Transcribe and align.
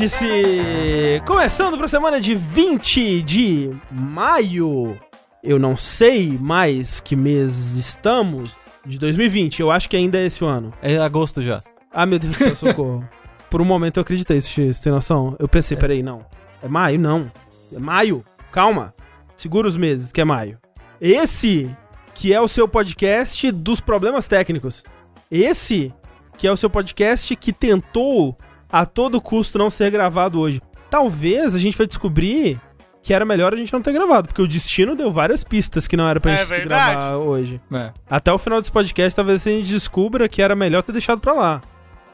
Vértice! 0.00 1.20
Começando 1.26 1.76
para 1.76 1.84
a 1.84 1.88
semana 1.88 2.18
de 2.18 2.34
20 2.34 3.22
de 3.22 3.70
maio. 3.90 4.98
Eu 5.42 5.58
não 5.58 5.76
sei 5.76 6.38
mais 6.40 7.00
que 7.00 7.14
mês 7.14 7.72
estamos 7.72 8.56
de 8.86 8.98
2020. 8.98 9.60
Eu 9.60 9.70
acho 9.70 9.90
que 9.90 9.96
ainda 9.98 10.16
é 10.16 10.24
esse 10.24 10.42
ano. 10.42 10.72
É 10.80 10.96
agosto 10.96 11.42
já. 11.42 11.60
Ah, 11.92 12.06
meu 12.06 12.18
Deus 12.18 12.34
do 12.34 12.38
céu, 12.38 12.56
socorro. 12.56 13.06
Por 13.50 13.60
um 13.60 13.64
momento 13.64 13.98
eu 13.98 14.00
acreditei, 14.00 14.40
você 14.40 14.72
tem 14.82 14.90
noção? 14.90 15.36
Eu 15.38 15.46
pensei, 15.46 15.76
peraí, 15.76 16.02
não. 16.02 16.24
É 16.62 16.68
maio? 16.68 16.98
Não. 16.98 17.30
É 17.70 17.78
maio. 17.78 18.24
Calma. 18.50 18.94
Segura 19.36 19.68
os 19.68 19.76
meses, 19.76 20.10
que 20.10 20.22
é 20.22 20.24
maio. 20.24 20.58
Esse 20.98 21.70
que 22.14 22.32
é 22.32 22.40
o 22.40 22.48
seu 22.48 22.66
podcast 22.66 23.52
dos 23.52 23.80
problemas 23.80 24.26
técnicos. 24.26 24.82
Esse 25.30 25.92
que 26.38 26.46
é 26.46 26.52
o 26.52 26.56
seu 26.56 26.70
podcast 26.70 27.36
que 27.36 27.52
tentou 27.52 28.34
a 28.72 28.84
todo 28.86 29.20
custo 29.20 29.58
não 29.58 29.70
ser 29.70 29.90
gravado 29.90 30.38
hoje. 30.40 30.60
Talvez 30.90 31.54
a 31.54 31.58
gente 31.58 31.76
vai 31.78 31.86
descobrir 31.86 32.60
que 33.02 33.14
era 33.14 33.24
melhor 33.24 33.54
a 33.54 33.56
gente 33.56 33.72
não 33.72 33.80
ter 33.80 33.92
gravado, 33.92 34.28
porque 34.28 34.42
o 34.42 34.46
destino 34.48 34.94
deu 34.94 35.10
várias 35.10 35.42
pistas 35.42 35.86
que 35.88 35.96
não 35.96 36.06
era 36.06 36.20
pra 36.20 36.32
É 36.32 36.36
gente 36.38 36.48
verdade. 36.48 36.96
gravar 36.96 37.16
hoje. 37.16 37.60
É. 37.72 37.92
Até 38.10 38.30
o 38.32 38.36
final 38.38 38.60
desse 38.60 38.72
podcast, 38.72 39.16
talvez 39.16 39.46
a 39.46 39.50
gente 39.50 39.68
descubra 39.70 40.28
que 40.28 40.42
era 40.42 40.54
melhor 40.54 40.82
ter 40.82 40.92
deixado 40.92 41.20
pra 41.20 41.32
lá. 41.32 41.60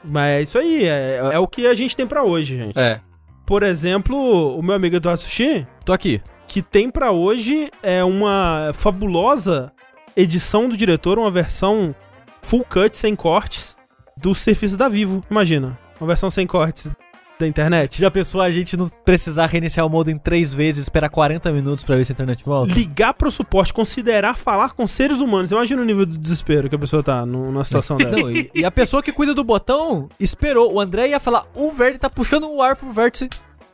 Mas 0.03 0.29
é 0.29 0.41
isso 0.43 0.57
aí, 0.57 0.85
é, 0.85 1.17
é 1.33 1.39
o 1.39 1.47
que 1.47 1.67
a 1.67 1.73
gente 1.73 1.95
tem 1.95 2.07
pra 2.07 2.23
hoje, 2.23 2.55
gente. 2.55 2.79
É. 2.79 3.01
Por 3.45 3.63
exemplo, 3.63 4.57
o 4.57 4.61
meu 4.61 4.75
amigo 4.75 4.95
Eduardo 4.95 5.21
Sushi, 5.21 5.67
Tô 5.83 5.91
aqui. 5.91 6.21
que 6.47 6.61
tem 6.61 6.89
pra 6.89 7.11
hoje 7.11 7.69
é 7.83 8.01
uma 8.03 8.71
fabulosa 8.73 9.71
edição 10.15 10.69
do 10.69 10.77
diretor, 10.77 11.17
uma 11.19 11.31
versão 11.31 11.93
full 12.41 12.63
cut, 12.63 12.95
sem 12.95 13.15
cortes, 13.15 13.75
do 14.15 14.33
serviço 14.33 14.77
da 14.77 14.87
Vivo. 14.87 15.23
Imagina, 15.29 15.77
uma 15.99 16.07
versão 16.07 16.29
sem 16.29 16.45
cortes 16.47 16.91
da 17.39 17.45
internet. 17.47 17.99
Já 18.01 18.09
pensou 18.09 18.41
a 18.41 18.49
gente 18.49 18.75
não 18.75 18.89
precisar 19.05 19.45
reiniciar 19.45 19.85
o 19.85 19.89
modem 19.89 20.17
três 20.17 20.53
vezes, 20.53 20.81
esperar 20.83 21.07
40 21.09 21.51
minutos 21.51 21.83
pra 21.83 21.95
ver 21.95 22.03
se 22.03 22.11
a 22.11 22.13
internet 22.13 22.43
volta? 22.43 22.73
Ligar 22.73 23.13
pro 23.13 23.29
suporte, 23.29 23.71
considerar 23.71 24.35
falar 24.35 24.73
com 24.73 24.87
seres 24.87 25.19
humanos. 25.19 25.51
Imagina 25.51 25.81
o 25.81 25.85
nível 25.85 26.05
de 26.05 26.17
desespero 26.17 26.67
que 26.67 26.75
a 26.75 26.79
pessoa 26.79 27.03
tá 27.03 27.25
num- 27.27 27.43
numa 27.51 27.63
situação 27.63 27.95
dessa. 27.97 28.09
Não, 28.17 28.31
e, 28.31 28.49
e 28.55 28.65
a 28.65 28.71
pessoa 28.71 29.03
que 29.03 29.11
cuida 29.11 29.35
do 29.35 29.43
botão 29.43 30.09
esperou. 30.19 30.73
O 30.73 30.79
André 30.79 31.09
ia 31.09 31.19
falar, 31.19 31.45
o 31.55 31.71
verde 31.71 31.99
tá 31.99 32.09
puxando 32.09 32.49
o 32.49 32.59
ar 32.59 32.75
pro 32.75 32.91
vértice 32.91 33.29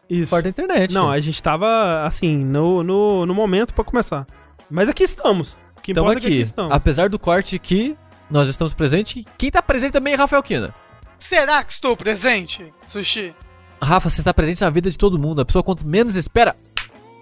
Isso. 0.10 0.30
fora 0.32 0.42
da 0.44 0.50
internet. 0.50 0.94
Não, 0.94 1.10
a 1.10 1.20
gente 1.22 1.42
tava, 1.42 2.04
assim, 2.06 2.44
no, 2.44 2.84
no, 2.84 3.26
no 3.26 3.34
momento 3.34 3.74
pra 3.74 3.86
começar. 3.86 4.26
Mas 4.70 4.90
aqui 4.90 5.04
estamos. 5.04 5.58
O 5.78 5.82
que 5.82 5.92
Estamos 5.92 6.12
importa 6.12 6.20
é 6.20 6.22
que 6.22 6.28
aqui. 6.28 6.36
aqui 6.42 6.48
estamos. 6.50 6.72
Apesar 6.76 7.08
do 7.10 7.18
corte 7.18 7.58
que 7.60 7.96
nós 8.30 8.50
estamos 8.50 8.74
presentes, 8.74 9.24
quem 9.38 9.50
tá 9.50 9.62
presente 9.62 9.92
também 9.94 10.14
é 10.14 10.18
Rafael 10.18 10.44
Kina. 10.44 10.74
Será 11.24 11.64
que 11.64 11.72
estou 11.72 11.96
presente, 11.96 12.74
Sushi? 12.88 13.34
Rafa, 13.82 14.10
você 14.10 14.20
está 14.20 14.34
presente 14.34 14.60
na 14.62 14.70
vida 14.70 14.90
de 14.92 14.98
todo 14.98 15.18
mundo. 15.18 15.40
A 15.42 15.46
pessoa 15.46 15.64
quanto 15.64 15.88
menos 15.88 16.16
espera, 16.18 16.54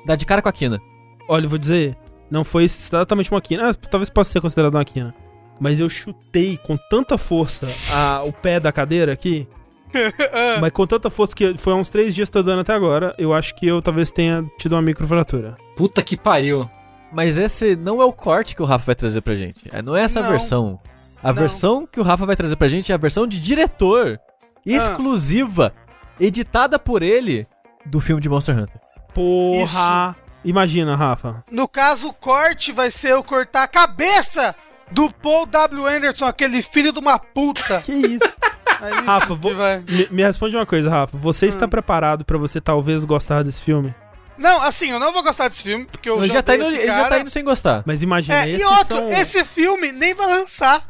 dá 0.05 0.15
de 0.15 0.25
cara 0.25 0.41
com 0.41 0.49
a 0.49 0.51
Kina. 0.51 0.81
Olha, 1.29 1.45
eu 1.45 1.49
vou 1.49 1.59
dizer, 1.59 1.95
não 2.29 2.43
foi 2.43 2.63
exatamente 2.63 3.29
uma 3.29 3.39
quina. 3.39 3.69
Ah, 3.69 3.73
talvez 3.75 4.09
possa 4.09 4.31
ser 4.31 4.41
considerado 4.41 4.73
uma 4.73 4.83
quina. 4.83 5.13
Mas 5.59 5.79
eu 5.79 5.87
chutei 5.87 6.57
com 6.57 6.75
tanta 6.89 7.15
força 7.15 7.67
a- 7.93 8.23
o 8.23 8.33
pé 8.33 8.59
da 8.59 8.71
cadeira 8.71 9.13
aqui. 9.13 9.47
mas 10.59 10.71
com 10.71 10.87
tanta 10.87 11.09
força 11.11 11.35
que 11.35 11.55
foi 11.57 11.73
há 11.73 11.75
uns 11.75 11.89
três 11.91 12.15
dias 12.15 12.27
que 12.27 12.33
tá 12.33 12.41
dando 12.41 12.61
até 12.61 12.73
agora. 12.73 13.13
Eu 13.19 13.33
acho 13.35 13.53
que 13.55 13.67
eu 13.67 13.81
talvez 13.83 14.09
tenha 14.09 14.43
tido 14.57 14.73
uma 14.73 14.81
microfratura. 14.81 15.55
Puta 15.75 16.01
que 16.01 16.17
pariu. 16.17 16.67
Mas 17.13 17.37
esse 17.37 17.75
não 17.75 18.01
é 18.01 18.05
o 18.05 18.13
corte 18.13 18.55
que 18.55 18.61
o 18.63 18.65
Rafa 18.65 18.85
vai 18.87 18.95
trazer 18.95 19.21
pra 19.21 19.35
gente. 19.35 19.59
É, 19.71 19.81
Não 19.83 19.95
é 19.95 20.01
essa 20.03 20.21
Não. 20.21 20.29
versão. 20.29 20.79
A 21.23 21.27
Não. 21.27 21.33
versão 21.35 21.85
que 21.85 21.99
o 21.99 22.03
Rafa 22.03 22.25
vai 22.25 22.35
trazer 22.35 22.55
pra 22.55 22.67
gente 22.67 22.91
é 22.91 22.95
a 22.95 22.97
versão 22.97 23.27
de 23.27 23.39
diretor. 23.39 24.19
Exclusiva. 24.65 25.73
Editada 26.19 26.77
por 26.79 27.01
ele 27.01 27.47
do 27.85 27.99
filme 27.99 28.21
de 28.21 28.29
Monster 28.29 28.57
Hunter. 28.57 28.79
Porra! 29.13 30.15
Imagina, 30.43 30.95
Rafa. 30.95 31.43
No 31.51 31.67
caso, 31.67 32.07
o 32.09 32.13
corte 32.13 32.71
vai 32.71 32.89
ser 32.89 33.11
eu 33.11 33.23
cortar 33.23 33.63
a 33.63 33.67
cabeça 33.67 34.55
do 34.89 35.09
Paul 35.11 35.45
W. 35.45 35.85
Anderson, 35.85 36.25
aquele 36.25 36.61
filho 36.61 36.91
de 36.91 36.99
uma 36.99 37.19
puta. 37.19 37.81
Que 37.85 37.93
isso? 37.93 38.23
É 38.81 38.95
isso 38.95 39.03
Rafa, 39.05 39.37
que 39.37 39.53
vai. 39.53 39.77
me, 39.87 40.07
me 40.09 40.23
responde 40.23 40.55
uma 40.55 40.65
coisa, 40.65 40.89
Rafa. 40.89 41.15
Você 41.15 41.45
está 41.45 41.67
preparado 41.67 42.25
pra 42.25 42.37
você 42.39 42.59
talvez 42.59 43.03
gostar 43.03 43.43
desse 43.43 43.61
filme? 43.61 43.93
Não, 44.39 44.59
assim, 44.63 44.89
eu 44.89 44.99
não 44.99 45.13
vou 45.13 45.21
gostar 45.21 45.47
desse 45.49 45.61
filme, 45.61 45.85
porque 45.85 46.09
eu 46.09 46.17
Ele 46.17 46.27
já, 46.27 46.33
já, 46.35 46.41
tá 46.41 46.55
indo, 46.55 46.63
esse 46.63 46.77
ele 46.77 46.87
já 46.87 46.93
cara. 46.95 47.09
tá 47.09 47.19
indo 47.19 47.29
sem 47.29 47.43
gostar. 47.43 47.83
Mas 47.85 48.01
imagina, 48.01 48.43
É, 48.43 48.49
esses 48.49 48.61
e 48.61 48.65
outro, 48.65 48.97
são... 48.97 49.11
esse 49.11 49.45
filme 49.45 49.91
nem 49.91 50.15
vai 50.15 50.25
lançar. 50.25 50.81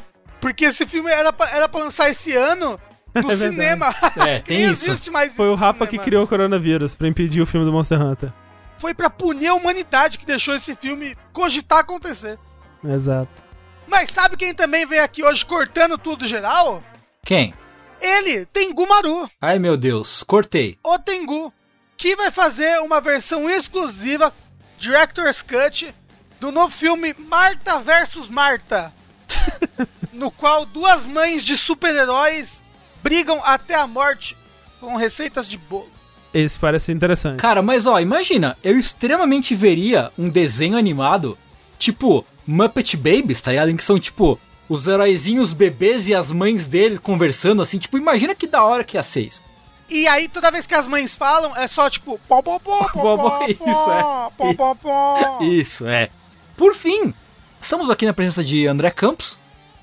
Porque 0.42 0.66
esse 0.66 0.86
filme 0.86 1.10
era 1.10 1.32
pra, 1.32 1.50
era 1.52 1.70
pra 1.70 1.80
lançar 1.82 2.10
esse 2.10 2.36
ano 2.36 2.78
no 3.16 3.32
É 3.32 3.38
cinema. 3.38 3.94
É, 4.28 4.40
tem 4.40 4.58
nem 4.60 4.72
isso. 4.72 4.90
existe 4.90 5.12
mais 5.12 5.36
Foi 5.36 5.46
isso 5.46 5.54
o 5.54 5.58
Rafa 5.58 5.86
que 5.88 5.98
criou 6.00 6.24
o 6.24 6.28
coronavírus 6.28 6.96
pra 6.96 7.08
impedir 7.08 7.42
o 7.42 7.46
filme 7.46 7.66
do 7.66 7.72
Monster 7.72 8.02
Hunter. 8.02 8.34
Foi 8.80 8.94
pra 8.94 9.10
punir 9.10 9.48
a 9.48 9.54
humanidade 9.54 10.18
que 10.18 10.26
deixou 10.26 10.56
esse 10.56 10.76
filme 10.76 11.16
cogitar 11.32 11.80
acontecer. 11.80 12.38
Exato. 12.84 13.44
Mas 13.88 14.10
sabe 14.10 14.36
quem 14.38 14.54
também 14.56 14.86
veio 14.88 15.04
aqui 15.04 15.24
hoje 15.24 15.46
cortando 15.46 15.98
tudo 15.98 16.26
geral? 16.26 16.82
Quem? 17.24 17.54
Ele, 18.02 18.48
Tengu 18.48 18.88
Maru, 18.90 19.30
Ai 19.40 19.60
meu 19.60 19.78
Deus, 19.78 20.24
cortei. 20.24 20.76
o 20.84 20.98
Tengu, 20.98 21.54
que 21.96 22.16
vai 22.16 22.32
fazer 22.32 22.80
uma 22.82 23.00
versão 23.00 23.48
exclusiva, 23.48 24.34
Director's 24.80 25.44
Cut, 25.44 25.94
do 26.40 26.52
novo 26.52 26.74
filme 26.74 27.14
Marta 27.20 27.78
vs 27.78 28.28
Marta, 28.28 28.92
no 30.14 30.32
qual 30.32 30.66
duas 30.66 31.08
mães 31.08 31.44
de 31.44 31.56
super-heróis 31.58 32.62
brigam 33.04 33.42
até 33.44 33.76
a 33.76 33.88
morte 33.88 34.38
com 34.80 34.96
receitas 34.96 35.48
de 35.48 35.58
bolo. 35.58 35.90
Esse 36.34 36.58
parece 36.58 36.92
interessante. 36.92 37.40
Cara, 37.40 37.62
mas 37.62 37.86
ó, 37.86 38.00
imagina, 38.00 38.58
eu 38.64 38.78
extremamente 38.80 39.54
veria 39.54 40.12
um 40.18 40.30
desenho 40.30 40.78
animado, 40.78 41.38
tipo 41.78 42.26
Muppet 42.48 42.96
Babies, 42.96 43.42
tá 43.42 43.52
ligado? 43.52 43.70
Em 43.70 43.76
que 43.76 43.84
são 43.84 44.00
tipo 44.00 44.40
os 44.70 44.88
heróizinhos 44.88 45.52
bebês 45.52 46.08
e 46.08 46.16
as 46.16 46.32
mães 46.32 46.70
dele 46.70 46.98
conversando 46.98 47.62
assim, 47.62 47.78
tipo, 47.78 47.98
imagina 47.98 48.34
que 48.34 48.48
da 48.48 48.64
hora 48.64 48.86
que 48.86 48.96
ia 48.96 49.04
ser 49.04 49.28
isso. 49.28 49.44
E 49.90 50.08
aí, 50.08 50.30
toda 50.30 50.50
vez 50.50 50.66
que 50.66 50.74
as 50.74 50.88
mães 50.88 51.18
falam, 51.18 51.54
é 51.58 51.68
só 51.68 51.90
tipo... 51.90 52.18
Pó, 52.26 52.42
pó, 52.42 52.58
pó, 52.58 52.78
pó, 52.78 52.88
Pó, 52.94 53.18
pó, 53.18 53.40
pó, 53.40 53.46
isso, 53.46 53.60
pó, 53.60 53.92
é. 53.92 54.38
pó, 54.38 54.54
pó, 54.54 54.76
pó. 54.76 55.40
Isso, 55.42 55.86
é. 55.86 56.10
Por 56.56 56.74
fim, 56.74 57.14
estamos 57.60 57.90
aqui 57.90 58.06
na 58.06 58.14
presença 58.14 58.42
de 58.42 58.66
André 58.66 58.90
Campos, 58.92 59.38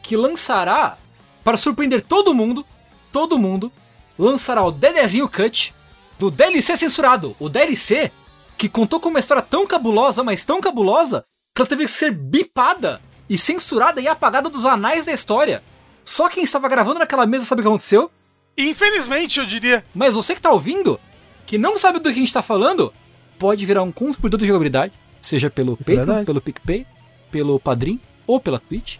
que 0.08 0.16
lançará, 0.16 0.96
para 1.44 1.58
surpreender 1.58 2.00
todo 2.00 2.34
mundo, 2.34 2.64
todo 3.12 3.38
mundo, 3.38 3.70
lançará 4.18 4.64
o 4.64 4.72
Dedezinho 4.72 5.28
Cut 5.28 5.74
do 6.18 6.30
DLC 6.30 6.78
censurado. 6.78 7.36
O 7.38 7.50
DLC 7.50 8.10
que 8.56 8.70
contou 8.70 8.98
com 9.00 9.10
uma 9.10 9.18
história 9.20 9.42
tão 9.42 9.66
cabulosa, 9.66 10.24
mas 10.24 10.46
tão 10.46 10.62
cabulosa, 10.62 11.24
que 11.54 11.60
ela 11.60 11.68
teve 11.68 11.84
que 11.84 11.90
ser 11.90 12.10
bipada 12.10 13.02
e 13.28 13.36
censurada 13.36 14.00
e 14.00 14.08
apagada 14.08 14.48
dos 14.48 14.64
anais 14.64 15.04
da 15.04 15.12
história. 15.12 15.62
Só 16.06 16.30
quem 16.30 16.42
estava 16.42 16.70
gravando 16.70 17.00
naquela 17.00 17.26
mesa 17.26 17.44
sabe 17.44 17.60
o 17.60 17.64
que 17.64 17.68
aconteceu, 17.68 18.10
Infelizmente, 18.56 19.38
eu 19.38 19.44
diria. 19.44 19.84
mas 19.94 20.14
você 20.14 20.34
que 20.34 20.40
tá 20.40 20.50
ouvindo, 20.50 20.98
que 21.44 21.58
não 21.58 21.78
sabe 21.78 21.98
do 21.98 22.04
que 22.10 22.18
a 22.18 22.22
gente 22.22 22.32
tá 22.32 22.40
falando, 22.40 22.94
pode 23.38 23.66
virar 23.66 23.82
um 23.82 23.92
consultor 23.92 24.40
de 24.40 24.46
jogabilidade, 24.46 24.94
seja 25.20 25.50
pelo 25.50 25.74
é 25.74 25.76
Patreon, 25.76 25.96
verdade. 25.96 26.24
pelo 26.26 26.40
PicPay, 26.40 26.86
pelo 27.30 27.60
Padrim 27.60 28.00
ou 28.26 28.40
pela 28.40 28.58
Twitch, 28.58 28.96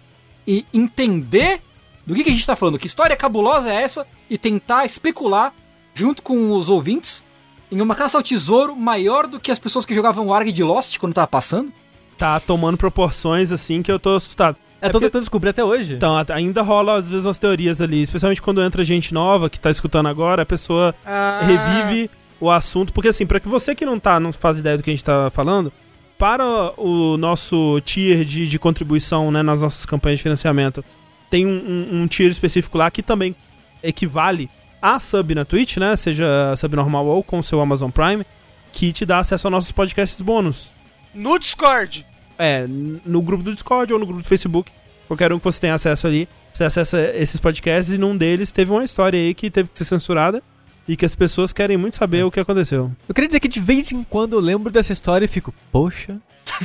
e 0.49 0.65
entender 0.73 1.61
do 2.07 2.15
que, 2.15 2.25
que 2.25 2.31
a 2.31 2.33
gente 2.33 2.47
tá 2.47 2.57
falando, 2.57 2.79
que 2.79 2.87
história 2.87 3.15
cabulosa 3.15 3.69
é 3.71 3.83
essa, 3.83 4.07
e 4.31 4.39
tentar 4.39 4.87
especular, 4.87 5.53
junto 5.95 6.23
com 6.23 6.51
os 6.53 6.71
ouvintes, 6.71 7.23
em 7.71 7.83
uma 7.83 7.95
caça 7.95 8.17
ao 8.17 8.23
tesouro 8.23 8.75
maior 8.75 9.27
do 9.27 9.39
que 9.39 9.51
as 9.53 9.59
pessoas 9.59 9.85
que 9.85 9.95
jogavam 9.95 10.33
Arg 10.33 10.51
de 10.51 10.63
Lost 10.65 10.97
quando 10.99 11.13
tava 11.13 11.27
passando. 11.27 11.71
Tá 12.17 12.41
tomando 12.41 12.79
proporções 12.79 13.53
assim 13.53 13.83
que 13.83 13.93
eu 13.93 13.99
tô 13.99 14.15
assustado. 14.17 14.57
Eu 14.81 14.89
tô 14.89 14.93
porque- 14.93 15.07
tentando 15.07 15.23
descobrir 15.23 15.51
até 15.51 15.63
hoje. 15.63 15.95
Então, 15.97 16.15
ainda 16.31 16.63
rola 16.63 16.95
às 16.97 17.09
vezes 17.11 17.27
umas 17.27 17.39
teorias 17.39 17.81
ali, 17.83 18.01
especialmente 18.01 18.41
quando 18.41 18.63
entra 18.63 18.83
gente 18.85 19.13
nova 19.13 19.51
que 19.51 19.61
tá 19.61 19.71
escutando 19.71 20.09
agora, 20.09 20.43
a 20.43 20.47
pessoa 20.47 20.95
Ah, 21.05 21.41
revive 21.43 22.11
o 22.41 22.51
assunto, 22.51 22.93
porque 22.93 23.09
assim, 23.09 23.27
pra 23.27 23.39
que 23.41 23.49
você 23.49 23.75
que 23.75 23.85
não 23.85 23.99
tá, 24.01 24.19
não 24.19 24.33
faz 24.33 24.59
ideia 24.61 24.77
do 24.79 24.83
que 24.83 24.89
a 24.91 24.93
gente 24.95 25.05
tá 25.05 25.31
falando, 25.31 25.71
para 26.19 26.45
o 26.77 27.17
nosso 27.17 27.81
tier 27.85 28.25
de, 28.25 28.49
de 28.49 28.59
contribuição, 28.59 29.31
né, 29.31 29.43
nas 29.43 29.61
nossas 29.63 29.87
campanhas 29.87 30.19
de 30.19 30.25
financiamento, 30.25 30.85
tem 31.31 31.47
um, 31.47 31.51
um- 31.93 32.03
um 32.03 32.07
tier 32.09 32.31
específico 32.31 32.77
lá 32.77 32.91
que 32.91 33.03
também 33.03 33.35
equivale 33.83 34.51
a 34.83 34.99
sub 34.99 35.35
na 35.35 35.45
Twitch, 35.45 35.77
né, 35.77 35.95
seja 35.97 36.27
sub 36.57 36.75
normal 36.77 37.07
ou 37.07 37.23
com 37.23 37.39
o 37.39 37.43
seu 37.43 37.61
Amazon 37.61 37.91
Prime, 37.91 38.25
que 38.73 38.93
te 38.93 39.07
dá 39.07 39.19
acesso 39.19 39.47
aos 39.47 39.53
nossos 39.53 39.73
podcasts 39.73 40.21
bônus. 40.21 40.73
No 41.15 41.39
Discord. 41.39 42.05
É, 42.39 42.67
no 42.69 43.21
grupo 43.23 43.43
do 43.43 43.53
Discord 43.55 43.93
ou 43.93 43.99
no 43.99 44.07
grupo 44.07 44.23
do 44.23 44.29
Facebook, 44.29 44.71
qualquer 45.09 45.33
um 45.33 45.39
que 45.39 45.45
você 45.45 45.61
tenha 45.61 45.75
acesso 45.75 46.07
ali, 46.07 46.29
você 46.53 46.65
acessa 46.65 47.01
esses 47.17 47.41
podcasts 47.41 47.93
e 47.93 47.99
num 47.99 48.17
deles 48.17 48.53
teve 48.53 48.71
uma 48.71 48.85
história 48.85 49.19
aí 49.19 49.35
que 49.35 49.51
teve 49.51 49.69
que 49.69 49.79
ser 49.79 49.85
censurada 49.85 50.43
e 50.89 50.97
que 50.97 51.05
as 51.05 51.15
pessoas 51.15 51.53
querem 51.53 51.77
muito 51.77 51.97
saber 51.97 52.25
o 52.25 52.31
que 52.31 52.41
aconteceu. 52.41 52.91
Eu 53.07 53.15
queria 53.15 53.29
dizer 53.29 53.41
que 53.41 53.47
de 53.49 53.61
vez 53.61 53.93
em 53.93 54.03
quando 54.03 54.33
eu 54.33 54.41
lembro 54.41 54.73
dessa 54.73 54.93
história 54.93 55.27
e 55.27 55.29
fico, 55.29 55.55
poxa. 55.71 56.17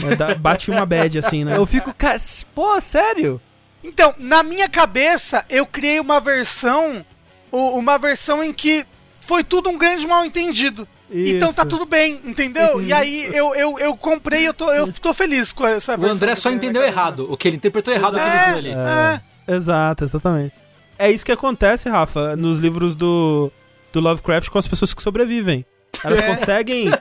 É, 0.09 0.15
dá- 0.15 0.33
bate 0.33 0.71
uma 0.71 0.85
bad 0.85 1.19
assim, 1.19 1.43
né? 1.43 1.57
Eu 1.57 1.65
fico, 1.65 1.93
cara, 1.93 2.17
pô, 2.55 2.79
sério? 2.79 3.39
Então, 3.83 4.15
na 4.17 4.41
minha 4.41 4.69
cabeça, 4.69 5.45
eu 5.49 5.65
criei 5.65 5.99
uma 5.99 6.19
versão. 6.21 7.05
Uma 7.51 7.99
versão 7.99 8.41
em 8.43 8.51
que 8.53 8.85
foi 9.19 9.43
tudo 9.43 9.69
um 9.69 9.77
grande 9.77 10.07
mal 10.07 10.25
entendido. 10.25 10.87
Então 11.11 11.53
tá 11.53 11.63
tudo 11.63 11.85
bem, 11.85 12.19
entendeu? 12.25 12.81
E 12.81 12.91
aí 12.91 13.25
eu, 13.35 13.53
eu, 13.53 13.77
eu 13.77 13.95
comprei, 13.95 14.47
eu 14.47 14.53
tô, 14.53 14.71
eu 14.71 14.91
tô 14.93 15.13
feliz 15.13 15.51
com 15.51 15.67
essa 15.67 15.93
O 15.93 15.97
versão 15.97 16.15
André 16.15 16.33
que 16.33 16.39
só 16.39 16.49
entendeu 16.49 16.81
errado. 16.83 17.27
O 17.31 17.37
que 17.37 17.47
ele 17.47 17.57
interpretou 17.57 17.93
errado 17.93 18.15
o 18.15 18.19
que 18.19 18.23
ele 18.25 18.45
viu 18.47 18.57
ali. 18.57 18.69
É, 18.71 19.21
é. 19.47 19.53
Exato, 19.55 20.03
exatamente. 20.05 20.55
É 20.97 21.11
isso 21.11 21.23
que 21.23 21.31
acontece, 21.31 21.87
Rafa, 21.87 22.35
nos 22.35 22.57
livros 22.57 22.95
do, 22.95 23.51
do 23.93 23.99
Lovecraft 24.01 24.49
com 24.49 24.57
as 24.59 24.67
pessoas 24.67 24.93
que 24.93 25.01
sobrevivem. 25.01 25.65
Elas 26.03 26.19
É. 26.23 26.27
conseguem 26.35 26.91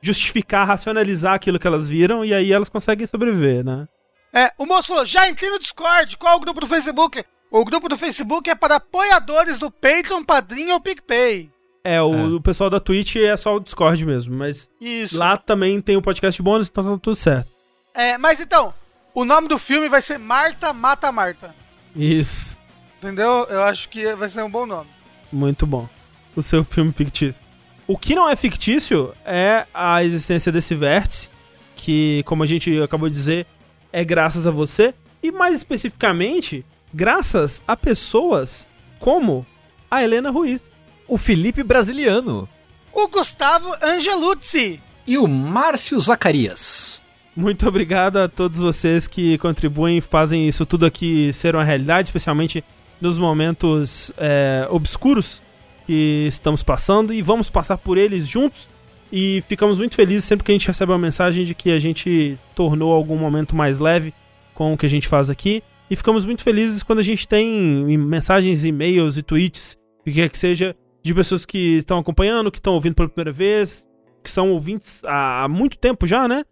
justificar, 0.00 0.66
racionalizar 0.66 1.34
aquilo 1.34 1.58
que 1.58 1.66
elas 1.66 1.88
viram 1.88 2.24
e 2.24 2.34
aí 2.34 2.52
elas 2.52 2.68
conseguem 2.68 3.06
sobreviver, 3.06 3.64
né? 3.64 3.86
É, 4.32 4.50
o 4.58 4.66
moço 4.66 4.88
falou, 4.88 5.04
já 5.06 5.28
entrei 5.28 5.48
no 5.48 5.60
Discord, 5.60 6.16
qual 6.16 6.34
é 6.34 6.36
o 6.36 6.40
grupo 6.40 6.60
do 6.60 6.66
Facebook? 6.66 7.24
O 7.50 7.64
grupo 7.64 7.88
do 7.88 7.96
Facebook 7.96 8.50
é 8.50 8.54
para 8.54 8.76
apoiadores 8.76 9.58
do 9.58 9.70
Patreon, 9.70 10.24
Padrinho 10.24 10.74
ou 10.74 10.80
PicPay. 10.80 11.50
É, 11.84 12.02
o, 12.02 12.36
o 12.36 12.40
pessoal 12.40 12.68
da 12.68 12.80
Twitch 12.80 13.16
é 13.16 13.36
só 13.36 13.56
o 13.56 13.60
Discord 13.60 14.04
mesmo, 14.04 14.34
mas 14.34 14.68
Isso. 14.80 15.16
lá 15.16 15.36
também 15.36 15.80
tem 15.80 15.96
o 15.96 16.02
podcast 16.02 16.42
bônus, 16.42 16.68
então 16.68 16.82
tá 16.82 16.98
tudo 17.00 17.14
certo. 17.14 17.52
É, 17.94 18.18
mas 18.18 18.40
então, 18.40 18.74
o 19.14 19.24
nome 19.24 19.46
do 19.46 19.58
filme 19.58 19.88
vai 19.88 20.02
ser 20.02 20.18
Marta 20.18 20.72
Mata 20.72 21.12
Marta. 21.12 21.54
Isso. 21.94 22.58
Entendeu? 22.98 23.46
Eu 23.48 23.62
acho 23.62 23.88
que 23.88 24.14
vai 24.16 24.28
ser 24.28 24.42
um 24.42 24.50
bom 24.50 24.66
nome. 24.66 24.90
Muito 25.32 25.66
bom. 25.66 25.88
O 26.36 26.42
seu 26.42 26.64
filme 26.64 26.92
fictício. 26.92 27.42
O 27.86 27.98
que 27.98 28.14
não 28.14 28.28
é 28.28 28.34
fictício 28.34 29.12
é 29.24 29.66
a 29.74 30.02
existência 30.02 30.50
desse 30.50 30.74
vértice, 30.74 31.28
que, 31.76 32.22
como 32.24 32.42
a 32.42 32.46
gente 32.46 32.80
acabou 32.80 33.08
de 33.08 33.14
dizer, 33.14 33.46
é 33.92 34.02
graças 34.04 34.46
a 34.46 34.50
você, 34.50 34.94
e 35.22 35.30
mais 35.30 35.56
especificamente, 35.56 36.64
graças 36.92 37.62
a 37.66 37.76
pessoas 37.76 38.66
como 38.98 39.46
a 39.90 40.02
Helena 40.02 40.30
Ruiz. 40.30 40.72
O 41.06 41.18
Felipe 41.18 41.62
Brasiliano. 41.62 42.48
O 42.92 43.08
Gustavo 43.08 43.70
Angeluzzi. 43.82 44.80
E 45.06 45.18
o 45.18 45.28
Márcio 45.28 46.00
Zacarias. 46.00 47.02
Muito 47.36 47.68
obrigado 47.68 48.16
a 48.16 48.28
todos 48.28 48.60
vocês 48.60 49.06
que 49.06 49.36
contribuem 49.38 49.98
e 49.98 50.00
fazem 50.00 50.48
isso 50.48 50.64
tudo 50.64 50.86
aqui 50.86 51.32
ser 51.32 51.54
uma 51.54 51.64
realidade, 51.64 52.08
especialmente 52.08 52.64
nos 53.00 53.18
momentos 53.18 54.10
é, 54.16 54.66
obscuros 54.70 55.42
que 55.86 56.26
estamos 56.28 56.62
passando 56.62 57.12
e 57.12 57.22
vamos 57.22 57.50
passar 57.50 57.78
por 57.78 57.98
eles 57.98 58.26
juntos. 58.26 58.68
E 59.12 59.42
ficamos 59.48 59.78
muito 59.78 59.94
felizes 59.94 60.24
sempre 60.24 60.44
que 60.44 60.52
a 60.52 60.54
gente 60.54 60.66
recebe 60.66 60.92
uma 60.92 60.98
mensagem 60.98 61.44
de 61.44 61.54
que 61.54 61.70
a 61.70 61.78
gente 61.78 62.38
tornou 62.54 62.92
algum 62.92 63.16
momento 63.16 63.54
mais 63.54 63.78
leve 63.78 64.12
com 64.54 64.72
o 64.72 64.76
que 64.76 64.86
a 64.86 64.90
gente 64.90 65.06
faz 65.06 65.30
aqui. 65.30 65.62
E 65.88 65.94
ficamos 65.94 66.26
muito 66.26 66.42
felizes 66.42 66.82
quando 66.82 66.98
a 66.98 67.02
gente 67.02 67.28
tem 67.28 67.96
mensagens, 67.98 68.64
e-mails 68.64 69.16
e 69.16 69.22
tweets, 69.22 69.78
o 70.00 70.04
que 70.04 70.12
quer 70.12 70.28
que 70.28 70.38
seja, 70.38 70.74
de 71.02 71.14
pessoas 71.14 71.44
que 71.44 71.76
estão 71.76 71.98
acompanhando, 71.98 72.50
que 72.50 72.58
estão 72.58 72.74
ouvindo 72.74 72.94
pela 72.94 73.08
primeira 73.08 73.30
vez, 73.30 73.86
que 74.22 74.30
são 74.30 74.50
ouvintes 74.50 75.02
há 75.04 75.46
muito 75.48 75.78
tempo 75.78 76.06
já, 76.06 76.26
né? 76.26 76.44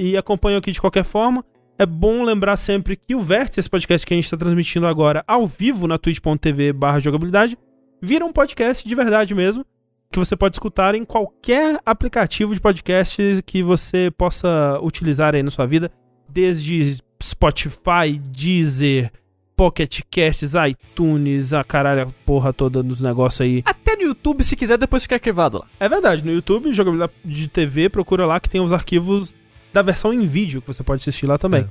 e 0.00 0.16
acompanham 0.16 0.58
aqui 0.58 0.72
de 0.72 0.80
qualquer 0.80 1.04
forma. 1.04 1.44
É 1.78 1.84
bom 1.84 2.24
lembrar 2.24 2.56
sempre 2.56 2.96
que 2.96 3.14
o 3.14 3.20
Vértice, 3.20 3.60
esse 3.60 3.68
podcast 3.68 4.06
que 4.06 4.14
a 4.14 4.16
gente 4.16 4.24
está 4.24 4.36
transmitindo 4.36 4.86
agora 4.86 5.22
ao 5.26 5.46
vivo 5.46 5.86
na 5.86 5.98
twitch.tv 5.98 6.74
jogabilidade, 7.00 7.58
vira 8.00 8.24
um 8.24 8.32
podcast 8.32 8.86
de 8.88 8.94
verdade 8.94 9.34
mesmo, 9.34 9.64
que 10.12 10.18
você 10.18 10.36
pode 10.36 10.56
escutar 10.56 10.94
em 10.94 11.04
qualquer 11.04 11.78
aplicativo 11.86 12.54
de 12.54 12.60
podcast 12.60 13.42
que 13.46 13.62
você 13.62 14.10
possa 14.16 14.78
utilizar 14.82 15.34
aí 15.34 15.42
na 15.42 15.50
sua 15.50 15.66
vida, 15.66 15.90
desde 16.28 16.98
Spotify, 17.22 18.18
Deezer, 18.18 19.12
Pocket 19.56 20.00
Casts, 20.10 20.52
iTunes, 20.68 21.52
a 21.52 21.62
caralho, 21.62 22.02
a 22.02 22.06
porra 22.24 22.52
toda 22.52 22.82
nos 22.82 23.00
negócios 23.00 23.42
aí. 23.42 23.62
Até 23.64 23.94
no 23.96 24.02
YouTube, 24.02 24.42
se 24.42 24.56
quiser, 24.56 24.78
depois 24.78 25.02
fica 25.02 25.16
arquivado 25.16 25.58
lá. 25.58 25.66
É 25.78 25.88
verdade, 25.88 26.24
no 26.24 26.32
YouTube, 26.32 26.72
jogabilidade 26.72 27.12
de 27.24 27.46
TV, 27.46 27.88
procura 27.88 28.24
lá 28.24 28.40
que 28.40 28.48
tem 28.48 28.60
os 28.60 28.72
arquivos 28.72 29.34
da 29.72 29.82
versão 29.82 30.12
em 30.12 30.26
vídeo 30.26 30.60
que 30.60 30.66
você 30.68 30.82
pode 30.82 31.00
assistir 31.02 31.26
lá 31.26 31.36
também. 31.38 31.66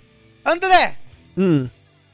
André, 0.45 0.95
Hum, 1.37 1.67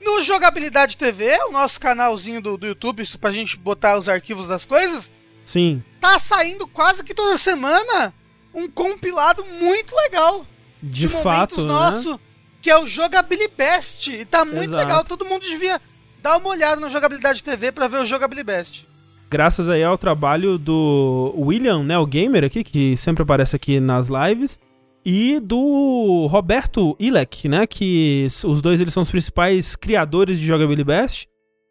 no 0.06 0.22
Jogabilidade 0.22 0.96
TV, 0.98 1.36
o 1.50 1.52
nosso 1.52 1.80
canalzinho 1.80 2.40
do, 2.42 2.56
do 2.58 2.68
YouTube, 2.68 3.02
isso 3.02 3.18
pra 3.18 3.32
gente 3.32 3.58
botar 3.58 3.98
os 3.98 4.08
arquivos 4.08 4.48
das 4.48 4.64
coisas, 4.64 5.12
sim. 5.44 5.84
tá 6.00 6.20
saindo 6.20 6.68
quase 6.68 7.04
que 7.04 7.14
toda 7.14 7.38
semana 7.38 8.14
um 8.54 8.70
compilado 8.70 9.44
muito 9.60 9.94
legal 9.96 10.46
De, 10.82 11.08
momentos 11.10 11.24
fato, 11.24 11.62
né? 11.62 11.68
nosso, 11.68 12.20
que 12.62 12.70
é 12.70 12.78
o 12.80 12.88
Jogabilibest. 12.88 14.08
E 14.08 14.24
tá 14.26 14.46
muito 14.46 14.64
Exato. 14.64 14.78
legal, 14.78 15.04
todo 15.04 15.26
mundo 15.26 15.42
devia 15.42 15.82
dar 16.22 16.38
uma 16.38 16.50
olhada 16.50 16.80
no 16.80 16.90
Jogabilidade 16.90 17.44
TV 17.44 17.72
pra 17.72 17.88
ver 17.88 17.98
o 18.00 18.06
Jogabilibest. 18.06 18.88
Graças 19.30 19.68
aí 19.68 19.84
ao 19.84 19.98
trabalho 19.98 20.58
do 20.58 21.34
William, 21.36 21.84
né, 21.84 21.98
o 21.98 22.06
gamer 22.06 22.44
aqui, 22.44 22.64
que 22.64 22.96
sempre 22.96 23.24
aparece 23.24 23.56
aqui 23.56 23.80
nas 23.80 24.08
lives, 24.08 24.60
e 25.06 25.40
do 25.40 26.26
Roberto 26.30 26.96
Ilek, 27.00 27.48
né, 27.48 27.68
que 27.68 28.26
os 28.44 28.62
dois 28.62 28.82
eles 28.82 28.94
são 28.94 29.04
os 29.04 29.12
principais 29.12 29.76
criadores 29.76 30.40
de 30.40 30.46
Jogabilidade 30.46 31.28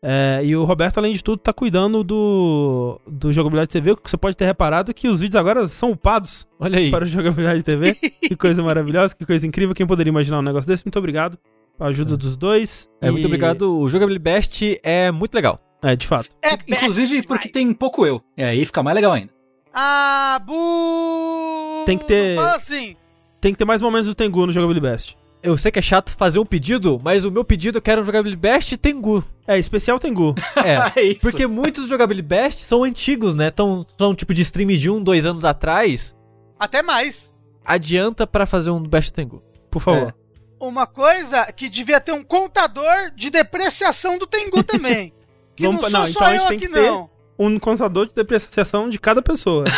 É, 0.07 0.43
e 0.45 0.55
o 0.55 0.65
Roberto, 0.65 0.99
além 0.99 1.15
de 1.15 1.25
tudo, 1.25 1.39
tá 1.39 1.51
cuidando 1.51 2.05
do, 2.05 3.01
do 3.07 3.33
Jogabilidade 3.33 3.71
TV, 3.71 3.97
que 3.97 4.11
você 4.11 4.19
pode 4.19 4.37
ter 4.37 4.45
reparado 4.45 4.93
que 4.93 5.09
os 5.09 5.19
vídeos 5.19 5.37
agora 5.37 5.67
são 5.67 5.93
upados 5.93 6.47
Olha 6.61 6.79
aí. 6.79 6.91
para 6.91 7.05
o 7.05 7.07
Jogabilidade 7.07 7.63
TV. 7.63 7.95
que 8.21 8.37
coisa 8.37 8.63
maravilhosa, 8.63 9.17
que 9.17 9.25
coisa 9.25 9.47
incrível. 9.47 9.75
Quem 9.75 9.87
poderia 9.87 10.11
imaginar 10.11 10.41
um 10.41 10.43
negócio 10.43 10.69
desse? 10.69 10.85
Muito 10.85 10.99
obrigado. 10.99 11.39
A 11.81 11.87
ajuda 11.87 12.19
dos 12.19 12.37
dois. 12.37 12.87
É, 13.01 13.11
muito 13.11 13.25
E- 13.25 13.27
obrigado. 13.27 13.81
O 13.81 13.89
Jogabilidade 13.89 14.23
Best 14.41 14.79
é 14.83 15.11
muito 15.11 15.35
legal. 15.35 15.59
É, 15.83 15.97
de 15.97 16.07
fato. 16.07 16.29
É 16.45 16.53
Inclusive 16.69 17.15
best 17.17 17.27
porque 17.27 17.49
tem 17.49 17.73
pouco 17.73 18.05
eu. 18.05 18.21
E 18.37 18.43
aí 18.45 18.63
fica 18.67 18.83
mais 18.83 18.95
legal 18.95 19.13
ainda. 19.13 19.33
Ah, 19.73 20.39
bu... 20.47 21.83
Tem 21.87 21.97
que 21.97 22.05
ter- 22.05 22.37
Não 22.37 22.43
Fala 22.43 22.57
assim. 22.57 22.95
Tem 23.44 23.52
que 23.52 23.58
ter 23.58 23.67
mais 23.67 23.82
momentos 23.82 24.06
do 24.08 24.14
Tengu 24.14 24.46
no 24.46 24.52
Jogabilidade. 24.52 25.19
Eu 25.43 25.58
sei 25.58 25.70
que 25.70 25.79
é 25.79 25.82
chato 25.82 26.17
fazer 26.17 26.38
um 26.38 26.46
pedido, 26.46 26.99
mas 27.05 27.26
o 27.26 27.31
meu 27.31 27.44
pedido 27.44 27.76
eu 27.76 27.82
quero 27.82 28.00
um 28.00 28.05
Jogabilidade 28.05 28.41
Best 28.41 28.76
Tengu. 28.79 29.23
É, 29.46 29.58
especial 29.58 29.99
Tengu. 29.99 30.35
É. 30.64 30.79
É 30.99 31.02
isso. 31.02 31.20
Porque 31.20 31.46
muitos 31.46 31.87
Jogabilidade 31.91 32.46
Best 32.46 32.63
são 32.63 32.84
antigos, 32.84 33.34
né? 33.34 33.51
Tão, 33.51 33.84
são 33.98 34.15
tipo 34.15 34.32
de 34.32 34.41
stream 34.41 34.69
de 34.69 34.89
um, 34.89 35.03
dois 35.03 35.27
anos 35.27 35.44
atrás. 35.44 36.17
Até 36.58 36.81
mais. 36.81 37.34
Adianta 37.63 38.27
pra 38.27 38.46
fazer 38.46 38.70
um 38.70 38.82
Best 38.82 39.13
Tengu. 39.13 39.43
Por 39.70 39.82
favor. 39.82 40.15
Uma 40.58 40.86
coisa 40.86 41.44
que 41.53 41.69
devia 41.69 42.01
ter 42.01 42.13
um 42.13 42.24
contador 42.24 43.10
de 43.15 43.29
depreciação 43.29 44.17
do 44.17 44.27
Tengu 44.27 44.63
também. 44.63 45.13
Que 45.55 45.67
Vamos 45.67 45.82
não 45.82 45.91
sou 45.91 46.01
não, 46.01 46.06
só 46.08 46.32
então 46.32 46.34
eu 46.34 46.46
aqui, 46.46 46.58
que 46.60 46.69
ter- 46.69 46.91
não. 46.91 47.10
Um 47.38 47.58
contador 47.58 48.06
de 48.06 48.14
depreciação 48.14 48.88
de 48.88 48.98
cada 48.98 49.20
pessoa. 49.20 49.64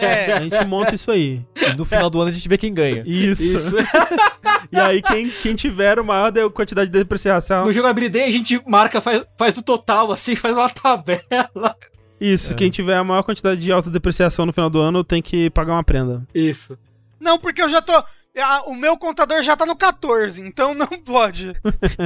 É. 0.00 0.32
A 0.34 0.40
gente 0.40 0.64
monta 0.64 0.94
isso 0.94 1.10
aí. 1.10 1.44
E 1.56 1.74
no 1.74 1.84
final 1.84 2.08
do 2.08 2.20
ano 2.20 2.30
a 2.30 2.32
gente 2.32 2.48
vê 2.48 2.56
quem 2.56 2.72
ganha. 2.72 3.02
Isso. 3.06 3.42
Isso. 3.42 3.76
e 4.70 4.78
aí, 4.78 5.02
quem, 5.02 5.28
quem 5.28 5.54
tiver 5.54 5.98
a 5.98 6.02
maior 6.02 6.30
de- 6.30 6.48
quantidade 6.50 6.90
de 6.90 6.98
depreciação. 6.98 7.64
No 7.64 7.72
jogabilidade 7.72 8.24
a 8.24 8.30
gente 8.30 8.62
marca, 8.66 9.00
faz, 9.00 9.24
faz 9.38 9.56
o 9.56 9.62
total, 9.62 10.12
assim, 10.12 10.36
faz 10.36 10.56
uma 10.56 10.68
tabela. 10.68 11.76
Isso, 12.20 12.54
quem 12.54 12.70
tiver 12.70 12.96
a 12.96 13.04
maior 13.04 13.22
quantidade 13.22 13.60
de 13.60 13.72
alta 13.72 13.90
depreciação 13.90 14.46
no 14.46 14.52
final 14.52 14.68
do 14.70 14.78
ano 14.80 15.02
tem 15.02 15.22
que 15.22 15.48
pagar 15.50 15.72
uma 15.72 15.84
prenda. 15.84 16.26
Isso. 16.34 16.78
Não, 17.18 17.38
porque 17.38 17.62
eu 17.62 17.68
já 17.68 17.80
tô... 17.82 17.92
O 18.66 18.74
meu 18.74 18.96
contador 18.96 19.42
já 19.42 19.56
tá 19.56 19.66
no 19.66 19.74
14, 19.74 20.40
então 20.42 20.72
não 20.74 20.86
pode. 20.86 21.52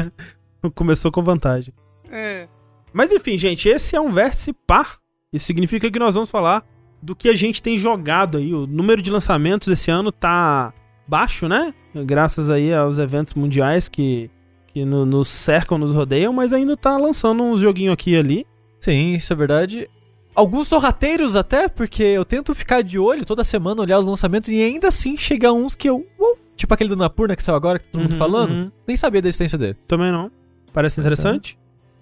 Começou 0.74 1.12
com 1.12 1.22
vantagem. 1.22 1.74
É. 2.10 2.48
Mas 2.94 3.12
enfim, 3.12 3.36
gente, 3.36 3.68
esse 3.68 3.94
é 3.96 4.00
um 4.00 4.10
vértice 4.12 4.52
par. 4.52 4.98
Isso 5.32 5.44
significa 5.46 5.90
que 5.90 5.98
nós 5.98 6.14
vamos 6.14 6.30
falar 6.30 6.64
do 7.02 7.14
que 7.14 7.28
a 7.28 7.34
gente 7.34 7.60
tem 7.60 7.76
jogado 7.76 8.38
aí. 8.38 8.54
O 8.54 8.66
número 8.66 9.02
de 9.02 9.10
lançamentos 9.10 9.68
esse 9.68 9.90
ano 9.90 10.10
tá 10.12 10.72
baixo, 11.06 11.48
né? 11.48 11.74
Graças 12.06 12.48
aí 12.48 12.72
aos 12.72 12.98
eventos 12.98 13.34
mundiais 13.34 13.88
que, 13.88 14.30
que 14.68 14.84
no- 14.84 15.04
nos 15.04 15.28
cercam, 15.28 15.76
nos 15.76 15.92
rodeiam, 15.94 16.32
mas 16.32 16.52
ainda 16.52 16.76
tá 16.76 16.96
lançando 16.96 17.42
uns 17.42 17.60
joguinhos 17.60 17.92
aqui 17.94 18.12
e 18.12 18.16
ali. 18.16 18.46
Sim, 18.80 19.12
isso 19.12 19.32
é 19.32 19.36
verdade. 19.36 19.90
Alguns 20.34 20.68
sorrateiros 20.68 21.36
até, 21.36 21.68
porque 21.68 22.02
eu 22.02 22.24
tento 22.24 22.54
ficar 22.54 22.82
de 22.82 22.98
olho 22.98 23.24
toda 23.24 23.44
semana, 23.44 23.82
olhar 23.82 23.98
os 23.98 24.04
lançamentos 24.06 24.48
e 24.48 24.62
ainda 24.62 24.88
assim 24.88 25.16
chega 25.16 25.52
uns 25.52 25.74
que 25.74 25.88
eu. 25.88 26.06
uou, 26.18 26.38
tipo 26.56 26.72
aquele 26.72 26.90
do 26.90 26.96
Napurna 26.96 27.36
que 27.36 27.42
saiu 27.42 27.56
agora, 27.56 27.78
que 27.78 27.86
todo 27.86 28.02
mundo 28.02 28.12
Uhum, 28.12 28.18
falando. 28.18 28.50
uhum. 28.50 28.70
Nem 28.86 28.96
sabia 28.96 29.20
da 29.22 29.28
existência 29.28 29.58
dele. 29.58 29.76
Também 29.86 30.10
não. 30.10 30.30
Parece 30.72 31.00
interessante. 31.00 31.56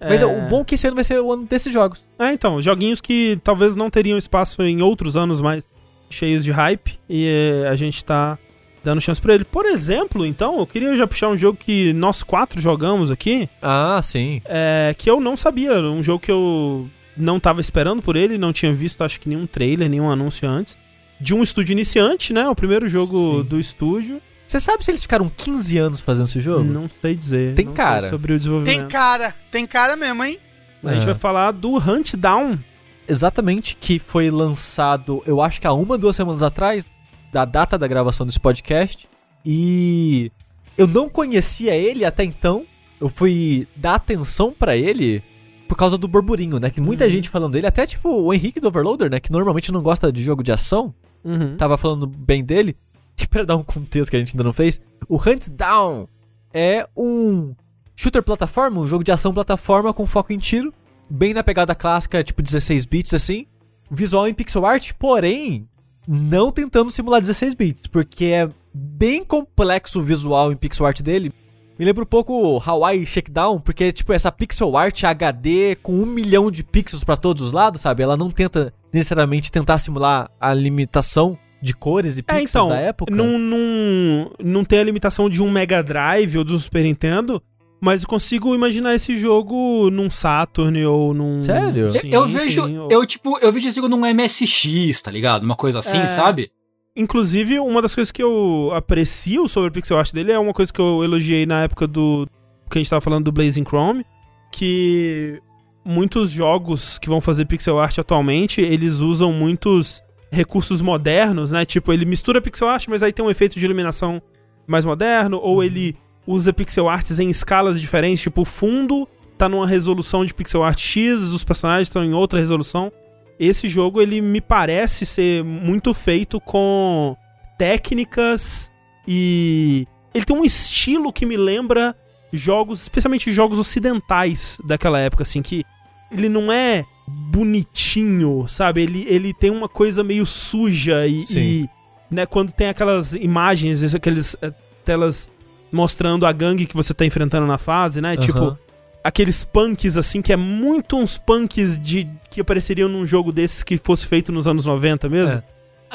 Mas 0.07 0.21
É... 0.21 0.25
o 0.25 0.41
bom 0.49 0.61
é 0.61 0.63
que 0.63 0.75
esse 0.75 0.87
ano 0.87 0.95
vai 0.95 1.03
ser 1.03 1.19
o 1.19 1.31
ano 1.31 1.45
desses 1.45 1.71
jogos. 1.73 2.05
É, 2.19 2.31
então, 2.33 2.61
joguinhos 2.61 2.99
que 3.01 3.39
talvez 3.43 3.75
não 3.75 3.89
teriam 3.89 4.17
espaço 4.17 4.61
em 4.63 4.81
outros 4.81 5.15
anos 5.17 5.41
mais 5.41 5.67
cheios 6.09 6.43
de 6.43 6.51
hype 6.51 6.99
e 7.09 7.25
eh, 7.27 7.67
a 7.69 7.75
gente 7.75 8.03
tá 8.05 8.37
dando 8.83 9.01
chance 9.01 9.19
pra 9.21 9.33
ele. 9.33 9.43
Por 9.45 9.65
exemplo, 9.65 10.25
então, 10.25 10.59
eu 10.59 10.67
queria 10.67 10.95
já 10.95 11.07
puxar 11.07 11.29
um 11.29 11.37
jogo 11.37 11.57
que 11.57 11.91
nós 11.93 12.21
quatro 12.21 12.59
jogamos 12.61 13.09
aqui, 13.09 13.49
Ah, 13.61 13.99
sim. 14.03 14.41
é, 14.45 14.93
que 14.97 15.09
eu 15.09 15.19
não 15.19 15.35
sabia, 15.37 15.73
um 15.81 16.03
jogo 16.03 16.19
que 16.19 16.31
eu 16.31 16.87
não 17.15 17.39
tava 17.39 17.61
esperando 17.61 18.01
por 18.01 18.15
ele, 18.15 18.37
não 18.37 18.51
tinha 18.53 18.73
visto 18.73 19.03
acho 19.03 19.19
que 19.19 19.29
nenhum 19.29 19.47
trailer, 19.47 19.89
nenhum 19.89 20.09
anúncio 20.11 20.47
antes. 20.47 20.77
De 21.19 21.33
um 21.33 21.41
estúdio 21.41 21.71
iniciante, 21.71 22.33
né? 22.33 22.47
O 22.49 22.55
primeiro 22.55 22.87
jogo 22.89 23.41
Sim. 23.43 23.47
do 23.47 23.59
estúdio. 23.59 24.21
Você 24.47 24.59
sabe 24.59 24.83
se 24.85 24.91
eles 24.91 25.01
ficaram 25.01 25.29
15 25.35 25.77
anos 25.77 25.99
fazendo 26.01 26.27
esse 26.27 26.39
jogo? 26.41 26.63
Não 26.63 26.89
sei 27.01 27.15
dizer. 27.15 27.55
Tem 27.55 27.65
não 27.65 27.73
cara. 27.73 28.01
Sei 28.01 28.09
sobre 28.09 28.33
o 28.33 28.37
desenvolvimento. 28.37 28.79
Tem 28.79 28.87
cara, 28.87 29.33
tem 29.51 29.65
cara 29.65 29.95
mesmo, 29.95 30.23
hein? 30.23 30.37
A 30.83 30.93
gente 30.93 31.03
É. 31.03 31.05
vai 31.07 31.15
falar 31.15 31.51
do 31.51 31.77
Hunt 31.77 32.15
Down, 32.15 32.59
exatamente, 33.07 33.75
que 33.79 33.97
foi 33.99 34.29
lançado, 34.29 35.23
eu 35.25 35.41
acho 35.41 35.59
que 35.61 35.65
há 35.67 35.73
uma, 35.73 35.97
duas 35.97 36.15
semanas 36.15 36.43
atrás, 36.43 36.85
da 37.31 37.45
data 37.45 37.77
da 37.77 37.87
gravação 37.87 38.25
desse 38.25 38.39
podcast. 38.39 39.07
E 39.45 40.31
eu 40.77 40.87
não 40.87 41.09
conhecia 41.09 41.73
ele 41.75 42.05
até 42.05 42.23
então. 42.23 42.65
Eu 42.99 43.09
fui 43.09 43.67
dar 43.75 43.95
atenção 43.95 44.51
pra 44.57 44.75
ele 44.77 45.21
por 45.67 45.75
causa 45.75 45.97
do 45.97 46.07
burburinho, 46.07 46.59
né? 46.59 46.69
Que 46.69 46.79
muita 46.79 47.05
Uhum. 47.05 47.09
gente 47.09 47.29
falando 47.29 47.53
dele, 47.53 47.67
até 47.67 47.85
tipo 47.87 48.09
o 48.09 48.33
Henrique 48.33 48.59
do 48.59 48.67
Overloader, 48.67 49.09
né? 49.09 49.19
Que 49.19 49.31
normalmente 49.31 49.71
não 49.71 49.81
gosta 49.81 50.11
de 50.11 50.21
jogo 50.21 50.43
de 50.43 50.51
ação, 50.51 50.93
Uhum. 51.23 51.55
tava 51.57 51.77
falando 51.77 52.05
bem 52.05 52.43
dele. 52.43 52.75
E 53.21 53.27
pra 53.27 53.43
dar 53.43 53.55
um 53.55 53.63
contexto 53.63 54.09
que 54.09 54.15
a 54.15 54.19
gente 54.19 54.33
ainda 54.33 54.43
não 54.43 54.53
fez, 54.53 54.81
o 55.07 55.17
Hunt 55.17 55.49
Down 55.49 56.07
é 56.53 56.87
um 56.95 57.55
shooter 57.95 58.23
plataforma, 58.23 58.81
um 58.81 58.87
jogo 58.87 59.03
de 59.03 59.11
ação 59.11 59.33
plataforma 59.33 59.93
com 59.93 60.05
foco 60.05 60.33
em 60.33 60.37
tiro, 60.37 60.73
bem 61.09 61.33
na 61.33 61.43
pegada 61.43 61.75
clássica, 61.75 62.23
tipo 62.23 62.41
16 62.41 62.85
bits 62.85 63.13
assim. 63.13 63.45
Visual 63.89 64.27
em 64.27 64.33
pixel 64.33 64.65
art, 64.65 64.91
porém, 64.97 65.67
não 66.07 66.51
tentando 66.51 66.91
simular 66.91 67.21
16 67.21 67.53
bits, 67.53 67.87
porque 67.87 68.25
é 68.25 68.49
bem 68.73 69.23
complexo 69.23 69.99
o 69.99 70.03
visual 70.03 70.51
em 70.51 70.55
pixel 70.55 70.85
art 70.85 71.01
dele. 71.01 71.31
Me 71.77 71.85
lembra 71.85 72.03
um 72.03 72.07
pouco 72.07 72.61
Hawaii 72.63 73.05
Shakedown, 73.05 73.59
porque 73.59 73.91
tipo 73.91 74.13
essa 74.13 74.31
pixel 74.31 74.77
art 74.77 75.03
HD 75.03 75.75
com 75.81 75.93
um 75.93 76.05
milhão 76.05 76.51
de 76.51 76.63
pixels 76.63 77.03
pra 77.03 77.17
todos 77.17 77.41
os 77.41 77.53
lados, 77.53 77.81
sabe? 77.81 78.03
Ela 78.03 78.15
não 78.15 78.29
tenta 78.29 78.73
necessariamente 78.91 79.51
tentar 79.51 79.79
simular 79.79 80.29
a 80.39 80.53
limitação 80.53 81.37
de 81.63 81.73
cores 81.73 82.17
e 82.17 82.19
É, 82.19 82.23
pixels 82.23 82.49
então, 82.49 82.69
da 82.69 82.75
época. 82.77 83.15
não, 83.15 83.39
não, 83.39 84.31
não 84.43 84.65
tem 84.65 84.79
a 84.79 84.83
limitação 84.83 85.29
de 85.29 85.41
um 85.41 85.49
Mega 85.49 85.81
Drive 85.81 86.37
ou 86.37 86.43
de 86.43 86.53
um 86.53 86.59
Super 86.59 86.83
Nintendo, 86.83 87.41
mas 87.81 88.03
eu 88.03 88.09
consigo 88.09 88.53
imaginar 88.53 88.93
esse 88.95 89.15
jogo 89.15 89.89
num 89.89 90.09
Saturn 90.11 90.85
ou 90.85 91.13
num... 91.13 91.41
Sério? 91.41 91.89
Sim, 91.91 92.09
eu 92.11 92.27
vejo, 92.27 92.65
sim, 92.67 92.77
ou- 92.77 92.89
eu 92.91 93.05
tipo, 93.05 93.37
eu 93.39 93.51
vejo 93.51 93.67
esse 93.69 93.75
jogo 93.77 93.87
num 93.87 94.05
MSX, 94.05 95.01
tá 95.01 95.09
ligado? 95.09 95.43
Uma 95.43 95.55
coisa 95.55 95.79
assim, 95.79 95.99
É. 95.99 96.07
sabe? 96.07 96.51
Inclusive, 96.95 97.59
uma 97.59 97.81
das 97.81 97.95
coisas 97.95 98.11
que 98.11 98.21
eu 98.21 98.69
aprecio 98.73 99.47
sobre 99.47 99.69
o 99.69 99.71
pixel 99.71 99.97
art 99.97 100.11
dele 100.13 100.31
é 100.31 100.37
uma 100.37 100.53
coisa 100.53 100.71
que 100.71 100.79
eu 100.81 101.03
elogiei 101.03 101.45
na 101.45 101.63
época 101.63 101.87
do... 101.87 102.27
que 102.69 102.77
a 102.77 102.81
gente 102.81 102.89
tava 102.89 103.01
falando 103.01 103.23
do 103.25 103.31
Blazing 103.31 103.63
Chrome, 103.65 104.05
que 104.51 105.41
muitos 105.85 106.29
jogos 106.29 106.99
que 106.99 107.09
vão 107.09 107.19
fazer 107.19 107.45
pixel 107.45 107.79
art 107.79 107.97
atualmente, 107.97 108.61
eles 108.61 108.99
usam 108.99 109.33
muitos 109.33 110.01
recursos 110.33 110.81
modernos, 110.81 111.51
né? 111.51 111.65
Tipo, 111.65 111.93
ele 111.93 112.05
mistura 112.05 112.41
pixel 112.41 112.67
art, 112.67 112.87
mas 112.87 113.03
aí 113.03 113.13
tem 113.13 113.23
um 113.23 113.29
efeito 113.29 113.59
de 113.59 113.65
iluminação 113.65 114.21
mais 114.67 114.85
moderno, 114.85 115.39
ou 115.41 115.63
ele 115.63 115.95
usa 116.25 116.53
pixel 116.53 116.89
arts 116.89 117.19
em 117.19 117.29
escalas 117.29 117.79
diferentes, 117.79 118.21
tipo, 118.21 118.41
o 118.41 118.45
fundo 118.45 119.07
tá 119.37 119.49
numa 119.49 119.67
resolução 119.67 120.23
de 120.23 120.33
pixel 120.33 120.63
art 120.63 120.79
X, 120.79 121.21
os 121.21 121.43
personagens 121.43 121.87
estão 121.87 122.03
em 122.03 122.13
outra 122.13 122.39
resolução. 122.39 122.91
Esse 123.39 123.67
jogo, 123.67 124.01
ele 124.01 124.21
me 124.21 124.39
parece 124.39 125.05
ser 125.05 125.43
muito 125.43 125.93
feito 125.93 126.39
com 126.39 127.15
técnicas 127.57 128.71
e 129.07 129.85
ele 130.13 130.25
tem 130.25 130.35
um 130.35 130.45
estilo 130.45 131.11
que 131.11 131.25
me 131.25 131.35
lembra 131.35 131.95
jogos, 132.31 132.81
especialmente 132.81 133.31
jogos 133.31 133.59
ocidentais 133.59 134.57
daquela 134.63 134.99
época, 134.99 135.23
assim, 135.23 135.41
que 135.41 135.63
ele 136.11 136.29
não 136.29 136.51
é 136.51 136.85
bonitinho, 137.07 138.45
sabe? 138.47 138.81
Ele, 138.81 139.05
ele 139.07 139.33
tem 139.33 139.49
uma 139.49 139.67
coisa 139.67 140.03
meio 140.03 140.25
suja 140.25 141.05
e, 141.07 141.25
e, 141.31 141.69
né, 142.09 142.25
quando 142.25 142.51
tem 142.51 142.67
aquelas 142.67 143.13
imagens, 143.13 143.93
aqueles 143.93 144.35
eh, 144.41 144.53
telas 144.85 145.29
mostrando 145.71 146.25
a 146.25 146.31
gangue 146.31 146.65
que 146.65 146.75
você 146.75 146.93
tá 146.93 147.05
enfrentando 147.05 147.47
na 147.47 147.57
fase, 147.57 147.99
né? 147.99 148.15
Tipo, 148.15 148.39
Aham. 148.39 148.57
aqueles 149.03 149.43
punks 149.43 149.97
assim, 149.97 150.21
que 150.21 150.31
é 150.31 150.37
muito 150.37 150.95
uns 150.95 151.17
punks 151.17 151.77
de 151.81 152.07
que 152.29 152.41
apareceriam 152.41 152.87
num 152.87 153.05
jogo 153.05 153.31
desses 153.31 153.63
que 153.63 153.77
fosse 153.77 154.05
feito 154.05 154.31
nos 154.31 154.47
anos 154.47 154.65
90 154.65 155.09
mesmo. 155.09 155.37
É. 155.37 155.43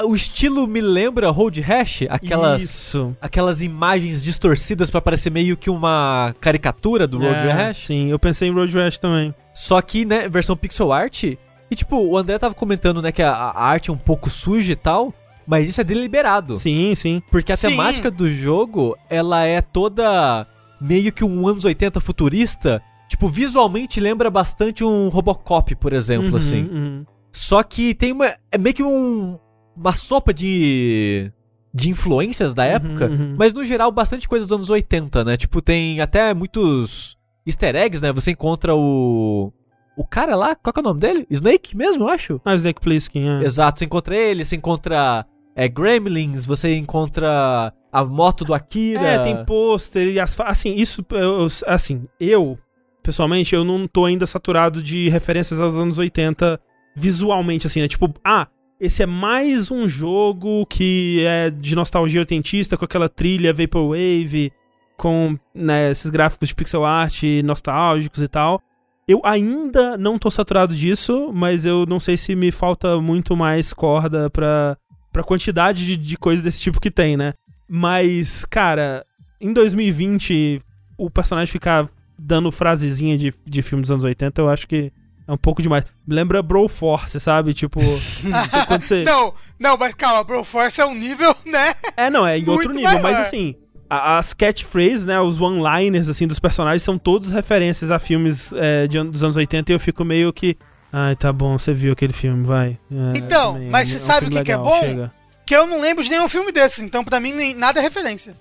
O 0.07 0.15
estilo 0.15 0.67
me 0.67 0.81
lembra 0.81 1.31
Road 1.31 1.61
Rash, 1.61 2.03
aquelas 2.09 2.63
Isso. 2.63 3.17
aquelas 3.21 3.63
imagens 3.63 4.23
distorcidas 4.23 4.91
pra 4.91 5.01
parecer 5.01 5.31
meio 5.31 5.57
que 5.57 5.69
uma 5.71 6.35
caricatura 6.41 7.07
do 7.07 7.19
Road 7.19 7.47
É, 7.47 7.53
Rash. 7.53 7.87
Sim, 7.87 8.09
eu 8.11 8.19
pensei 8.19 8.49
em 8.49 8.53
Road 8.53 8.73
Rash 8.77 8.99
também. 8.99 9.35
Só 9.55 9.81
que, 9.83 10.05
né, 10.05 10.29
versão 10.29 10.57
pixel 10.57 10.93
art. 10.93 11.25
E 11.25 11.75
tipo, 11.75 11.97
o 11.99 12.17
André 12.17 12.39
tava 12.39 12.55
comentando, 12.55 13.03
né, 13.03 13.11
que 13.13 13.23
a, 13.23 13.33
a 13.33 13.65
arte 13.65 13.91
é 13.91 13.93
um 13.93 13.97
pouco 13.99 14.31
suja 14.31 14.73
e 14.73 14.77
tal, 14.77 15.13
mas 15.47 15.69
isso 15.69 15.81
é 15.81 15.85
deliberado. 15.85 16.57
Sim, 16.57 16.95
sim. 16.95 17.23
Porque 17.31 17.53
a 17.53 17.57
Sim. 17.57 17.71
temática 17.71 18.11
do 18.11 18.29
jogo, 18.33 18.97
ela 19.11 19.45
é 19.45 19.61
toda 19.61 20.47
meio 20.81 21.13
que 21.13 21.25
um 21.25 21.47
anos 21.49 21.65
80 21.65 22.01
futurista. 22.01 22.81
Tipo, 23.09 23.29
visualmente 23.29 23.99
lembra 24.01 24.31
bastante 24.31 24.85
um 24.85 25.09
Robocop, 25.09 25.75
por 25.77 25.93
exemplo, 25.93 26.31
Uhum, 26.31 26.37
assim. 26.37 26.63
uhum. 26.63 27.05
Só 27.33 27.63
que 27.63 27.95
tem 27.95 28.13
uma. 28.13 28.27
É 28.51 28.57
meio 28.59 28.75
que 28.75 28.83
um, 28.83 29.39
uma 29.79 29.93
sopa 29.93 30.33
de. 30.35 31.31
de 31.73 31.91
influências 31.91 32.53
da 32.55 32.65
época. 32.65 33.07
uhum. 33.07 33.35
Mas 33.39 33.55
no 33.55 33.65
geral, 33.65 33.91
bastante 33.93 34.29
coisa 34.29 34.45
dos 34.47 34.53
anos 34.53 34.71
80, 34.71 35.25
né? 35.25 35.37
Tipo, 35.37 35.61
tem 35.63 36.01
até 36.01 36.35
muitos 36.35 37.17
easter 37.47 37.75
eggs, 37.77 38.03
né? 38.03 38.13
Você 38.13 38.31
encontra 38.33 38.75
o. 38.75 39.53
O 39.97 40.07
cara 40.07 40.37
lá, 40.37 40.55
qual 40.55 40.73
que 40.73 40.79
é 40.79 40.83
o 40.83 40.85
nome 40.85 41.01
dele? 41.01 41.27
Snake 41.29 41.77
mesmo, 41.77 42.05
eu 42.05 42.09
acho. 42.09 42.41
Ah, 42.45 42.55
Snake 42.55 42.81
Plissken, 42.81 43.29
é. 43.41 43.45
Exato, 43.45 43.81
você 43.81 43.85
encontra 43.85 44.17
ele, 44.17 44.45
você 44.45 44.55
encontra 44.55 45.27
é, 45.57 45.67
Gremlins, 45.69 46.47
você 46.47 46.77
encontra 46.77 47.73
a 47.93 48.05
moto 48.05 48.45
do 48.45 48.55
Akira. 48.55 49.03
É, 49.03 49.19
tem 49.25 49.45
pôster 49.45 50.07
e 50.07 50.21
as. 50.21 50.39
Assim, 50.41 50.75
isso. 50.77 51.05
eu- 51.11 51.49
assim, 51.67 52.07
eu, 52.21 52.57
pessoalmente, 53.03 53.55
eu 53.57 53.65
não 53.65 53.89
tô 53.89 54.05
ainda 54.05 54.25
saturado 54.25 54.81
de 54.81 55.09
referências 55.09 55.61
aos 55.61 55.75
anos 55.75 55.99
80 55.99 56.61
visualmente, 56.95 57.67
assim, 57.67 57.81
né? 57.81 57.89
Tipo, 57.89 58.13
ah, 58.25 58.47
esse 58.81 59.03
é 59.03 59.07
mais 59.07 59.71
um 59.71 59.89
jogo 59.89 60.65
que 60.67 61.25
é 61.27 61.51
de 61.51 61.75
nostalgia 61.75 62.21
oitentista, 62.21 62.77
com 62.77 62.85
aquela 62.85 63.09
trilha 63.09 63.53
Vaporwave, 63.53 64.53
com 64.97 65.37
né, 65.55 65.91
esses 65.91 66.11
gráficos 66.11 66.49
de 66.49 66.55
pixel 66.55 66.85
art 66.85 67.23
nostálgicos 67.45 68.23
e 68.23 68.29
tal. 68.29 68.63
Eu 69.07 69.21
ainda 69.25 69.97
não 69.97 70.19
tô 70.19 70.31
saturado 70.31 70.77
disso, 70.77 71.33
mas 71.33 71.65
eu 71.65 71.87
não 71.87 71.99
sei 71.99 72.17
se 72.17 72.37
me 72.37 72.53
falta 72.53 73.01
muito 73.01 73.35
mais 73.35 73.73
corda 73.73 74.31
pra, 74.31 74.77
pra 75.13 75.25
quantidade 75.25 75.85
de, 75.85 75.97
de 75.97 76.17
coisa 76.17 76.43
desse 76.43 76.61
tipo 76.61 76.81
que 76.81 76.91
tem, 76.91 77.17
né? 77.17 77.33
Mas, 77.67 78.45
cara, 78.45 79.05
em 79.41 79.53
2020, 79.53 80.61
o 80.97 81.11
personagem 81.11 81.51
ficar 81.51 81.89
dando 82.19 82.53
frasezinha 82.53 83.17
de, 83.17 83.33
de 83.47 83.63
filme 83.63 83.83
dos 83.83 83.91
anos 83.91 84.05
80, 84.05 84.41
eu 84.41 84.49
acho 84.49 84.69
que 84.69 84.93
é 85.29 85.33
um 85.33 85.37
pouco 85.37 85.61
demais. 85.63 85.85
Lembra 86.09 86.43
Broforce, 86.43 87.21
sabe? 87.21 87.53
Tipo, 87.55 87.79
você... 88.81 89.05
Não, 89.05 89.35
não, 89.59 89.77
mas 89.77 89.95
calma, 89.95 90.25
Broforce 90.25 90.81
é 90.81 90.87
um 90.87 90.95
nível, 90.95 91.35
né? 91.45 91.75
É, 91.97 92.09
não, 92.11 92.27
é 92.27 92.39
em 92.39 92.49
outro 92.49 92.73
nível, 92.73 92.91
mas 92.95 93.03
maior. 93.03 93.21
assim, 93.21 93.55
a- 93.89 94.19
as 94.19 94.33
catchphrases, 94.33 95.07
né, 95.07 95.21
os 95.21 95.41
one-liners, 95.41 96.09
assim, 96.09 96.27
dos 96.27 96.39
personagens 96.39 96.83
são 96.83 96.97
todos 96.99 97.31
referências 97.31 97.91
a 97.91 97.99
filmes 97.99 98.53
é, 98.55 98.87
de 98.87 99.03
dos 99.05 99.23
anos 99.23 99.37
80 99.37 99.71
e 99.71 99.75
eu 99.75 99.81
fico 99.81 100.05
meio 100.05 100.33
que... 100.33 100.57
Ai, 100.91 101.15
tá 101.15 101.31
bom, 101.31 101.59
você 101.59 101.75
viu 101.75 101.93
aquele 101.93 102.15
filme, 102.15 102.45
vai. 102.47 102.79
É, 102.91 103.19
Então, 103.19 103.53
também, 103.53 103.69
mas 103.69 103.89
é 103.89 103.93
você 103.93 103.97
um 103.99 104.07
sabe 104.07 104.27
o 104.27 104.31
que 104.31 104.43
que 104.43 104.53
é 104.53 104.57
bom? 104.57 104.81
chega. 104.81 105.13
Que 105.45 105.55
eu 105.55 105.67
não 105.67 105.81
lembro 105.81 106.03
de 106.03 106.11
nenhum 106.11 106.29
filme 106.29 106.51
desses, 106.51 106.83
então 106.83 107.05
pra 107.05 107.21
mim 107.21 107.33
nem, 107.33 107.55
nada 107.55 107.79
é 107.79 107.83
referência. 107.83 108.35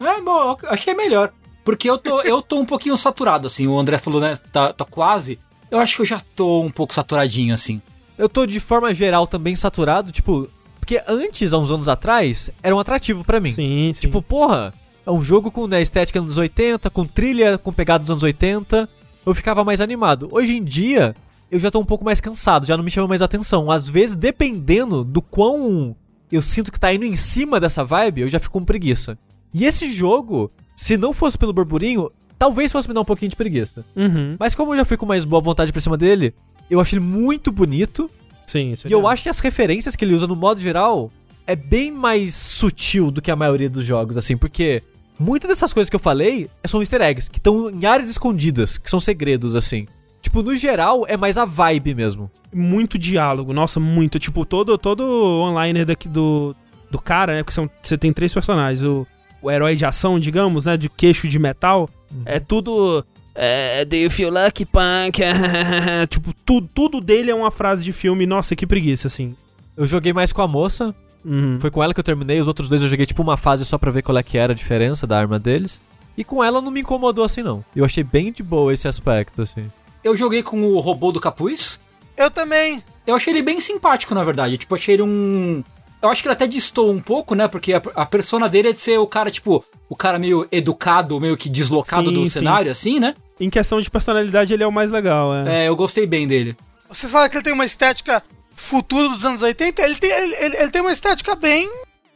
É. 0.00 0.04
É, 0.04 0.20
bom, 0.20 0.56
acho 0.64 0.82
que 0.82 0.90
é 0.90 0.94
melhor. 0.94 1.32
Porque 1.64 1.88
eu 1.90 1.98
tô, 1.98 2.20
eu 2.22 2.40
tô 2.42 2.58
um 2.60 2.64
pouquinho 2.64 2.96
saturado, 2.96 3.48
assim. 3.48 3.66
O 3.66 3.76
André 3.78 3.98
falou, 3.98 4.20
né? 4.20 4.34
Tá, 4.52 4.72
tá 4.72 4.84
quase. 4.84 5.40
Eu 5.70 5.78
acho 5.78 5.96
que 5.96 6.02
eu 6.02 6.06
já 6.06 6.20
tô 6.34 6.62
um 6.62 6.70
pouco 6.70 6.94
saturadinho, 6.94 7.54
assim. 7.54 7.80
Eu 8.16 8.28
tô 8.28 8.46
de 8.46 8.60
forma 8.60 8.92
geral 8.94 9.26
também 9.26 9.54
saturado, 9.54 10.12
tipo. 10.12 10.48
Porque 10.78 11.02
antes, 11.08 11.52
há 11.52 11.58
uns 11.58 11.70
anos 11.70 11.88
atrás, 11.88 12.48
era 12.62 12.74
um 12.74 12.78
atrativo 12.78 13.24
pra 13.24 13.40
mim. 13.40 13.52
Sim, 13.52 13.92
sim. 13.92 14.00
Tipo, 14.02 14.22
porra, 14.22 14.72
é 15.04 15.10
um 15.10 15.22
jogo 15.22 15.50
com 15.50 15.66
né, 15.66 15.82
estética 15.82 16.20
dos 16.20 16.38
anos 16.38 16.38
80, 16.38 16.88
com 16.90 17.04
trilha 17.04 17.58
com 17.58 17.72
pegada 17.72 18.00
dos 18.00 18.10
anos 18.10 18.22
80. 18.22 18.88
Eu 19.24 19.34
ficava 19.34 19.64
mais 19.64 19.80
animado. 19.80 20.28
Hoje 20.30 20.56
em 20.56 20.62
dia, 20.62 21.14
eu 21.50 21.58
já 21.58 21.70
tô 21.70 21.80
um 21.80 21.84
pouco 21.84 22.04
mais 22.04 22.20
cansado, 22.20 22.66
já 22.66 22.76
não 22.76 22.84
me 22.84 22.90
chama 22.90 23.08
mais 23.08 23.22
atenção. 23.22 23.70
Às 23.70 23.88
vezes, 23.88 24.14
dependendo 24.14 25.02
do 25.02 25.20
quão 25.20 25.96
eu 26.30 26.42
sinto 26.42 26.72
que 26.72 26.80
tá 26.80 26.92
indo 26.92 27.04
em 27.04 27.16
cima 27.16 27.60
dessa 27.60 27.84
vibe, 27.84 28.22
eu 28.22 28.28
já 28.28 28.38
fico 28.38 28.52
com 28.52 28.64
preguiça. 28.64 29.18
E 29.54 29.64
esse 29.64 29.90
jogo, 29.90 30.50
se 30.74 30.96
não 30.96 31.12
fosse 31.12 31.38
pelo 31.38 31.52
burburinho, 31.52 32.10
talvez 32.38 32.72
fosse 32.72 32.88
me 32.88 32.94
dar 32.94 33.00
um 33.00 33.04
pouquinho 33.04 33.30
de 33.30 33.36
preguiça. 33.36 33.84
Uhum. 33.94 34.36
Mas 34.38 34.54
como 34.54 34.72
eu 34.72 34.78
já 34.78 34.84
fui 34.84 34.96
com 34.96 35.06
mais 35.06 35.24
boa 35.24 35.40
vontade 35.40 35.72
pra 35.72 35.80
cima 35.80 35.96
dele, 35.96 36.34
eu 36.70 36.80
acho 36.80 36.94
ele 36.94 37.04
muito 37.04 37.50
bonito. 37.50 38.10
Sim, 38.46 38.72
isso 38.72 38.86
é 38.86 38.90
E 38.90 38.92
eu 38.92 39.06
acho 39.06 39.22
que 39.22 39.28
as 39.28 39.38
referências 39.38 39.96
que 39.96 40.04
ele 40.04 40.14
usa 40.14 40.26
no 40.26 40.36
modo 40.36 40.60
geral 40.60 41.10
é 41.46 41.54
bem 41.54 41.90
mais 41.90 42.34
sutil 42.34 43.10
do 43.10 43.22
que 43.22 43.30
a 43.30 43.36
maioria 43.36 43.70
dos 43.70 43.84
jogos, 43.84 44.18
assim, 44.18 44.36
porque 44.36 44.82
muitas 45.18 45.48
dessas 45.48 45.72
coisas 45.72 45.88
que 45.88 45.96
eu 45.96 46.00
falei 46.00 46.50
são 46.64 46.80
easter 46.80 47.00
eggs, 47.00 47.30
que 47.30 47.38
estão 47.38 47.70
em 47.70 47.86
áreas 47.86 48.10
escondidas, 48.10 48.78
que 48.78 48.90
são 48.90 49.00
segredos, 49.00 49.54
assim. 49.56 49.86
Tipo, 50.20 50.42
no 50.42 50.56
geral, 50.56 51.04
é 51.06 51.16
mais 51.16 51.38
a 51.38 51.44
vibe 51.44 51.94
mesmo. 51.94 52.30
muito 52.52 52.98
diálogo, 52.98 53.52
nossa, 53.52 53.78
muito. 53.78 54.18
Tipo, 54.18 54.44
todo 54.44 54.76
todo 54.76 55.04
online 55.40 55.84
daqui 55.84 56.08
do, 56.08 56.54
do 56.90 56.98
cara, 56.98 57.34
né? 57.34 57.42
Porque 57.44 57.54
são, 57.54 57.70
você 57.80 57.96
tem 57.96 58.12
três 58.12 58.34
personagens. 58.34 58.84
O, 58.84 59.06
o 59.40 59.48
herói 59.50 59.76
de 59.76 59.84
ação, 59.84 60.18
digamos, 60.18 60.66
né? 60.66 60.76
De 60.76 60.88
queixo 60.88 61.28
de 61.28 61.38
metal. 61.38 61.88
É 62.24 62.38
tudo. 62.40 63.04
é, 63.34 63.84
Do 63.84 63.96
you 63.96 64.10
feel 64.10 64.30
lucky, 64.30 64.64
punk? 64.64 65.20
tipo, 66.08 66.32
tudo, 66.44 66.68
tudo 66.72 67.00
dele 67.00 67.30
é 67.30 67.34
uma 67.34 67.50
frase 67.50 67.84
de 67.84 67.92
filme. 67.92 68.26
Nossa, 68.26 68.54
que 68.56 68.66
preguiça, 68.66 69.08
assim. 69.08 69.34
Eu 69.76 69.84
joguei 69.86 70.12
mais 70.12 70.32
com 70.32 70.42
a 70.42 70.48
moça, 70.48 70.94
Uhum. 71.24 71.58
foi 71.60 71.70
com 71.72 71.82
ela 71.82 71.92
que 71.92 71.98
eu 71.98 72.04
terminei, 72.04 72.40
os 72.40 72.46
outros 72.46 72.68
dois 72.68 72.80
eu 72.82 72.88
joguei 72.88 73.04
tipo 73.04 73.20
uma 73.20 73.36
fase 73.36 73.64
só 73.64 73.76
pra 73.76 73.90
ver 73.90 74.00
qual 74.02 74.16
é 74.16 74.22
que 74.22 74.38
era 74.38 74.52
a 74.52 74.56
diferença 74.56 75.06
da 75.08 75.18
arma 75.18 75.38
deles. 75.40 75.82
E 76.16 76.22
com 76.22 76.42
ela 76.42 76.62
não 76.62 76.70
me 76.70 76.80
incomodou 76.80 77.24
assim 77.24 77.42
não. 77.42 77.64
Eu 77.74 77.84
achei 77.84 78.04
bem 78.04 78.30
de 78.32 78.42
boa 78.44 78.72
esse 78.72 78.86
aspecto, 78.88 79.42
assim. 79.42 79.64
Eu 80.04 80.16
joguei 80.16 80.42
com 80.42 80.62
o 80.62 80.78
robô 80.78 81.10
do 81.10 81.18
capuz. 81.20 81.80
Eu 82.16 82.30
também. 82.30 82.82
Eu 83.06 83.16
achei 83.16 83.32
ele 83.32 83.42
bem 83.42 83.58
simpático, 83.60 84.14
na 84.14 84.22
verdade. 84.24 84.56
Tipo, 84.56 84.74
achei 84.76 84.94
ele 84.94 85.02
um. 85.02 85.62
Eu 86.02 86.10
acho 86.10 86.22
que 86.22 86.28
ele 86.28 86.34
até 86.34 86.46
distou 86.46 86.90
um 86.92 87.00
pouco, 87.00 87.34
né? 87.34 87.48
Porque 87.48 87.72
a, 87.72 87.82
a 87.94 88.06
persona 88.06 88.48
dele 88.48 88.68
é 88.68 88.72
de 88.72 88.78
ser 88.78 88.98
o 88.98 89.06
cara, 89.06 89.30
tipo, 89.30 89.64
o 89.88 89.96
cara 89.96 90.18
meio 90.18 90.46
educado, 90.52 91.18
meio 91.20 91.36
que 91.36 91.48
deslocado 91.48 92.08
Sim, 92.08 92.14
do 92.14 92.24
sim. 92.24 92.30
cenário, 92.30 92.70
assim, 92.70 93.00
né? 93.00 93.14
Em 93.40 93.50
questão 93.50 93.80
de 93.80 93.90
personalidade, 93.90 94.52
ele 94.54 94.62
é 94.62 94.66
o 94.66 94.72
mais 94.72 94.90
legal, 94.90 95.34
é. 95.34 95.64
É, 95.64 95.68
eu 95.68 95.76
gostei 95.76 96.06
bem 96.06 96.26
dele. 96.28 96.56
Você 96.88 97.08
fala 97.08 97.28
que 97.28 97.36
ele 97.36 97.44
tem 97.44 97.52
uma 97.52 97.66
estética 97.66 98.22
futura 98.54 99.08
dos 99.08 99.24
anos 99.24 99.42
80, 99.42 99.82
ele 99.82 99.96
tem, 99.96 100.10
ele, 100.10 100.34
ele- 100.36 100.56
ele 100.56 100.70
tem 100.70 100.80
uma 100.80 100.92
estética 100.92 101.34
bem 101.34 101.68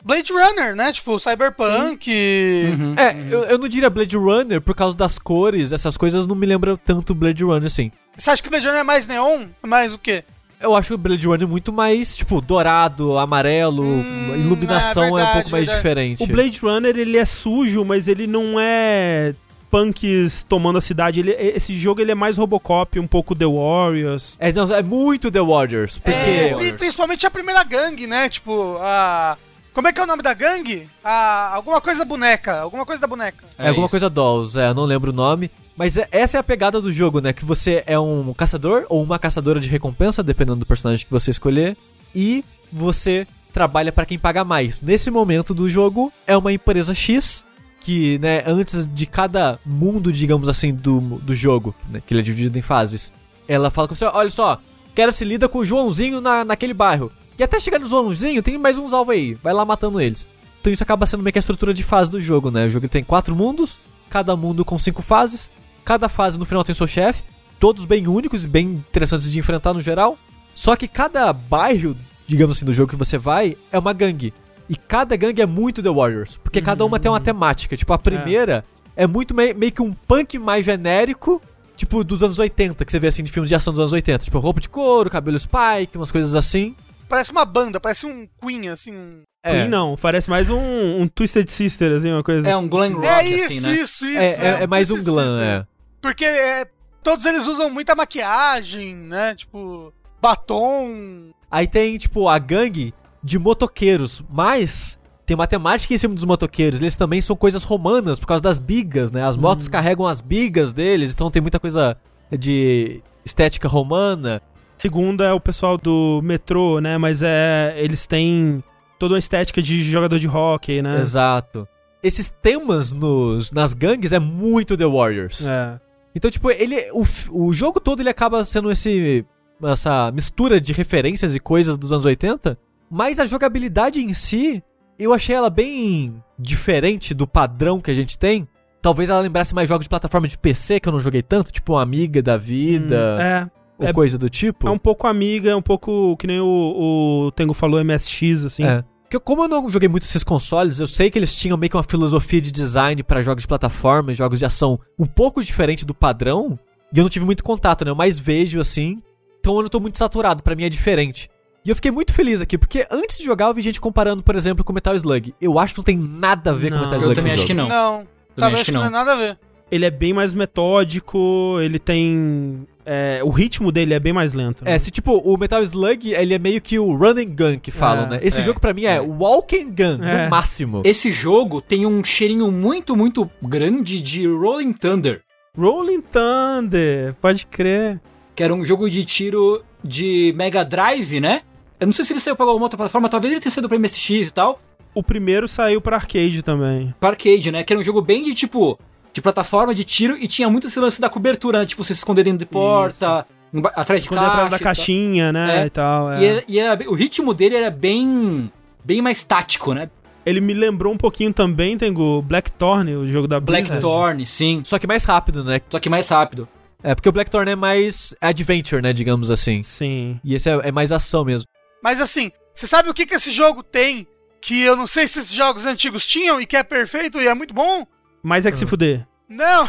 Blade 0.03 0.33
Runner, 0.33 0.75
né? 0.75 0.93
Tipo, 0.93 1.19
Cyberpunk. 1.19 2.11
Uhum. 2.11 2.95
É, 2.97 3.15
eu, 3.35 3.41
eu 3.45 3.59
não 3.59 3.69
diria 3.69 3.91
Blade 3.91 4.17
Runner 4.17 4.61
por 4.61 4.75
causa 4.75 4.97
das 4.97 5.19
cores, 5.19 5.73
essas 5.73 5.97
coisas 5.97 6.27
não 6.27 6.35
me 6.35 6.47
lembram 6.47 6.77
tanto 6.77 7.15
Blade 7.15 7.45
Runner 7.45 7.67
assim. 7.67 7.91
Você 8.17 8.31
acha 8.31 8.41
que 8.43 8.49
o 8.49 8.51
Blade 8.51 8.67
Runner 8.67 8.81
é 8.81 8.85
mais 8.85 9.07
neon? 9.07 9.47
É 9.63 9.67
Mais 9.67 9.93
o 9.93 9.99
quê? 9.99 10.25
Eu 10.61 10.77
acho 10.77 10.93
o 10.95 10.99
Blade 10.99 11.27
Runner 11.27 11.49
muito 11.49 11.73
mais, 11.73 12.15
tipo, 12.15 12.41
dourado, 12.41 13.17
amarelo, 13.19 13.83
Hum, 13.83 14.31
a 14.35 14.37
iluminação 14.37 15.05
é 15.05 15.07
é, 15.07 15.11
um 15.11 15.15
verdade, 15.17 15.35
pouco 15.35 15.51
mais 15.51 15.67
verdade. 15.67 15.83
diferente. 15.83 16.23
O 16.23 16.27
Blade 16.27 16.59
Runner, 16.61 16.97
ele 16.99 17.17
é 17.17 17.25
sujo, 17.25 17.83
mas 17.85 18.07
ele 18.07 18.27
não 18.27 18.61
é 18.61 19.35
punks 19.71 20.45
tomando 20.49 20.77
a 20.79 20.81
cidade. 20.83 21.21
Ele, 21.21 21.31
esse 21.33 21.75
jogo 21.77 22.01
ele 22.01 22.11
é 22.13 22.15
mais 22.15 22.37
Robocop, 22.37 22.99
um 22.99 23.07
pouco 23.07 23.35
The 23.35 23.47
Warriors. 23.47 24.37
É, 24.39 24.53
não, 24.53 24.71
é 24.75 24.83
muito 24.83 25.31
The 25.31 25.41
Warriors, 25.41 25.97
porque... 25.97 26.11
É, 26.19 26.55
pri- 26.55 26.73
principalmente 26.75 27.27
a 27.27 27.31
primeira 27.31 27.63
gangue, 27.65 28.07
né? 28.07 28.29
Tipo, 28.29 28.77
a. 28.81 29.39
Como 29.73 29.87
é 29.87 29.93
que 29.93 30.01
é 30.01 30.03
o 30.03 30.07
nome 30.07 30.23
da 30.23 30.35
gangue? 30.35 30.89
A. 31.03 31.55
Alguma 31.55 31.81
coisa 31.81 32.05
boneca. 32.05 32.61
Alguma 32.61 32.85
coisa 32.85 33.01
da 33.01 33.07
boneca. 33.07 33.45
É, 33.57 33.69
alguma 33.69 33.87
isso. 33.87 33.93
coisa 33.93 34.11
Dolls, 34.11 34.59
é, 34.61 34.69
eu 34.69 34.75
não 34.75 34.85
lembro 34.85 35.11
o 35.11 35.15
nome. 35.15 35.51
Mas 35.81 35.97
é- 35.97 36.07
essa 36.13 36.37
é 36.37 36.41
a 36.41 36.43
pegada 36.43 36.79
do 36.79 36.93
jogo, 36.93 37.23
né? 37.23 37.33
Que 37.33 37.43
você 37.43 37.83
é 37.87 37.99
um 37.99 38.35
caçador 38.35 38.85
ou 38.91 39.03
uma 39.03 39.19
caçadora 39.19 39.59
de 39.59 39.67
recompensa, 39.67 40.23
dependendo 40.23 40.59
do 40.59 40.67
personagem 40.67 41.07
que 41.07 41.11
você 41.11 41.31
escolher. 41.31 41.75
E 42.15 42.45
você 42.71 43.27
trabalha 43.51 43.91
pra 43.91 44.05
quem 44.05 44.19
paga 44.19 44.45
mais. 44.45 44.83
Nesse 44.83 45.11
momento 45.11 45.55
do 45.55 45.71
jogo, 45.71 46.13
é 46.27 46.37
uma 46.37 46.53
empresa 46.53 46.93
X 46.93 47.43
que, 47.81 48.19
né, 48.19 48.43
antes 48.47 48.87
de 48.87 49.07
cada 49.07 49.59
mundo, 49.65 50.13
digamos 50.13 50.51
assim, 50.51 50.75
do, 50.75 51.01
do 51.01 51.35
jogo, 51.35 51.75
né, 51.89 52.03
que 52.07 52.13
ele 52.13 52.21
é 52.21 52.25
dividido 52.25 52.59
em 52.59 52.63
fases, 52.63 53.11
ela 53.49 53.71
fala 53.71 53.89
com 53.89 53.95
você, 53.95 54.05
olha 54.05 54.29
só, 54.29 54.61
quero 54.95 55.15
se 55.15 55.25
lida 55.25 55.49
com 55.49 55.61
o 55.61 55.65
Joãozinho 55.65 56.21
na, 56.21 56.45
naquele 56.45 56.75
bairro. 56.75 57.11
E 57.39 57.43
até 57.43 57.59
chegar 57.59 57.79
no 57.79 57.87
Joãozinho, 57.87 58.43
tem 58.43 58.59
mais 58.59 58.77
uns 58.77 58.93
alvos 58.93 59.15
aí, 59.15 59.33
vai 59.43 59.55
lá 59.55 59.65
matando 59.65 59.99
eles. 59.99 60.27
Então 60.61 60.71
isso 60.71 60.83
acaba 60.83 61.07
sendo 61.07 61.23
meio 61.23 61.33
que 61.33 61.39
a 61.39 61.41
estrutura 61.41 61.73
de 61.73 61.83
fase 61.83 62.11
do 62.11 62.21
jogo, 62.21 62.51
né? 62.51 62.67
O 62.67 62.69
jogo 62.69 62.87
tem 62.87 63.03
quatro 63.03 63.35
mundos, 63.35 63.81
cada 64.11 64.37
mundo 64.37 64.63
com 64.63 64.77
cinco 64.77 65.01
fases, 65.01 65.51
cada 65.85 66.09
fase 66.09 66.39
no 66.39 66.45
final 66.45 66.63
tem 66.65 66.75
seu 66.75 66.87
chefe, 66.87 67.23
todos 67.59 67.85
bem 67.85 68.07
únicos 68.09 68.45
e 68.45 68.49
bem 68.49 68.67
interessantes 68.67 69.31
de 69.31 69.39
enfrentar 69.39 69.73
no 69.73 69.81
geral. 69.81 70.19
Só 70.55 70.75
que 70.77 70.89
cada 70.89 71.33
bairro, 71.33 71.97
digamos 72.27 72.57
assim, 72.57 72.65
do 72.65 72.73
jogo 72.73 72.91
que 72.91 72.97
você 72.97 73.17
vai, 73.19 73.57
é 73.73 73.79
uma 73.79 73.93
gangue. 73.93 74.33
E 74.69 74.77
cada 74.77 75.17
gangue 75.17 75.43
é 75.43 75.47
muito 75.47 75.83
The 75.83 75.91
Warriors, 75.91 76.37
porque 76.37 76.61
cada 76.63 76.85
uma 76.85 76.99
tem 77.01 77.11
uma 77.11 77.21
temática. 77.21 77.77
Tipo, 77.77 77.93
a 77.93 77.99
primeira 77.99 78.65
é, 78.97 79.07
muito 79.07 79.35
mei- 79.35 79.55
meio 79.55 79.73
que 79.73 79.83
um 79.83 79.93
punk 79.93 80.39
mais 80.39 80.65
genérico, 80.65 81.41
tipo 81.77 82.05
dos 82.05 82.23
anos 82.23 82.39
80, 82.39 82.85
que 82.85 82.93
você 82.93 82.99
vê 83.01 83.09
assim 83.09 83.23
de 83.25 83.33
filmes 83.33 83.49
de 83.49 83.55
ação 83.55 83.73
dos 83.73 83.81
anos 83.81 83.93
80. 83.93 84.25
Tipo, 84.25 84.39
roupa 84.39 84.61
de 84.61 84.69
couro, 84.69 85.11
cabelo 85.11 85.39
spike, 85.39 85.97
umas 85.97 86.13
coisas 86.13 86.35
assim. 86.37 86.75
Parece 87.09 87.33
uma 87.33 87.45
banda, 87.45 87.81
parece 87.81 88.07
um 88.07 88.29
Queen, 88.41 88.69
assim. 88.69 88.93
um- 88.95 89.23
É, 89.43 89.53
Queen 89.63 89.69
não, 89.69 89.97
parece 89.97 90.29
mais 90.31 90.49
um, 90.51 91.01
um 91.03 91.09
Twisted 91.09 91.49
Sister, 91.49 91.93
assim, 91.97 92.11
uma 92.13 92.23
coisa. 92.23 92.49
É 92.49 92.57
um 92.57 92.69
glam 92.69 92.93
rock, 92.93 93.07
é 93.07 93.27
isso, 93.27 93.45
assim, 93.47 93.61
né? 93.61 93.73
isso, 93.73 94.05
isso. 94.07 94.19
é, 94.19 94.27
é- 94.35 94.63
é 94.63 94.67
mais 94.69 94.91
um 94.91 95.03
glam, 95.03 95.41
é. 95.43 95.67
Porque 96.01 96.25
é, 96.25 96.67
todos 97.03 97.25
eles 97.25 97.47
usam 97.47 97.71
muita 97.71 97.95
maquiagem, 97.95 98.95
né? 98.95 99.35
Tipo, 99.35 99.93
batom. 100.21 101.31
Aí 101.51 101.67
tem, 101.67 101.99
tipo, 101.99 102.29
a 102.29 102.39
gangue 102.39 102.95
de 103.23 103.39
motoqueiros, 103.39 104.25
mas 104.31 104.99
tem 105.27 105.35
uma 105.35 105.47
temática 105.47 105.95
em 105.95 105.99
cima 105.99 106.15
dos 106.15 106.25
motoqueiros. 106.25 106.81
Eles 106.81 106.97
também 106.97 107.21
são 107.21 107.37
coisas 107.37 107.63
romanas 107.63 108.19
por 108.19 108.27
causa 108.27 108.43
das 108.43 108.59
bigas, 108.59 109.13
né? 109.13 109.25
As 109.25 109.37
motos 109.37 109.69
carregam 109.69 110.07
as 110.07 110.21
bigas 110.21 110.73
deles, 110.73 111.13
então 111.13 111.31
tem 111.31 111.43
muita 111.43 111.61
coisa 111.61 111.97
de 112.31 113.03
estética 113.25 113.69
romana. 113.69 114.41
Segunda 114.79 115.25
é 115.25 115.33
o 115.33 115.41
pessoal 115.41 115.77
do 115.77 116.21
metrô, 116.23 116.81
né? 116.81 116.97
Mas 116.97 117.23
é. 117.23 117.75
Eles 117.77 118.07
têm 118.07 118.65
toda 118.99 119.15
uma 119.15 119.19
estética 119.19 119.63
de 119.63 119.83
jogador 119.83 120.19
de 120.19 120.27
hockey, 120.27 120.81
né? 120.83 120.99
Exato. 121.01 121.69
Esses 122.03 122.29
temas 122.29 122.93
nos, 122.93 123.53
nas 123.53 123.75
gangues 123.75 124.13
é 124.13 124.19
muito 124.19 124.77
The 124.77 124.87
Warriors. 124.87 125.47
É. 125.47 125.79
Então, 126.15 126.31
tipo, 126.31 126.51
ele. 126.51 126.77
O, 126.93 127.05
o 127.47 127.53
jogo 127.53 127.81
todo 127.81 128.01
ele 128.01 128.09
acaba 128.11 128.45
sendo 128.45 128.71
esse. 128.71 129.25
Essa 129.63 130.11
mistura 130.11 130.61
de 130.61 130.73
referências 130.73 131.37
e 131.37 131.41
coisas 131.41 131.77
dos 131.77 131.93
anos 131.93 132.07
80. 132.07 132.57
Mas 132.91 133.21
a 133.21 133.27
jogabilidade 133.27 134.01
em 134.01 134.13
si, 134.15 134.63
eu 134.99 135.13
achei 135.13 135.37
ela 135.37 135.51
bem 135.51 136.15
diferente 136.39 137.13
do 137.15 137.27
padrão 137.27 137.81
que 137.81 137.91
a 137.91 137.95
gente 137.95 138.19
tem. 138.19 138.49
Talvez 138.83 139.11
ela 139.11 139.21
lembrasse 139.21 139.55
mais 139.55 139.69
jogos 139.69 139.85
de 139.85 139.91
plataforma 139.91 140.27
de 140.27 140.39
PC 140.39 140.81
que 140.81 140.89
eu 140.89 140.93
não 140.93 140.99
joguei 141.01 141.23
tanto, 141.23 141.53
tipo 141.53 141.77
Amiga 141.77 142.23
da 142.23 142.39
vida, 142.39 142.97
Hum, 143.19 143.21
é. 143.21 143.51
ou 143.79 143.89
é- 143.89 143.93
coisa 143.93 144.17
do 144.17 144.31
tipo. 144.31 144.67
É 144.67 144.71
um 144.71 144.79
pouco 144.79 145.07
amiga, 145.07 145.51
é 145.51 145.55
um 145.55 145.61
pouco 145.63 146.17
que 146.17 146.27
nem 146.27 146.41
o, 146.41 147.27
o 147.27 147.31
Tengo 147.33 147.53
falou, 147.53 147.79
MSX, 147.85 148.47
assim. 148.47 148.65
É. 148.65 148.83
Porque 149.11 149.25
como 149.25 149.43
eu 149.43 149.49
não 149.49 149.69
joguei 149.69 149.89
muito 149.89 150.05
esses 150.05 150.23
consoles, 150.23 150.79
eu 150.79 150.87
sei 150.87 151.11
que 151.11 151.19
eles 151.19 151.35
tinham 151.35 151.59
meio 151.59 151.69
que 151.69 151.77
uma 151.77 151.83
filosofia 151.83 152.41
de 152.41 152.53
design 152.53 153.03
pra 153.03 153.21
jogos 153.21 153.43
de 153.43 153.49
plataforma, 153.49 154.13
e 154.13 154.15
jogos 154.15 154.39
de 154.39 154.45
ação 154.45 154.79
um 154.97 155.05
pouco 155.05 155.43
diferente 155.43 155.85
do 155.85 155.93
padrão, 155.93 156.57
e 156.95 156.99
eu 156.99 157.03
não 157.03 157.11
tive 157.11 157.25
muito 157.27 157.43
contato, 157.43 157.85
né? 157.85 157.91
Eu 157.91 157.97
mais 157.97 158.21
vejo 158.21 158.61
assim. 158.61 159.03
Então 159.41 159.57
eu 159.57 159.63
não 159.63 159.69
tô 159.69 159.81
muito 159.81 159.99
saturado, 159.99 160.45
pra 160.45 160.55
mim 160.55 160.63
é 160.63 160.69
diferente. 160.69 161.29
E 161.65 161.71
eu 161.71 161.75
fiquei 161.75 161.91
muito 161.91 162.15
feliz 162.15 162.41
aqui, 162.41 162.57
porque 162.57 162.87
antes 162.89 163.19
de 163.19 163.25
jogar 163.25 163.47
eu 163.49 163.55
vi 163.55 163.63
gente 163.63 163.81
comparando, 163.81 164.23
por 164.23 164.37
exemplo, 164.37 164.65
com 164.65 164.73
Metal 164.73 164.95
Slug. 164.95 165.35
Eu 165.41 165.59
acho 165.59 165.75
que 165.75 165.81
não 165.81 165.85
tem 165.85 165.97
nada 165.99 166.53
a 166.53 166.55
ver 166.55 166.71
Não. 166.71 166.79
com 166.79 166.85
Metal 166.85 166.99
Eu 166.99 167.01
Slug. 167.01 167.15
também 167.17 167.33
esse 167.33 167.41
acho 167.41 167.47
que 167.49 167.55
não. 167.55 167.69
Não. 167.69 168.07
Talvez 168.37 168.61
acho 168.61 168.65
que 168.67 168.73
não. 168.73 168.83
não. 168.85 168.91
tenha 168.91 169.05
nada 169.05 169.13
a 169.13 169.17
ver. 169.17 169.39
Ele 169.73 169.87
é 169.87 169.91
bem 169.91 170.13
mais 170.13 170.35
metódico, 170.35 171.59
ele 171.61 171.81
tem. 171.81 172.65
É, 172.93 173.21
o 173.23 173.31
ritmo 173.31 173.71
dele 173.71 173.95
é 173.95 174.01
bem 174.01 174.13
mais 174.13 174.33
lento. 174.33 174.65
né? 174.65 174.73
É, 174.75 174.79
se 174.79 174.91
tipo, 174.91 175.13
o 175.19 175.37
Metal 175.39 175.63
Slug, 175.63 176.13
ele 176.13 176.35
é 176.35 176.39
meio 176.41 176.61
que 176.61 176.77
o 176.77 176.93
run 176.97 177.11
and 177.19 177.35
gun 177.37 177.59
que 177.61 177.71
falam, 177.71 178.07
É, 178.07 178.09
né? 178.09 178.21
Esse 178.23 178.41
é, 178.41 178.43
jogo 178.43 178.59
pra 178.59 178.75
mim 178.75 178.85
é, 178.85 178.97
é. 178.97 179.01
walk 179.01 179.57
and 179.57 179.69
gun, 179.71 180.03
É. 180.05 180.25
no 180.25 180.31
máximo. 180.31 180.83
Esse 180.85 181.11
jogo 181.13 181.61
tem 181.61 181.87
um 181.87 182.03
cheirinho 182.03 182.51
muito, 182.51 182.97
muito 182.97 183.31
grande 183.41 184.01
de 184.01 184.27
Rolling 184.27 184.73
Thunder, 184.73 185.23
Rolling 185.57 186.01
Thunder, 186.03 187.15
pode 187.21 187.47
crer. 187.47 188.01
que 188.35 188.43
era 188.43 188.53
um 188.55 188.65
jogo 188.65 188.89
de 188.91 189.05
tiro 189.05 189.63
de 189.85 190.33
Mega 190.37 190.65
Drive, 190.65 191.21
né? 191.21 191.43
Eu 191.79 191.87
não 191.87 191.93
sei 191.93 192.05
se 192.05 192.13
ele 192.13 192.21
saiu 192.21 192.37
pra 192.37 192.45
alguma 192.47 192.65
outra 192.67 192.77
plataforma, 192.77 193.09
talvez 193.09 193.33
ele 193.33 193.41
tenha 193.41 193.51
saído 193.53 193.69
pra 193.69 193.79
MSX 193.79 194.29
e 194.29 194.33
tal. 194.33 194.61
O 194.95 195.03
primeiro 195.03 195.47
saiu 195.47 195.81
pra 195.81 195.97
arcade 195.97 196.43
também. 196.43 196.93
Pra 196.99 197.11
arcade, 197.11 197.53
né? 197.53 197.63
Que 197.63 197.73
era 197.73 197.81
um 197.81 197.85
jogo 197.85 198.03
bem 198.03 198.25
de 198.25 198.35
tipo. 198.35 198.79
De 199.13 199.21
plataforma, 199.21 199.75
de 199.75 199.85
tiro, 199.85 200.17
e 200.17 200.29
tinha 200.29 200.49
muito 200.49 200.67
esse 200.69 200.79
lance 200.79 201.01
da 201.01 201.09
cobertura, 201.09 201.59
né? 201.61 201.67
Tipo, 201.67 201.83
você 201.83 201.93
se 201.95 201.99
esconder 202.01 202.23
dentro 202.25 202.39
de 202.39 202.47
porta, 202.47 203.27
atrás 203.75 204.03
de 204.03 204.09
Quando 204.09 204.21
caixa. 204.21 204.33
atrás 204.33 204.51
da 204.51 204.57
e 204.57 204.59
tal. 204.59 204.65
caixinha, 204.65 205.33
né? 205.33 205.63
É. 205.63 205.67
E 205.67 205.71
tal. 205.71 206.13
é. 206.13 206.21
E, 206.21 206.25
era- 206.25 206.45
e 206.47 206.59
era- 206.59 206.91
o 206.91 206.95
ritmo 206.95 207.35
dele 207.35 207.57
era 207.57 207.71
bem. 207.71 208.51
bem 208.85 209.03
mais 209.03 209.25
tático, 209.25 209.75
né? 209.75 209.91
Ele 210.25 210.41
me 210.41 210.55
lembrou 210.55 210.93
um 210.93 210.97
pouquinho 210.97 211.33
também, 211.33 211.77
tem 211.77 211.93
o 211.97 212.23
Blackthorn, 212.23 212.95
o 212.95 213.07
jogo 213.07 213.27
da 213.27 213.41
Blizzard. 213.41 213.69
Blackthorn, 213.71 214.25
sim. 214.27 214.63
Só 214.65 214.79
que 214.79 214.87
mais 214.87 215.05
rápido, 215.05 215.43
né? 215.43 215.61
Só 215.69 215.79
que 215.81 215.89
mais 215.89 216.09
rápido. 216.09 216.47
É, 216.83 216.95
porque 216.95 217.09
o 217.09 217.13
Blackthorn 217.13 217.51
é 217.51 217.57
mais 217.57 218.15
adventure, 218.21 218.81
né? 218.83 218.93
Digamos 218.93 219.31
assim. 219.31 219.63
Sim. 219.63 220.21
E 220.23 220.35
esse 220.35 220.49
é, 220.49 220.61
é 220.65 220.73
mais 220.73 220.93
ação 220.93 221.25
mesmo. 221.25 221.47
Mas 221.83 222.01
assim, 222.01 222.31
você 222.55 222.67
sabe 222.67 222.89
o 222.91 222.95
que, 222.95 223.07
que 223.07 223.15
esse 223.15 223.31
jogo 223.31 223.63
tem 223.63 224.07
que 224.41 224.63
eu 224.63 224.77
não 224.77 224.87
sei 224.87 225.07
se 225.07 225.19
esses 225.21 225.33
jogos 225.33 225.67
antigos 225.67 226.07
tinham 226.07 226.41
e 226.41 226.47
que 226.47 226.57
é 226.57 226.63
perfeito 226.63 227.21
e 227.21 227.27
é 227.27 227.35
muito 227.35 227.53
bom? 227.53 227.87
Mais 228.23 228.47
é 228.47 228.51
que 228.51 228.59
se 228.59 228.67
fuder. 228.67 229.07
Não! 229.29 229.69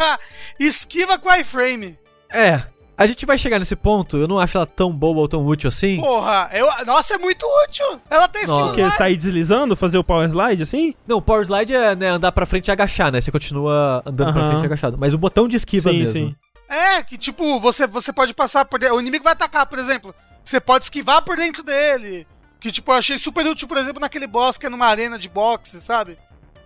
Esquiva 0.58 1.18
com 1.18 1.32
iframe. 1.34 1.98
É. 2.30 2.62
A 2.98 3.06
gente 3.06 3.26
vai 3.26 3.36
chegar 3.36 3.58
nesse 3.58 3.76
ponto, 3.76 4.16
eu 4.16 4.26
não 4.26 4.38
acho 4.38 4.56
ela 4.56 4.64
tão 4.64 4.90
boa 4.90 5.18
ou 5.18 5.28
tão 5.28 5.44
útil 5.44 5.68
assim. 5.68 6.00
Porra, 6.00 6.48
eu, 6.54 6.66
nossa, 6.86 7.14
é 7.14 7.18
muito 7.18 7.46
útil. 7.64 8.00
Ela 8.08 8.26
tem 8.26 8.40
esquiva 8.40 8.60
Nossa. 8.60 8.74
Porque 8.74 8.90
sair 8.96 9.16
deslizando, 9.18 9.76
fazer 9.76 9.98
o 9.98 10.04
power 10.04 10.26
slide 10.30 10.62
assim? 10.62 10.94
Não, 11.06 11.18
o 11.18 11.22
Power 11.22 11.44
Slide 11.44 11.74
é 11.74 11.94
né, 11.94 12.08
andar 12.08 12.32
pra 12.32 12.46
frente 12.46 12.68
e 12.68 12.70
agachar, 12.70 13.12
né? 13.12 13.20
Você 13.20 13.30
continua 13.30 14.02
andando 14.06 14.32
pra 14.32 14.40
Aham. 14.40 14.50
frente 14.50 14.62
e 14.62 14.66
agachado. 14.66 14.96
Mas 14.98 15.12
o 15.12 15.18
botão 15.18 15.46
de 15.46 15.56
esquiva 15.56 15.90
sim, 15.90 15.98
mesmo. 15.98 16.12
sim. 16.12 16.36
É, 16.70 17.02
que 17.02 17.18
tipo, 17.18 17.60
você, 17.60 17.86
você 17.86 18.14
pode 18.14 18.32
passar 18.32 18.64
por 18.64 18.80
dentro. 18.80 18.96
O 18.96 19.00
inimigo 19.00 19.24
vai 19.24 19.34
atacar, 19.34 19.66
por 19.66 19.78
exemplo. 19.78 20.14
Você 20.42 20.58
pode 20.58 20.84
esquivar 20.84 21.22
por 21.22 21.36
dentro 21.36 21.62
dele. 21.62 22.26
Que 22.58 22.72
tipo, 22.72 22.90
eu 22.90 22.96
achei 22.96 23.18
super 23.18 23.46
útil, 23.46 23.68
por 23.68 23.76
exemplo, 23.76 24.00
naquele 24.00 24.26
boss 24.26 24.56
que 24.56 24.64
é 24.64 24.70
numa 24.70 24.86
arena 24.86 25.18
de 25.18 25.28
boxe, 25.28 25.80
sabe? 25.82 26.16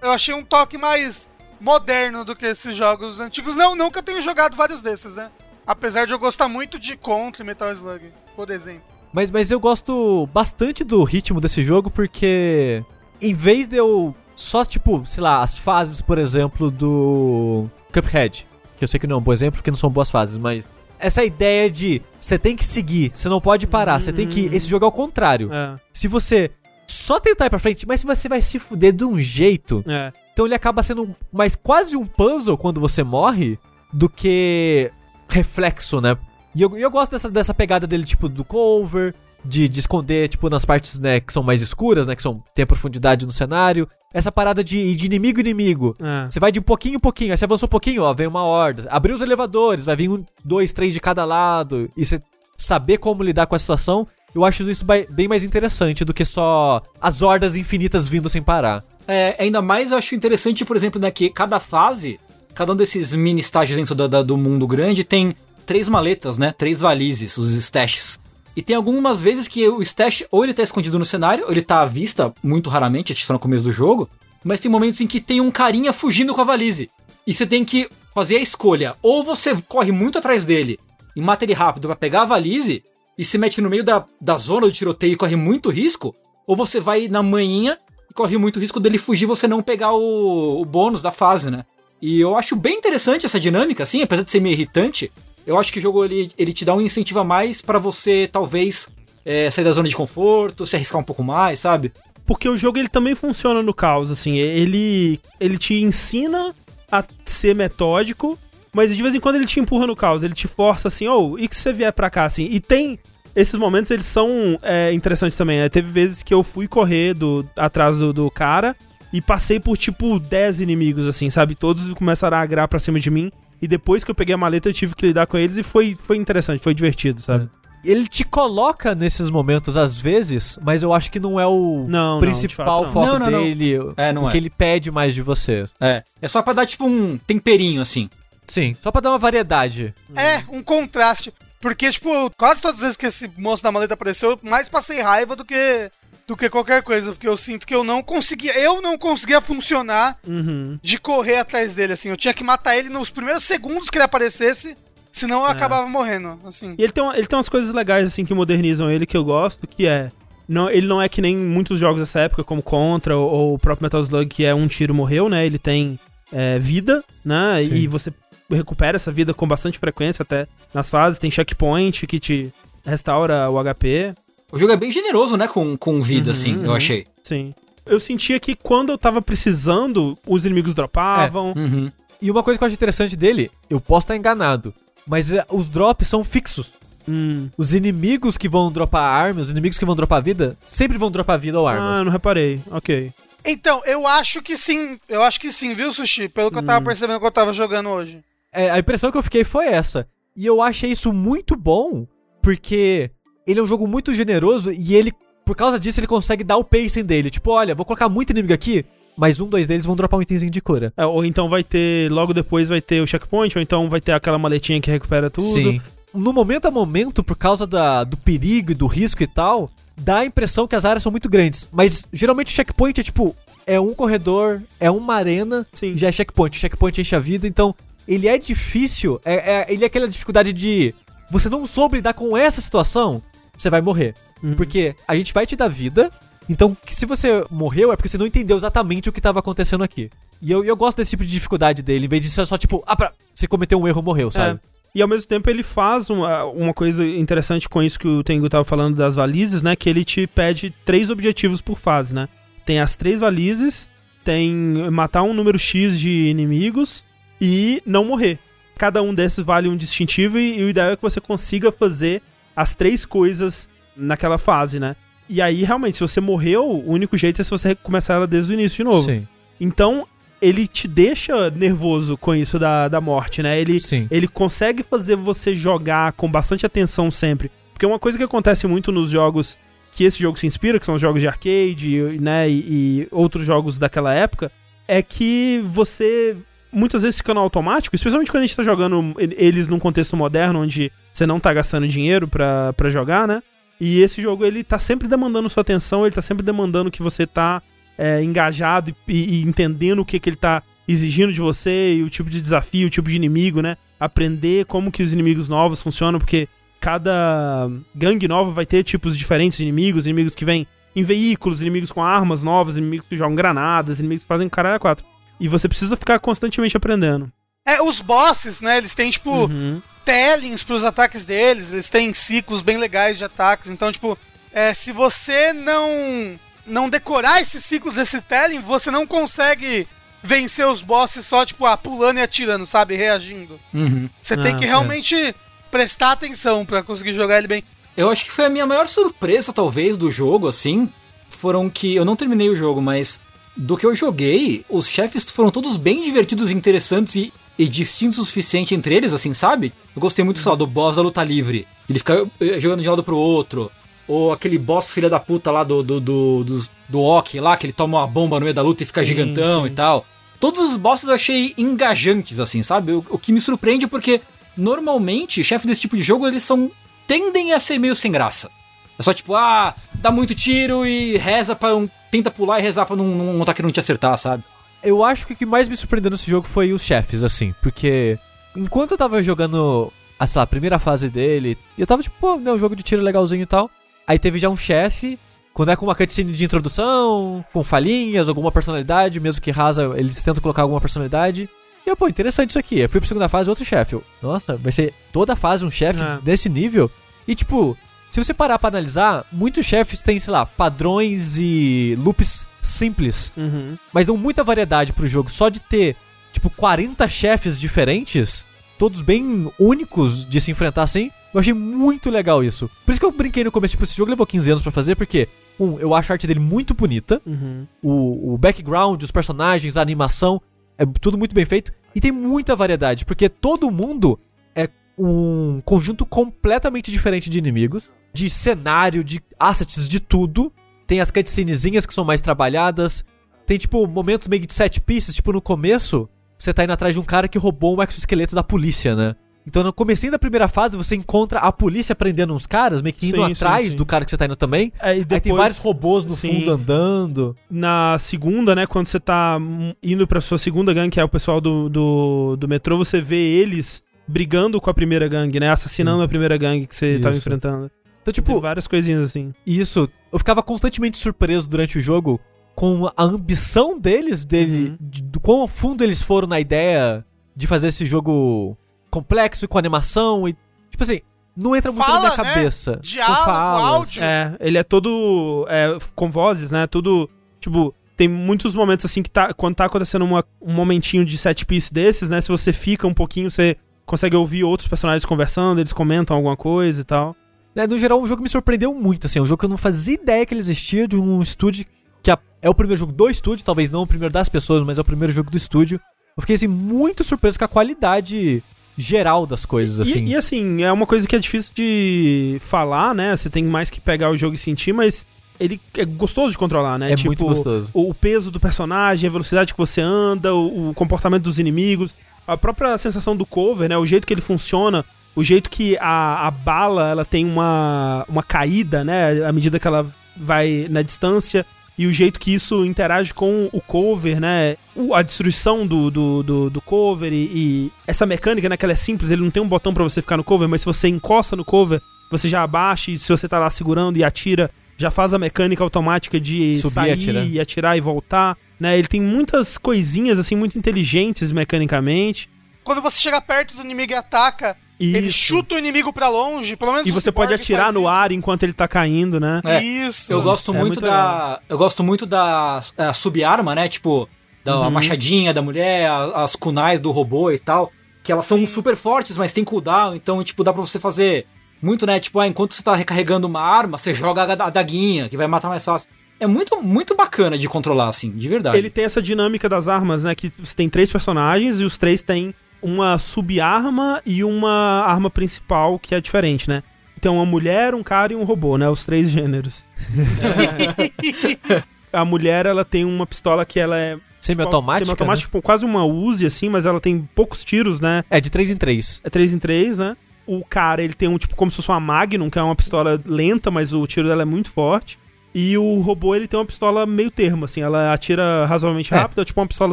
Eu 0.02 0.10
achei 0.10 0.34
um 0.34 0.42
toque 0.42 0.78
mais. 0.78 1.30
moderno 1.60 2.24
do 2.24 2.34
que 2.34 2.46
esses 2.46 2.74
jogos 2.76 3.20
antigos. 3.20 3.54
Não, 3.54 3.76
eu 3.76 4.02
tenha 4.02 4.22
jogado 4.22 4.56
vários 4.56 4.80
desses, 4.80 5.14
né? 5.14 5.30
Apesar 5.66 6.06
de 6.06 6.12
eu 6.12 6.18
gostar 6.18 6.48
muito 6.48 6.78
de 6.78 6.96
Contra 6.96 7.42
e 7.42 7.46
Metal 7.46 7.70
Slug, 7.72 8.12
por 8.34 8.50
exemplo. 8.50 8.82
Mas, 9.12 9.30
mas 9.30 9.50
eu 9.50 9.60
gosto 9.60 10.28
bastante 10.32 10.84
do 10.84 11.02
ritmo 11.04 11.40
desse 11.40 11.62
jogo 11.62 11.90
porque, 11.90 12.82
em 13.20 13.34
vez 13.34 13.68
de 13.68 13.76
eu 13.76 14.14
só, 14.34 14.64
tipo, 14.64 15.04
sei 15.04 15.22
lá, 15.22 15.42
as 15.42 15.58
fases, 15.58 16.00
por 16.00 16.16
exemplo, 16.16 16.70
do 16.70 17.68
Cuphead, 17.92 18.46
que 18.78 18.84
eu 18.84 18.88
sei 18.88 18.98
que 18.98 19.06
não 19.06 19.16
é 19.16 19.18
um 19.18 19.22
bom 19.22 19.32
exemplo 19.32 19.58
porque 19.58 19.70
não 19.70 19.76
são 19.76 19.90
boas 19.90 20.10
fases, 20.10 20.38
mas 20.38 20.66
essa 20.98 21.24
ideia 21.24 21.70
de 21.70 22.00
você 22.18 22.38
tem 22.38 22.54
que 22.54 22.64
seguir, 22.64 23.12
você 23.14 23.28
não 23.28 23.40
pode 23.40 23.66
parar, 23.66 24.00
você 24.00 24.12
tem 24.12 24.26
que. 24.26 24.46
Esse 24.52 24.68
jogo 24.68 24.84
é 24.84 24.88
o 24.88 24.92
contrário. 24.92 25.52
É, 25.52 25.76
Se 25.92 26.06
você 26.06 26.50
só 26.90 27.20
tentar 27.20 27.46
ir 27.46 27.50
pra 27.50 27.58
frente, 27.58 27.86
mas 27.86 28.00
se 28.00 28.06
você 28.06 28.28
vai 28.28 28.40
se 28.40 28.58
fuder 28.58 28.92
de 28.92 29.04
um 29.04 29.18
jeito, 29.18 29.84
é. 29.86 30.12
então 30.32 30.44
ele 30.44 30.54
acaba 30.54 30.82
sendo 30.82 31.14
mais 31.32 31.54
quase 31.54 31.96
um 31.96 32.04
puzzle 32.04 32.58
quando 32.58 32.80
você 32.80 33.02
morre 33.02 33.58
do 33.92 34.08
que 34.08 34.90
reflexo, 35.28 36.00
né? 36.00 36.16
E 36.54 36.62
eu, 36.62 36.76
eu 36.76 36.90
gosto 36.90 37.12
dessa, 37.12 37.30
dessa 37.30 37.54
pegada 37.54 37.86
dele, 37.86 38.04
tipo, 38.04 38.28
do 38.28 38.44
cover, 38.44 39.14
de, 39.44 39.68
de 39.68 39.80
esconder, 39.80 40.28
tipo, 40.28 40.50
nas 40.50 40.64
partes, 40.64 40.98
né, 40.98 41.20
que 41.20 41.32
são 41.32 41.42
mais 41.42 41.62
escuras, 41.62 42.06
né, 42.06 42.16
que 42.16 42.22
são, 42.22 42.42
tem 42.54 42.66
profundidade 42.66 43.24
no 43.24 43.32
cenário. 43.32 43.88
Essa 44.12 44.32
parada 44.32 44.64
de, 44.64 44.96
de 44.96 45.06
inimigo 45.06 45.38
em 45.38 45.42
inimigo. 45.42 45.96
é. 46.00 46.28
Você 46.28 46.40
vai 46.40 46.50
de 46.50 46.60
pouquinho 46.60 46.96
em 46.96 47.00
pouquinho, 47.00 47.30
aí 47.30 47.36
você 47.36 47.44
avançou 47.44 47.68
um 47.68 47.70
pouquinho, 47.70 48.02
ó, 48.02 48.12
vem 48.12 48.26
uma 48.26 48.42
horda. 48.42 48.88
Abriu 48.90 49.14
os 49.14 49.20
elevadores, 49.20 49.84
vai 49.84 49.94
vir 49.94 50.10
um, 50.10 50.24
dois, 50.44 50.72
três 50.72 50.92
de 50.92 51.00
cada 51.00 51.24
lado. 51.24 51.88
E 51.96 52.04
você 52.04 52.20
saber 52.56 52.98
como 52.98 53.22
lidar 53.22 53.46
com 53.46 53.54
a 53.54 53.58
situação, 53.58 54.06
eu 54.34 54.44
acho 54.44 54.62
isso 54.70 54.84
bem 55.10 55.28
mais 55.28 55.44
interessante 55.44 56.04
do 56.04 56.14
que 56.14 56.24
só 56.24 56.82
as 57.00 57.22
hordas 57.22 57.56
infinitas 57.56 58.06
vindo 58.06 58.28
sem 58.28 58.42
parar. 58.42 58.84
É, 59.08 59.34
ainda 59.38 59.60
mais 59.60 59.90
eu 59.90 59.96
acho 59.96 60.14
interessante, 60.14 60.64
por 60.64 60.76
exemplo, 60.76 61.00
né, 61.00 61.10
que 61.10 61.30
cada 61.30 61.58
fase, 61.58 62.18
cada 62.54 62.72
um 62.72 62.76
desses 62.76 63.12
mini 63.14 63.40
estágios 63.40 63.76
dentro 63.78 63.94
da- 63.94 64.22
do 64.22 64.36
mundo 64.36 64.66
grande 64.66 65.02
tem 65.04 65.34
três 65.66 65.88
maletas, 65.88 66.38
né? 66.38 66.52
Três 66.56 66.80
valizes, 66.80 67.36
os 67.38 67.50
stashes. 67.52 68.18
E 68.56 68.62
tem 68.62 68.74
algumas 68.76 69.22
vezes 69.22 69.46
que 69.48 69.66
o 69.68 69.80
stash 69.82 70.24
ou 70.30 70.42
ele 70.44 70.52
tá 70.52 70.62
escondido 70.62 70.98
no 70.98 71.04
cenário, 71.04 71.44
ou 71.46 71.52
ele 71.52 71.62
tá 71.62 71.80
à 71.80 71.86
vista, 71.86 72.32
muito 72.42 72.68
raramente, 72.68 73.12
acho 73.12 73.20
que 73.20 73.26
só 73.26 73.32
no 73.32 73.38
começo 73.38 73.64
do 73.66 73.72
jogo, 73.72 74.08
mas 74.44 74.58
tem 74.60 74.70
momentos 74.70 75.00
em 75.00 75.06
que 75.06 75.20
tem 75.20 75.40
um 75.40 75.50
carinha 75.50 75.92
fugindo 75.92 76.34
com 76.34 76.40
a 76.40 76.44
valise. 76.44 76.90
E 77.26 77.32
você 77.32 77.46
tem 77.46 77.64
que 77.64 77.88
fazer 78.14 78.36
a 78.36 78.40
escolha. 78.40 78.94
Ou 79.02 79.22
você 79.24 79.56
corre 79.68 79.92
muito 79.92 80.18
atrás 80.18 80.44
dele 80.44 80.78
e 81.14 81.20
mata 81.20 81.44
ele 81.44 81.52
rápido 81.52 81.86
pra 81.86 81.94
pegar 81.96 82.22
a 82.22 82.26
valise 82.26 82.82
e 83.20 83.24
se 83.24 83.36
mete 83.36 83.60
no 83.60 83.68
meio 83.68 83.84
da, 83.84 84.02
da 84.18 84.38
zona 84.38 84.66
do 84.66 84.72
tiroteio 84.72 85.12
e 85.12 85.16
corre 85.16 85.36
muito 85.36 85.68
risco, 85.68 86.16
ou 86.46 86.56
você 86.56 86.80
vai 86.80 87.06
na 87.06 87.22
manhinha 87.22 87.76
e 88.10 88.14
corre 88.14 88.38
muito 88.38 88.58
risco 88.58 88.80
dele 88.80 88.96
fugir 88.96 89.26
você 89.26 89.46
não 89.46 89.62
pegar 89.62 89.92
o, 89.92 90.58
o 90.58 90.64
bônus 90.64 91.02
da 91.02 91.12
fase, 91.12 91.50
né? 91.50 91.66
E 92.00 92.18
eu 92.18 92.34
acho 92.34 92.56
bem 92.56 92.78
interessante 92.78 93.26
essa 93.26 93.38
dinâmica, 93.38 93.82
assim, 93.82 94.00
apesar 94.00 94.22
de 94.22 94.30
ser 94.30 94.40
meio 94.40 94.54
irritante. 94.54 95.12
Eu 95.46 95.58
acho 95.58 95.70
que 95.70 95.78
o 95.78 95.82
jogo 95.82 96.02
ele, 96.02 96.30
ele 96.38 96.50
te 96.50 96.64
dá 96.64 96.74
um 96.74 96.80
incentivo 96.80 97.18
a 97.18 97.24
mais 97.24 97.60
pra 97.60 97.78
você, 97.78 98.26
talvez, 98.26 98.88
é, 99.22 99.50
sair 99.50 99.64
da 99.64 99.72
zona 99.72 99.90
de 99.90 99.94
conforto, 99.94 100.66
se 100.66 100.76
arriscar 100.76 100.98
um 100.98 101.04
pouco 101.04 101.22
mais, 101.22 101.58
sabe? 101.60 101.92
Porque 102.24 102.48
o 102.48 102.56
jogo 102.56 102.78
ele 102.78 102.88
também 102.88 103.14
funciona 103.14 103.62
no 103.62 103.74
caos, 103.74 104.10
assim. 104.10 104.38
Ele, 104.38 105.20
ele 105.38 105.58
te 105.58 105.74
ensina 105.74 106.54
a 106.90 107.04
ser 107.26 107.54
metódico, 107.54 108.38
mas 108.72 108.94
de 108.94 109.02
vez 109.02 109.14
em 109.14 109.20
quando 109.20 109.36
ele 109.36 109.46
te 109.46 109.60
empurra 109.60 109.86
no 109.86 109.96
caos. 109.96 110.22
Ele 110.22 110.34
te 110.34 110.48
força 110.48 110.88
assim, 110.88 111.06
ou 111.06 111.38
e 111.38 111.46
que 111.48 111.56
você 111.56 111.70
vier 111.70 111.92
pra 111.92 112.10
cá, 112.10 112.24
assim. 112.24 112.44
E 112.44 112.60
tem. 112.60 112.98
Esses 113.34 113.54
momentos 113.54 113.90
eles 113.90 114.06
são 114.06 114.58
é, 114.62 114.92
interessantes 114.92 115.36
também. 115.36 115.58
né? 115.58 115.68
Teve 115.68 115.90
vezes 115.90 116.22
que 116.22 116.34
eu 116.34 116.42
fui 116.42 116.66
correr 116.66 117.14
do, 117.14 117.44
atrás 117.56 117.98
do, 117.98 118.12
do 118.12 118.30
cara 118.30 118.74
e 119.12 119.20
passei 119.22 119.58
por 119.60 119.76
tipo 119.76 120.18
10 120.18 120.60
inimigos, 120.60 121.06
assim, 121.06 121.30
sabe? 121.30 121.54
Todos 121.54 121.92
começaram 121.94 122.36
a 122.36 122.40
agrar 122.40 122.66
pra 122.68 122.78
cima 122.78 122.98
de 123.00 123.10
mim. 123.10 123.30
E 123.62 123.68
depois 123.68 124.02
que 124.02 124.10
eu 124.10 124.14
peguei 124.14 124.34
a 124.34 124.38
maleta, 124.38 124.68
eu 124.68 124.72
tive 124.72 124.94
que 124.94 125.06
lidar 125.06 125.26
com 125.26 125.36
eles 125.36 125.58
e 125.58 125.62
foi, 125.62 125.94
foi 125.94 126.16
interessante, 126.16 126.62
foi 126.62 126.72
divertido, 126.74 127.20
sabe? 127.20 127.48
Ele 127.84 128.06
te 128.06 128.24
coloca 128.24 128.94
nesses 128.94 129.30
momentos 129.30 129.74
às 129.76 129.96
vezes, 129.96 130.58
mas 130.62 130.82
eu 130.82 130.92
acho 130.92 131.10
que 131.10 131.18
não 131.20 131.38
é 131.40 131.46
o 131.46 131.86
Não, 131.88 132.14
não, 132.14 132.20
principal 132.20 132.84
de 132.86 132.92
fato, 132.92 132.94
não. 132.96 133.06
foco 133.06 133.06
Não, 133.06 133.18
não, 133.18 133.30
não. 133.30 133.42
dele, 133.42 133.74
É, 133.96 134.12
não 134.12 134.24
o 134.24 134.28
é. 134.28 134.32
que 134.32 134.36
ele 134.36 134.50
pede 134.50 134.90
mais 134.90 135.14
de 135.14 135.22
você. 135.22 135.64
É. 135.80 136.02
É 136.20 136.28
só 136.28 136.42
pra 136.42 136.52
dar, 136.52 136.66
tipo, 136.66 136.84
um 136.86 137.16
temperinho, 137.26 137.80
assim. 137.80 138.08
Sim, 138.46 138.74
só 138.82 138.90
pra 138.90 139.00
dar 139.00 139.10
uma 139.10 139.18
variedade. 139.18 139.94
É, 140.14 140.42
um 140.50 140.62
contraste. 140.62 141.32
Porque, 141.60 141.90
tipo, 141.90 142.30
quase 142.38 142.60
todas 142.60 142.78
as 142.78 142.82
vezes 142.82 142.96
que 142.96 143.06
esse 143.06 143.30
moço 143.36 143.62
da 143.62 143.70
maleta 143.70 143.94
apareceu, 143.94 144.30
eu 144.30 144.40
mais 144.42 144.68
passei 144.68 145.00
raiva 145.00 145.36
do 145.36 145.44
que 145.44 145.90
do 146.26 146.36
que 146.36 146.48
qualquer 146.48 146.80
coisa, 146.82 147.10
porque 147.10 147.26
eu 147.26 147.36
sinto 147.36 147.66
que 147.66 147.74
eu 147.74 147.82
não 147.82 148.04
conseguia, 148.04 148.56
eu 148.56 148.80
não 148.80 148.96
conseguia 148.96 149.40
funcionar 149.40 150.16
Uhum. 150.24 150.78
de 150.80 150.96
correr 150.96 151.38
atrás 151.38 151.74
dele, 151.74 151.94
assim. 151.94 152.08
Eu 152.08 152.16
tinha 152.16 152.32
que 152.32 152.44
matar 152.44 152.76
ele 152.78 152.88
nos 152.88 153.10
primeiros 153.10 153.42
segundos 153.42 153.90
que 153.90 153.98
ele 153.98 154.04
aparecesse, 154.04 154.76
senão 155.10 155.40
eu 155.40 155.46
acabava 155.46 155.88
morrendo, 155.88 156.38
assim. 156.46 156.76
E 156.78 156.82
ele 156.84 156.92
tem, 156.92 157.04
ele 157.14 157.26
tem 157.26 157.36
umas 157.36 157.48
coisas 157.48 157.74
legais, 157.74 158.06
assim, 158.06 158.24
que 158.24 158.32
modernizam 158.32 158.88
ele, 158.88 159.06
que 159.06 159.16
eu 159.16 159.24
gosto, 159.24 159.66
que 159.66 159.88
é... 159.88 160.12
Não, 160.48 160.70
ele 160.70 160.86
não 160.86 161.02
é 161.02 161.08
que 161.08 161.20
nem 161.20 161.36
muitos 161.36 161.80
jogos 161.80 162.00
dessa 162.00 162.20
época, 162.20 162.44
como 162.44 162.62
Contra 162.62 163.16
ou, 163.16 163.28
ou 163.28 163.54
o 163.54 163.58
próprio 163.58 163.84
Metal 163.84 164.00
Slug, 164.00 164.28
que 164.28 164.44
é 164.44 164.54
um 164.54 164.68
tiro 164.68 164.94
morreu, 164.94 165.28
né? 165.28 165.44
Ele 165.44 165.58
tem 165.58 165.98
é, 166.32 166.60
vida, 166.60 167.04
né? 167.24 167.60
Sim. 167.62 167.74
E 167.74 167.86
você 167.88 168.12
recupera 168.50 168.96
essa 168.96 169.10
vida 169.10 169.32
com 169.32 169.46
bastante 169.46 169.78
frequência 169.78 170.22
até 170.22 170.46
nas 170.72 170.90
fases. 170.90 171.18
Tem 171.18 171.30
checkpoint 171.30 172.06
que 172.06 172.18
te 172.18 172.52
restaura 172.84 173.50
o 173.50 173.62
HP. 173.62 174.14
O 174.52 174.58
jogo 174.58 174.72
é 174.72 174.76
bem 174.76 174.90
generoso, 174.90 175.36
né, 175.36 175.46
com, 175.46 175.76
com 175.76 176.02
vida, 176.02 176.26
Uhum, 176.26 176.32
assim, 176.32 176.54
eu 176.62 176.70
uhum. 176.70 176.76
achei. 176.76 177.06
Sim. 177.22 177.54
Eu 177.86 178.00
sentia 178.00 178.38
que 178.40 178.54
quando 178.54 178.90
eu 178.90 178.98
tava 178.98 179.22
precisando, 179.22 180.18
os 180.26 180.44
inimigos 180.44 180.74
dropavam. 180.74 181.52
Uhum. 181.56 181.90
E 182.20 182.30
uma 182.30 182.42
coisa 182.42 182.58
que 182.58 182.64
eu 182.64 182.66
acho 182.66 182.74
interessante 182.74 183.16
dele, 183.16 183.50
eu 183.68 183.80
posso 183.80 184.04
estar 184.04 184.16
enganado, 184.16 184.74
mas 185.06 185.32
é, 185.32 185.44
os 185.48 185.68
drops 185.68 186.06
são 186.06 186.22
fixos. 186.22 186.66
Hum. 187.08 187.48
Os 187.56 187.74
inimigos 187.74 188.36
que 188.36 188.48
vão 188.48 188.70
dropar 188.70 189.02
arma, 189.02 189.40
os 189.40 189.50
inimigos 189.50 189.78
que 189.78 189.84
vão 189.84 189.96
dropar 189.96 190.22
vida, 190.22 190.56
sempre 190.66 190.98
vão 190.98 191.10
dropar 191.10 191.38
vida 191.38 191.58
ou 191.58 191.66
arma. 191.66 191.96
Ah, 191.96 191.98
eu 192.00 192.04
não 192.04 192.12
reparei. 192.12 192.60
Ok. 192.70 193.10
Então, 193.44 193.82
eu 193.86 194.06
acho 194.06 194.42
que 194.42 194.56
sim. 194.56 194.98
Eu 195.08 195.22
acho 195.22 195.40
que 195.40 195.50
sim, 195.50 195.74
viu, 195.74 195.92
Sushi? 195.92 196.28
Pelo 196.28 196.50
que 196.50 196.58
eu 196.58 196.62
tava 196.62 196.84
percebendo 196.84 197.18
que 197.18 197.26
eu 197.26 197.30
tava 197.30 197.52
jogando 197.52 197.88
hoje. 197.88 198.22
É, 198.52 198.70
a 198.70 198.78
impressão 198.78 199.10
que 199.10 199.18
eu 199.18 199.22
fiquei 199.22 199.44
foi 199.44 199.66
essa. 199.66 200.06
E 200.36 200.46
eu 200.46 200.62
achei 200.62 200.90
isso 200.90 201.12
muito 201.12 201.56
bom, 201.56 202.06
porque 202.42 203.10
ele 203.46 203.60
é 203.60 203.62
um 203.62 203.66
jogo 203.66 203.86
muito 203.86 204.14
generoso 204.14 204.72
e 204.72 204.94
ele, 204.94 205.12
por 205.44 205.56
causa 205.56 205.78
disso, 205.78 206.00
ele 206.00 206.06
consegue 206.06 206.44
dar 206.44 206.56
o 206.56 206.64
pacing 206.64 207.04
dele. 207.04 207.30
Tipo, 207.30 207.52
olha, 207.52 207.74
vou 207.74 207.84
colocar 207.84 208.08
muito 208.08 208.30
inimigo 208.30 208.54
aqui, 208.54 208.84
mas 209.16 209.40
um, 209.40 209.48
dois 209.48 209.66
deles 209.66 209.86
vão 209.86 209.96
dropar 209.96 210.18
um 210.18 210.22
itemzinho 210.22 210.50
de 210.50 210.60
cura. 210.60 210.92
É, 210.96 211.04
ou 211.04 211.24
então 211.24 211.48
vai 211.48 211.62
ter, 211.62 212.10
logo 212.10 212.32
depois 212.32 212.68
vai 212.68 212.80
ter 212.80 213.00
o 213.00 213.06
checkpoint, 213.06 213.56
ou 213.56 213.62
então 213.62 213.88
vai 213.88 214.00
ter 214.00 214.12
aquela 214.12 214.38
maletinha 214.38 214.80
que 214.80 214.90
recupera 214.90 215.30
tudo. 215.30 215.46
Sim. 215.46 215.80
No 216.12 216.32
momento 216.32 216.66
a 216.66 216.70
momento, 216.70 217.22
por 217.22 217.36
causa 217.36 217.66
da, 217.66 218.02
do 218.02 218.16
perigo 218.16 218.72
e 218.72 218.74
do 218.74 218.86
risco 218.86 219.22
e 219.22 219.26
tal, 219.28 219.70
dá 219.96 220.18
a 220.18 220.24
impressão 220.24 220.66
que 220.66 220.74
as 220.74 220.84
áreas 220.84 221.02
são 221.02 221.12
muito 221.12 221.28
grandes. 221.28 221.68
Mas 221.70 222.04
geralmente 222.12 222.48
o 222.48 222.50
checkpoint 222.50 223.00
é 223.00 223.04
tipo, 223.04 223.36
é 223.64 223.78
um 223.78 223.94
corredor, 223.94 224.60
é 224.80 224.90
uma 224.90 225.14
arena, 225.14 225.64
Sim. 225.72 225.94
já 225.94 226.08
é 226.08 226.12
checkpoint. 226.12 226.56
O 226.56 226.60
checkpoint 226.60 227.00
enche 227.00 227.14
a 227.14 227.20
vida, 227.20 227.46
então 227.46 227.74
ele 228.10 228.26
é 228.26 228.36
difícil. 228.36 229.20
É, 229.24 229.34
é- 229.34 229.72
ele 229.72 229.84
é 229.84 229.86
aquela 229.86 230.08
dificuldade 230.08 230.52
de 230.52 230.92
você 231.30 231.48
não 231.48 231.64
soube 231.64 231.96
lidar 231.96 232.12
com 232.12 232.36
essa 232.36 232.60
situação, 232.60 233.22
você 233.56 233.70
vai 233.70 233.80
morrer. 233.80 234.16
Uhum. 234.42 234.54
Porque 234.54 234.96
a 235.06 235.14
gente 235.14 235.32
vai 235.32 235.46
te 235.46 235.54
dar 235.54 235.68
vida. 235.68 236.10
Então, 236.48 236.76
se 236.88 237.06
você 237.06 237.44
morreu 237.48 237.92
é 237.92 237.96
porque 237.96 238.08
você 238.08 238.18
não 238.18 238.26
entendeu 238.26 238.56
exatamente 238.56 239.08
o 239.08 239.12
que 239.12 239.20
estava 239.20 239.38
acontecendo 239.38 239.84
aqui. 239.84 240.10
E 240.42 240.50
eu, 240.50 240.64
eu 240.64 240.76
gosto 240.76 240.96
desse 240.96 241.10
tipo 241.10 241.22
de 241.22 241.30
dificuldade 241.30 241.82
dele, 241.82 242.06
em 242.06 242.08
vez 242.08 242.22
de 242.22 242.28
ser 242.28 242.44
só 242.46 242.58
tipo, 242.58 242.82
ah, 242.84 242.96
pra, 242.96 243.12
você 243.32 243.46
cometeu 243.46 243.80
um 243.80 243.86
erro, 243.86 244.02
morreu, 244.02 244.30
sabe? 244.30 244.58
É. 244.64 244.70
E 244.92 245.00
ao 245.00 245.06
mesmo 245.06 245.28
tempo 245.28 245.48
ele 245.48 245.62
faz 245.62 246.10
uma, 246.10 246.44
uma 246.46 246.74
coisa 246.74 247.06
interessante 247.06 247.68
com 247.68 247.80
isso 247.80 247.96
que 247.96 248.08
o 248.08 248.24
Tengu 248.24 248.48
tava 248.48 248.64
falando 248.64 248.96
das 248.96 249.14
valizes, 249.14 249.62
né? 249.62 249.76
Que 249.76 249.88
ele 249.88 250.04
te 250.04 250.26
pede 250.26 250.74
três 250.84 251.10
objetivos 251.10 251.60
por 251.60 251.78
fase, 251.78 252.12
né? 252.12 252.28
Tem 252.66 252.80
as 252.80 252.96
três 252.96 253.20
valizes, 253.20 253.88
tem 254.24 254.52
matar 254.90 255.22
um 255.22 255.32
número 255.32 255.58
X 255.58 255.96
de 255.96 256.10
inimigos 256.28 257.04
e 257.40 257.82
não 257.86 258.04
morrer. 258.04 258.38
Cada 258.76 259.02
um 259.02 259.14
desses 259.14 259.44
vale 259.44 259.68
um 259.68 259.76
distintivo 259.76 260.38
e, 260.38 260.58
e 260.58 260.64
o 260.64 260.70
ideal 260.70 260.90
é 260.90 260.96
que 260.96 261.02
você 261.02 261.20
consiga 261.20 261.70
fazer 261.70 262.22
as 262.54 262.74
três 262.74 263.04
coisas 263.04 263.68
naquela 263.96 264.38
fase, 264.38 264.78
né? 264.78 264.96
E 265.28 265.40
aí, 265.40 265.62
realmente, 265.62 265.96
se 265.96 266.00
você 266.00 266.20
morreu, 266.20 266.68
o 266.68 266.90
único 266.90 267.16
jeito 267.16 267.40
é 267.40 267.44
se 267.44 267.50
você 267.50 267.74
começar 267.74 268.14
ela 268.14 268.26
desde 268.26 268.52
o 268.52 268.54
início 268.54 268.78
de 268.78 268.84
novo. 268.84 269.06
Sim. 269.06 269.28
Então, 269.60 270.06
ele 270.42 270.66
te 270.66 270.88
deixa 270.88 271.50
nervoso 271.50 272.16
com 272.16 272.34
isso 272.34 272.58
da, 272.58 272.88
da 272.88 273.00
morte, 273.00 273.42
né? 273.42 273.60
Ele, 273.60 273.78
Sim. 273.78 274.08
ele 274.10 274.26
consegue 274.26 274.82
fazer 274.82 275.16
você 275.16 275.54
jogar 275.54 276.12
com 276.14 276.30
bastante 276.30 276.66
atenção 276.66 277.10
sempre. 277.10 277.50
Porque 277.72 277.86
uma 277.86 277.98
coisa 277.98 278.18
que 278.18 278.24
acontece 278.24 278.66
muito 278.66 278.90
nos 278.90 279.10
jogos 279.10 279.56
que 279.92 280.04
esse 280.04 280.20
jogo 280.20 280.38
se 280.38 280.46
inspira, 280.46 280.78
que 280.78 280.86
são 280.86 280.94
os 280.94 281.00
jogos 281.00 281.20
de 281.20 281.28
arcade, 281.28 282.18
né, 282.20 282.48
e, 282.48 282.54
e 282.54 283.08
outros 283.10 283.44
jogos 283.44 283.78
daquela 283.78 284.14
época, 284.14 284.50
é 284.86 285.02
que 285.02 285.62
você 285.66 286.36
muitas 286.72 287.02
vezes 287.02 287.18
fica 287.18 287.34
no 287.34 287.40
automático, 287.40 287.94
especialmente 287.94 288.30
quando 288.30 288.42
a 288.42 288.46
gente 288.46 288.56
tá 288.56 288.62
jogando 288.62 289.14
eles 289.18 289.68
num 289.68 289.78
contexto 289.78 290.16
moderno, 290.16 290.60
onde 290.60 290.92
você 291.12 291.26
não 291.26 291.40
tá 291.40 291.52
gastando 291.52 291.88
dinheiro 291.88 292.28
pra 292.28 292.88
jogar, 292.88 293.26
né? 293.26 293.42
E 293.80 294.02
esse 294.02 294.20
jogo, 294.20 294.44
ele 294.44 294.62
tá 294.62 294.78
sempre 294.78 295.08
demandando 295.08 295.48
sua 295.48 295.62
atenção, 295.62 296.04
ele 296.04 296.14
tá 296.14 296.20
sempre 296.20 296.44
demandando 296.44 296.90
que 296.90 297.02
você 297.02 297.26
tá 297.26 297.62
é, 297.96 298.22
engajado 298.22 298.94
e, 299.08 299.40
e 299.40 299.42
entendendo 299.42 300.00
o 300.00 300.04
que, 300.04 300.20
que 300.20 300.28
ele 300.28 300.36
tá 300.36 300.62
exigindo 300.86 301.32
de 301.32 301.40
você 301.40 301.94
e 301.94 302.02
o 302.02 302.10
tipo 302.10 302.28
de 302.28 302.40
desafio, 302.40 302.88
o 302.88 302.90
tipo 302.90 303.08
de 303.08 303.16
inimigo, 303.16 303.62
né? 303.62 303.76
Aprender 303.98 304.66
como 304.66 304.92
que 304.92 305.02
os 305.02 305.12
inimigos 305.12 305.48
novos 305.48 305.82
funcionam, 305.82 306.18
porque 306.18 306.48
cada 306.80 307.70
gangue 307.94 308.26
nova 308.26 308.50
vai 308.50 308.66
ter 308.66 308.82
tipos 308.82 309.16
diferentes 309.16 309.56
de 309.56 309.62
inimigos, 309.62 310.06
inimigos 310.06 310.34
que 310.34 310.44
vêm 310.44 310.66
em 310.94 311.02
veículos, 311.02 311.62
inimigos 311.62 311.92
com 311.92 312.02
armas 312.02 312.42
novas, 312.42 312.76
inimigos 312.76 313.06
que 313.06 313.16
jogam 313.16 313.34
granadas, 313.34 314.00
inimigos 314.00 314.24
que 314.24 314.28
fazem 314.28 314.48
caralho 314.48 314.76
a 314.76 314.80
quatro. 314.80 315.04
E 315.40 315.48
você 315.48 315.66
precisa 315.68 315.96
ficar 315.96 316.18
constantemente 316.20 316.76
aprendendo. 316.76 317.32
É, 317.66 317.82
os 317.82 318.00
bosses, 318.00 318.60
né? 318.60 318.76
Eles 318.78 318.94
têm, 318.94 319.10
tipo, 319.10 319.46
Uhum. 319.46 319.80
tellings 320.04 320.62
pros 320.62 320.84
ataques 320.84 321.24
deles, 321.24 321.72
eles 321.72 321.88
têm 321.90 322.12
ciclos 322.14 322.60
bem 322.62 322.76
legais 322.76 323.18
de 323.18 323.24
ataques. 323.24 323.68
Então, 323.70 323.90
tipo, 323.90 324.18
é, 324.52 324.72
se 324.74 324.92
você 324.92 325.52
não 325.52 326.38
não 326.66 326.88
decorar 326.88 327.40
esses 327.40 327.64
ciclos 327.64 327.94
desse 327.94 328.20
telling, 328.22 328.60
você 328.60 328.90
não 328.92 329.04
consegue 329.06 329.88
vencer 330.22 330.66
os 330.68 330.82
bosses 330.82 331.26
só, 331.26 331.44
tipo, 331.44 331.64
ah, 331.64 331.76
pulando 331.76 332.18
e 332.18 332.22
atirando, 332.22 332.64
sabe? 332.66 332.94
Reagindo. 332.94 333.58
Uhum. 333.74 334.08
Você 334.22 334.36
tem 334.36 334.52
Ah, 334.52 334.56
que 334.56 334.64
é. 334.64 334.68
realmente 334.68 335.34
prestar 335.70 336.12
atenção 336.12 336.64
pra 336.64 336.82
conseguir 336.82 337.14
jogar 337.14 337.38
ele 337.38 337.48
bem. 337.48 337.64
Eu 337.96 338.10
acho 338.10 338.24
que 338.24 338.30
foi 338.30 338.44
a 338.44 338.50
minha 338.50 338.66
maior 338.66 338.86
surpresa, 338.88 339.52
talvez, 339.52 339.96
do 339.96 340.12
jogo, 340.12 340.46
assim. 340.48 340.88
Foram 341.28 341.68
que. 341.70 341.94
Eu 341.96 342.04
não 342.04 342.14
terminei 342.16 342.48
o 342.50 342.56
jogo, 342.56 342.80
mas. 342.80 343.18
Do 343.56 343.76
que 343.76 343.84
eu 343.84 343.94
joguei, 343.94 344.64
os 344.68 344.88
chefes 344.88 345.28
foram 345.30 345.50
todos 345.50 345.76
bem 345.76 346.02
divertidos, 346.02 346.50
interessantes 346.50 347.16
e, 347.16 347.32
e 347.58 347.68
distintos 347.68 348.18
o 348.18 348.24
suficiente 348.24 348.74
entre 348.74 348.94
eles, 348.94 349.12
assim, 349.12 349.32
sabe? 349.32 349.72
Eu 349.94 350.00
gostei 350.00 350.24
muito, 350.24 350.40
sei 350.40 350.50
lá, 350.50 350.56
do 350.56 350.66
boss 350.66 350.96
da 350.96 351.02
luta 351.02 351.22
livre. 351.22 351.66
Ele 351.88 351.98
fica 351.98 352.26
eh, 352.40 352.58
jogando 352.60 352.82
de 352.82 352.88
um 352.88 352.90
lado 352.90 353.04
pro 353.04 353.16
outro. 353.16 353.70
Ou 354.06 354.32
aquele 354.32 354.58
boss 354.58 354.92
filha 354.92 355.08
da 355.08 355.20
puta 355.20 355.50
lá 355.50 355.62
do, 355.62 355.82
do, 355.82 356.00
do, 356.00 356.44
do 356.88 357.02
Ok 357.02 357.40
lá, 357.40 357.56
que 357.56 357.66
ele 357.66 357.72
toma 357.72 357.98
uma 357.98 358.06
bomba 358.06 358.38
no 358.38 358.44
meio 358.44 358.54
da 358.54 358.62
luta 358.62 358.82
e 358.82 358.86
fica 358.86 359.04
gigantão 359.04 359.66
e 359.66 359.70
tal. 359.70 360.06
Todos 360.40 360.70
os 360.70 360.76
bosses 360.76 361.06
eu 361.06 361.14
achei 361.14 361.54
engajantes, 361.58 362.40
assim, 362.40 362.62
sabe? 362.62 362.92
O, 362.92 363.04
o 363.10 363.18
que 363.18 363.30
me 363.30 363.40
surpreende 363.40 363.86
porque, 363.86 364.20
normalmente, 364.56 365.44
chefes 365.44 365.66
desse 365.66 365.82
tipo 365.82 365.96
de 365.96 366.02
jogo, 366.02 366.26
eles 366.26 366.42
são 366.42 366.70
tendem 367.06 367.52
a 367.52 367.58
ser 367.58 367.76
meio 367.76 367.96
sem 367.96 368.12
graça. 368.12 368.48
É 368.96 369.02
só 369.02 369.12
tipo, 369.12 369.34
ah, 369.34 369.74
dá 369.94 370.12
muito 370.12 370.32
tiro 370.32 370.86
e 370.86 371.16
reza 371.16 371.56
pra 371.56 371.74
um. 371.74 371.88
Tenta 372.10 372.30
pular 372.30 372.58
e 372.58 372.62
rezar 372.62 372.86
pra 372.86 372.96
não, 372.96 373.06
não, 373.06 373.32
não 373.34 373.42
ataque 373.42 373.62
não 373.62 373.70
te 373.70 373.80
acertar, 373.80 374.16
sabe? 374.18 374.42
Eu 374.82 375.04
acho 375.04 375.26
que 375.26 375.32
o 375.32 375.36
que 375.36 375.46
mais 375.46 375.68
me 375.68 375.76
surpreendeu 375.76 376.10
nesse 376.10 376.30
jogo 376.30 376.46
foi 376.46 376.72
os 376.72 376.82
chefes, 376.82 377.22
assim, 377.22 377.54
porque 377.62 378.18
enquanto 378.56 378.92
eu 378.92 378.98
tava 378.98 379.22
jogando 379.22 379.92
essa 380.18 380.46
primeira 380.46 380.78
fase 380.78 381.08
dele, 381.08 381.56
e 381.76 381.80
eu 381.80 381.86
tava 381.86 382.02
tipo, 382.02 382.16
pô, 382.20 382.36
né, 382.36 382.50
um 382.52 382.58
jogo 382.58 382.74
de 382.74 382.82
tiro 382.82 383.02
legalzinho 383.02 383.42
e 383.42 383.46
tal. 383.46 383.70
Aí 384.06 384.18
teve 384.18 384.38
já 384.38 384.48
um 384.48 384.56
chefe, 384.56 385.18
quando 385.52 385.70
é 385.70 385.76
com 385.76 385.86
uma 385.86 385.94
cutscene 385.94 386.32
de 386.32 386.44
introdução, 386.44 387.44
com 387.52 387.62
falhinhas, 387.62 388.28
alguma 388.28 388.50
personalidade, 388.50 389.20
mesmo 389.20 389.40
que 389.40 389.50
rasa, 389.50 389.92
eles 389.96 390.20
tentam 390.22 390.42
colocar 390.42 390.62
alguma 390.62 390.80
personalidade. 390.80 391.48
E 391.86 391.88
eu, 391.90 391.96
pô, 391.96 392.08
interessante 392.08 392.50
isso 392.50 392.58
aqui. 392.58 392.80
Eu 392.80 392.88
fui 392.88 393.00
pra 393.00 393.08
segunda 393.08 393.28
fase, 393.28 393.48
outro 393.48 393.64
chefe. 393.64 393.94
Eu, 393.94 394.04
Nossa, 394.22 394.56
vai 394.56 394.72
ser 394.72 394.92
toda 395.12 395.36
fase 395.36 395.64
um 395.64 395.70
chefe 395.70 396.00
É. 396.02 396.18
desse 396.22 396.48
nível? 396.48 396.90
E 397.26 397.34
tipo, 397.34 397.76
se 398.10 398.22
você 398.22 398.34
parar 398.34 398.58
pra 398.58 398.68
analisar, 398.68 399.24
muitos 399.32 399.64
chefes 399.64 400.02
têm, 400.02 400.18
sei 400.18 400.32
lá, 400.32 400.44
padrões 400.44 401.38
e 401.40 401.96
loops 401.98 402.46
simples 402.60 403.32
Uhum. 403.36 403.76
mas 403.92 404.06
dão 404.06 404.16
muita 404.16 404.44
variedade 404.44 404.92
pro 404.92 405.06
jogo. 405.06 405.30
Só 405.30 405.48
de 405.48 405.60
ter, 405.60 405.96
tipo, 406.32 406.50
40 406.50 407.06
chefes 407.08 407.58
diferentes, 407.58 408.46
todos 408.78 409.00
bem 409.02 409.50
únicos 409.58 410.26
de 410.26 410.40
se 410.40 410.50
enfrentar 410.50 410.82
assim, 410.82 411.10
eu 411.32 411.40
achei 411.40 411.52
muito 411.54 412.10
legal 412.10 412.42
isso. 412.42 412.68
Por 412.84 412.92
isso 412.92 413.00
que 413.00 413.06
eu 413.06 413.12
brinquei 413.12 413.44
no 413.44 413.52
começo, 413.52 413.72
tipo, 413.72 413.84
esse 413.84 413.96
jogo 413.96 414.10
levou 414.10 414.26
15 414.26 414.50
anos 414.50 414.62
pra 414.62 414.72
fazer, 414.72 414.96
porque, 414.96 415.28
um, 415.58 415.78
eu 415.78 415.94
acho 415.94 416.12
a 416.12 416.14
arte 416.14 416.26
dele 416.26 416.40
muito 416.40 416.74
bonita, 416.74 417.22
Uhum. 417.24 417.66
o, 417.82 418.34
o 418.34 418.38
background, 418.38 419.02
os 419.02 419.10
personagens, 419.12 419.76
a 419.76 419.82
animação, 419.82 420.40
é 420.76 420.84
tudo 421.00 421.16
muito 421.16 421.34
bem 421.34 421.44
feito, 421.44 421.72
e 421.94 422.00
tem 422.00 422.10
muita 422.12 422.54
variedade, 422.56 423.04
porque 423.04 423.28
todo 423.28 423.70
mundo 423.70 424.18
é 424.54 424.68
um 424.98 425.60
conjunto 425.64 426.04
completamente 426.04 426.90
diferente 426.90 427.30
de 427.30 427.38
inimigos, 427.38 427.90
de 428.12 428.28
cenário, 428.30 429.02
de 429.04 429.20
assets, 429.38 429.88
de 429.88 430.00
tudo. 430.00 430.52
Tem 430.86 431.00
as 431.00 431.10
cutscenezinhas 431.10 431.86
que 431.86 431.94
são 431.94 432.04
mais 432.04 432.20
trabalhadas. 432.20 433.04
Tem, 433.46 433.58
tipo, 433.58 433.86
momentos 433.86 434.28
meio 434.28 434.44
de 434.46 434.52
set 434.52 434.80
pieces, 434.80 435.14
tipo, 435.14 435.32
no 435.32 435.40
começo, 435.40 436.08
você 436.38 436.52
tá 436.52 436.64
indo 436.64 436.72
atrás 436.72 436.94
de 436.94 437.00
um 437.00 437.04
cara 437.04 437.28
que 437.28 437.38
roubou 437.38 437.76
um 437.78 437.82
exoesqueleto 437.82 438.34
da 438.34 438.42
polícia, 438.42 438.94
né? 438.94 439.14
Então, 439.46 439.64
no 439.64 439.72
comecinho 439.72 440.12
da 440.12 440.18
primeira 440.18 440.46
fase, 440.48 440.76
você 440.76 440.94
encontra 440.94 441.38
a 441.40 441.50
polícia 441.50 441.94
prendendo 441.94 442.34
uns 442.34 442.46
caras, 442.46 442.82
meio 442.82 442.94
que 442.94 443.06
indo 443.08 443.16
Sim, 443.16 443.26
sim, 443.26 443.32
atrás 443.32 443.72
sim. 443.72 443.76
do 443.78 443.86
cara 443.86 444.04
que 444.04 444.10
você 444.10 444.16
tá 444.16 444.26
indo 444.26 444.36
também. 444.36 444.70
É, 444.78 444.88
e 444.88 444.98
Aí 444.98 445.04
tem 445.04 445.18
depois- 445.20 445.36
vários 445.38 445.58
robôs 445.58 446.04
no 446.04 446.10
Sim. 446.14 446.40
fundo 446.40 446.52
andando. 446.52 447.36
na 447.50 447.96
segunda, 447.98 448.54
né, 448.54 448.66
quando 448.66 448.86
você 448.86 449.00
tá 449.00 449.38
indo 449.82 450.06
pra 450.06 450.20
sua 450.20 450.38
segunda 450.38 450.74
gangue, 450.74 450.90
que 450.90 451.00
é 451.00 451.04
o 451.04 451.08
pessoal 451.08 451.40
do, 451.40 451.68
do, 451.70 452.36
do 452.36 452.46
metrô, 452.46 452.76
você 452.76 453.00
vê 453.00 453.16
eles 453.16 453.82
brigando 454.06 454.60
com 454.60 454.68
a 454.68 454.74
primeira 454.74 455.08
gangue, 455.08 455.40
né, 455.40 455.48
assassinando 455.50 456.02
a 456.02 456.08
primeira 456.08 456.36
gangue 456.36 456.66
que 456.66 456.74
você 456.74 456.98
tava 456.98 457.16
Isso. 457.16 457.26
enfrentando. 457.26 457.70
Então, 458.02 458.12
Tipo, 458.12 458.28
tipo, 458.30 458.40
várias 458.40 458.66
coisinhas 458.66 459.10
assim. 459.10 459.32
Isso, 459.46 459.88
eu 460.12 460.18
ficava 460.18 460.42
constantemente 460.42 460.96
surpreso 460.98 461.48
durante 461.48 461.78
o 461.78 461.80
jogo 461.80 462.18
com 462.54 462.86
a 462.96 463.02
ambição 463.02 463.78
deles, 463.78 464.24
dele, 464.24 464.70
Uhum. 464.70 464.76
de- 464.80 465.02
do 465.02 465.20
quão 465.20 465.46
fundo 465.46 465.84
eles 465.84 466.02
foram 466.02 466.26
na 466.28 466.40
ideia 466.40 467.04
de 467.36 467.46
fazer 467.46 467.68
esse 467.68 467.86
jogo 467.86 468.56
complexo 468.90 469.46
com 469.48 469.58
animação 469.58 470.28
e 470.28 470.32
tipo 470.70 470.82
assim, 470.82 471.00
não 471.36 471.54
entra 471.54 471.70
muito 471.70 471.84
Fala, 471.86 471.94
na 471.94 472.00
minha 472.00 472.10
né? 472.10 472.16
cabeça. 472.34 472.74
Com 472.74 472.80
Diálogo, 472.80 473.24
falas. 473.24 473.64
áudio. 473.74 474.02
É, 474.04 474.36
ele 474.40 474.58
é 474.58 474.62
todo 474.64 475.46
é, 475.48 475.78
com 475.94 476.10
vozes, 476.10 476.50
né, 476.50 476.66
tudo, 476.66 477.08
tipo, 477.40 477.74
tem 477.96 478.08
muitos 478.08 478.54
momentos 478.54 478.84
assim 478.86 479.02
que 479.02 479.10
tá, 479.10 479.32
quando 479.34 479.54
tá 479.54 479.66
acontecendo 479.66 480.04
uma- 480.04 480.24
um 480.40 480.52
momentinho 480.52 481.04
de 481.04 481.16
set 481.16 481.44
piece 481.46 481.72
desses, 481.72 482.08
né, 482.10 482.20
se 482.20 482.28
você 482.28 482.52
fica 482.52 482.86
um 482.86 482.94
pouquinho, 482.94 483.30
você 483.30 483.56
consegue 483.86 484.16
ouvir 484.16 484.42
outros 484.44 484.68
personagens 484.68 485.04
conversando, 485.04 485.60
eles 485.60 485.72
comentam 485.72 486.16
alguma 486.16 486.36
coisa 486.36 486.80
e 486.80 486.84
tal. 486.84 487.14
É, 487.54 487.66
no 487.66 487.78
geral, 487.78 488.00
o 488.00 488.06
jogo 488.06 488.22
me 488.22 488.28
surpreendeu 488.28 488.72
muito, 488.74 489.06
assim, 489.06 489.18
é 489.18 489.22
um 489.22 489.26
jogo 489.26 489.40
que 489.40 489.44
eu 489.44 489.50
não 489.50 489.56
fazia 489.56 489.94
ideia 489.94 490.24
que 490.24 490.32
ele 490.32 490.40
existia 490.40 490.86
de 490.86 490.96
um 490.96 491.20
estúdio 491.20 491.66
que 492.02 492.10
é 492.42 492.48
o 492.48 492.54
primeiro 492.54 492.78
jogo 492.78 492.92
do 492.92 493.10
estúdio, 493.10 493.44
talvez 493.44 493.70
não 493.70 493.82
o 493.82 493.86
primeiro 493.86 494.12
das 494.12 494.28
pessoas, 494.28 494.64
mas 494.64 494.78
é 494.78 494.80
o 494.80 494.84
primeiro 494.84 495.12
jogo 495.12 495.30
do 495.30 495.36
estúdio. 495.36 495.80
Eu 496.16 496.22
fiquei 496.22 496.36
assim 496.36 496.48
muito 496.48 497.04
surpreso 497.04 497.38
com 497.38 497.44
a 497.44 497.48
qualidade 497.48 498.42
geral 498.76 499.26
das 499.26 499.44
coisas, 499.44 499.78
E- 499.78 499.82
assim. 499.90 500.04
E, 500.06 500.16
assim, 500.16 500.62
é 500.62 500.72
uma 500.72 500.86
coisa 500.86 501.06
que 501.06 501.14
é 501.14 501.18
difícil 501.18 501.52
de 501.54 502.38
falar, 502.40 502.94
né? 502.94 503.14
Você 503.16 503.28
tem 503.28 503.44
mais 503.44 503.68
que 503.68 503.80
pegar 503.80 504.10
o 504.10 504.16
jogo 504.16 504.34
e 504.34 504.38
sentir, 504.38 504.72
mas 504.72 505.04
ele 505.38 505.60
é 505.76 505.84
gostoso 505.84 506.30
de 506.32 506.38
controlar, 506.38 506.78
né? 506.78 506.92
é 506.92 506.96
muito 506.96 507.24
gostoso. 507.24 507.70
O, 507.74 507.90
o 507.90 507.94
peso 507.94 508.30
do 508.30 508.40
personagem, 508.40 509.08
a 509.08 509.12
velocidade 509.12 509.52
que 509.52 509.58
você 509.58 509.80
anda, 509.80 510.34
o, 510.34 510.70
o 510.70 510.74
comportamento 510.74 511.24
dos 511.24 511.38
inimigos, 511.38 511.94
a 512.26 512.36
própria 512.36 512.76
sensação 512.78 513.14
do 513.16 513.26
cover, 513.26 513.68
né? 513.68 513.76
O 513.76 513.84
jeito 513.84 514.06
que 514.06 514.14
ele 514.14 514.20
funciona, 514.20 514.84
o 515.14 515.22
jeito 515.24 515.50
que 515.50 515.76
a, 515.80 516.26
a 516.26 516.30
bala 516.30 516.88
ela 516.90 517.04
tem 517.04 517.24
uma, 517.24 518.04
uma 518.08 518.22
caída, 518.22 518.84
né? 518.84 519.24
À 519.24 519.32
medida 519.32 519.58
que 519.58 519.66
ela 519.66 519.86
vai 520.16 520.66
na 520.70 520.82
distância. 520.82 521.44
E 521.78 521.86
o 521.86 521.92
jeito 521.92 522.20
que 522.20 522.34
isso 522.34 522.64
interage 522.66 523.14
com 523.14 523.48
o 523.52 523.60
cover, 523.60 524.20
né? 524.20 524.56
O- 524.76 524.94
a 524.94 525.00
destruição 525.02 525.66
do, 525.66 525.90
do, 525.90 526.22
do, 526.22 526.50
do 526.50 526.60
cover 526.60 527.10
e, 527.12 527.16
e 527.32 527.72
essa 527.86 528.04
mecânica, 528.04 528.48
né? 528.50 528.56
Que 528.56 528.64
ela 528.66 528.72
é 528.72 528.76
simples, 528.76 529.10
ele 529.10 529.22
não 529.22 529.30
tem 529.30 529.42
um 529.42 529.48
botão 529.48 529.72
pra 529.72 529.82
você 529.82 530.02
ficar 530.02 530.16
no 530.18 530.24
cover, 530.24 530.46
mas 530.48 530.60
se 530.60 530.66
você 530.66 530.88
encosta 530.88 531.34
no 531.36 531.44
cover, 531.44 531.80
você 532.10 532.28
já 532.28 532.42
abaixa 532.42 532.90
e 532.90 532.98
se 532.98 533.08
você 533.08 533.26
tá 533.26 533.38
lá 533.38 533.48
segurando 533.48 533.96
e 533.96 534.04
atira, 534.04 534.50
já 534.76 534.90
faz 534.90 535.14
a 535.14 535.18
mecânica 535.18 535.62
automática 535.62 536.20
de 536.20 536.56
Subir 536.58 536.70
e 536.70 536.74
sair 536.74 536.92
atirar. 536.92 537.26
e 537.26 537.40
atirar 537.40 537.76
e 537.78 537.80
voltar, 537.80 538.36
né? 538.58 538.78
Ele 538.78 538.88
tem 538.88 539.00
muitas 539.00 539.56
coisinhas, 539.56 540.18
assim, 540.18 540.36
muito 540.36 540.58
inteligentes 540.58 541.32
mecanicamente. 541.32 542.28
Quando 542.62 542.82
você 542.82 543.00
chega 543.00 543.20
perto 543.22 543.54
do 543.56 543.62
inimigo 543.62 543.92
e 543.92 543.96
ataca, 543.96 544.54
ele 544.80 545.08
Isso. 545.08 545.18
chuta 545.18 545.54
o 545.54 545.58
inimigo 545.58 545.92
pra 545.92 546.08
longe, 546.08 546.56
pelo 546.56 546.72
menos 546.72 546.86
E 546.86 546.90
você 546.90 547.12
pode 547.12 547.34
atirar 547.34 547.72
no 547.72 547.80
isso. 547.80 547.88
ar 547.88 548.12
enquanto 548.12 548.42
ele 548.44 548.52
tá 548.52 548.66
caindo, 548.66 549.20
né? 549.20 549.40
É, 549.44 549.62
Isso. 549.62 550.12
Eu 550.12 550.22
gosto 550.22 550.50
é 550.52 550.54
muito, 550.54 550.66
muito 550.66 550.80
da. 550.80 551.40
Eu 551.48 551.58
gosto 551.58 551.84
muito 551.84 552.06
da 552.06 552.60
é, 552.78 552.92
subarma, 552.92 553.54
né? 553.54 553.68
Tipo, 553.68 554.08
da 554.44 554.58
Uhum. 554.60 554.70
machadinha 554.70 555.34
da 555.34 555.42
mulher, 555.42 555.88
a- 555.90 556.22
as 556.24 556.34
kunais 556.34 556.80
do 556.80 556.90
robô 556.90 557.30
e 557.30 557.38
tal. 557.38 557.70
Que 558.02 558.10
elas 558.10 558.24
são 558.24 558.46
super 558.46 558.74
fortes, 558.74 559.18
mas 559.18 559.32
tem 559.34 559.44
cooldown, 559.44 559.94
então, 559.94 560.24
tipo, 560.24 560.42
dá 560.42 560.52
pra 560.52 560.62
você 560.62 560.78
fazer 560.78 561.26
muito, 561.60 561.84
né? 561.84 562.00
Tipo, 562.00 562.18
ah, 562.20 562.26
enquanto 562.26 562.54
você 562.54 562.62
tá 562.62 562.74
recarregando 562.74 563.26
uma 563.26 563.42
arma, 563.42 563.76
você 563.76 563.92
joga 563.94 564.22
a, 564.22 564.46
a 564.46 564.50
daguinha, 564.50 565.06
que 565.10 565.16
vai 565.18 565.26
matar 565.26 565.48
mais 565.50 565.62
fácil. 565.62 565.86
É 566.18 566.26
muito, 566.26 566.62
muito 566.62 566.94
bacana 566.96 567.36
de 567.36 567.46
controlar, 567.48 567.88
assim, 567.88 568.10
de 568.10 568.26
verdade. 568.28 568.56
Ele 568.56 568.70
tem 568.70 568.84
essa 568.84 569.02
dinâmica 569.02 569.46
das 569.48 569.68
armas, 569.68 570.04
né? 570.04 570.14
Que 570.14 570.32
você 570.38 570.54
tem 570.54 570.70
três 570.70 570.90
personagens 570.90 571.60
e 571.60 571.64
os 571.64 571.76
três 571.76 572.00
têm 572.00 572.34
uma 572.62 572.98
subarma 572.98 574.02
e 574.04 574.22
uma 574.22 574.84
arma 574.84 575.10
principal 575.10 575.78
que 575.78 575.94
é 575.94 576.00
diferente, 576.00 576.48
né? 576.48 576.62
Então, 576.96 577.16
uma 577.16 577.24
mulher, 577.24 577.74
um 577.74 577.82
cara 577.82 578.12
e 578.12 578.16
um 578.16 578.24
robô, 578.24 578.58
né? 578.58 578.68
Os 578.68 578.84
três 578.84 579.08
gêneros. 579.08 579.64
a 581.90 582.04
mulher, 582.04 582.44
ela 582.44 582.64
tem 582.64 582.84
uma 582.84 583.06
pistola 583.06 583.44
que 583.46 583.58
ela 583.58 583.78
é... 583.78 583.96
Semi-automática. 584.20 584.84
Semi-automática, 584.84 585.26
tipo, 585.26 585.40
quase 585.40 585.64
uma 585.64 585.82
Uzi, 585.82 586.26
assim, 586.26 586.50
mas 586.50 586.66
ela 586.66 586.78
tem 586.78 587.08
poucos 587.14 587.42
tiros, 587.42 587.80
né? 587.80 587.98
né? 587.98 588.04
É, 588.10 588.20
de 588.20 588.28
3 588.28 588.50
em 588.50 588.56
3. 588.56 589.00
É 589.02 589.08
3 589.08 589.32
em 589.32 589.38
3, 589.38 589.78
né? 589.78 589.96
O 590.26 590.44
cara, 590.44 590.82
ele 590.82 590.92
tem 590.92 591.08
um 591.08 591.16
tipo 591.16 591.34
como 591.34 591.50
se 591.50 591.56
fosse 591.56 591.70
uma 591.70 591.80
Magnum, 591.80 592.28
que 592.28 592.38
é 592.38 592.42
uma 592.42 592.54
pistola 592.54 593.00
lenta, 593.06 593.50
mas 593.50 593.72
o 593.72 593.86
tiro 593.86 594.06
dela 594.06 594.22
é 594.22 594.26
muito 594.26 594.50
forte. 594.50 594.98
E 595.34 595.56
o 595.56 595.80
robô, 595.80 596.14
ele 596.14 596.26
tem 596.26 596.38
uma 596.38 596.44
pistola 596.46 596.84
meio 596.86 597.10
termo, 597.10 597.44
assim. 597.44 597.60
Ela 597.62 597.92
atira 597.92 598.44
razoavelmente 598.46 598.92
É. 598.92 598.96
rápido, 598.96 599.20
é 599.20 599.24
tipo 599.24 599.40
uma 599.40 599.46
pistola 599.46 599.72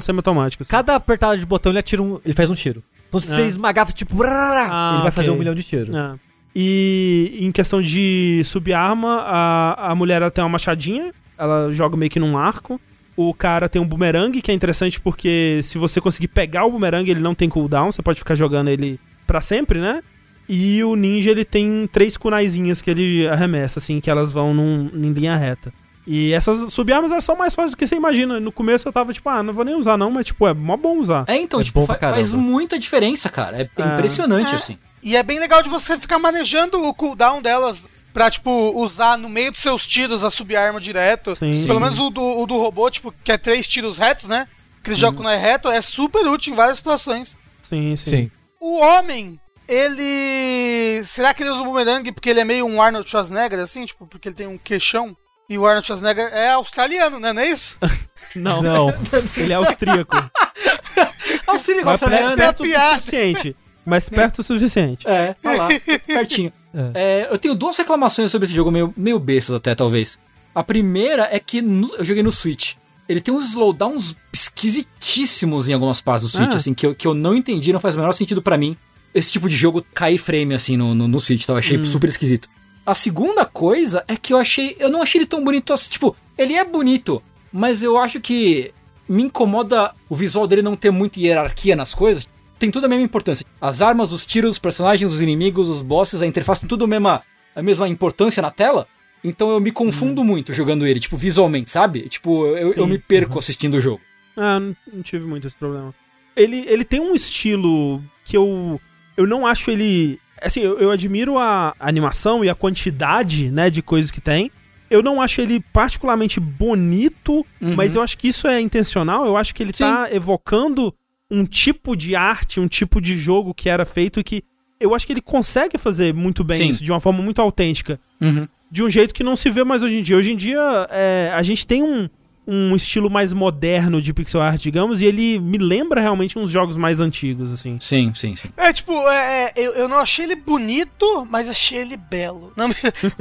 semiautomática. 0.01 0.61
Assim. 0.63 0.69
Cada 0.71 0.95
apertada 0.95 1.37
de 1.37 1.45
botão 1.45 1.71
ele 1.71 1.79
atira 1.79 2.01
um. 2.01 2.19
Ele 2.23 2.33
faz 2.33 2.49
um 2.49 2.55
tiro. 2.55 2.83
Então 3.07 3.19
se 3.19 3.31
Ah. 3.31 3.35
você 3.35 3.45
esmagar, 3.45 3.91
tipo, 3.91 4.21
Ah, 4.23 4.91
ele 4.93 5.03
vai 5.03 5.11
fazer 5.11 5.29
ok. 5.29 5.35
um 5.35 5.39
milhão 5.39 5.55
de 5.55 5.63
tiros. 5.63 5.93
É. 5.95 6.13
E 6.55 7.37
em 7.41 7.51
questão 7.51 7.81
de 7.81 8.41
subarma, 8.45 9.21
a, 9.25 9.91
a 9.91 9.95
mulher 9.95 10.21
ela 10.21 10.31
tem 10.31 10.43
uma 10.43 10.49
machadinha, 10.49 11.11
ela 11.37 11.71
joga 11.71 11.95
meio 11.95 12.09
que 12.09 12.19
num 12.19 12.37
arco. 12.37 12.79
O 13.15 13.33
cara 13.33 13.67
tem 13.67 13.81
um 13.81 13.87
boomerang, 13.87 14.39
que 14.41 14.51
é 14.51 14.53
interessante 14.53 14.99
porque 14.99 15.59
se 15.63 15.77
você 15.79 15.99
conseguir 15.99 16.27
pegar 16.27 16.65
o 16.65 16.71
boomerang, 16.71 17.09
ele 17.09 17.19
não 17.19 17.33
tem 17.33 17.49
cooldown, 17.49 17.91
você 17.91 18.01
pode 18.01 18.19
ficar 18.19 18.35
jogando 18.35 18.69
ele 18.69 18.99
pra 19.25 19.41
sempre, 19.41 19.79
né? 19.79 20.03
E 20.49 20.83
o 20.83 20.95
ninja, 20.95 21.31
ele 21.31 21.43
tem 21.43 21.89
três 21.91 22.15
kunaizinhas 22.15 22.81
que 22.81 22.89
ele 22.89 23.27
arremessa, 23.27 23.79
assim, 23.79 23.99
que 23.99 24.09
elas 24.09 24.31
vão 24.31 24.53
num, 24.53 24.89
em 24.93 25.11
linha 25.11 25.35
reta. 25.35 25.73
E 26.09 26.31
essas 26.31 26.71
subarmas, 26.71 27.11
elas 27.11 27.25
são 27.25 27.35
mais 27.35 27.53
fáceis 27.53 27.71
do 27.71 27.77
que 27.77 27.85
você 27.85 27.95
imagina. 27.95 28.39
No 28.39 28.49
começo 28.51 28.87
eu 28.87 28.93
tava 28.93 29.11
tipo, 29.11 29.27
ah, 29.27 29.43
não 29.43 29.53
vou 29.53 29.65
nem 29.65 29.75
usar 29.75 29.97
não, 29.97 30.09
mas 30.09 30.25
tipo, 30.27 30.47
é 30.47 30.53
mó 30.53 30.77
bom 30.77 30.99
usar. 30.99 31.25
É, 31.27 31.35
então, 31.35 31.59
É 31.59 31.63
tipo, 31.65 31.81
fa- 31.85 31.95
pra 31.95 32.11
faz 32.11 32.29
caramba. 32.31 32.49
muita 32.49 32.79
diferença, 32.79 33.27
cara. 33.29 33.57
É, 33.61 33.69
É. 33.77 33.93
impressionante, 33.93 34.51
É. 34.53 34.55
assim. 34.55 34.77
E 35.03 35.17
é 35.17 35.23
bem 35.23 35.37
legal 35.37 35.61
de 35.61 35.67
você 35.67 35.97
ficar 35.99 36.17
manejando 36.17 36.81
o 36.81 36.93
cooldown 36.93 37.41
delas 37.41 37.85
pra, 38.13 38.31
tipo, 38.31 38.49
usar 38.81 39.17
no 39.17 39.27
meio 39.27 39.51
dos 39.51 39.59
seus 39.59 39.85
tiros 39.85 40.23
a 40.23 40.29
subarma 40.31 40.79
direto. 40.79 41.35
Sim. 41.35 41.51
Pelo 41.67 41.73
Sim. 41.75 41.79
menos 41.83 41.99
o 41.99 42.09
do, 42.09 42.21
o 42.23 42.47
do 42.47 42.55
robô, 42.57 42.89
tipo, 42.89 43.13
que 43.21 43.31
é 43.33 43.37
três 43.37 43.67
tiros 43.67 43.97
retos, 43.97 44.29
né? 44.29 44.47
Que 44.81 44.91
ele 44.91 44.95
joga 44.97 45.17
quando 45.17 45.29
é 45.29 45.35
reto, 45.37 45.67
é 45.67 45.81
super 45.81 46.25
útil 46.25 46.53
em 46.53 46.55
várias 46.55 46.77
situações. 46.77 47.37
Sim, 47.61 47.97
sim. 47.97 48.09
Sim. 48.09 48.31
O 48.61 48.79
homem, 48.79 49.37
ele. 49.67 51.03
Será 51.03 51.33
que 51.33 51.43
ele 51.43 51.49
usa 51.49 51.61
o 51.61 51.65
boomerang 51.65 52.11
porque 52.11 52.29
ele 52.29 52.39
é 52.39 52.45
meio 52.45 52.65
um 52.65 52.81
Arnold 52.81 53.09
Schwarzenegger, 53.09 53.59
assim? 53.59 53.85
Tipo, 53.85 54.05
porque 54.07 54.27
ele 54.29 54.35
tem 54.35 54.47
um 54.47 54.57
queixão? 54.57 55.15
E 55.49 55.57
o 55.57 55.65
Arnold 55.65 55.85
Schwarzenegger 55.87 56.29
é 56.33 56.49
australiano, 56.51 57.19
né? 57.19 57.31
Não 57.33 57.41
é 57.41 57.49
isso? 57.49 57.77
Não, 58.35 58.61
Não. 58.61 58.89
ele 59.37 59.53
é 59.53 59.55
austríaco. 59.55 60.15
Mas 61.47 61.67
australiano. 61.87 62.35
perto, 62.35 62.35
Essa 62.35 62.41
é 62.41 62.45
a 62.45 62.47
perto 62.47 62.59
o 62.59 62.63
piada. 62.63 62.95
suficiente. 62.97 63.55
Mas 63.85 64.09
perto 64.09 64.39
o 64.39 64.43
suficiente. 64.43 65.07
É, 65.07 65.33
tá 65.41 65.53
lá, 65.53 65.67
pertinho. 66.05 66.51
É, 66.93 67.27
eu 67.31 67.37
tenho 67.37 67.55
duas 67.55 67.77
reclamações 67.77 68.29
sobre 68.31 68.45
esse 68.45 68.53
jogo, 68.53 68.69
meio, 68.69 68.93
meio 68.97 69.17
bestas 69.17 69.55
até, 69.55 69.73
talvez. 69.73 70.19
A 70.53 70.61
primeira 70.63 71.27
é 71.31 71.39
que 71.39 71.61
no- 71.61 71.95
eu 71.95 72.03
joguei 72.03 72.21
no 72.21 72.31
Switch. 72.31 72.73
Ele 73.07 73.21
tem 73.21 73.33
uns 73.33 73.45
slowdowns 73.45 74.15
esquisitíssimos 74.33 75.67
em 75.69 75.73
algumas 75.73 76.01
partes 76.01 76.29
do 76.29 76.37
Switch, 76.37 76.51
Ah. 76.53 76.57
assim, 76.57 76.73
que 76.73 76.85
eu, 76.85 76.93
que 76.93 77.07
eu 77.07 77.13
não 77.13 77.33
entendi, 77.35 77.71
não 77.71 77.79
faz 77.79 77.95
o 77.95 77.99
menor 77.99 78.11
sentido 78.11 78.41
pra 78.41 78.57
mim. 78.57 78.75
Esse 79.17 79.31
tipo 79.31 79.49
de 79.49 79.55
jogo 79.55 79.83
cair 79.93 80.17
frame, 80.17 80.53
assim, 80.53 80.77
no, 80.77 80.93
no, 80.93 81.07
no 81.07 81.19
Switch, 81.19 81.43
então 81.43 81.55
eu 81.55 81.59
achei 81.59 81.83
super 81.83 82.09
esquisito. 82.09 82.47
A 82.85 82.93
segunda 82.93 83.45
coisa 83.45 84.03
é 84.07 84.15
que 84.15 84.31
eu 84.31 84.37
achei. 84.37 84.75
Eu 84.79 84.89
não 84.89 85.01
achei 85.01 85.19
ele 85.19 85.25
tão 85.25 85.43
bonito 85.43 85.73
assim. 85.73 85.89
Tipo, 85.89 86.15
ele 86.37 86.53
é 86.53 86.63
bonito, 86.63 87.21
mas 87.51 87.81
eu 87.81 87.97
acho 87.97 88.21
que 88.21 88.71
me 89.09 89.23
incomoda 89.23 89.93
o 90.07 90.15
visual 90.15 90.45
dele 90.45 90.61
não 90.61 90.75
ter 90.75 90.91
muita 90.91 91.19
hierarquia 91.19 91.75
nas 91.75 91.93
coisas. 91.93 92.27
Tem 92.59 92.71
tudo 92.71 92.85
a 92.85 92.87
mesma 92.87 93.03
importância. 93.03 93.45
As 93.59 93.81
armas, 93.81 94.11
os 94.11 94.25
tiros, 94.25 94.51
os 94.51 94.59
personagens, 94.59 95.11
os 95.11 95.21
inimigos, 95.21 95.69
os 95.69 95.81
bosses, 95.81 96.21
a 96.21 96.27
interface, 96.27 96.61
tem 96.61 96.69
tudo 96.69 96.85
a 96.85 96.87
mesma, 96.87 97.21
a 97.55 97.61
mesma 97.61 97.87
importância 97.87 98.41
na 98.41 98.51
tela. 98.51 98.87
Então 99.23 99.49
eu 99.49 99.59
me 99.59 99.71
confundo 99.71 100.23
muito 100.23 100.53
jogando 100.53 100.85
ele, 100.85 100.99
tipo, 100.99 101.17
visualmente, 101.17 101.71
sabe? 101.71 102.07
Tipo, 102.07 102.45
eu, 102.55 102.73
eu 102.73 102.87
me 102.87 102.97
perco 102.97 103.39
assistindo 103.39 103.75
o 103.75 103.81
jogo. 103.81 104.01
Ah, 104.35 104.59
não, 104.59 104.75
não 104.93 105.01
tive 105.01 105.25
muito 105.25 105.47
esse 105.47 105.55
problema. 105.55 105.93
Ele, 106.35 106.63
ele 106.67 106.83
tem 106.83 106.99
um 106.99 107.15
estilo 107.15 108.01
que 108.23 108.37
eu. 108.37 108.79
Eu 109.17 109.25
não 109.27 109.45
acho 109.45 109.71
ele. 109.71 110.19
Assim, 110.41 110.61
eu, 110.61 110.77
eu 110.79 110.91
admiro 110.91 111.37
a 111.39 111.73
animação 111.79 112.45
e 112.45 112.49
a 112.49 112.53
quantidade, 112.55 113.49
né, 113.49 113.69
de 113.69 113.81
coisas 113.81 114.11
que 114.11 114.21
tem. 114.21 114.51
Eu 114.89 115.01
não 115.03 115.19
acho 115.21 115.41
ele 115.41 115.59
particularmente 115.73 116.39
bonito, 116.39 117.45
Uhum. 117.59 117.75
mas 117.75 117.95
eu 117.95 118.01
acho 118.01 118.17
que 118.17 118.27
isso 118.29 118.47
é 118.47 118.61
intencional. 118.61 119.25
Eu 119.25 119.35
acho 119.35 119.53
que 119.53 119.63
ele 119.63 119.73
Sim. 119.73 119.83
tá 119.83 120.07
evocando 120.11 120.93
um 121.29 121.43
tipo 121.43 121.95
de 121.95 122.15
arte, 122.15 122.59
um 122.59 122.67
tipo 122.67 123.01
de 123.01 123.17
jogo 123.17 123.53
que 123.53 123.67
era 123.67 123.85
feito 123.85 124.19
e 124.19 124.23
que 124.23 124.43
eu 124.79 124.93
acho 124.95 125.05
que 125.07 125.11
ele 125.13 125.21
consegue 125.21 125.77
fazer 125.77 126.13
muito 126.13 126.43
bem 126.43 126.57
Sim. 126.59 126.69
isso, 126.69 126.83
de 126.83 126.91
uma 126.91 126.99
forma 127.01 127.21
muito 127.21 127.41
autêntica. 127.41 127.99
Uhum. 128.21 128.47
de 128.69 128.83
um 128.83 128.89
jeito 128.89 129.13
que 129.13 129.23
não 129.23 129.35
se 129.37 129.49
vê 129.49 129.63
mais 129.63 129.81
hoje 129.81 129.95
em 129.97 130.01
dia. 130.01 130.17
Hoje 130.17 130.31
em 130.33 130.35
dia, 130.37 130.87
é, 130.91 131.31
a 131.33 131.41
gente 131.41 131.65
tem 131.65 131.81
um, 131.83 132.09
um 132.47 132.75
estilo 132.75 133.09
mais 133.09 133.33
moderno 133.33 134.01
de 134.01 134.13
pixel 134.13 134.41
art, 134.41 134.61
digamos, 134.61 135.01
e 135.01 135.05
ele 135.05 135.37
me 135.37 135.57
lembra 135.57 135.99
realmente 135.99 136.39
uns 136.39 136.49
jogos 136.49 136.77
mais 136.77 137.01
antigos, 137.01 137.51
assim. 137.51 137.77
Sim, 137.79 138.13
sim, 138.15 138.35
sim. 138.35 138.47
É, 138.55 138.71
tipo, 138.71 138.93
é, 139.09 139.45
é, 139.45 139.53
eu, 139.57 139.73
eu 139.73 139.87
não 139.89 139.97
achei 139.99 140.23
ele 140.23 140.35
bonito, 140.35 141.27
mas 141.29 141.49
achei 141.49 141.79
ele 141.79 141.97
belo. 141.97 142.53
Não, 142.57 142.69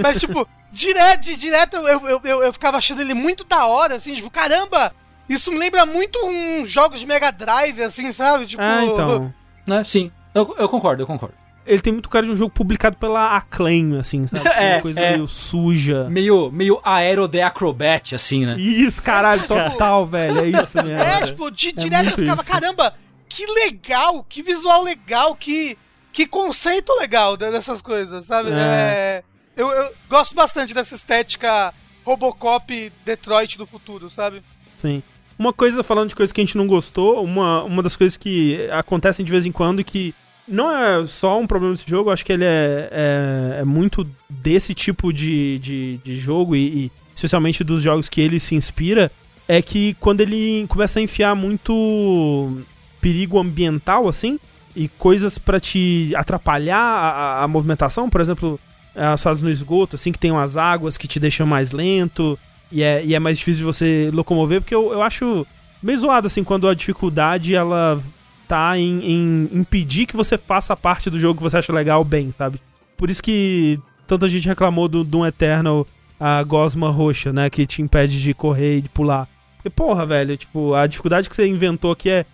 mas, 0.00 0.20
tipo, 0.20 0.48
direto, 0.70 1.36
direto 1.36 1.76
eu, 1.76 2.08
eu, 2.08 2.20
eu, 2.22 2.42
eu 2.44 2.52
ficava 2.52 2.76
achando 2.78 3.00
ele 3.00 3.14
muito 3.14 3.44
da 3.44 3.66
hora, 3.66 3.96
assim, 3.96 4.14
tipo, 4.14 4.30
caramba! 4.30 4.94
Isso 5.28 5.50
me 5.50 5.58
lembra 5.58 5.84
muito 5.84 6.16
uns 6.24 6.70
jogos 6.70 7.00
de 7.00 7.06
Mega 7.06 7.32
Drive, 7.32 7.82
assim, 7.82 8.12
sabe? 8.12 8.46
Tipo, 8.46 8.62
Ah, 8.62 8.84
então. 8.84 9.34
Né? 9.66 9.82
Sim. 9.82 10.12
Eu, 10.32 10.54
eu 10.58 10.68
concordo, 10.68 11.02
eu 11.02 11.06
concordo. 11.08 11.34
Ele 11.66 11.80
tem 11.82 11.92
muito 11.92 12.08
cara 12.08 12.24
de 12.24 12.32
um 12.32 12.36
jogo 12.36 12.50
publicado 12.50 12.96
pela 12.96 13.36
Acclaim, 13.36 13.98
assim, 13.98 14.26
sabe? 14.26 14.48
É, 14.48 14.74
Uma 14.76 14.82
coisa 14.82 15.00
é. 15.00 15.10
meio 15.12 15.26
suja. 15.28 16.06
Meio, 16.08 16.50
meio 16.52 16.80
aero 16.84 17.26
de 17.26 17.42
acrobat, 17.42 18.14
assim, 18.14 18.46
né? 18.46 18.56
Isso, 18.58 19.02
caralho, 19.02 19.46
total, 19.46 20.06
velho. 20.06 20.38
É 20.40 20.62
isso 20.62 20.76
mesmo. 20.82 21.02
É, 21.02 21.22
tipo, 21.22 21.50
de, 21.50 21.72
direto 21.72 22.10
eu 22.10 22.16
ficava, 22.16 22.42
isso. 22.42 22.50
caramba, 22.50 22.94
que 23.28 23.44
legal, 23.46 24.24
que 24.28 24.42
visual 24.42 24.82
legal, 24.84 25.34
que, 25.34 25.76
que 26.12 26.26
conceito 26.26 26.92
legal 27.00 27.36
de- 27.36 27.50
dessas 27.50 27.82
coisas, 27.82 28.24
sabe? 28.24 28.50
É. 28.50 28.54
É, 28.54 29.24
eu, 29.56 29.68
eu 29.68 29.92
gosto 30.08 30.34
bastante 30.34 30.72
dessa 30.72 30.94
estética 30.94 31.74
Robocop 32.04 32.92
Detroit 33.04 33.58
do 33.58 33.66
futuro, 33.66 34.08
sabe? 34.08 34.42
Sim. 34.78 35.02
Uma 35.38 35.52
coisa, 35.52 35.82
falando 35.82 36.10
de 36.10 36.14
coisas 36.16 36.32
que 36.32 36.40
a 36.40 36.44
gente 36.44 36.56
não 36.56 36.66
gostou, 36.66 37.22
uma, 37.22 37.62
uma 37.64 37.82
das 37.82 37.96
coisas 37.96 38.16
que 38.16 38.68
acontecem 38.70 39.24
de 39.24 39.30
vez 39.30 39.44
em 39.44 39.52
quando 39.52 39.80
e 39.80 39.84
que 39.84 40.14
não 40.48 40.70
é 40.70 41.06
só 41.06 41.38
um 41.40 41.46
problema 41.46 41.74
desse 41.74 41.88
jogo, 41.88 42.10
acho 42.10 42.24
que 42.24 42.32
ele 42.32 42.44
é, 42.44 42.88
é, 42.92 43.58
é 43.60 43.64
muito 43.64 44.06
desse 44.28 44.74
tipo 44.74 45.12
de, 45.12 45.58
de, 45.58 45.96
de 46.04 46.16
jogo 46.16 46.54
e, 46.54 46.60
e 46.86 46.92
especialmente 47.14 47.64
dos 47.64 47.82
jogos 47.82 48.08
que 48.08 48.20
ele 48.20 48.38
se 48.38 48.54
inspira, 48.54 49.10
é 49.48 49.60
que 49.62 49.94
quando 50.00 50.20
ele 50.20 50.66
começa 50.68 50.98
a 50.98 51.02
enfiar 51.02 51.34
muito 51.34 52.58
perigo 53.00 53.38
ambiental, 53.38 54.08
assim, 54.08 54.38
e 54.74 54.88
coisas 54.88 55.38
pra 55.38 55.58
te 55.60 56.12
atrapalhar 56.16 56.78
a, 56.78 57.44
a- 57.44 57.48
movimentação, 57.48 58.10
por 58.10 58.20
exemplo, 58.20 58.58
as 58.94 59.22
fases 59.22 59.42
no 59.42 59.50
esgoto, 59.50 59.96
assim, 59.96 60.12
que 60.12 60.18
tem 60.18 60.30
umas 60.30 60.56
águas 60.56 60.96
que 60.96 61.08
te 61.08 61.18
deixam 61.20 61.46
mais 61.46 61.72
lento, 61.72 62.38
e 62.70 62.82
é, 62.82 63.04
e 63.04 63.14
é 63.14 63.18
mais 63.18 63.38
difícil 63.38 63.60
de 63.60 63.64
você 63.64 64.10
locomover, 64.12 64.60
porque 64.60 64.74
eu, 64.74 64.92
eu 64.92 65.02
acho 65.02 65.46
meio 65.82 65.98
zoado, 65.98 66.26
assim, 66.26 66.42
quando 66.44 66.68
a 66.68 66.74
dificuldade, 66.74 67.54
ela 67.54 68.02
tá 68.48 68.78
em, 68.78 69.00
em 69.04 69.50
impedir 69.52 70.06
que 70.06 70.16
você 70.16 70.38
faça 70.38 70.72
a 70.72 70.76
parte 70.76 71.10
do 71.10 71.18
jogo 71.18 71.38
que 71.38 71.42
você 71.42 71.56
acha 71.56 71.72
legal 71.72 72.04
bem, 72.04 72.32
sabe? 72.32 72.60
Por 72.96 73.10
isso 73.10 73.22
que 73.22 73.78
tanta 74.06 74.28
gente 74.28 74.48
reclamou 74.48 74.88
do 74.88 75.04
Doom 75.04 75.26
Eternal, 75.26 75.86
a 76.18 76.42
gosma 76.42 76.90
roxa, 76.90 77.32
né, 77.32 77.50
que 77.50 77.66
te 77.66 77.82
impede 77.82 78.22
de 78.22 78.32
correr 78.32 78.78
e 78.78 78.82
de 78.82 78.88
pular. 78.88 79.28
Porque, 79.56 79.70
porra, 79.70 80.06
velho, 80.06 80.36
tipo, 80.36 80.74
a 80.74 80.86
dificuldade 80.86 81.28
que 81.28 81.36
você 81.36 81.46
inventou 81.46 81.92
aqui 81.92 82.08
é 82.08 82.24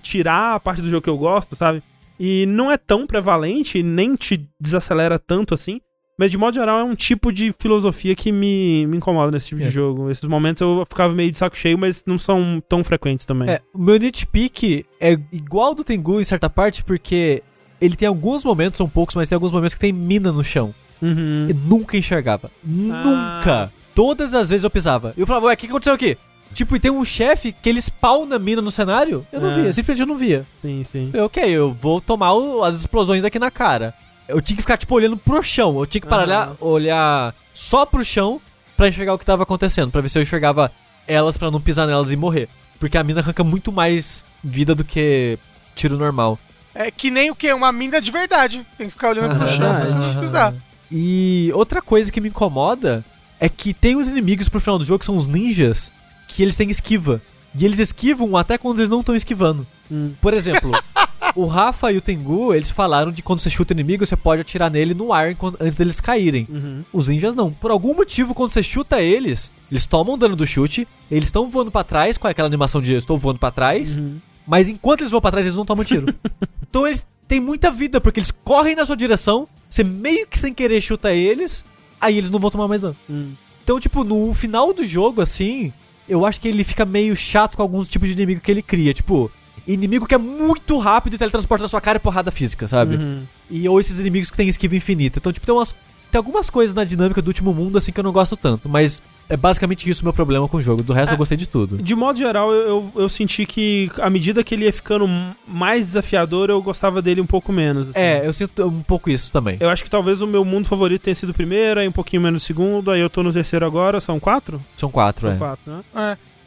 tirar 0.00 0.54
a 0.54 0.60
parte 0.60 0.82
do 0.82 0.90
jogo 0.90 1.02
que 1.02 1.10
eu 1.10 1.18
gosto, 1.18 1.56
sabe? 1.56 1.82
E 2.18 2.46
não 2.46 2.70
é 2.70 2.76
tão 2.76 3.06
prevalente, 3.06 3.82
nem 3.82 4.14
te 4.14 4.48
desacelera 4.60 5.18
tanto 5.18 5.54
assim. 5.54 5.80
Mas 6.22 6.30
de 6.30 6.38
modo 6.38 6.54
geral 6.54 6.78
é 6.78 6.84
um 6.84 6.94
tipo 6.94 7.32
de 7.32 7.52
filosofia 7.58 8.14
que 8.14 8.30
me, 8.30 8.86
me 8.86 8.98
incomoda 8.98 9.32
nesse 9.32 9.48
tipo 9.48 9.60
É. 9.60 9.64
de 9.64 9.70
jogo. 9.72 10.08
Esses 10.08 10.22
momentos 10.24 10.60
eu 10.60 10.86
ficava 10.88 11.12
meio 11.12 11.32
de 11.32 11.36
saco 11.36 11.56
cheio, 11.56 11.76
mas 11.76 12.04
não 12.06 12.16
são 12.16 12.62
tão 12.68 12.84
frequentes 12.84 13.26
também. 13.26 13.50
É, 13.50 13.60
o 13.74 13.78
meu 13.82 13.98
nitpick 13.98 14.86
é 15.00 15.18
igual 15.32 15.74
do 15.74 15.82
Tengu 15.82 16.20
em 16.20 16.24
certa 16.24 16.48
parte, 16.48 16.84
porque 16.84 17.42
ele 17.80 17.96
tem 17.96 18.06
alguns 18.06 18.44
momentos, 18.44 18.78
são 18.78 18.88
poucos, 18.88 19.16
mas 19.16 19.28
tem 19.28 19.34
alguns 19.34 19.50
momentos 19.50 19.74
que 19.74 19.80
tem 19.80 19.92
mina 19.92 20.30
no 20.30 20.44
chão. 20.44 20.72
Uhum. 21.02 21.46
Eu 21.48 21.56
nunca 21.56 21.96
enxergava. 21.96 22.52
Nunca! 22.62 23.72
Todas 23.92 24.32
as 24.32 24.48
vezes 24.48 24.62
eu 24.62 24.70
pisava. 24.70 25.12
Eu 25.16 25.26
falava, 25.26 25.46
ué, 25.46 25.54
o 25.54 25.56
que 25.56 25.66
que 25.66 25.72
aconteceu 25.72 25.92
aqui? 25.94 26.16
Tipo, 26.54 26.76
e 26.76 26.78
tem 26.80 26.92
um 26.92 27.04
chefe 27.04 27.50
que 27.50 27.68
ele 27.68 27.80
spawna 27.80 28.38
mina 28.38 28.62
no 28.62 28.70
cenário? 28.70 29.26
Eu 29.32 29.40
não 29.40 29.50
É. 29.50 29.54
via, 29.62 29.72
simplesmente 29.72 30.00
eu 30.02 30.06
não 30.06 30.16
via. 30.16 30.46
Sim, 30.62 30.84
sim. 30.92 31.10
Eu, 31.12 31.24
ok, 31.24 31.42
eu 31.44 31.72
vou 31.74 32.00
tomar 32.00 32.32
o- 32.34 32.62
as 32.62 32.76
explosões 32.76 33.24
aqui 33.24 33.40
na 33.40 33.50
cara. 33.50 33.92
Eu 34.32 34.40
tinha 34.40 34.56
que 34.56 34.62
ficar, 34.62 34.76
tipo, 34.76 34.94
olhando 34.94 35.16
pro 35.16 35.42
chão. 35.42 35.78
Eu 35.78 35.86
tinha 35.86 36.00
que 36.00 36.08
parar, 36.08 36.24
olhar, 36.24 36.56
olhar 36.60 37.34
só 37.52 37.84
pro 37.86 38.04
chão 38.04 38.40
pra 38.76 38.88
enxergar 38.88 39.14
o 39.14 39.18
que 39.18 39.26
tava 39.26 39.42
acontecendo. 39.42 39.90
Pra 39.90 40.00
ver 40.00 40.08
se 40.08 40.18
eu 40.18 40.22
enxergava 40.22 40.72
elas 41.06 41.36
pra 41.36 41.50
não 41.50 41.60
pisar 41.60 41.86
nelas 41.86 42.12
e 42.12 42.16
morrer. 42.16 42.48
Porque 42.80 42.98
a 42.98 43.04
mina 43.04 43.20
arranca 43.20 43.44
muito 43.44 43.70
mais 43.70 44.26
vida 44.42 44.74
do 44.74 44.82
que 44.82 45.38
tiro 45.74 45.96
normal. 45.96 46.38
É 46.74 46.90
que 46.90 47.10
nem 47.10 47.30
o 47.30 47.34
quê? 47.34 47.52
Uma 47.52 47.70
mina 47.70 48.00
de 48.00 48.10
verdade. 48.10 48.66
Tem 48.78 48.86
que 48.88 48.92
ficar 48.92 49.10
olhando 49.10 49.36
pro 49.36 49.48
chão 49.48 49.74
pra 49.74 49.86
você 49.86 49.94
não 49.94 50.20
pisar. 50.20 50.54
E 50.90 51.50
outra 51.54 51.80
coisa 51.80 52.10
que 52.10 52.20
me 52.20 52.28
incomoda 52.28 53.04
é 53.38 53.48
que 53.48 53.72
tem 53.74 53.96
os 53.96 54.08
inimigos 54.08 54.48
pro 54.48 54.60
final 54.60 54.78
do 54.78 54.84
jogo 54.84 55.00
que 55.00 55.06
são 55.06 55.16
os 55.16 55.26
ninjas, 55.26 55.92
que 56.28 56.42
eles 56.42 56.56
têm 56.56 56.70
esquiva. 56.70 57.20
E 57.54 57.64
eles 57.64 57.78
esquivam 57.78 58.36
até 58.36 58.56
quando 58.56 58.78
eles 58.78 58.88
não 58.88 59.00
estão 59.00 59.14
esquivando. 59.14 59.66
Hum. 59.90 60.12
Por 60.20 60.32
exemplo, 60.32 60.72
o 61.34 61.46
Rafa 61.46 61.90
e 61.92 61.96
o 61.96 62.00
Tengu, 62.00 62.54
eles 62.54 62.70
falaram 62.70 63.10
de 63.12 63.22
quando 63.22 63.40
você 63.40 63.50
chuta 63.50 63.72
o 63.72 63.76
inimigo, 63.76 64.04
você 64.04 64.16
pode 64.16 64.42
atirar 64.42 64.70
nele 64.70 64.94
no 64.94 65.12
ar 65.12 65.36
antes 65.60 65.78
deles 65.78 66.00
caírem. 66.00 66.46
Uhum. 66.50 66.82
Os 66.92 67.08
ninjas 67.08 67.34
não. 67.34 67.52
Por 67.52 67.70
algum 67.70 67.94
motivo, 67.94 68.34
quando 68.34 68.50
você 68.52 68.62
chuta 68.62 69.00
eles, 69.00 69.50
eles 69.70 69.86
tomam 69.86 70.16
dano 70.18 70.36
do 70.36 70.46
chute, 70.46 70.86
eles 71.10 71.24
estão 71.28 71.46
voando 71.46 71.70
pra 71.70 71.84
trás, 71.84 72.16
com 72.18 72.26
aquela 72.28 72.46
animação 72.48 72.80
de 72.82 72.94
estou 72.94 73.16
voando 73.16 73.38
pra 73.38 73.50
trás, 73.50 73.96
Uhum. 73.96 74.18
mas 74.46 74.68
enquanto 74.68 75.00
eles 75.02 75.10
voam 75.10 75.20
pra 75.20 75.30
trás, 75.30 75.46
eles 75.46 75.56
não 75.56 75.64
tomam 75.64 75.84
tiro. 75.84 76.06
então 76.68 76.86
eles 76.86 77.06
têm 77.28 77.40
muita 77.40 77.70
vida, 77.70 78.00
porque 78.00 78.20
eles 78.20 78.30
correm 78.44 78.74
na 78.76 78.84
sua 78.84 78.96
direção, 78.96 79.48
você 79.68 79.82
meio 79.82 80.26
que 80.26 80.38
sem 80.38 80.52
querer 80.52 80.80
chuta 80.80 81.12
eles, 81.12 81.64
aí 82.00 82.18
eles 82.18 82.30
não 82.30 82.38
vão 82.38 82.50
tomar 82.50 82.68
mais 82.68 82.80
dano. 82.82 82.96
Hum. 83.08 83.32
Então, 83.64 83.78
tipo, 83.80 84.02
no 84.04 84.34
final 84.34 84.72
do 84.74 84.84
jogo, 84.84 85.20
assim, 85.22 85.72
eu 86.08 86.26
acho 86.26 86.40
que 86.40 86.48
ele 86.48 86.64
fica 86.64 86.84
meio 86.84 87.14
chato 87.14 87.56
com 87.56 87.62
alguns 87.62 87.88
tipos 87.88 88.08
de 88.08 88.14
inimigo 88.14 88.40
que 88.40 88.50
ele 88.50 88.60
cria. 88.60 88.92
Tipo, 88.92 89.30
inimigo 89.66 90.06
que 90.06 90.14
é 90.14 90.18
muito 90.18 90.78
rápido 90.78 91.14
e 91.14 91.18
teletransporta 91.18 91.62
na 91.64 91.68
sua 91.68 91.80
cara 91.80 91.96
e 91.96 92.00
porrada 92.00 92.30
física, 92.30 92.66
sabe? 92.68 92.96
Uhum. 92.96 93.22
E 93.50 93.68
ou 93.68 93.78
esses 93.78 93.98
inimigos 93.98 94.30
que 94.30 94.36
tem 94.36 94.48
esquiva 94.48 94.76
infinita. 94.76 95.18
Então, 95.18 95.32
tipo, 95.32 95.46
tem 95.46 95.54
umas. 95.54 95.74
Tem 96.10 96.18
algumas 96.18 96.50
coisas 96.50 96.74
na 96.74 96.84
dinâmica 96.84 97.22
do 97.22 97.28
último 97.28 97.54
mundo, 97.54 97.78
assim, 97.78 97.90
que 97.90 97.98
eu 97.98 98.04
não 98.04 98.12
gosto 98.12 98.36
tanto. 98.36 98.68
Mas 98.68 99.02
é 99.30 99.36
basicamente 99.36 99.88
isso 99.88 100.02
o 100.02 100.04
meu 100.04 100.12
problema 100.12 100.46
com 100.46 100.58
o 100.58 100.60
jogo. 100.60 100.82
Do 100.82 100.92
resto, 100.92 101.12
É. 101.12 101.14
eu 101.14 101.16
gostei 101.16 101.38
de 101.38 101.46
tudo. 101.48 101.78
De 101.82 101.94
modo 101.94 102.18
geral, 102.18 102.52
eu, 102.52 102.68
eu, 102.68 102.92
eu 102.96 103.08
senti 103.08 103.46
que 103.46 103.90
à 103.98 104.10
medida 104.10 104.44
que 104.44 104.54
ele 104.54 104.66
ia 104.66 104.72
ficando 104.74 105.08
mais 105.48 105.86
desafiador, 105.86 106.50
eu 106.50 106.60
gostava 106.60 107.00
dele 107.00 107.22
um 107.22 107.26
pouco 107.26 107.50
menos. 107.50 107.88
assim. 107.88 107.98
É, 107.98 108.26
eu 108.26 108.32
sinto 108.34 108.62
um 108.68 108.82
pouco 108.82 109.08
isso 109.08 109.32
também. 109.32 109.56
Eu 109.58 109.70
acho 109.70 109.82
que 109.82 109.88
talvez 109.88 110.20
o 110.20 110.26
meu 110.26 110.44
mundo 110.44 110.68
favorito 110.68 111.00
tenha 111.00 111.14
sido 111.14 111.30
o 111.30 111.34
primeiro, 111.34 111.80
aí 111.80 111.88
um 111.88 111.92
pouquinho 111.92 112.20
menos 112.20 112.42
o 112.42 112.44
segundo, 112.44 112.90
aí 112.90 113.00
eu 113.00 113.08
tô 113.08 113.22
no 113.22 113.32
terceiro 113.32 113.64
agora. 113.64 113.98
São 113.98 114.20
quatro? 114.20 114.60
São 114.76 114.90
quatro, 114.90 115.28
São 115.28 115.34
é. 115.34 115.38
quatro, 115.38 115.72
né? 115.72 115.80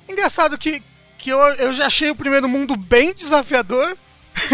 É. 0.07 0.13
Engraçado 0.13 0.55
que, 0.59 0.80
que 1.26 1.32
eu, 1.32 1.39
eu 1.39 1.73
já 1.73 1.88
achei 1.88 2.11
o 2.11 2.15
primeiro 2.15 2.47
mundo 2.47 2.78
bem 2.78 3.11
desafiador. 3.11 3.97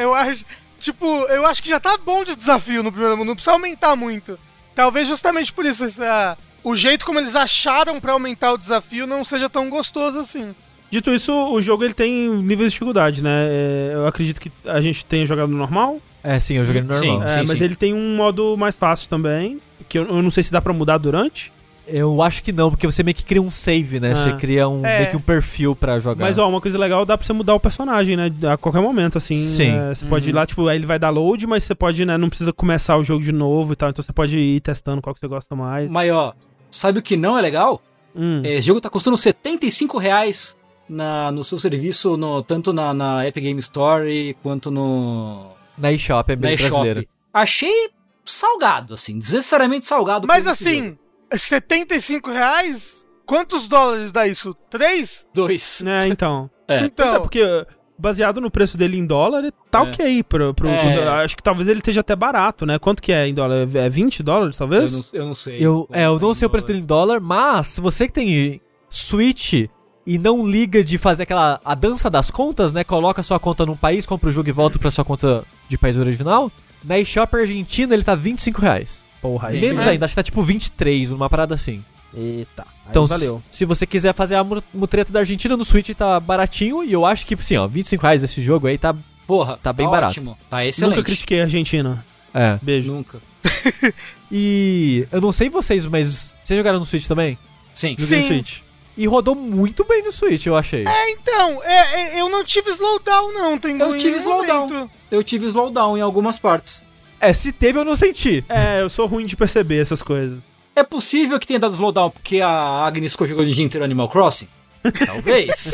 eu 0.00 0.12
acho. 0.12 0.44
Tipo, 0.80 1.06
eu 1.26 1.46
acho 1.46 1.62
que 1.62 1.68
já 1.68 1.78
tá 1.78 1.96
bom 1.96 2.24
de 2.24 2.34
desafio 2.34 2.82
no 2.82 2.90
primeiro 2.90 3.16
mundo, 3.16 3.28
não 3.28 3.34
precisa 3.36 3.52
aumentar 3.52 3.94
muito. 3.94 4.36
Talvez 4.74 5.06
justamente 5.06 5.52
por 5.52 5.64
isso 5.64 5.84
essa- 5.84 6.36
o 6.64 6.74
jeito 6.74 7.04
como 7.06 7.20
eles 7.20 7.36
acharam 7.36 8.00
pra 8.00 8.14
aumentar 8.14 8.52
o 8.52 8.58
desafio 8.58 9.06
não 9.06 9.24
seja 9.24 9.48
tão 9.48 9.70
gostoso 9.70 10.18
assim. 10.18 10.52
Dito 10.90 11.14
isso, 11.14 11.32
o 11.32 11.62
jogo 11.62 11.84
ele 11.84 11.94
tem 11.94 12.28
níveis 12.30 12.72
de 12.72 12.74
dificuldade, 12.74 13.22
né? 13.22 13.46
É, 13.48 13.90
eu 13.94 14.06
acredito 14.08 14.40
que 14.40 14.50
a 14.66 14.80
gente 14.80 15.04
tenha 15.04 15.24
jogado 15.24 15.50
no 15.50 15.56
normal, 15.56 16.00
É, 16.24 16.40
sim, 16.40 16.56
eu 16.56 16.64
joguei 16.64 16.82
no 16.82 16.92
Sim. 16.94 17.12
normal. 17.12 17.28
é, 17.28 17.36
mas 17.46 17.58
sim. 17.58 17.64
ele 17.64 17.76
tem 17.76 17.94
um 17.94 18.16
modo 18.16 18.56
mais 18.56 18.76
fácil 18.76 19.08
também, 19.08 19.60
que 19.88 19.96
eu, 19.98 20.06
eu 20.08 20.20
não 20.20 20.32
sei 20.32 20.42
se 20.42 20.50
dá 20.50 20.60
pra 20.60 20.72
mudar 20.72 20.98
durante. 20.98 21.51
Eu 21.86 22.22
acho 22.22 22.42
que 22.42 22.52
não, 22.52 22.70
porque 22.70 22.86
você 22.86 23.02
meio 23.02 23.14
que 23.14 23.24
cria 23.24 23.42
um 23.42 23.50
save, 23.50 23.98
né? 23.98 24.12
Ah. 24.12 24.16
Você 24.16 24.32
cria 24.34 24.68
um, 24.68 24.84
É. 24.86 24.98
meio 25.00 25.10
que 25.10 25.16
um 25.16 25.20
perfil 25.20 25.74
pra 25.74 25.98
jogar. 25.98 26.24
Mas 26.24 26.38
ó, 26.38 26.48
uma 26.48 26.60
coisa 26.60 26.78
legal, 26.78 27.04
dá 27.04 27.18
pra 27.18 27.26
você 27.26 27.32
mudar 27.32 27.54
o 27.54 27.60
personagem, 27.60 28.16
né? 28.16 28.30
A 28.52 28.56
qualquer 28.56 28.80
momento, 28.80 29.18
assim. 29.18 29.36
Sim. 29.42 29.70
é, 29.76 29.94
você 29.94 30.06
pode 30.06 30.28
ir 30.28 30.32
Uhum. 30.32 30.38
lá, 30.38 30.46
tipo, 30.46 30.66
aí 30.68 30.76
ele 30.78 30.86
vai 30.86 30.98
dar 30.98 31.10
load, 31.10 31.46
mas 31.46 31.64
você 31.64 31.74
pode, 31.74 32.04
né? 32.04 32.16
Não 32.16 32.28
precisa 32.28 32.52
começar 32.52 32.96
o 32.96 33.02
jogo 33.04 33.24
de 33.24 33.32
novo 33.32 33.72
e 33.72 33.76
tal. 33.76 33.90
Então 33.90 34.02
você 34.02 34.12
pode 34.12 34.38
ir 34.38 34.60
testando 34.60 35.02
qual 35.02 35.12
que 35.12 35.20
você 35.20 35.26
gosta 35.26 35.54
mais. 35.56 35.90
Mas 35.90 36.10
ó, 36.12 36.32
sabe 36.70 37.00
o 37.00 37.02
que 37.02 37.16
não 37.16 37.36
é 37.36 37.42
legal? 37.42 37.82
Hum. 38.14 38.42
Esse 38.44 38.66
jogo 38.66 38.80
tá 38.80 38.88
custando 38.90 39.16
75 39.18 39.98
reais 39.98 40.56
na, 40.88 41.32
no 41.32 41.42
seu 41.42 41.58
serviço, 41.58 42.16
no, 42.16 42.42
tanto 42.42 42.72
na, 42.72 42.92
na 42.94 43.26
Epic 43.26 43.42
Game 43.42 43.58
Store 43.60 44.36
quanto 44.42 44.70
no 44.70 45.46
Na 45.78 45.90
eShop 45.90 46.30
é 46.30 46.36
bem 46.36 46.56
brasileiro. 46.56 47.04
Achei 47.32 47.90
salgado, 48.24 48.94
assim, 48.94 49.18
desnecessariamente 49.18 49.86
salgado. 49.86 50.26
Mas 50.28 50.46
assim, 50.46 50.84
jogo. 50.84 50.98
75 51.36 52.30
reais? 52.30 53.06
Quantos 53.26 53.68
dólares 53.68 54.12
dá 54.12 54.26
isso? 54.26 54.54
Três? 54.70 55.26
Dois. 55.34 55.82
É, 55.86 56.06
então. 56.08 56.50
É. 56.68 56.78
Pois 56.78 56.82
é, 56.82 56.86
Então, 56.86 57.20
porque 57.22 57.66
baseado 57.98 58.40
no 58.40 58.50
preço 58.50 58.76
dele 58.76 58.96
em 58.98 59.06
dólar, 59.06 59.44
tá 59.70 59.78
É. 59.80 59.82
ok. 59.82 60.22
Pro, 60.24 60.52
pro, 60.54 60.68
É. 60.68 60.94
pro- 61.00 61.10
acho 61.10 61.36
que 61.36 61.42
talvez 61.42 61.68
ele 61.68 61.78
esteja 61.78 62.00
até 62.00 62.16
barato, 62.16 62.66
né? 62.66 62.78
Quanto 62.78 63.00
que 63.00 63.12
é 63.12 63.28
em 63.28 63.34
dólar? 63.34 63.68
É 63.74 63.88
20 63.88 64.22
dólares, 64.22 64.56
Eu 64.56 64.58
talvez? 64.58 64.92
não, 64.92 65.04
eu 65.12 65.26
não 65.26 65.34
sei. 65.34 65.56
Eu, 65.60 65.88
é, 65.92 66.06
eu 66.06 66.18
não 66.18 66.34
sei 66.34 66.46
o 66.46 66.50
preço 66.50 66.66
dólar. 66.66 66.72
dele 66.74 66.78
em 66.84 66.86
dólar, 66.86 67.20
mas 67.20 67.66
se 67.68 67.80
você 67.80 68.06
que 68.06 68.12
tem 68.12 68.60
Switch 68.88 69.68
e 70.04 70.18
não 70.18 70.44
liga 70.46 70.82
de 70.82 70.98
fazer 70.98 71.22
aquela 71.22 71.60
a 71.64 71.74
dança 71.74 72.10
das 72.10 72.28
contas, 72.30 72.72
né? 72.72 72.82
Coloca 72.82 73.22
sua 73.22 73.38
conta 73.38 73.64
num 73.64 73.76
país, 73.76 74.04
compra 74.04 74.28
o 74.28 74.32
jogo 74.32 74.48
e 74.48 74.52
volta 74.52 74.78
pra 74.78 74.90
sua 74.90 75.04
conta 75.04 75.44
de 75.68 75.78
país 75.78 75.96
original. 75.96 76.50
Na 76.84 76.98
eShop 76.98 77.36
Argentina 77.36 77.94
ele 77.94 78.02
tá 78.02 78.16
25 78.16 78.60
reais. 78.60 79.00
Porra, 79.22 79.48
aí 79.48 79.60
Menos 79.60 79.86
ainda, 79.86 80.04
acho 80.04 80.12
que 80.12 80.16
tá 80.16 80.22
tipo 80.22 80.42
23, 80.42 81.12
uma 81.12 81.30
parada 81.30 81.54
assim. 81.54 81.82
Eita. 82.14 82.66
Então, 82.90 83.06
valeu. 83.06 83.40
se- 83.50 83.58
se 83.58 83.64
você 83.64 83.86
quiser 83.86 84.12
fazer 84.12 84.34
a 84.36 84.44
mu- 84.44 84.62
mutreta 84.74 85.10
da 85.12 85.20
Argentina 85.20 85.56
no 85.56 85.64
Switch, 85.64 85.88
tá 85.96 86.20
baratinho. 86.20 86.84
E 86.84 86.92
eu 86.92 87.06
acho 87.06 87.24
que, 87.26 87.32
assim, 87.34 87.56
ó, 87.56 87.66
25 87.66 88.02
reais 88.02 88.22
esse 88.22 88.42
jogo 88.42 88.66
aí 88.66 88.76
tá. 88.76 88.94
Porra, 89.26 89.58
Tá 89.62 89.72
bem 89.72 89.88
barato. 89.88 90.10
ótimo. 90.10 90.36
Tá 90.50 90.66
excelente. 90.66 90.96
Nunca 90.96 91.06
critiquei 91.06 91.40
a 91.40 91.44
Argentina. 91.44 92.04
É. 92.34 92.58
Beijo. 92.60 92.92
Nunca. 92.92 93.18
E 94.30 95.06
eu 95.12 95.20
não 95.20 95.30
sei 95.32 95.48
vocês, 95.48 95.84
mas 95.86 96.34
vocês 96.42 96.56
jogaram 96.56 96.78
no 96.78 96.86
Switch 96.86 97.06
também? 97.06 97.38
Sim. 97.74 97.94
Joguei 97.98 98.16
no 98.18 98.22
Sim. 98.22 98.28
Switch. 98.28 98.58
E 98.96 99.06
rodou 99.06 99.34
muito 99.34 99.84
bem 99.84 100.02
no 100.02 100.12
Switch, 100.12 100.44
eu 100.46 100.56
achei. 100.56 100.84
então, 101.08 101.62
é, 101.62 102.16
é, 102.18 102.20
eu 102.20 102.28
não 102.28 102.44
tive 102.44 102.70
slowdown, 102.70 103.32
não. 103.32 103.58
Tem 103.58 103.78
Eu 103.78 103.96
tive 103.96 104.18
slowdown. 104.18 104.68
momento. 104.68 104.90
Eu 105.10 105.22
tive 105.22 105.46
slowdown 105.46 105.96
em 105.96 106.00
algumas 106.02 106.38
partes. 106.38 106.82
É, 107.22 107.32
se 107.32 107.52
teve, 107.52 107.78
eu 107.78 107.84
não 107.84 107.94
senti. 107.94 108.44
É, 108.48 108.82
eu 108.82 108.88
sou 108.90 109.06
ruim 109.06 109.24
de 109.26 109.36
perceber 109.36 109.80
essas 109.80 110.02
coisas. 110.02 110.40
É 110.74 110.82
possível 110.82 111.38
que 111.38 111.46
tenha 111.46 111.58
dado 111.60 111.72
slowdown 111.74 112.10
porque 112.10 112.40
a 112.40 112.50
Agnes 112.84 113.12
jogando 113.18 113.40
o 113.48 113.54
dia 113.54 113.64
inteiro 113.64 113.84
Animal 113.84 114.08
Crossing? 114.08 114.48
Talvez. 115.06 115.72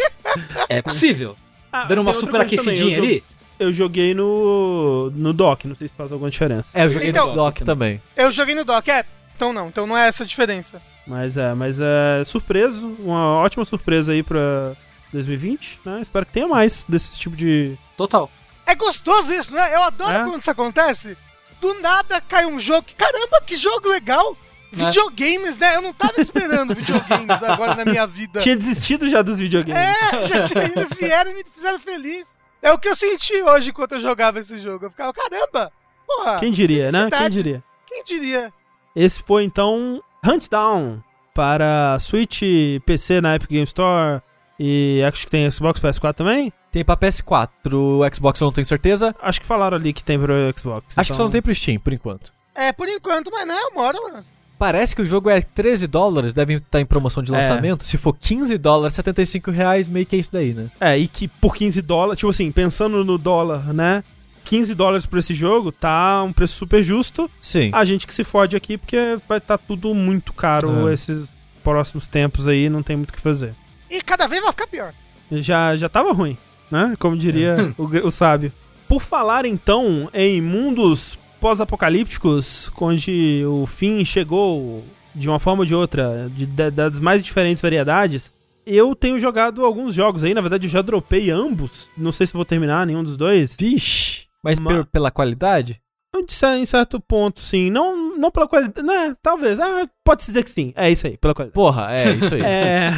é 0.69 0.83
possível. 0.83 1.35
Ah, 1.73 1.85
Dando 1.85 2.03
uma 2.03 2.13
super 2.13 2.33
também, 2.33 2.47
aquecidinha 2.47 2.99
ali. 2.99 3.25
Eu 3.59 3.73
joguei 3.73 4.13
no, 4.15 5.11
no 5.15 5.33
dock, 5.33 5.67
não 5.67 5.75
sei 5.75 5.89
se 5.89 5.95
faz 5.95 6.13
alguma 6.13 6.31
diferença. 6.31 6.69
É, 6.75 6.85
eu 6.85 6.91
joguei 6.91 7.09
Então- 7.11 7.29
no 7.29 7.35
dock 7.35 7.65
também. 7.65 8.01
Eu 8.17 8.31
joguei 8.31 8.55
no 8.55 8.65
dock, 8.65 8.91
é. 8.91 9.05
Então 9.35 9.53
não, 9.53 9.69
então 9.69 9.87
não 9.87 9.97
é 9.97 10.09
essa 10.09 10.25
a 10.25 10.27
diferença. 10.27 10.83
Mas 11.07 11.37
é, 11.39 11.55
mas 11.55 11.79
é 11.81 12.25
surpreso, 12.27 12.87
uma 12.99 13.37
ótima 13.39 13.65
surpresa 13.65 14.13
aí 14.13 14.23
pra 14.23 14.73
2020, 15.13 15.81
né? 15.85 16.01
Espero 16.03 16.27
que 16.27 16.33
tenha 16.33 16.47
mais 16.49 16.85
desse 16.89 17.19
tipo 17.19 17.35
de. 17.37 17.77
Total. 17.97 18.31
É 18.67 18.75
gostoso 18.75 19.33
isso, 19.33 19.55
né? 19.55 19.75
Eu 19.75 19.83
adoro 19.83 20.13
É? 20.13 20.25
quando 20.25 20.41
isso 20.43 20.51
acontece. 20.51 21.17
Do 21.61 21.75
nada 21.81 22.21
cai 22.21 22.47
um 22.47 22.59
jogo. 22.61 22.83
que- 22.83 22.95
Caramba, 22.95 23.41
que 23.47 23.57
jogo 23.57 23.89
legal! 23.89 24.37
É. 24.73 24.77
Videogames, 24.77 25.59
né? 25.59 25.77
Eu 25.77 25.83
não 25.83 25.95
tava 25.95 26.21
esperando 26.21 26.75
videogames 26.75 27.43
agora 27.43 27.75
na 27.75 27.85
minha 27.87 28.07
vida. 28.07 28.41
Tinha 28.41 28.55
desistido 28.55 29.09
já 29.09 29.23
dos 29.23 29.39
videogames. 29.39 29.81
É, 29.81 30.27
já 30.29 30.47
tinha, 30.47 30.65
eles 30.65 30.89
vieram 30.99 31.31
e 31.31 31.35
me 31.35 31.45
fizeram 31.55 31.79
feliz. 31.81 32.37
É 32.61 32.71
o 32.73 32.79
que 32.79 32.89
eu 32.89 32.95
senti 32.95 33.33
hoje 33.43 33.71
enquanto 33.71 33.93
eu 33.93 34.01
jogava 34.01 34.41
esse 34.41 34.61
jogo. 34.61 34.85
Eu 34.87 34.91
ficava, 34.91 35.13
caramba! 35.13 35.73
Porra! 36.07 36.39
Quem 36.39 36.53
diria, 36.53 36.93
né? 36.93 37.09
Quem 37.11 37.31
diria? 37.31 37.65
Quem 37.87 38.05
diria? 38.05 38.53
Esse 38.95 39.23
foi 39.23 39.45
então 39.45 40.03
Hunt 40.25 40.49
Down 40.51 41.03
para 41.33 41.97
Switch, 42.01 42.43
PC 42.85 43.21
na 43.23 43.37
Epic 43.37 43.49
Game 43.49 43.65
Store 43.65 44.21
e 44.59 45.03
acho 45.07 45.25
que 45.25 45.31
tem 45.31 45.51
Xbox 45.51 45.81
PS4 45.81 46.13
também. 46.15 46.53
Tem 46.71 46.85
pra 46.85 46.97
PS4, 46.97 47.49
o 47.75 48.01
Xbox 48.15 48.41
eu 48.41 48.45
não 48.47 48.53
tenho 48.53 48.67
certeza. 48.67 49.15
Acho 49.23 49.41
que 49.41 49.47
falaram 49.47 49.77
ali 49.77 49.93
que 49.93 50.05
tem 50.05 50.19
pro 50.19 50.35
Xbox. 50.57 50.97
Acho 50.97 51.11
que 51.11 51.17
só 51.17 51.23
então- 51.23 51.27
não 51.27 51.33
tem 51.33 51.43
pro 51.43 51.55
Steam, 51.55 51.79
por 51.81 51.93
enquanto. 51.93 52.33
É, 52.55 52.73
por 52.73 52.89
enquanto, 52.89 53.31
mas 53.31 53.47
não, 53.47 53.71
uma 53.71 53.83
hora 53.83 53.99
lança. 54.01 54.39
Parece 54.59 54.95
que 54.97 55.01
o 55.03 55.05
jogo 55.05 55.31
é 55.31 55.41
13 55.41 55.87
dólares, 55.87 56.35
deve 56.35 56.55
estar 56.55 56.81
em 56.81 56.85
promoção 56.85 57.23
de 57.23 57.33
É. 57.33 57.37
lançamento. 57.37 57.87
Se 57.87 57.97
for 57.97 58.13
15 58.13 58.59
dólares, 58.59 58.97
75 58.97 59.51
reais, 59.53 59.87
meio 59.87 60.05
que 60.05 60.17
é 60.17 60.19
isso 60.19 60.31
daí, 60.33 60.53
né? 60.53 60.67
É, 60.81 60.99
e 60.99 61.07
que 61.07 61.29
por 61.29 61.55
15 61.55 61.81
dólares, 61.81 62.19
tipo 62.19 62.29
assim, 62.31 62.51
pensando 62.51 63.05
no 63.05 63.17
dólar, 63.17 63.73
né? 63.73 64.03
15 64.45 64.75
dólares 64.75 65.07
por 65.07 65.19
esse 65.19 65.33
jogo 65.35 65.71
tá 65.71 66.23
um 66.25 66.33
preço 66.33 66.55
super 66.55 66.83
justo. 66.83 67.31
Sim. 67.41 67.71
A 67.73 67.85
gente 67.85 68.07
que 68.07 68.13
se 68.15 68.25
fode 68.25 68.57
aqui 68.57 68.77
porque 68.77 68.97
vai 69.29 69.39
estar 69.39 69.59
tudo 69.59 69.95
muito 69.95 70.33
caro 70.33 70.89
É. 70.89 70.95
esses 70.95 71.29
próximos 71.63 72.09
tempos 72.09 72.49
aí, 72.49 72.69
não 72.69 72.83
tem 72.83 72.97
muito 72.97 73.11
o 73.11 73.13
que 73.13 73.21
fazer. 73.21 73.55
E 73.89 74.03
cada 74.03 74.27
vez 74.27 74.43
vai 74.43 74.51
ficar 74.51 74.67
pior. 74.67 74.93
Já, 75.31 75.77
já 75.77 75.89
tava 75.89 76.13
ruim, 76.13 76.37
né? 76.71 76.95
Como 76.99 77.17
diria 77.17 77.55
É. 77.59 77.81
o, 77.81 78.07
o 78.07 78.11
sábio. 78.11 78.53
Por 78.89 79.01
falar 79.01 79.45
então 79.45 80.09
em 80.15 80.41
mundos 80.41 81.19
pós-apocalípticos, 81.41 82.71
onde 82.81 83.45
o 83.47 83.67
fim 83.67 84.05
chegou 84.05 84.85
de 85.15 85.29
uma 85.29 85.39
forma 85.39 85.63
ou 85.63 85.67
de 85.67 85.75
outra, 85.75 86.29
de- 86.35 86.47
da- 86.47 86.71
das 86.71 86.99
mais 86.99 87.23
diferentes 87.23 87.61
variedades, 87.63 88.33
eu 88.67 88.95
tenho 88.95 89.19
jogado 89.19 89.65
alguns 89.65 89.95
jogos 89.95 90.23
aí. 90.25 90.35
Na 90.35 90.41
verdade, 90.41 90.67
eu 90.67 90.71
já 90.71 90.83
dropei 90.83 91.31
ambos. 91.31 91.89
Não 91.97 92.13
sei 92.13 92.27
se 92.27 92.33
vou 92.33 92.45
terminar 92.45 92.87
nenhum 92.87 93.03
dos 93.03 93.17
dois. 93.17 93.57
Vixe. 93.59 94.27
Mas 94.43 94.59
Ma- 94.59 94.71
per- 94.71 94.87
pela 94.87 95.11
qualidade? 95.11 95.81
Cer- 96.29 96.59
Em 96.59 96.67
certo 96.67 96.99
ponto, 97.01 97.41
sim. 97.41 97.71
Não, 97.71 98.17
não 98.17 98.31
pela 98.31 98.49
qualidade. 98.49 98.87
Né, 98.87 99.15
talvez. 99.23 99.59
Ah, 99.61 99.89
pode-se 100.05 100.31
dizer 100.31 100.43
que 100.45 100.51
sim. 100.51 100.73
É 100.77 100.91
isso 100.91 101.07
aí, 101.07 101.17
pela 101.17 101.35
qualidade. 101.35 101.55
Porra, 101.55 101.89
é 101.95 102.13
isso 102.13 102.35
aí. 102.35 102.41
É. 102.45 102.91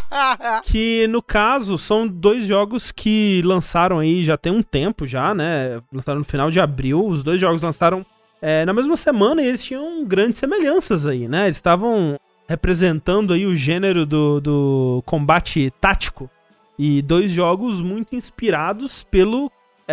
que 0.64 1.06
no 1.08 1.22
caso 1.22 1.78
são 1.78 2.06
dois 2.06 2.46
jogos 2.46 2.90
que 2.92 3.40
lançaram 3.44 3.98
aí 3.98 4.22
já 4.22 4.36
tem 4.36 4.52
um 4.52 4.62
tempo 4.62 5.06
já, 5.06 5.34
né? 5.34 5.80
Lançaram 5.92 6.18
no 6.18 6.24
final 6.24 6.50
de 6.50 6.60
abril. 6.60 7.04
Os 7.06 7.22
dois 7.22 7.40
jogos 7.40 7.62
lançaram 7.62 8.04
é, 8.40 8.64
na 8.64 8.72
mesma 8.72 8.96
semana 8.96 9.42
e 9.42 9.46
eles 9.46 9.62
tinham 9.64 10.04
grandes 10.04 10.38
semelhanças 10.38 11.06
aí, 11.06 11.26
né? 11.28 11.44
Eles 11.46 11.56
estavam 11.56 12.18
representando 12.48 13.32
aí 13.34 13.46
o 13.46 13.54
gênero 13.54 14.06
do, 14.06 14.40
do 14.40 15.02
combate 15.06 15.72
tático 15.80 16.30
e 16.78 17.02
dois 17.02 17.30
jogos 17.30 17.80
muito 17.80 18.14
inspirados 18.14 19.02
pelo 19.04 19.50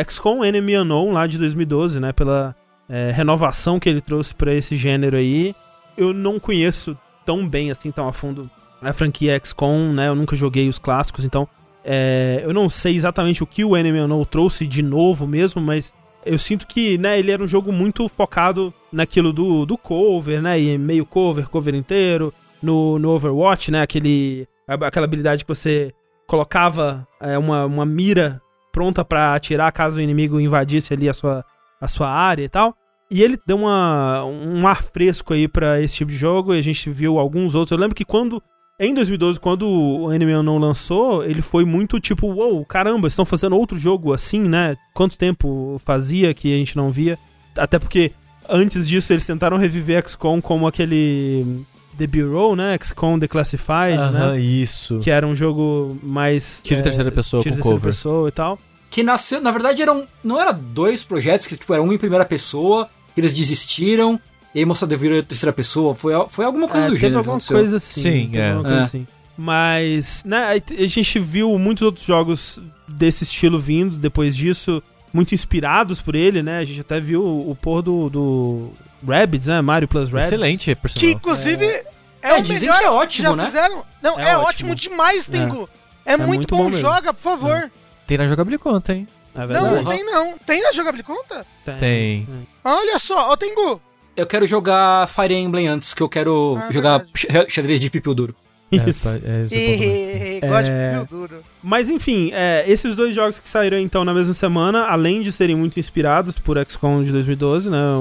XCOM 0.09 0.43
Enemy 0.43 0.77
Unknown 0.77 1.11
lá 1.13 1.25
de 1.27 1.37
2012, 1.37 1.99
né? 1.99 2.11
Pela 2.13 2.55
é, 2.89 3.11
renovação 3.11 3.79
que 3.79 3.89
ele 3.89 4.01
trouxe 4.01 4.33
pra 4.33 4.53
esse 4.53 4.77
gênero 4.77 5.17
aí. 5.17 5.55
Eu 5.97 6.13
não 6.13 6.39
conheço 6.39 6.97
tão 7.25 7.47
bem 7.47 7.71
assim, 7.71 7.91
tão 7.91 8.07
a 8.07 8.13
fundo 8.13 8.49
a 8.81 8.93
franquia 8.93 9.39
XCOM, 9.43 9.93
né? 9.93 10.07
Eu 10.07 10.15
nunca 10.15 10.35
joguei 10.35 10.69
os 10.69 10.77
clássicos, 10.77 11.25
então 11.25 11.47
é, 11.83 12.41
eu 12.43 12.53
não 12.53 12.69
sei 12.69 12.95
exatamente 12.95 13.43
o 13.43 13.47
que 13.47 13.63
o 13.63 13.75
Enemy 13.75 13.99
Unknown 13.99 14.25
trouxe 14.25 14.65
de 14.65 14.81
novo 14.81 15.27
mesmo, 15.27 15.61
mas 15.61 15.93
eu 16.25 16.37
sinto 16.37 16.65
que, 16.65 16.97
né, 16.97 17.19
ele 17.19 17.31
era 17.31 17.43
um 17.43 17.47
jogo 17.47 17.71
muito 17.71 18.09
focado 18.09 18.73
naquilo 18.91 19.31
do, 19.31 19.65
do 19.65 19.77
cover, 19.77 20.41
né? 20.41 20.59
E 20.59 20.77
meio 20.77 21.05
cover, 21.05 21.47
cover 21.49 21.75
inteiro. 21.75 22.33
No, 22.63 22.97
no 22.97 23.11
Overwatch, 23.11 23.69
né? 23.69 23.83
Aquele, 23.83 24.47
aquela 24.67 25.05
habilidade 25.05 25.45
que 25.45 25.47
você 25.47 25.93
colocava 26.25 27.07
é, 27.21 27.37
uma, 27.37 27.65
uma 27.65 27.85
mira 27.85 28.41
pronta 28.71 29.05
para 29.05 29.35
atirar 29.35 29.71
caso 29.71 29.99
o 29.99 30.01
inimigo 30.01 30.39
invadisse 30.39 30.91
ali 30.91 31.07
a 31.07 31.13
sua, 31.13 31.45
a 31.85 31.87
sua 31.87 32.09
área 32.09 32.43
e 32.43 32.49
tal. 32.49 32.75
E 33.09 33.21
ele 33.21 33.37
deu 33.45 33.57
uma, 33.57 34.25
um 34.25 34.67
ar 34.67 34.83
fresco 34.83 35.33
aí 35.33 35.47
para 35.47 35.79
esse 35.81 35.95
tipo 35.95 36.11
de 36.11 36.17
jogo, 36.17 36.53
e 36.53 36.59
a 36.59 36.61
gente 36.61 36.89
viu 36.89 37.19
alguns 37.19 37.55
outros. 37.55 37.71
Eu 37.71 37.77
lembro 37.77 37.95
que 37.95 38.03
quando 38.03 38.41
em 38.79 38.93
2012, 38.93 39.39
quando 39.39 39.67
o 39.67 40.11
Enemy 40.11 40.33
Unknown 40.33 40.59
lançou, 40.59 41.23
ele 41.23 41.41
foi 41.41 41.63
muito 41.63 41.97
tipo, 41.99 42.27
uou, 42.27 42.55
wow, 42.55 42.65
caramba, 42.65 43.07
estão 43.07 43.23
fazendo 43.23 43.55
outro 43.55 43.77
jogo 43.77 44.11
assim, 44.11 44.41
né? 44.41 44.75
Quanto 44.93 45.17
tempo 45.17 45.81
fazia 45.85 46.33
que 46.33 46.53
a 46.53 46.57
gente 46.57 46.75
não 46.75 46.91
via? 46.91 47.17
Até 47.57 47.79
porque 47.79 48.11
antes 48.49 48.87
disso 48.87 49.13
eles 49.13 49.25
tentaram 49.25 49.55
reviver 49.55 50.03
XCOM 50.05 50.41
como 50.41 50.67
aquele 50.67 51.63
The 51.97 52.05
Bureau, 52.05 52.53
né? 52.53 52.77
XCOM 52.81 53.17
Declassified, 53.17 53.97
uh 53.97 54.01
-huh, 54.01 54.31
né? 54.33 54.39
isso. 54.41 54.99
Que 54.99 55.09
era 55.09 55.25
um 55.25 55.33
jogo 55.33 55.97
mais... 56.03 56.59
Tiro 56.61 56.81
é, 56.81 56.83
terceira 56.83 57.11
pessoa 57.11 57.41
tiro 57.41 57.55
com 57.55 57.61
terceira 57.61 57.79
cover. 57.79 57.93
pessoa 57.93 58.27
e 58.27 58.31
tal. 58.31 58.59
Que 58.95 59.03
nasceu, 59.03 59.41
na 59.41 59.51
verdade, 59.51 59.81
eram, 59.81 60.07
não 60.23 60.39
era 60.39 60.53
dois 60.53 61.03
projetos, 61.03 61.47
que 61.47 61.57
tipo, 61.57 61.73
era 61.73 61.83
um 61.83 61.91
em 61.91 61.97
primeira 61.97 62.23
pessoa, 62.23 62.89
eles 63.17 63.33
desistiram, 63.33 64.17
e 64.53 64.59
aí 64.59 64.65
mostrou 64.65 64.87
virou 64.97 65.21
terceira 65.21 65.51
pessoa. 65.51 65.93
Foi, 65.93 66.13
foi 66.29 66.45
alguma 66.45 66.65
coisa 66.65 66.85
É, 66.85 66.89
do 66.89 66.93
teve 66.93 67.01
gênero. 67.01 67.21
que 67.21 67.29
alguma 67.29 67.45
coisa 67.45 67.75
assim. 67.75 68.01
Sim, 68.01 68.29
é. 68.35 68.47
alguma 68.51 68.63
coisa 68.63 68.79
É. 68.79 68.83
assim. 68.83 69.07
Mas, 69.37 70.23
né, 70.25 70.61
a 70.79 70.87
gente 70.87 71.19
viu 71.19 71.59
muitos 71.59 71.81
outros 71.83 72.05
jogos 72.05 72.57
desse 72.87 73.25
estilo 73.25 73.59
vindo 73.59 73.97
depois 73.97 74.33
disso, 74.33 74.81
muito 75.11 75.35
inspirados 75.35 76.01
por 76.01 76.15
ele, 76.15 76.41
né? 76.41 76.59
A 76.59 76.63
gente 76.63 76.79
até 76.79 76.97
viu 77.01 77.21
o, 77.21 77.51
o 77.51 77.55
pôr 77.55 77.81
do, 77.81 78.09
do 78.09 78.71
Rabbids, 79.05 79.47
né? 79.47 79.59
Mario 79.59 79.89
Plus 79.89 80.07
Rabbids. 80.09 80.27
Excelente, 80.27 80.73
por 80.75 80.89
Que 80.89 81.11
inclusive 81.11 81.65
é, 81.65 81.83
É, 82.21 82.39
o 82.39 82.41
dizem 82.43 82.61
melhor 82.69 82.79
que 82.79 82.85
é 82.85 82.91
ótimo, 82.91 83.27
já 83.31 83.35
né? 83.35 83.45
fizeram. 83.47 83.83
Não, 84.01 84.17
É 84.17 84.29
é, 84.29 84.37
ótimo. 84.37 84.71
ótimo, 84.71 84.75
demais, 84.75 85.27
Tengu. 85.27 85.67
É, 86.05 86.15
muito, 86.15 86.27
muito 86.29 86.55
bom, 86.55 86.69
bom 86.71 86.77
joga, 86.77 87.13
por 87.13 87.21
favor. 87.21 87.69
Tem 88.07 88.17
na 88.17 88.27
jogabilidade 88.27 88.63
conta, 88.63 88.93
hein? 88.93 89.07
É 89.35 89.47
Não, 89.47 89.75
não 89.75 89.85
tem 89.85 90.05
não. 90.05 90.37
Tem 90.37 90.61
na 90.63 90.71
jogabilidade 90.71 91.03
conta? 91.19 91.45
Tem. 91.79 92.27
Olha 92.63 92.97
só, 92.99 93.31
ó, 93.31 93.35
Tengu. 93.35 93.81
Eu 94.15 94.25
quero 94.25 94.47
jogar 94.47 95.07
Fire 95.09 95.33
Emblem 95.33 95.67
antes, 95.67 95.93
que 95.93 96.01
eu 96.01 96.07
quero 96.07 96.57
Ah, 96.57 96.71
jogar 96.71 96.99
verdade. 96.99 97.11
xa- 97.15 97.45
xadrez 97.49 97.81
de 97.81 97.89
pipi 97.89 98.13
duro. 98.13 98.33
Isso. 98.71 99.07
É, 99.09 99.11
é, 99.23 99.45
isso 99.45 99.53
é 99.53 99.57
um 99.57 99.77
pouco 99.77 99.85
mais. 99.85 100.37
E, 100.37 100.39
gosto 100.47 100.71
É. 100.71 100.99
de 100.99 101.05
duro. 101.09 101.43
Mas 101.61 101.89
enfim, 101.89 102.31
é, 102.33 102.63
esses 102.67 102.95
dois 102.95 103.13
jogos 103.13 103.39
que 103.39 103.47
saíram 103.47 103.77
então 103.77 104.03
na 104.05 104.13
mesma 104.13 104.33
semana, 104.33 104.85
além 104.85 105.21
de 105.21 105.31
serem 105.31 105.55
muito 105.55 105.79
inspirados 105.79 106.35
por 106.39 106.57
XCOM 106.57 107.03
de 107.03 107.11
2012, 107.11 107.69
né, 107.69 107.77
o, 107.97 107.99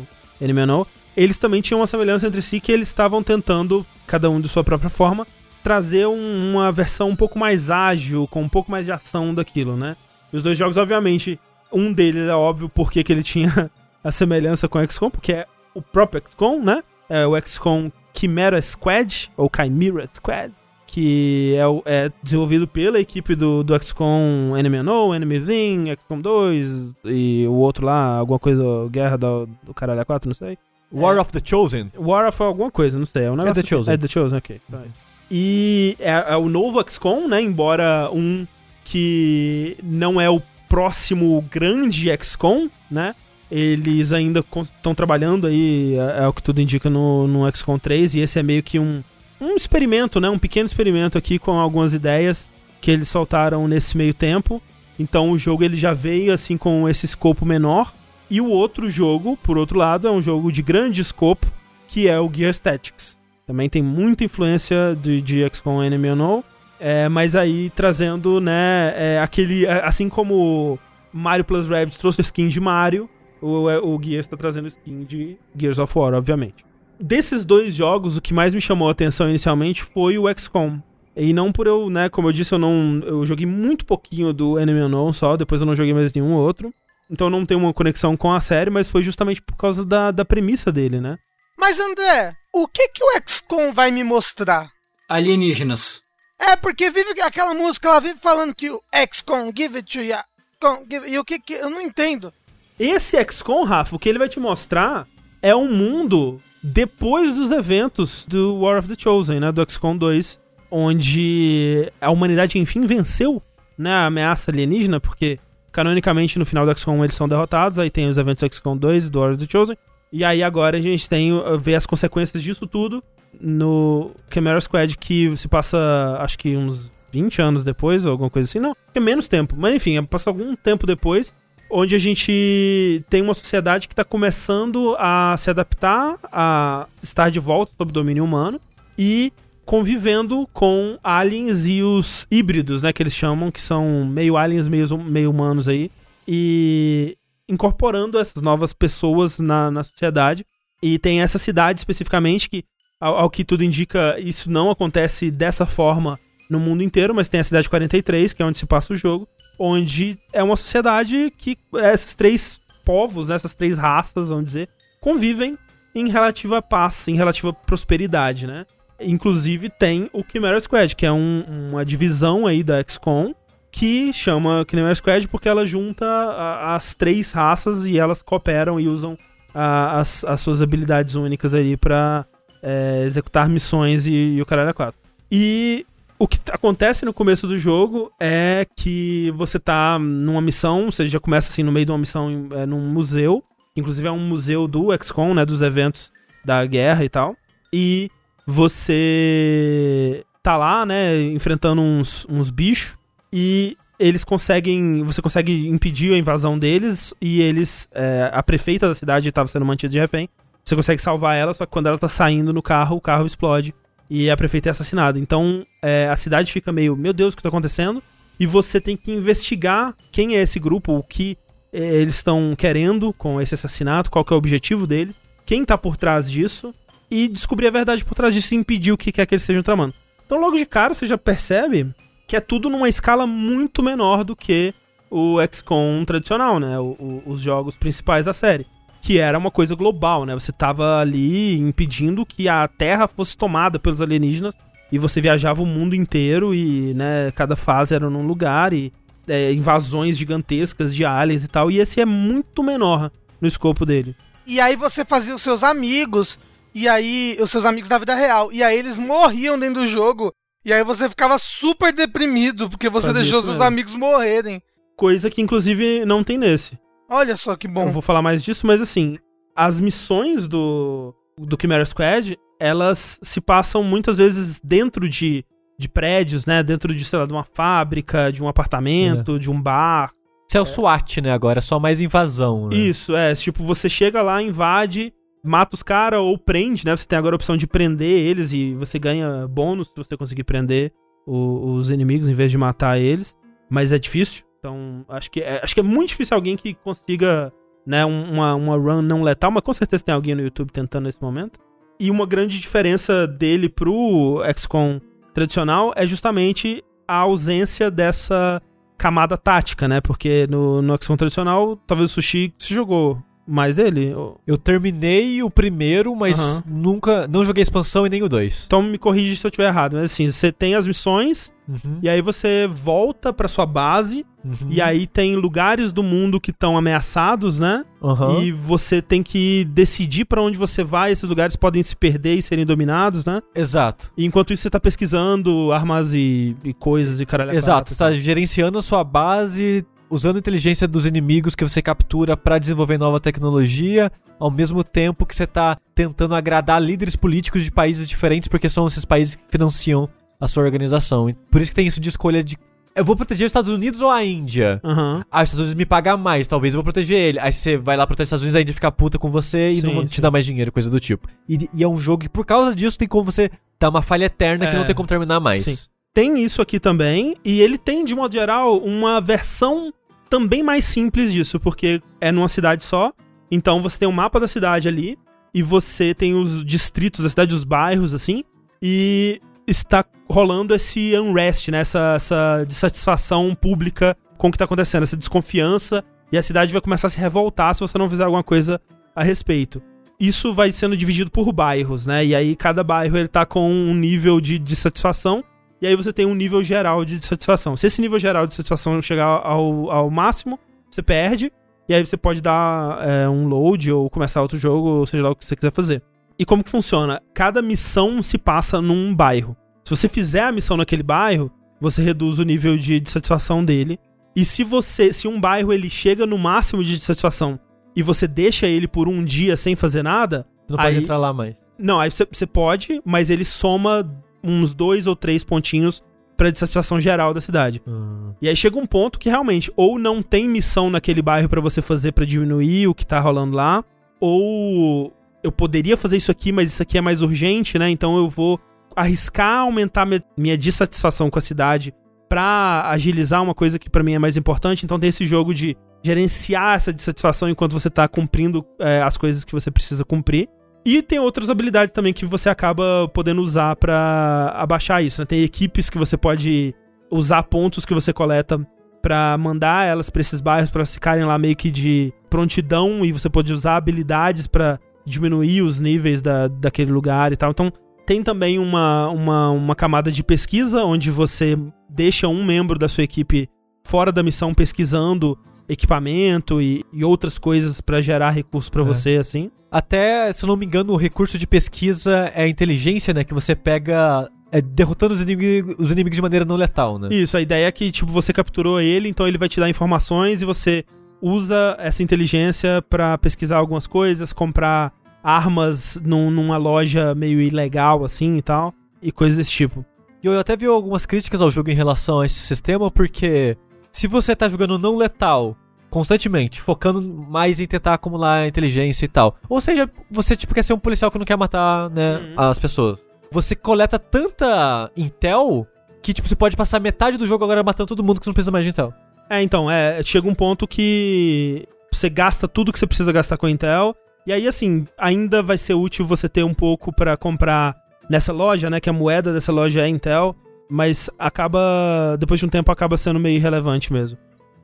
o 0.00 0.06
Unknown, 0.40 0.86
eles 1.16 1.36
também 1.36 1.60
tinham 1.60 1.80
uma 1.80 1.86
semelhança 1.86 2.26
entre 2.28 2.40
si 2.42 2.60
que 2.60 2.70
eles 2.72 2.88
estavam 2.88 3.22
tentando, 3.22 3.84
cada 4.06 4.30
um 4.30 4.40
de 4.40 4.48
sua 4.48 4.62
própria 4.64 4.88
forma, 4.90 5.26
trazer 5.62 6.06
um- 6.06 6.52
uma 6.52 6.72
versão 6.72 7.08
um 7.10 7.16
pouco 7.16 7.38
mais 7.38 7.70
ágil, 7.70 8.26
com 8.30 8.42
um 8.42 8.48
pouco 8.48 8.70
mais 8.70 8.84
de 8.84 8.92
ação 8.92 9.34
daquilo, 9.34 9.76
né? 9.76 9.96
E 10.32 10.36
os 10.36 10.42
dois 10.42 10.56
jogos, 10.56 10.76
obviamente, 10.76 11.38
um 11.72 11.92
deles 11.92 12.28
é 12.28 12.34
óbvio 12.34 12.68
porque 12.68 13.02
que 13.04 13.12
ele 13.12 13.22
tinha 13.22 13.70
a 14.02 14.10
semelhança 14.12 14.68
com 14.68 14.78
o 14.78 14.90
XCOM, 14.90 15.10
porque 15.10 15.32
é 15.32 15.46
o 15.74 15.82
próprio 15.82 16.22
XCOM, 16.28 16.60
né? 16.62 16.82
É 17.08 17.26
o 17.26 17.38
XCOM 17.40 17.90
Chimera 18.16 18.60
Squad, 18.62 19.30
ou 19.36 19.50
Chimera 19.54 20.06
Squad, 20.14 20.52
que 20.86 21.54
é, 21.86 22.04
é 22.06 22.12
desenvolvido 22.22 22.66
pela 22.66 22.98
equipe 23.00 23.34
do, 23.34 23.62
do 23.62 23.80
XCOM 23.82 24.56
Enemy 24.56 24.78
Unknown, 24.78 25.14
Enemy 25.14 25.38
Within, 25.38 25.84
XCOM 25.96 26.20
2 26.20 26.94
e 27.04 27.46
o 27.48 27.52
outro 27.52 27.86
lá, 27.86 28.16
alguma 28.16 28.38
coisa, 28.38 28.62
Guerra 28.90 29.16
do, 29.16 29.48
do 29.62 29.72
Caralho 29.74 30.04
4, 30.04 30.28
não 30.28 30.34
sei. 30.34 30.58
War 30.92 31.18
of 31.20 31.30
the 31.30 31.40
Chosen. 31.44 31.92
War 31.96 32.26
of 32.28 32.42
alguma 32.42 32.70
coisa, 32.70 32.98
não 32.98 33.06
sei. 33.06 33.24
É, 33.24 33.30
um 33.30 33.36
negócio 33.36 33.62
The 33.62 33.68
Chosen. 33.68 33.94
É 33.94 33.96
The 33.96 34.08
Chosen, 34.08 34.38
ok. 34.38 34.60
É 34.72 34.76
isso. 34.76 35.09
E 35.30 35.96
é, 36.00 36.32
é 36.32 36.36
o 36.36 36.48
novo 36.48 36.82
XCOM, 36.88 37.28
né? 37.28 37.40
Embora 37.40 38.10
um 38.12 38.46
que 38.84 39.76
não 39.82 40.20
é 40.20 40.28
o 40.28 40.42
próximo 40.68 41.44
grande 41.50 42.10
XCOM, 42.22 42.68
né? 42.90 43.14
Eles 43.50 44.12
ainda 44.12 44.40
estão 44.40 44.94
trabalhando 44.94 45.46
aí, 45.46 45.96
é, 45.96 46.24
é 46.24 46.28
o 46.28 46.32
que 46.32 46.42
tudo 46.42 46.60
indica 46.60 46.90
no, 46.90 47.28
no 47.28 47.50
XCOM 47.54 47.78
3, 47.78 48.14
e 48.14 48.20
esse 48.20 48.38
é 48.38 48.42
meio 48.42 48.62
que 48.62 48.78
um, 48.78 49.02
um 49.40 49.54
experimento, 49.54 50.20
né? 50.20 50.28
Um 50.28 50.38
pequeno 50.38 50.66
experimento 50.66 51.16
aqui 51.16 51.38
com 51.38 51.52
algumas 51.52 51.94
ideias 51.94 52.46
que 52.80 52.90
eles 52.90 53.08
soltaram 53.08 53.68
nesse 53.68 53.96
meio 53.96 54.14
tempo. 54.14 54.60
Então 54.98 55.30
o 55.30 55.38
jogo 55.38 55.62
ele 55.62 55.76
já 55.76 55.92
veio 55.92 56.32
assim 56.32 56.56
com 56.56 56.88
esse 56.88 57.06
escopo 57.06 57.46
menor. 57.46 57.92
E 58.28 58.40
o 58.40 58.48
outro 58.48 58.88
jogo, 58.88 59.36
por 59.42 59.58
outro 59.58 59.78
lado, 59.78 60.06
é 60.06 60.10
um 60.10 60.22
jogo 60.22 60.52
de 60.52 60.62
grande 60.62 61.00
escopo, 61.00 61.46
que 61.88 62.08
é 62.08 62.18
o 62.20 62.30
Gear 62.32 62.56
Tactics. 62.56 63.19
Também 63.50 63.68
tem 63.68 63.82
muita 63.82 64.22
influência 64.22 64.96
de, 65.02 65.20
de 65.20 65.44
XCOM 65.52 65.80
Unknown, 65.80 66.44
é, 66.78 67.08
mas 67.08 67.34
aí 67.34 67.68
trazendo, 67.70 68.40
né, 68.40 68.94
é, 68.96 69.20
aquele... 69.20 69.66
é, 69.66 69.84
Assim 69.84 70.08
como 70.08 70.78
Mario 71.12 71.44
Plus 71.44 71.68
Rabbids 71.68 71.98
trouxe 71.98 72.20
skin 72.20 72.46
de 72.46 72.60
Mario, 72.60 73.10
o, 73.42 73.68
é, 73.68 73.80
o 73.80 74.00
Gears 74.00 74.28
tá 74.28 74.36
trazendo 74.36 74.68
skin 74.68 75.02
de 75.02 75.36
Gears 75.58 75.80
of 75.80 75.92
War, 75.98 76.14
obviamente. 76.14 76.64
Desses 77.00 77.44
dois 77.44 77.74
jogos, 77.74 78.16
o 78.16 78.20
que 78.20 78.32
mais 78.32 78.54
me 78.54 78.60
chamou 78.60 78.86
a 78.86 78.92
atenção 78.92 79.28
inicialmente 79.28 79.82
foi 79.82 80.16
o 80.16 80.32
XCOM. 80.32 80.78
E 81.16 81.32
não 81.32 81.50
por 81.50 81.66
eu, 81.66 81.90
né, 81.90 82.08
como 82.08 82.28
eu 82.28 82.32
disse, 82.32 82.54
eu 82.54 82.58
não 82.60 83.02
eu 83.04 83.26
joguei 83.26 83.46
muito 83.46 83.84
pouquinho 83.84 84.32
do 84.32 84.58
Unknown 84.58 85.12
só, 85.12 85.36
depois 85.36 85.60
eu 85.60 85.66
não 85.66 85.74
joguei 85.74 85.92
mais 85.92 86.14
nenhum 86.14 86.34
outro. 86.34 86.72
Então 87.10 87.28
não 87.28 87.44
tenho 87.44 87.58
uma 87.58 87.74
conexão 87.74 88.16
com 88.16 88.32
a 88.32 88.40
série, 88.40 88.70
mas 88.70 88.88
foi 88.88 89.02
justamente 89.02 89.42
por 89.42 89.56
causa 89.56 89.84
da, 89.84 90.12
da 90.12 90.24
premissa 90.24 90.70
dele, 90.70 91.00
né? 91.00 91.18
Mas 91.58 91.80
André, 91.80 92.32
o 92.52 92.66
que 92.68 92.88
que 92.88 93.02
o 93.04 93.08
XCOM 93.26 93.72
vai 93.72 93.90
me 93.90 94.02
mostrar? 94.04 94.68
Alienígenas. 95.08 96.00
É, 96.38 96.56
porque 96.56 96.90
vive 96.90 97.20
aquela 97.22 97.52
música, 97.54 97.88
ela 97.88 98.00
vive 98.00 98.18
falando 98.20 98.54
que 98.54 98.70
o 98.70 98.80
XCOM, 99.12 99.52
give 99.56 99.76
it 99.76 99.92
to 99.92 100.02
ya. 100.02 100.24
com- 100.60 100.84
give- 100.90 101.08
E 101.08 101.18
o 101.18 101.24
que 101.24 101.38
que. 101.38 101.54
Eu 101.54 101.68
não 101.70 101.80
entendo. 101.80 102.32
Esse 102.78 103.22
XCOM, 103.24 103.64
Rafa, 103.64 103.94
o 103.94 103.98
que 103.98 104.08
ele 104.08 104.18
vai 104.18 104.28
te 104.28 104.40
mostrar 104.40 105.06
é 105.42 105.54
um 105.54 105.70
mundo 105.70 106.40
depois 106.62 107.34
dos 107.34 107.50
eventos 107.50 108.24
do 108.26 108.56
War 108.60 108.78
of 108.78 108.88
the 108.88 108.94
Chosen, 108.98 109.40
né? 109.40 109.52
Do 109.52 109.62
XCOM 109.70 109.96
2, 109.96 110.38
onde 110.70 111.90
a 112.00 112.10
humanidade 112.10 112.58
enfim 112.58 112.86
venceu 112.86 113.42
né, 113.76 113.90
a 113.90 114.06
ameaça 114.06 114.50
alienígena, 114.50 115.00
porque 115.00 115.38
canonicamente 115.72 116.38
no 116.38 116.44
final 116.46 116.66
do 116.66 116.76
XCOM 116.78 117.02
eles 117.04 117.16
são 117.16 117.28
derrotados, 117.28 117.78
aí 117.78 117.90
tem 117.90 118.08
os 118.08 118.18
eventos 118.18 118.46
do 118.46 118.54
XCOM 118.54 118.76
2 118.76 119.06
e 119.06 119.10
do 119.10 119.20
War 119.20 119.30
of 119.32 119.38
the 119.38 119.50
Chosen, 119.50 119.76
e 120.12 120.24
aí 120.24 120.42
agora 120.42 120.78
a 120.78 120.80
gente 120.80 121.08
tem 121.08 121.32
uh, 121.32 121.58
ver 121.58 121.74
as 121.74 121.86
consequências 121.86 122.42
disso 122.42 122.66
tudo 122.66 123.02
no 123.40 124.10
Chimera 124.30 124.60
Squad, 124.60 124.96
que 124.98 125.36
se 125.36 125.48
passa 125.48 126.16
acho 126.20 126.38
que 126.38 126.56
uns 126.56 126.92
20 127.12 127.42
anos 127.42 127.64
depois, 127.64 128.04
ou 128.04 128.12
alguma 128.12 128.30
coisa 128.30 128.48
assim, 128.48 128.58
não, 128.58 128.74
é 128.94 129.00
menos 129.00 129.28
tempo, 129.28 129.54
mas 129.56 129.74
enfim, 129.74 130.02
passa 130.04 130.30
algum 130.30 130.54
tempo 130.54 130.86
depois, 130.86 131.34
onde 131.70 131.94
a 131.94 131.98
gente 131.98 133.04
tem 133.08 133.22
uma 133.22 133.34
sociedade 133.34 133.86
que 133.86 133.92
está 133.92 134.04
começando 134.04 134.96
a 134.98 135.36
se 135.38 135.50
adaptar 135.50 136.18
a 136.24 136.86
estar 137.02 137.30
de 137.30 137.38
volta 137.38 137.72
sob 137.76 137.92
domínio 137.92 138.24
humano 138.24 138.60
e 138.98 139.32
convivendo 139.64 140.48
com 140.52 140.98
aliens 141.02 141.66
e 141.66 141.82
os 141.82 142.26
híbridos, 142.28 142.82
né, 142.82 142.92
que 142.92 143.02
eles 143.02 143.14
chamam, 143.14 143.52
que 143.52 143.60
são 143.60 144.04
meio 144.04 144.36
aliens, 144.36 144.66
meio, 144.66 144.98
meio 144.98 145.30
humanos 145.30 145.68
aí, 145.68 145.90
e 146.26 147.16
incorporando 147.50 148.18
essas 148.18 148.42
novas 148.42 148.72
pessoas 148.72 149.38
na, 149.38 149.70
na 149.70 149.82
sociedade. 149.82 150.44
E 150.82 150.98
tem 150.98 151.20
essa 151.20 151.38
cidade 151.38 151.80
especificamente 151.80 152.48
que, 152.48 152.64
ao, 153.00 153.16
ao 153.18 153.30
que 153.30 153.44
tudo 153.44 153.64
indica, 153.64 154.16
isso 154.18 154.50
não 154.50 154.70
acontece 154.70 155.30
dessa 155.30 155.66
forma 155.66 156.18
no 156.48 156.58
mundo 156.58 156.82
inteiro, 156.82 157.14
mas 157.14 157.28
tem 157.28 157.40
a 157.40 157.44
cidade 157.44 157.68
43, 157.68 158.32
que 158.32 158.42
é 158.42 158.46
onde 158.46 158.58
se 158.58 158.66
passa 158.66 158.92
o 158.92 158.96
jogo, 158.96 159.28
onde 159.58 160.18
é 160.32 160.42
uma 160.42 160.56
sociedade 160.56 161.32
que 161.36 161.58
esses 161.92 162.14
três 162.14 162.58
povos, 162.84 163.28
né, 163.28 163.34
essas 163.36 163.54
três 163.54 163.76
raças, 163.78 164.30
vamos 164.30 164.46
dizer, 164.46 164.68
convivem 165.00 165.58
em 165.94 166.08
relativa 166.08 166.62
paz, 166.62 167.06
em 167.08 167.14
relativa 167.14 167.52
prosperidade, 167.52 168.46
né? 168.46 168.64
Inclusive 169.00 169.68
tem 169.70 170.08
o 170.12 170.22
Chimera 170.24 170.60
Squad, 170.60 170.94
que 170.94 171.06
é 171.06 171.12
um- 171.12 171.44
uma 171.70 171.84
divisão 171.84 172.46
aí 172.46 172.62
da 172.62 172.82
XCOM, 172.82 173.34
que 173.72 174.12
chama 174.12 174.64
Chimera 174.68 174.94
Squad 174.94 175.28
porque 175.28 175.48
ela 175.48 175.64
junta 175.64 176.04
a- 176.06 176.74
as 176.76 176.94
três 176.94 177.32
raças 177.32 177.86
e 177.86 177.98
elas 177.98 178.20
cooperam 178.22 178.78
e 178.80 178.88
usam 178.88 179.16
a- 179.54 179.98
as, 180.00 180.24
as 180.24 180.40
suas 180.40 180.60
habilidades 180.62 181.14
únicas 181.14 181.54
aí 181.54 181.76
pra 181.76 182.24
é, 182.62 183.04
executar 183.06 183.48
missões 183.48 184.06
e, 184.06 184.12
e 184.12 184.42
o 184.42 184.46
caralho 184.46 184.70
é 184.70 184.72
quatro. 184.74 185.00
E 185.32 185.86
o 186.18 186.28
que 186.28 186.38
acontece 186.50 187.04
no 187.06 187.14
começo 187.14 187.46
do 187.46 187.56
jogo 187.58 188.12
é 188.20 188.66
que 188.76 189.32
você 189.34 189.58
tá 189.58 189.98
numa 189.98 190.42
missão, 190.42 190.90
você 190.90 191.08
já 191.08 191.18
começa 191.18 191.48
assim 191.48 191.62
no 191.62 191.72
meio 191.72 191.86
de 191.86 191.92
uma 191.92 191.96
missão 191.98 192.48
é, 192.52 192.66
num 192.66 192.80
museu, 192.92 193.42
que 193.74 193.80
inclusive 193.80 194.06
é 194.06 194.10
um 194.12 194.18
museu 194.28 194.68
do 194.68 194.88
XCOM, 195.02 195.32
né, 195.32 195.46
dos 195.46 195.62
eventos 195.62 196.12
da 196.44 196.66
guerra 196.66 197.02
e 197.04 197.08
tal. 197.08 197.34
E 197.72 198.10
você 198.46 200.24
tá 200.42 200.56
lá, 200.56 200.84
né, 200.84 201.20
enfrentando 201.22 201.80
uns, 201.80 202.26
uns 202.28 202.50
bichos 202.50 202.94
e 203.32 203.76
eles 203.98 204.24
conseguem, 204.24 205.02
você 205.04 205.20
consegue 205.20 205.68
impedir 205.68 206.14
a 206.14 206.18
invasão 206.18 206.58
deles 206.58 207.12
e 207.20 207.42
eles, 207.42 207.88
é, 207.92 208.30
a 208.32 208.42
prefeita 208.42 208.88
da 208.88 208.94
cidade 208.94 209.28
estava 209.28 209.46
sendo 209.46 209.64
mantida 209.66 209.92
de 209.92 209.98
refém. 209.98 210.28
Você 210.64 210.74
consegue 210.74 211.02
salvar 211.02 211.36
ela, 211.36 211.52
só 211.52 211.66
que 211.66 211.72
quando 211.72 211.86
ela 211.86 211.98
tá 211.98 212.08
saindo 212.08 212.52
no 212.52 212.62
carro, 212.62 212.96
o 212.96 213.00
carro 213.00 213.26
explode 213.26 213.74
e 214.08 214.30
a 214.30 214.36
prefeita 214.36 214.70
é 214.70 214.72
assassinada. 214.72 215.18
Então 215.18 215.66
é, 215.82 216.08
a 216.08 216.16
cidade 216.16 216.50
fica 216.50 216.72
meio, 216.72 216.96
meu 216.96 217.12
Deus, 217.12 217.34
o 217.34 217.36
que 217.36 217.42
tá 217.42 217.50
acontecendo? 217.50 218.02
E 218.38 218.46
você 218.46 218.80
tem 218.80 218.96
que 218.96 219.12
investigar 219.12 219.94
quem 220.10 220.34
é 220.34 220.42
esse 220.42 220.58
grupo, 220.58 220.96
o 220.96 221.02
que 221.02 221.36
é, 221.70 221.96
eles 221.96 222.16
estão 222.16 222.54
querendo 222.56 223.12
com 223.12 223.38
esse 223.38 223.54
assassinato, 223.54 224.10
qual 224.10 224.24
que 224.24 224.32
é 224.32 224.34
o 224.34 224.38
objetivo 224.38 224.86
deles, 224.86 225.20
quem 225.44 225.62
tá 225.62 225.76
por 225.76 225.98
trás 225.98 226.30
disso, 226.30 226.74
e 227.10 227.28
descobrir 227.28 227.66
a 227.66 227.70
verdade 227.70 228.02
por 228.02 228.14
trás 228.14 228.32
disso 228.32 228.54
e 228.54 228.56
impedir 228.56 228.92
o 228.92 228.96
que 228.96 229.12
quer 229.12 229.26
que 229.26 229.34
eles 229.34 229.42
estejam 229.42 229.62
tramando. 229.62 229.92
Então 230.24 230.40
logo 230.40 230.56
de 230.56 230.64
cara 230.64 230.94
você 230.94 231.06
já 231.06 231.18
percebe 231.18 231.92
que 232.30 232.36
é 232.36 232.40
tudo 232.40 232.70
numa 232.70 232.88
escala 232.88 233.26
muito 233.26 233.82
menor 233.82 234.22
do 234.22 234.36
que 234.36 234.72
o 235.10 235.38
XCOM 235.52 236.04
tradicional, 236.04 236.60
né? 236.60 236.78
O- 236.78 236.96
o- 236.96 237.22
os 237.26 237.40
jogos 237.40 237.74
principais 237.74 238.24
da 238.26 238.32
série. 238.32 238.64
Que 239.02 239.18
era 239.18 239.36
uma 239.36 239.50
coisa 239.50 239.74
global, 239.74 240.24
né? 240.24 240.32
Você 240.34 240.52
tava 240.52 241.00
ali 241.00 241.58
impedindo 241.58 242.24
que 242.24 242.48
a 242.48 242.68
Terra 242.68 243.08
fosse 243.08 243.36
tomada 243.36 243.80
pelos 243.80 244.00
alienígenas 244.00 244.54
e 244.92 244.96
você 244.96 245.20
viajava 245.20 245.60
o 245.60 245.66
mundo 245.66 245.96
inteiro 245.96 246.54
e, 246.54 246.94
né, 246.94 247.32
cada 247.34 247.56
fase 247.56 247.96
era 247.96 248.08
num 248.08 248.24
lugar 248.24 248.72
e 248.72 248.92
é, 249.26 249.52
invasões 249.52 250.16
gigantescas 250.16 250.94
de 250.94 251.04
aliens 251.04 251.42
e 251.42 251.48
tal. 251.48 251.68
E 251.68 251.80
esse 251.80 252.00
é 252.00 252.04
muito 252.06 252.62
menor 252.62 253.10
no 253.40 253.48
escopo 253.48 253.84
dele. 253.84 254.14
E 254.46 254.60
aí 254.60 254.76
você 254.76 255.04
fazia 255.04 255.34
os 255.34 255.42
seus 255.42 255.64
amigos, 255.64 256.38
e 256.72 256.88
aí 256.88 257.36
os 257.40 257.50
seus 257.50 257.64
amigos 257.64 257.88
da 257.88 257.98
vida 257.98 258.14
real, 258.14 258.52
e 258.52 258.62
aí 258.62 258.78
eles 258.78 258.98
morriam 258.98 259.58
dentro 259.58 259.80
do 259.80 259.88
jogo, 259.88 260.32
e 260.64 260.72
aí 260.72 260.84
você 260.84 261.08
ficava 261.08 261.38
super 261.38 261.92
deprimido 261.92 262.68
porque 262.68 262.88
você 262.88 263.08
Fazia 263.08 263.22
deixou 263.22 263.40
seus 263.42 263.52
mesmo. 263.58 263.64
amigos 263.64 263.94
morrerem. 263.94 264.62
Coisa 264.96 265.30
que, 265.30 265.40
inclusive, 265.40 266.04
não 266.04 266.22
tem 266.22 266.36
nesse. 266.36 266.78
Olha 267.08 267.36
só 267.36 267.56
que 267.56 267.66
Eu 267.66 267.72
bom. 267.72 267.90
vou 267.90 268.02
falar 268.02 268.22
mais 268.22 268.42
disso, 268.42 268.66
mas 268.66 268.80
assim, 268.80 269.18
as 269.56 269.80
missões 269.80 270.46
do, 270.46 271.14
do 271.38 271.56
Chimera 271.60 271.84
Squad, 271.84 272.38
elas 272.58 273.18
se 273.22 273.40
passam 273.40 273.82
muitas 273.82 274.18
vezes 274.18 274.60
dentro 274.62 275.08
de, 275.08 275.44
de 275.78 275.88
prédios, 275.88 276.44
né? 276.46 276.62
Dentro 276.62 276.94
de, 276.94 277.04
sei 277.04 277.18
lá, 277.18 277.24
de 277.26 277.32
uma 277.32 277.44
fábrica, 277.44 278.30
de 278.30 278.42
um 278.42 278.48
apartamento, 278.48 279.38
de 279.38 279.50
um 279.50 279.60
bar. 279.60 280.12
Isso 280.48 280.58
é 280.58 280.60
o 280.60 280.64
SWAT, 280.66 281.20
né? 281.22 281.32
Agora 281.32 281.58
é 281.58 281.62
só 281.62 281.78
mais 281.80 282.02
invasão, 282.02 282.68
né? 282.68 282.76
Isso, 282.76 283.16
é. 283.16 283.34
Tipo, 283.34 283.64
você 283.64 283.88
chega 283.88 284.20
lá, 284.20 284.42
invade, 284.42 285.12
mata 285.44 285.74
os 285.74 285.82
caras 285.82 286.20
ou 286.20 286.36
prende, 286.38 286.84
né? 286.84 286.94
Você 286.96 287.06
tem 287.06 287.18
agora 287.18 287.34
a 287.34 287.36
opção 287.36 287.56
de 287.56 287.66
prender 287.66 288.20
eles 288.26 288.52
e 288.52 288.74
você 288.74 288.98
ganha 288.98 289.46
bônus 289.48 289.88
se 289.88 289.94
você 289.96 290.16
conseguir 290.16 290.44
prender 290.44 290.92
o- 291.26 291.72
os 291.74 291.90
inimigos 291.90 292.28
em 292.28 292.34
vez 292.34 292.50
de 292.50 292.58
matar 292.58 292.98
eles. 292.98 293.36
Mas 293.70 293.92
é 293.92 293.98
difícil. 293.98 294.44
Então, 294.58 295.04
acho 295.08 295.30
que 295.30 295.40
é, 295.40 295.60
acho 295.62 295.72
que 295.74 295.80
é 295.80 295.82
muito 295.82 296.08
difícil 296.10 296.34
alguém 296.34 296.56
que 296.56 296.74
consiga, 296.74 297.52
né, 297.86 298.04
um- 298.04 298.32
uma, 298.34 298.54
uma 298.54 298.76
run 298.76 299.00
não 299.02 299.22
letal, 299.22 299.50
mas 299.50 299.62
com 299.62 299.72
certeza 299.72 300.04
tem 300.04 300.14
alguém 300.14 300.34
no 300.34 300.42
YouTube 300.42 300.70
tentando 300.72 301.04
nesse 301.04 301.22
momento. 301.22 301.58
E 301.98 302.10
uma 302.10 302.26
grande 302.26 302.58
diferença 302.60 303.26
dele 303.26 303.68
pro 303.68 304.42
XCOM 304.56 305.00
tradicional 305.32 305.92
é 305.96 306.06
justamente 306.06 306.82
a 307.06 307.16
ausência 307.18 307.90
dessa 307.90 308.60
camada 308.98 309.36
tática, 309.38 309.88
né? 309.88 310.00
Porque 310.00 310.46
no, 310.50 310.82
no 310.82 310.96
XCOM 311.00 311.16
tradicional, 311.16 311.76
talvez 311.86 312.10
o 312.10 312.14
Sushi 312.14 312.52
se 312.58 312.74
jogou 312.74 313.22
mais 313.50 313.76
dele. 313.76 314.14
Eu 314.46 314.56
terminei 314.56 315.42
o 315.42 315.50
primeiro, 315.50 316.14
mas 316.14 316.38
Aham. 316.38 316.62
nunca. 316.66 317.26
Não 317.28 317.44
joguei 317.44 317.60
a 317.60 317.64
expansão 317.64 318.06
e 318.06 318.10
nem 318.10 318.22
o 318.22 318.28
2. 318.28 318.64
Então 318.66 318.82
me 318.82 318.98
corrige 318.98 319.36
se 319.36 319.46
eu 319.46 319.48
estiver 319.48 319.68
errado, 319.68 319.94
mas 319.96 320.12
assim, 320.12 320.30
você 320.30 320.52
tem 320.52 320.74
as 320.74 320.86
missões 320.86 321.52
Uhum, 321.70 321.98
e 322.02 322.08
aí 322.08 322.20
você 322.20 322.66
volta 322.66 323.32
pra 323.32 323.46
sua 323.46 323.64
base 323.64 324.26
uhum, 324.44 324.68
e 324.68 324.80
aí 324.80 325.06
tem 325.06 325.36
lugares 325.36 325.92
do 325.92 326.02
mundo 326.02 326.40
que 326.40 326.50
estão 326.50 326.76
ameaçados, 326.76 327.60
né? 327.60 327.84
aham. 328.02 328.42
E 328.42 328.50
você 328.50 329.00
tem 329.00 329.22
que 329.22 329.64
decidir 329.66 330.24
pra 330.24 330.42
onde 330.42 330.58
você 330.58 330.82
vai, 330.82 331.12
esses 331.12 331.28
lugares 331.28 331.54
podem 331.54 331.80
se 331.82 331.94
perder 331.94 332.34
e 332.34 332.42
serem 332.42 332.66
dominados, 332.66 333.24
né? 333.24 333.40
Exato. 333.54 334.10
E 334.16 334.24
enquanto 334.26 334.52
isso 334.52 334.62
você 334.62 334.70
tá 334.70 334.80
pesquisando 334.80 335.70
armas 335.70 336.12
e, 336.12 336.56
e 336.64 336.74
coisas 336.74 337.20
e 337.20 337.26
caralho. 337.26 337.54
Exato. 337.54 337.94
Você 337.94 337.98
tá 337.98 338.12
gerenciando 338.12 338.78
a 338.78 338.82
sua 338.82 339.04
base, 339.04 339.86
usando 340.10 340.36
a 340.36 340.38
inteligência 340.40 340.86
dos 340.88 341.06
inimigos 341.06 341.54
que 341.54 341.62
você 341.66 341.80
captura 341.80 342.36
pra 342.36 342.58
desenvolver 342.58 342.98
nova 342.98 343.20
tecnologia, 343.20 344.10
ao 344.38 344.50
mesmo 344.50 344.82
tempo 344.84 345.24
que 345.24 345.34
você 345.34 345.46
tá 345.46 345.78
tentando 345.94 346.34
agradar 346.34 346.82
líderes 346.82 347.14
políticos 347.16 347.62
de 347.64 347.70
países 347.70 348.08
diferentes, 348.08 348.48
porque 348.48 348.68
são 348.68 348.86
esses 348.86 349.04
países 349.04 349.36
que 349.36 349.44
financiam 349.48 350.08
a 350.40 350.48
sua 350.48 350.64
organização. 350.64 351.32
Por 351.50 351.60
isso 351.60 351.70
que 351.70 351.76
tem 351.76 351.86
isso 351.86 352.00
de 352.00 352.08
escolha 352.08 352.42
de. 352.42 352.56
Eu 352.92 353.04
vou 353.04 353.14
proteger 353.14 353.46
os 353.46 353.50
Estados 353.50 353.70
Unidos 353.70 354.02
ou 354.02 354.10
a 354.10 354.24
Índia? 354.24 354.80
Aham. 354.82 355.22
Ah, 355.30 355.42
os 355.42 355.48
Estados 355.48 355.66
Unidos 355.66 355.74
me 355.74 355.86
pagam 355.86 356.18
mais, 356.18 356.48
talvez 356.48 356.74
eu 356.74 356.78
vou 356.78 356.84
proteger 356.84 357.16
ele. 357.18 357.38
Aí 357.38 357.52
você 357.52 357.76
vai 357.76 357.96
lá 357.96 358.04
proteger 358.04 358.24
os 358.24 358.26
Estados 358.28 358.42
Unidos, 358.42 358.56
a 358.56 358.60
Índia 358.62 358.74
fica 358.74 358.90
puta 358.90 359.16
com 359.18 359.28
você 359.28 359.68
e 359.68 359.80
Sim, 359.80 359.94
não 359.94 360.04
te 360.04 360.16
sim. 360.16 360.22
dá 360.22 360.28
mais 360.30 360.44
dinheiro, 360.44 360.72
coisa 360.72 360.90
do 360.90 360.98
tipo. 360.98 361.28
E, 361.48 361.68
e 361.72 361.84
é 361.84 361.88
um 361.88 361.96
jogo 361.96 362.22
que, 362.22 362.28
por 362.28 362.44
causa 362.44 362.74
disso, 362.74 362.98
tem 362.98 363.06
como 363.06 363.24
você 363.30 363.48
dar 363.78 363.90
uma 363.90 364.02
falha 364.02 364.24
eterna 364.24 364.66
que 364.66 364.74
É. 364.74 364.78
não 364.78 364.84
tem 364.84 364.94
como 364.94 365.06
terminar 365.06 365.38
mais. 365.38 365.64
Sim. 365.64 365.76
Tem 366.12 366.42
isso 366.42 366.60
aqui 366.60 366.80
também, 366.80 367.36
e 367.44 367.60
ele 367.62 367.78
tem, 367.78 368.04
de 368.04 368.16
modo 368.16 368.32
geral, 368.32 368.78
uma 368.78 369.20
versão 369.20 369.92
também 370.30 370.62
mais 370.62 370.84
simples 370.84 371.32
disso, 371.32 371.58
porque 371.58 372.00
é 372.20 372.30
numa 372.30 372.48
cidade 372.48 372.84
só. 372.84 373.12
Então 373.50 373.82
você 373.82 373.98
tem 373.98 374.08
um 374.08 374.12
mapa 374.12 374.38
da 374.38 374.46
cidade 374.46 374.88
ali, 374.88 375.18
e 375.52 375.62
você 375.62 376.14
tem 376.14 376.34
os 376.34 376.64
distritos 376.64 377.24
da 377.24 377.28
cidade, 377.28 377.54
os 377.54 377.64
bairros, 377.64 378.14
assim, 378.14 378.44
e 378.80 379.40
está 379.66 380.04
rolando 380.30 380.74
esse 380.74 381.12
unrest, 381.18 381.68
né? 381.68 381.80
Essa, 381.80 382.14
essa 382.14 382.64
dissatisfação 382.66 383.54
pública 383.54 384.16
com 384.38 384.48
o 384.48 384.52
que 384.52 384.58
tá 384.58 384.64
acontecendo, 384.64 385.02
essa 385.02 385.16
desconfiança, 385.16 386.04
e 386.32 386.38
a 386.38 386.42
cidade 386.42 386.72
vai 386.72 386.80
começar 386.80 387.08
a 387.08 387.10
se 387.10 387.18
revoltar 387.18 387.74
se 387.74 387.80
você 387.80 387.98
não 387.98 388.08
fizer 388.08 388.22
alguma 388.22 388.44
coisa 388.44 388.80
a 389.14 389.24
respeito. 389.24 389.82
Isso 390.18 390.54
vai 390.54 390.70
sendo 390.70 390.96
dividido 390.96 391.30
por 391.30 391.52
bairros, 391.52 392.06
né? 392.06 392.24
E 392.24 392.34
aí 392.34 392.54
cada 392.54 392.84
bairro 392.84 393.16
ele 393.16 393.26
tá 393.26 393.44
com 393.44 393.68
um 393.68 393.94
nível 393.94 394.40
de 394.40 394.58
dissatisfação 394.58 395.42
e 395.80 395.86
aí 395.86 395.94
você 395.96 396.12
tem 396.12 396.26
um 396.26 396.34
nível 396.34 396.62
geral 396.62 397.04
de 397.04 397.24
satisfação. 397.24 397.76
Se 397.76 397.86
esse 397.86 398.00
nível 398.00 398.18
geral 398.18 398.46
de 398.46 398.54
satisfação 398.54 399.00
chegar 399.00 399.26
ao, 399.26 399.90
ao 399.90 400.10
máximo, 400.10 400.58
você 400.90 401.02
perde. 401.02 401.52
E 401.88 401.94
aí 401.94 402.04
você 402.06 402.16
pode 402.16 402.40
dar 402.40 402.98
é, 403.08 403.28
um 403.28 403.48
load 403.48 403.90
ou 403.90 404.08
começar 404.08 404.40
outro 404.42 404.56
jogo, 404.58 404.88
ou 404.88 405.06
seja 405.06 405.22
lá 405.24 405.30
o 405.30 405.36
que 405.36 405.44
você 405.44 405.56
quiser 405.56 405.72
fazer. 405.72 406.02
E 406.38 406.44
como 406.44 406.62
que 406.62 406.70
funciona? 406.70 407.20
Cada 407.34 407.60
missão 407.60 408.22
se 408.22 408.38
passa 408.38 408.80
num 408.80 409.14
bairro. 409.14 409.56
Se 409.84 409.96
você 409.96 410.08
fizer 410.08 410.42
a 410.44 410.52
missão 410.52 410.76
naquele 410.76 411.02
bairro, 411.02 411.50
você 411.80 412.00
reduz 412.02 412.38
o 412.38 412.44
nível 412.44 412.78
de, 412.78 413.00
de 413.00 413.10
satisfação 413.10 413.64
dele. 413.64 413.98
E 414.36 414.44
se 414.44 414.62
você, 414.62 415.12
se 415.12 415.26
um 415.26 415.40
bairro 415.40 415.72
ele 415.72 415.90
chega 415.90 416.24
no 416.26 416.38
máximo 416.38 416.84
de 416.84 416.98
satisfação 417.00 417.58
e 417.96 418.02
você 418.02 418.28
deixa 418.28 418.66
ele 418.68 418.86
por 418.86 419.08
um 419.08 419.24
dia 419.24 419.56
sem 419.56 419.74
fazer 419.74 420.02
nada, 420.04 420.46
Você 420.66 420.72
não 420.74 420.76
pode 420.76 420.96
Aí- 420.96 421.02
entrar 421.02 421.16
lá 421.16 421.32
mais. 421.32 421.56
não, 421.76 421.98
aí 421.98 422.10
você- 422.10 422.26
você 422.30 422.46
pode, 422.46 423.02
mas 423.04 423.28
ele 423.30 423.44
soma 423.44 424.08
uns 424.42 424.74
dois 424.74 425.06
ou 425.06 425.16
três 425.16 425.44
pontinhos 425.44 426.02
pra 426.36 426.50
dissatisfação 426.50 426.98
geral 427.00 427.34
da 427.34 427.40
cidade. 427.40 427.82
Hum. 427.86 428.32
E 428.40 428.48
aí 428.48 428.56
chega 428.56 428.78
um 428.78 428.86
ponto 428.86 429.18
que 429.18 429.28
realmente 429.28 429.70
ou 429.76 429.98
não 429.98 430.22
tem 430.22 430.48
missão 430.48 430.88
naquele 430.88 431.20
bairro 431.20 431.48
pra 431.48 431.60
você 431.60 431.82
fazer 431.82 432.12
pra 432.12 432.24
diminuir 432.24 432.88
o 432.88 432.94
que 432.94 433.06
tá 433.06 433.20
rolando 433.20 433.54
lá, 433.54 433.84
ou 434.18 435.12
eu 435.42 435.52
poderia 435.52 435.96
fazer 435.96 436.16
isso 436.16 436.30
aqui, 436.30 436.50
mas 436.52 436.72
isso 436.72 436.82
aqui 436.82 436.96
é 436.96 437.00
mais 437.00 437.22
urgente, 437.22 437.78
né? 437.78 437.90
Então 437.90 438.16
eu 438.16 438.28
vou 438.28 438.58
arriscar 438.96 439.60
aumentar 439.60 440.06
minha, 440.06 440.20
minha 440.36 440.56
dissatisfação 440.56 441.30
com 441.30 441.38
a 441.38 441.42
cidade 441.42 441.94
pra 442.28 442.84
agilizar 442.86 443.42
uma 443.42 443.54
coisa 443.54 443.78
que 443.78 443.90
pra 443.90 444.02
mim 444.02 444.14
é 444.14 444.18
mais 444.18 444.36
importante. 444.36 444.84
Então 444.84 444.98
tem 444.98 445.08
esse 445.08 445.26
jogo 445.26 445.52
de 445.52 445.76
gerenciar 446.02 446.76
essa 446.76 446.92
dissatisfação 446.92 447.48
enquanto 447.48 447.72
você 447.72 447.90
tá 447.90 448.08
cumprindo 448.08 448.64
é, 448.78 449.02
as 449.02 449.16
coisas 449.16 449.44
que 449.44 449.52
você 449.52 449.70
precisa 449.70 450.04
cumprir. 450.04 450.48
E 450.84 451.02
tem 451.02 451.18
outras 451.18 451.50
habilidades 451.50 451.92
também 451.92 452.12
que 452.12 452.24
você 452.24 452.48
acaba 452.48 453.08
podendo 453.12 453.42
usar 453.42 453.76
pra 453.76 454.52
abaixar 454.54 455.04
isso, 455.04 455.20
né? 455.20 455.26
Tem 455.26 455.42
equipes 455.42 455.90
que 455.90 455.98
você 455.98 456.16
pode 456.16 456.74
usar 457.10 457.42
pontos 457.42 457.84
que 457.84 457.92
você 457.92 458.12
coleta 458.12 458.58
pra 459.02 459.36
mandar 459.38 459.86
elas 459.86 460.10
pra 460.10 460.20
esses 460.20 460.40
bairros 460.40 460.70
elas 460.74 460.94
ficarem 460.94 461.24
lá 461.24 461.38
meio 461.38 461.56
que 461.56 461.70
de 461.70 462.12
prontidão 462.28 463.04
e 463.04 463.12
você 463.12 463.28
pode 463.28 463.52
usar 463.52 463.76
habilidades 463.76 464.46
pra 464.46 464.78
diminuir 465.04 465.62
os 465.62 465.80
níveis 465.80 466.22
da, 466.22 466.48
daquele 466.48 466.92
lugar 466.92 467.32
e 467.32 467.36
tal. 467.36 467.50
Então 467.50 467.72
tem 468.06 468.22
também 468.22 468.58
uma, 468.58 469.08
uma, 469.08 469.50
uma 469.50 469.74
camada 469.74 470.10
de 470.10 470.22
pesquisa 470.22 470.84
onde 470.84 471.10
você 471.10 471.58
deixa 471.88 472.28
um 472.28 472.44
membro 472.44 472.78
da 472.78 472.88
sua 472.88 473.04
equipe 473.04 473.48
fora 473.84 474.12
da 474.12 474.22
missão 474.22 474.54
pesquisando 474.54 475.38
equipamento 475.72 476.60
e, 476.60 476.84
e 476.92 477.04
outras 477.04 477.38
coisas 477.38 477.80
pra 477.80 478.00
gerar 478.00 478.30
recursos 478.30 478.68
pra 478.70 478.82
É. 478.82 478.84
você, 478.84 479.16
assim. 479.16 479.50
Até, 479.70 480.32
se 480.32 480.44
eu 480.44 480.48
não 480.48 480.56
me 480.56 480.66
engano, 480.66 480.92
o 480.92 480.96
recurso 480.96 481.38
de 481.38 481.46
pesquisa 481.46 482.30
é 482.34 482.42
a 482.42 482.48
inteligência, 482.48 483.14
né? 483.14 483.22
Que 483.24 483.32
você 483.34 483.54
pega 483.54 484.28
é 484.52 484.60
derrotando 484.60 485.14
os 485.14 485.22
inimigos, 485.22 485.76
os 485.78 485.92
inimigos 485.92 486.16
de 486.16 486.22
maneira 486.22 486.44
não 486.44 486.56
letal, 486.56 486.98
né? 486.98 487.08
Isso, 487.12 487.36
a 487.36 487.40
ideia 487.40 487.66
é 487.68 487.72
que, 487.72 487.92
tipo, 487.92 488.10
você 488.10 488.32
capturou 488.32 488.80
ele, 488.80 489.08
então 489.08 489.28
ele 489.28 489.38
vai 489.38 489.48
te 489.48 489.60
dar 489.60 489.68
informações 489.70 490.42
e 490.42 490.44
você 490.44 490.84
usa 491.22 491.76
essa 491.78 492.02
inteligência 492.02 492.82
pra 492.90 493.16
pesquisar 493.16 493.58
algumas 493.58 493.86
coisas, 493.86 494.32
comprar 494.32 494.92
armas 495.22 496.00
num- 496.02 496.30
numa 496.32 496.56
loja 496.56 497.14
meio 497.14 497.40
ilegal, 497.40 498.02
assim 498.04 498.38
e 498.38 498.42
tal, 498.42 498.74
e 499.00 499.12
coisas 499.12 499.36
desse 499.38 499.52
tipo. 499.52 499.84
E 500.22 500.26
eu 500.26 500.38
até 500.40 500.56
vi 500.56 500.66
algumas 500.66 501.06
críticas 501.06 501.40
ao 501.40 501.50
jogo 501.50 501.70
em 501.70 501.74
relação 501.74 502.18
a 502.20 502.26
esse 502.26 502.40
sistema, 502.40 502.90
porque 502.90 503.56
se 503.92 504.06
você 504.06 504.34
tá 504.36 504.48
jogando 504.48 504.78
não 504.78 504.96
letal 504.96 505.56
constantemente, 505.90 506.60
focando 506.60 507.02
mais 507.02 507.60
em 507.60 507.66
tentar 507.66 507.94
acumular 507.94 508.46
inteligência 508.46 509.04
e 509.04 509.08
tal, 509.08 509.36
ou 509.48 509.60
seja, 509.60 509.90
você 510.10 510.36
tipo 510.36 510.54
quer 510.54 510.62
ser 510.62 510.72
um 510.72 510.78
policial 510.78 511.10
que 511.10 511.18
não 511.18 511.24
quer 511.24 511.36
matar, 511.36 511.90
né, 511.90 512.18
Uhum. 512.18 512.34
as 512.40 512.58
pessoas. 512.58 513.04
Você 513.32 513.54
coleta 513.56 513.98
tanta 513.98 514.90
intel 514.96 515.66
que 516.02 516.12
tipo 516.12 516.28
você 516.28 516.36
pode 516.36 516.56
passar 516.56 516.80
metade 516.80 517.16
do 517.18 517.26
jogo 517.26 517.42
agora 517.44 517.62
matando 517.62 517.88
todo 517.88 518.04
mundo 518.04 518.20
que 518.20 518.24
você 518.24 518.30
não 518.30 518.34
precisa 518.34 518.52
mais 518.52 518.64
de 518.64 518.70
intel. 518.70 518.92
É, 519.28 519.42
então, 519.42 519.70
é, 519.70 520.02
chega 520.02 520.28
um 520.28 520.34
ponto 520.34 520.66
que 520.66 521.66
você 521.92 522.08
gasta 522.10 522.48
tudo 522.48 522.72
que 522.72 522.78
você 522.78 522.86
precisa 522.86 523.12
gastar 523.12 523.36
com 523.36 523.46
a 523.46 523.50
Intel, 523.50 523.94
e 524.26 524.32
aí, 524.32 524.46
assim, 524.48 524.84
ainda 524.98 525.40
vai 525.42 525.56
ser 525.56 525.74
útil 525.74 526.04
você 526.04 526.28
ter 526.28 526.42
um 526.44 526.52
pouco 526.54 526.92
pra 526.92 527.16
comprar 527.16 527.76
nessa 528.08 528.32
loja, 528.32 528.68
né, 528.68 528.80
que 528.80 528.90
a 528.90 528.92
moeda 528.92 529.32
dessa 529.32 529.52
loja 529.52 529.82
é 529.82 529.88
Intel, 529.88 530.34
mas 530.70 531.10
acaba, 531.18 532.16
depois 532.18 532.38
de 532.38 532.46
um 532.46 532.48
tempo, 532.48 532.70
acaba 532.70 532.96
sendo 532.96 533.18
meio 533.18 533.36
irrelevante 533.36 533.92
mesmo. 533.92 534.16